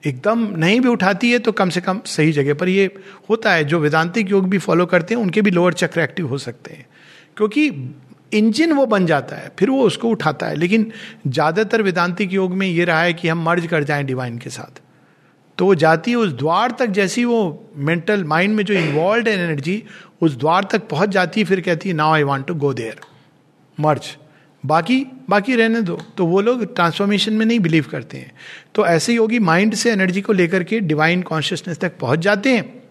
एकदम 0.02 0.46
नहीं 0.56 0.80
भी 0.80 0.88
उठाती 0.88 1.30
है 1.30 1.38
तो 1.38 1.52
कम 1.52 1.70
से 1.70 1.80
कम 1.80 2.00
सही 2.06 2.32
जगह 2.32 2.54
पर 2.54 2.68
ये 2.68 2.84
होता 3.30 3.52
है। 3.52 3.64
जो 3.64 3.78
वेदांतिक 3.80 4.30
योग 4.30 4.48
भी 4.48 4.58
फॉलो 4.58 4.86
करते 4.86 5.14
हैं, 5.14 5.20
उनके 5.22 5.42
भी 5.42 5.50
लोअर 5.50 5.72
चक्र 5.74 6.00
एक्टिव 6.00 6.28
हो 6.28 6.38
सकते 6.38 6.74
हैं। 6.74 6.86
क्योंकि 7.36 7.68
इंजन 8.32 8.72
वो 8.72 8.86
बन 8.86 9.06
जाता 9.06 9.36
है, 9.36 9.50
फिर 9.58 9.70
वो 9.70 9.82
उसको 9.82 10.08
उठाता 10.08 10.46
है। 10.46 10.56
लेकिन 10.56 10.90
ज़्यादातर 11.26 11.82
वेदांतिक 11.82 12.32
योग 12.32 12.52
में 12.52 12.66
ये 12.66 12.84
रहा 12.84 13.00
है 13.02 13.12
कि 13.12 13.28
हम 13.28 13.44
मर्ज 13.44 13.66
कर 13.66 13.84
जाएँ 13.84 14.04
डिवाइन 14.04 14.38
के 14.38 14.50
साथ। 14.50 14.80
तो 15.58 15.66
वो 15.66 15.74
जाती 15.76 16.10
है 16.10 16.16
उस 16.16 16.32
द्वार 16.34 16.70
तक 16.70 16.86
जैसी 16.92 17.24
वो 17.24 17.40
मेंटल 17.76 18.24
माइंड 18.24 18.56
में 18.56 18.64
जो 18.64 18.74
इन्वॉल्व 18.74 19.28
है 19.28 19.38
एनर्जी 19.40 19.82
उस 20.22 20.36
द्वार 20.36 20.68
तक 20.72 20.88
पहुँच 20.88 21.08
जाती 21.08 21.40
है, 21.40 21.46
फिर 21.46 21.60
कहती 21.60 21.88
है 21.88 21.94
now 21.94 22.12
I 22.14 22.22
want 22.22 22.46
to 22.46 22.54
go 22.56 22.72
there 22.74 23.00
merge. 23.78 24.16
बाकी 24.64 25.04
बाकी 25.30 25.54
रहने 25.56 25.80
दो। 25.82 25.98
तो 26.16 26.26
वो 26.26 26.40
लोग 26.40 26.74
ट्रांसफॉर्मेशन 26.74 27.32
में 27.32 27.44
नहीं 27.46 27.58
बिलीव 27.60 27.86
करते 27.90 28.18
हैं। 28.18 28.32
तो 28.74 28.86
ऐसे 28.86 29.14
योगी 29.14 29.38
माइंड 29.38 29.74
से 29.74 29.90
एनर्जी 29.92 30.20
को 30.20 30.32
लेकर 30.32 30.64
के 30.64 30.80
डिवाइन 30.80 31.22
कॉन्शियसनेस 31.22 31.78
तक 31.78 31.98
पहुँच 31.98 32.18
जाते 32.18 32.54
हैं। 32.56 32.82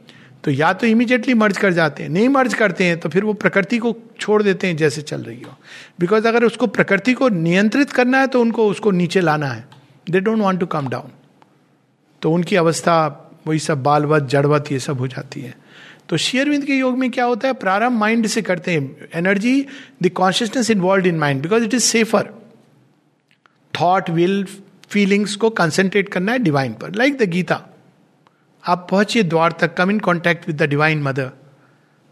तो 0.44 0.52
या 0.52 0.72
तो 0.74 0.88
इमीजिएटली 0.88 1.34
मर्ज 1.34 1.58
कर 1.58 1.74
जाते 1.74 2.04
हैं। 2.04 2.10
नहीं 2.10 2.30
मर्ज 2.30 2.54
करते 2.54 2.84
हैं 2.84 3.00
तो 3.00 3.10
फिर 3.10 3.24
वो 3.24 3.34
प्रकृति 3.34 3.78
को 3.78 3.96
छोड़ 4.20 4.42
देते 4.44 4.68
हैं 4.68 4.78
जैसे 4.78 5.02
चल 5.02 5.22
रही 5.22 5.42
हो। 5.42 5.58
बिकॉज़ 6.00 6.28
अगर 6.28 6.44
उसको 6.44 6.68
प्रकृति 6.68 7.14
को 7.14 7.30
नियंत्रित 7.30 7.92
करना 7.92 8.20
है 8.20 8.28
तो 8.28 8.42
उनको 8.42 8.68
उसको 8.68 8.92
नीचे 8.92 9.22
लाना 9.22 9.48
है। 9.48 9.66
They 10.10 10.20
don't 10.20 10.40
want 10.40 10.60
to 10.60 10.66
come 10.66 10.88
down 10.88 11.12
तो 12.22 12.32
उनकी 12.32 12.56
अवस्था, 12.56 13.32
वही 13.48 13.60
सब 13.60 13.84
बालवत, 13.84 14.24
जड़वत, 14.24 14.72
ये 14.72 14.80
सब 14.80 15.00
हो 15.00 15.08
जाती 15.08 15.42
है। 15.42 15.56
तो 16.10 16.18
शेयरविंद 16.18 16.66
के 16.66 16.74
योग 16.74 16.98
में 16.98 17.10
क्या 17.12 17.26
होता 17.26 17.48
है? 17.48 17.54
प्रारंभ 17.54 18.00
माइंड 18.00 18.28
से 18.28 18.42
करते 18.42 18.72
हैं। 18.72 19.10
Energy 19.14 19.66
the 20.04 20.10
consciousness 20.10 20.70
involve 20.70 21.08
in 21.08 21.18
mind 21.20 21.42
because 21.42 21.64
it 21.64 21.74
is 21.74 21.84
safer 21.84 22.30
thought 23.74 24.10
will 24.10 24.46
feelings 24.90 25.36
को 25.36 25.50
कंसेंट्रेट 25.50 26.10
करना 26.10 26.32
है 26.32 26.40
डिवाइन 26.40 26.74
पर। 26.74 26.96
लाइक 26.96 27.18
द 27.18 27.24
गीता 27.24 27.62
आप 28.64 28.88
पहुंचिए 28.92 29.24
द्वार 29.24 29.52
तक 29.52 29.74
come 29.74 29.92
in 29.92 30.00
contact 30.00 30.48
with 30.48 30.62
the 30.62 30.64
divine 30.64 31.02
mother 31.04 31.32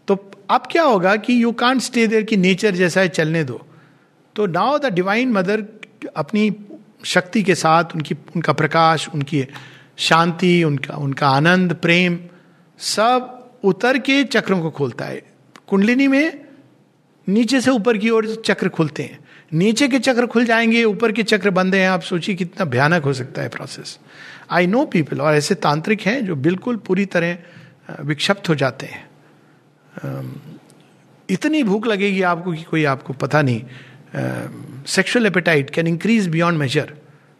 तो 0.08 0.30
अब 0.50 0.62
क्या 0.70 0.82
होगा 0.82 1.16
कि 1.16 1.42
यू 1.42 1.52
कांट 1.52 1.80
स्टे 1.80 2.06
देर 2.06 2.22
की 2.22 2.36
नेचर 2.36 2.74
जैसा 2.74 3.00
है, 3.00 3.08
चलने 3.08 3.44
दो। 3.44 3.60
तो 4.36 4.46
नाउ 4.46 4.78
द 4.78 4.86
डिवाइन 4.86 5.32
मदर 5.32 5.64
अपनी 6.16 6.50
शक्ति 7.04 7.42
के 7.42 7.54
साथ, 7.54 7.84
उनकी, 7.94 8.14
उनका 8.36 8.52
प्रकाश, 8.52 9.08
उनकी 9.14 9.46
शांति, 9.96 10.64
उनका 10.64 10.94
उनका 10.94 11.28
आनंद, 11.28 11.74
प्रेम, 11.74 12.18
सब 12.78 13.41
उतर 13.64 13.98
के 13.98 14.22
चक्रों 14.24 14.60
को 14.62 14.70
खोलता 14.70 15.04
है। 15.04 15.22
कुंडलिनी 15.68 16.06
में 16.08 16.44
नीचे 17.26 17.60
से 17.60 17.70
ऊपर 17.70 17.98
की 17.98 18.10
ओर 18.10 18.34
चक्र 18.36 18.68
खुलते 18.68 19.02
हैं। 19.02 19.18
नीचे 19.52 19.88
के 19.88 19.98
चक्र 19.98 20.26
खुल 20.26 20.44
जाएँगे, 20.44 20.84
ऊपर 20.84 21.12
के 21.12 21.22
चक्र 21.22 21.50
बंद 21.50 21.74
हैं। 21.74 21.88
आप 21.88 22.02
सोचिए 22.02 22.34
कितना 22.34 22.64
भयानक 22.64 23.04
हो 23.04 23.12
सकता 23.12 23.42
है 23.42 23.48
प्रोसेस 23.48 23.98
आई 24.50 24.66
नो 24.66 24.84
पीपल 24.86 25.20
और 25.20 25.34
ऐसे 25.34 25.54
तांत्रिक 25.54 26.00
हैं 26.00 26.24
जो 26.26 26.36
बिल्कुल 26.36 26.76
पूरी 26.76 27.04
तरह 27.06 27.38
विक्षिप्त 28.00 28.48
हो 28.48 28.54
जाते 28.54 28.86
हैं। 28.86 29.04
इतनी 31.28 31.62
भूख 31.62 31.86
लगेगी 31.86 32.22
आपको 32.22 32.52
कि 32.52 32.62
कोई 32.62 32.84
आपको 32.84 33.12
पता 33.12 33.42
नहीं 33.42 33.62
sexual 34.86 35.26
appetite 35.26 35.70
can 35.70 35.86
increase 35.86 36.28
beyond 36.28 36.58
measure 36.58 36.92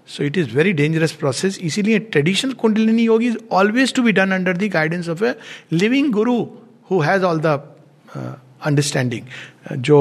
so 0.09 0.25
it 0.25 0.39
is 0.39 0.57
very 0.57 0.73
dangerous 0.73 1.13
process 1.21 1.59
इसीलिए 1.63 1.99
traditional 1.99 2.53
kundalini 2.61 3.05
yoga 3.05 3.23
is 3.23 3.37
always 3.53 3.95
to 3.95 4.03
be 4.03 4.13
done 4.13 4.31
under 4.31 4.57
the 4.57 4.71
guidance 4.73 5.09
of 5.09 5.25
a 5.25 5.35
living 5.73 6.13
guru 6.13 6.35
who 6.91 7.01
has 7.01 7.25
all 7.25 7.41
the 7.41 7.61
understanding 8.63 9.81
जो 9.81 9.99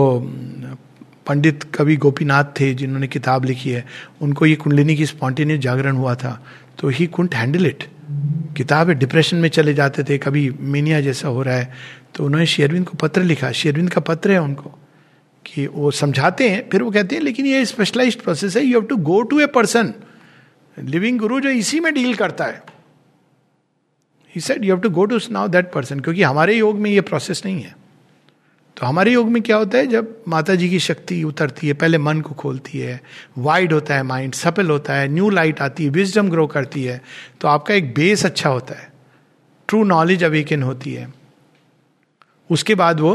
पंडित 1.27 1.63
कवि 1.75 1.95
गोपीनाथ 1.95 2.43
थे, 2.59 2.73
जिन्होंने 2.73 3.07
किताब 3.07 3.45
लिखी 3.45 3.69
है, 3.69 3.85
उनको 4.21 4.45
ये 4.45 4.55
कुंडलिनी 4.55 4.95
की 4.95 5.05
स्पॉन्टेनियस 5.05 5.59
जागरण 5.59 5.95
हुआ 5.95 6.15
था 6.15 6.33
तो 6.79 6.89
ही 6.89 7.07
कुंट 7.07 7.35
हैंडल 7.35 7.65
इट 7.65 7.83
किताब 8.57 8.89
है 8.89 8.95
डिप्रेशन 8.95 9.37
में 9.37 9.49
चले 9.49 9.73
जाते 9.73 10.03
थे, 10.03 10.17
कभी 10.17 10.49
मीनिया 10.51 11.01
जैसा 11.01 11.27
हो 11.27 11.41
रहा 11.43 11.55
है 11.55 11.73
तो 12.15 12.25
उन्होंने 12.25 12.45
शेरविंद 12.45 12.85
को 12.85 12.97
पत्र 12.97 13.21
लिखा। 13.23 13.51
शेरविंद 13.53 13.89
का 13.89 14.01
पत्र 14.01 14.31
है 14.31 14.41
उनको। 14.41 14.71
कि 15.45 15.65
वो 15.67 15.91
समझाते 15.91 16.49
हैं, 16.49 16.69
फिर 16.69 16.83
वो 16.83 16.91
कहते 16.91 17.15
हैं, 17.15 17.23
लेकिन 17.23 17.45
ये 17.45 17.65
स्पेशलाइज 17.65 18.15
प्रोसेस 18.15 18.55
है 18.57 18.63
you 18.63 18.79
have 18.79 18.87
to 18.87 18.97
go 18.97 19.21
to 19.21 19.39
a 19.39 19.45
person 19.47 19.93
living 20.77 21.19
guru 21.19 21.39
जो 21.39 21.49
इसी 21.49 21.79
में 21.79 21.93
डील 21.93 22.13
करता 22.15 22.45
है। 22.45 22.63
He 24.35 24.41
said 24.41 24.65
you 24.65 24.73
have 24.73 24.81
to 24.81 24.89
go 24.89 25.05
to 25.05 25.19
now 25.31 25.47
that 25.47 25.71
person 25.73 25.99
क्योंकि 25.99 26.23
हमारे 26.23 26.57
योग 26.57 26.79
में 26.79 26.89
ये 26.91 27.01
प्रोसेस 27.01 27.41
नहीं 27.45 27.61
है। 27.61 27.75
तो 28.77 28.85
हमारे 28.85 29.11
योग 29.11 29.29
में 29.29 29.41
क्या 29.43 29.57
होता 29.57 29.77
है, 29.77 29.87
जब 29.87 30.23
माता 30.27 30.55
जी 30.55 30.69
की 30.69 30.79
शक्ति 30.79 31.23
उतरती 31.23 31.67
है, 31.67 31.73
पहले 31.73 31.97
मन 31.97 32.21
को 32.21 32.33
खोलती 32.33 32.79
है 32.79 33.01
वाइड 33.37 33.73
होता 33.73 33.95
है 33.95 34.03
माइंड 34.03 34.33
सफल 34.33 34.69
होता 34.69 34.93
है 34.93 35.07
न्यू 35.07 35.29
लाइट 35.29 35.61
आती 35.61 35.83
है 35.83 35.89
विजडम 35.89 36.29
ग्रो 36.29 36.45
करती 36.47 36.83
है 36.83 37.01
तो 37.41 37.47
आपका 37.47 37.73
एक 37.73 37.93
बेस 37.93 38.25
अच्छा 38.25 38.49
होता 38.49 38.75
है। 38.75 38.89
ट्रू 39.69 39.83
नॉलेज 39.83 40.23
अवेकन 40.23 40.63
होती 40.63 40.93
है। 40.93 41.13
उसके 42.49 42.75
बाद 42.75 42.99
वो 42.99 43.11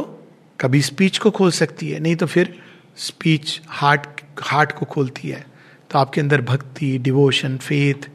कभी 0.61 0.81
स्पीच 0.83 1.19
को 1.19 1.31
खोल 1.31 1.51
सकती 1.51 1.91
है, 1.91 2.01
नहीं 2.01 2.17
तो 2.17 2.27
फिर 2.27 2.55
स्पीच 2.97 3.61
हार्ट 3.69 4.21
हार्ट 4.43 4.73
को 4.73 4.87
खोलती 4.87 5.29
है। 5.29 5.45
तो 5.91 5.99
आपके 5.99 6.21
अंदर 6.21 6.41
भक्ति 6.43 6.97
डिवोशन 6.99 7.57
फेथ 7.59 8.09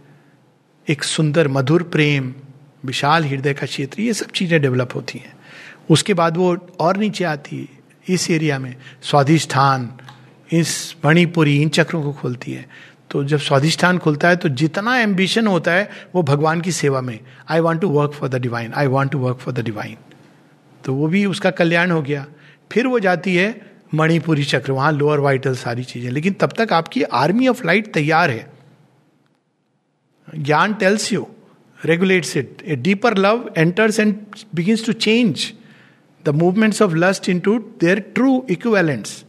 एक 0.88 1.04
सुंदर, 1.04 1.48
मधुर 1.48 1.84
प्रेम, 1.84 2.34
विशाल 2.86 3.26
हृदय 3.26 3.54
का 3.54 3.66
क्षेत्र, 3.66 4.02
ये 4.02 4.14
सब 4.14 4.32
चीज़ें 4.32 4.62
डेवलप 4.62 4.96
होती 4.96 5.20
हैं। 5.20 5.34
उसके 5.90 6.14
बाद 6.14 6.38
वो 6.38 6.56
और 6.80 6.98
नीचे 6.98 7.24
आती 7.24 7.58
है, 7.58 7.68
इस 8.08 8.30
एरिया 8.32 8.60
में, 8.60 8.76
स्वाधिष्ठान, 9.02 9.92
इस 10.50 10.96
मणिपुरी, 11.06 11.62
इन 11.62 11.70
चक्रों 11.70 12.04
को 12.04 12.14
खोलती 12.14 12.54
है। 12.54 12.66
तो 13.10 13.24
जब 13.24 13.40
स्वाधिष्ठान 13.40 13.98
खुलता 13.98 14.30
है 14.30 14.36
तो 14.36 14.50
जितना 14.50 14.98
एम्बिशन 14.98 15.48
होता 15.48 15.72
है, 15.72 15.90
वो 16.16 16.24
भगवान 16.24 16.62
की 16.62 16.72
सेवा 16.72 17.02
में 17.02 17.20
I 17.50 17.60
want 17.60 17.82
to 17.82 17.90
work 17.90 18.14
for 18.14 18.30
the 18.30 18.36
divine 18.36 18.74
I 18.74 18.88
want 18.88 19.12
to 19.12 19.20
work 19.20 19.38
for 19.38 19.54
the 19.54 19.60
divine 19.60 19.98
तो 20.86 20.94
वो 20.94 21.08
भी 21.08 21.26
उसका 21.26 21.52
कल्याण 21.52 21.92
हो 21.92 22.02
गया। 22.02 22.26
फिर 22.72 22.88
वो 22.88 23.00
जाती 23.00 23.36
है 23.36 23.50
मणिपुरी 23.94 24.44
चक्र, 24.44 24.72
वहाँ 24.72 24.92
लोअर 24.92 25.20
वाइटल 25.20 25.56
सारी 25.56 25.84
चीज़ें। 25.84 26.10
लेकिन 26.12 26.34
तब 26.34 26.54
तक 26.58 26.74
आपकी 26.74 27.04
आर्मी 27.04 27.48
ऑफ़ 27.48 27.66
लाइट 27.66 27.94
तैयार 27.94 28.30
है। 28.30 28.50
ज्ञान 30.28 30.74
tells 30.74 31.12
you 31.14 31.28
regulates 31.80 32.36
it 32.38 32.62
a 32.64 32.76
deeper 32.76 33.18
love 33.18 33.50
enters 33.58 34.00
and 34.00 34.16
begins 34.56 34.86
to 34.86 34.94
change 34.94 35.52
the 36.26 36.30
movements 36.36 36.82
of 36.82 36.96
lust 36.96 37.30
into 37.40 37.58
their 37.82 38.00
true 38.16 38.46
equivalents 38.50 39.24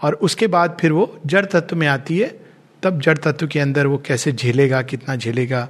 और 0.00 0.14
उसके 0.22 0.46
बाद 0.46 0.76
फिर 0.80 0.92
वो 0.92 1.20
जड़ 1.26 1.44
तत्व 1.46 1.76
में 1.76 1.86
आती 1.86 2.18
है। 2.18 2.28
तब 2.82 3.00
जड़ 3.00 3.16
तत्व 3.18 3.46
के 3.46 3.60
अंदर 3.60 3.86
वो 3.86 3.98
कैसे 3.98 4.32
झेलेगा, 4.32 4.82
कितना 4.82 5.16
झेलेगा, 5.16 5.68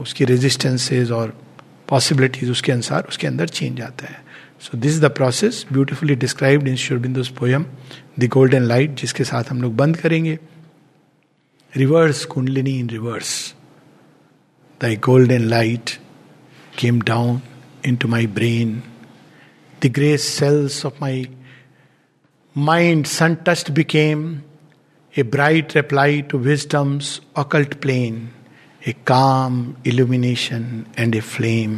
उसकी 0.00 0.24
रेजिस्टेंसेज 0.24 1.10
और 1.10 1.38
पॉसिबिलिटीज 1.88 2.50
उसके 2.50 2.72
अनुसार 2.72 3.06
उसके 3.08 3.26
अंदर 3.26 3.48
चेंज 3.48 3.80
आता 3.80 4.06
है। 4.06 4.21
So 4.62 4.78
this 4.78 5.00
the 5.00 5.04
process 5.04 5.64
beautifully 5.72 6.14
described 6.14 6.68
in 6.68 6.76
in 7.14 7.28
poem 7.38 7.64
the 8.18 8.28
golden 8.28 8.62
light 8.62 8.94
जिसके 8.94 9.24
साथ 9.24 9.50
हम 9.50 9.62
लोग 9.62 9.76
बंद 9.76 9.96
करेंगे। 9.96 10.38
Reverse 11.76 12.24
kundalini 12.24 12.78
in 12.80 12.90
reverse 12.90 13.32
the 14.84 14.98
golden 15.04 15.42
light 15.48 15.90
came 16.78 17.00
down 17.00 17.40
into 17.96 18.08
my 18.08 18.26
brain 18.38 18.82
the 19.82 19.88
grey 19.88 20.16
cells 20.16 20.84
of 20.84 20.98
my 21.00 21.28
mind, 22.54 23.06
sun 23.08 23.32
touched, 23.44 23.74
became 23.74 24.44
a 25.14 25.22
bright 25.22 25.74
reply 25.74 26.20
to 26.20 26.38
wisdom's 26.38 27.20
occult 27.34 27.80
plane, 27.80 28.30
a 28.86 28.92
calm 28.92 29.76
illumination 29.84 30.86
and 30.96 31.16
a 31.16 31.20
flame. 31.20 31.74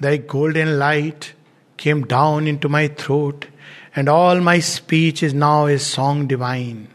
Thy 0.00 0.16
golden 0.16 0.78
light 0.78 1.34
came 1.80 2.02
down 2.04 2.46
into 2.46 2.68
my 2.68 2.86
throat, 2.88 3.46
and 3.96 4.06
all 4.06 4.40
my 4.40 4.58
speech 4.60 5.22
is 5.22 5.32
now 5.32 5.66
a 5.66 5.78
song 5.78 6.26
divine. 6.26 6.88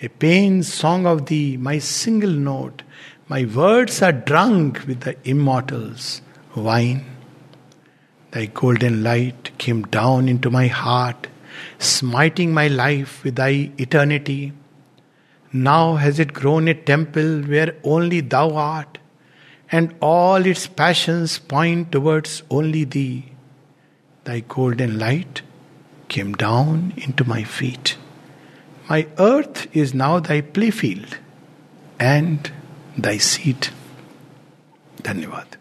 A 0.00 0.08
pain 0.08 0.62
song 0.62 1.06
of 1.06 1.26
thee, 1.26 1.56
my 1.56 1.78
single 1.78 2.30
note. 2.30 2.84
My 3.28 3.44
words 3.44 4.00
are 4.00 4.12
drunk 4.12 4.84
with 4.86 5.00
the 5.00 5.16
immortal's 5.24 6.22
wine. 6.54 7.04
Thy 8.30 8.46
golden 8.46 9.02
light 9.02 9.50
came 9.58 9.82
down 9.82 10.28
into 10.28 10.50
my 10.50 10.68
heart, 10.68 11.26
smiting 11.78 12.54
my 12.54 12.68
life 12.68 13.24
with 13.24 13.34
thy 13.34 13.72
eternity. 13.76 14.52
Now 15.52 15.96
has 15.96 16.20
it 16.20 16.32
grown 16.32 16.68
a 16.68 16.74
temple 16.74 17.42
where 17.42 17.74
only 17.82 18.20
thou 18.20 18.54
art, 18.54 18.98
and 19.72 19.94
all 20.00 20.46
its 20.46 20.68
passions 20.68 21.38
point 21.40 21.90
towards 21.90 22.44
only 22.50 22.84
thee 22.84 23.29
Thy 24.23 24.39
golden 24.39 24.97
light 24.99 25.41
came 26.07 26.33
down 26.33 26.93
into 26.97 27.23
my 27.23 27.43
feet. 27.43 27.97
My 28.89 29.07
earth 29.17 29.67
is 29.75 29.93
now 29.93 30.19
thy 30.19 30.41
playfield 30.41 31.17
and 31.99 32.51
thy 32.97 33.17
seat. 33.17 33.71
धन्यवाद 35.03 35.55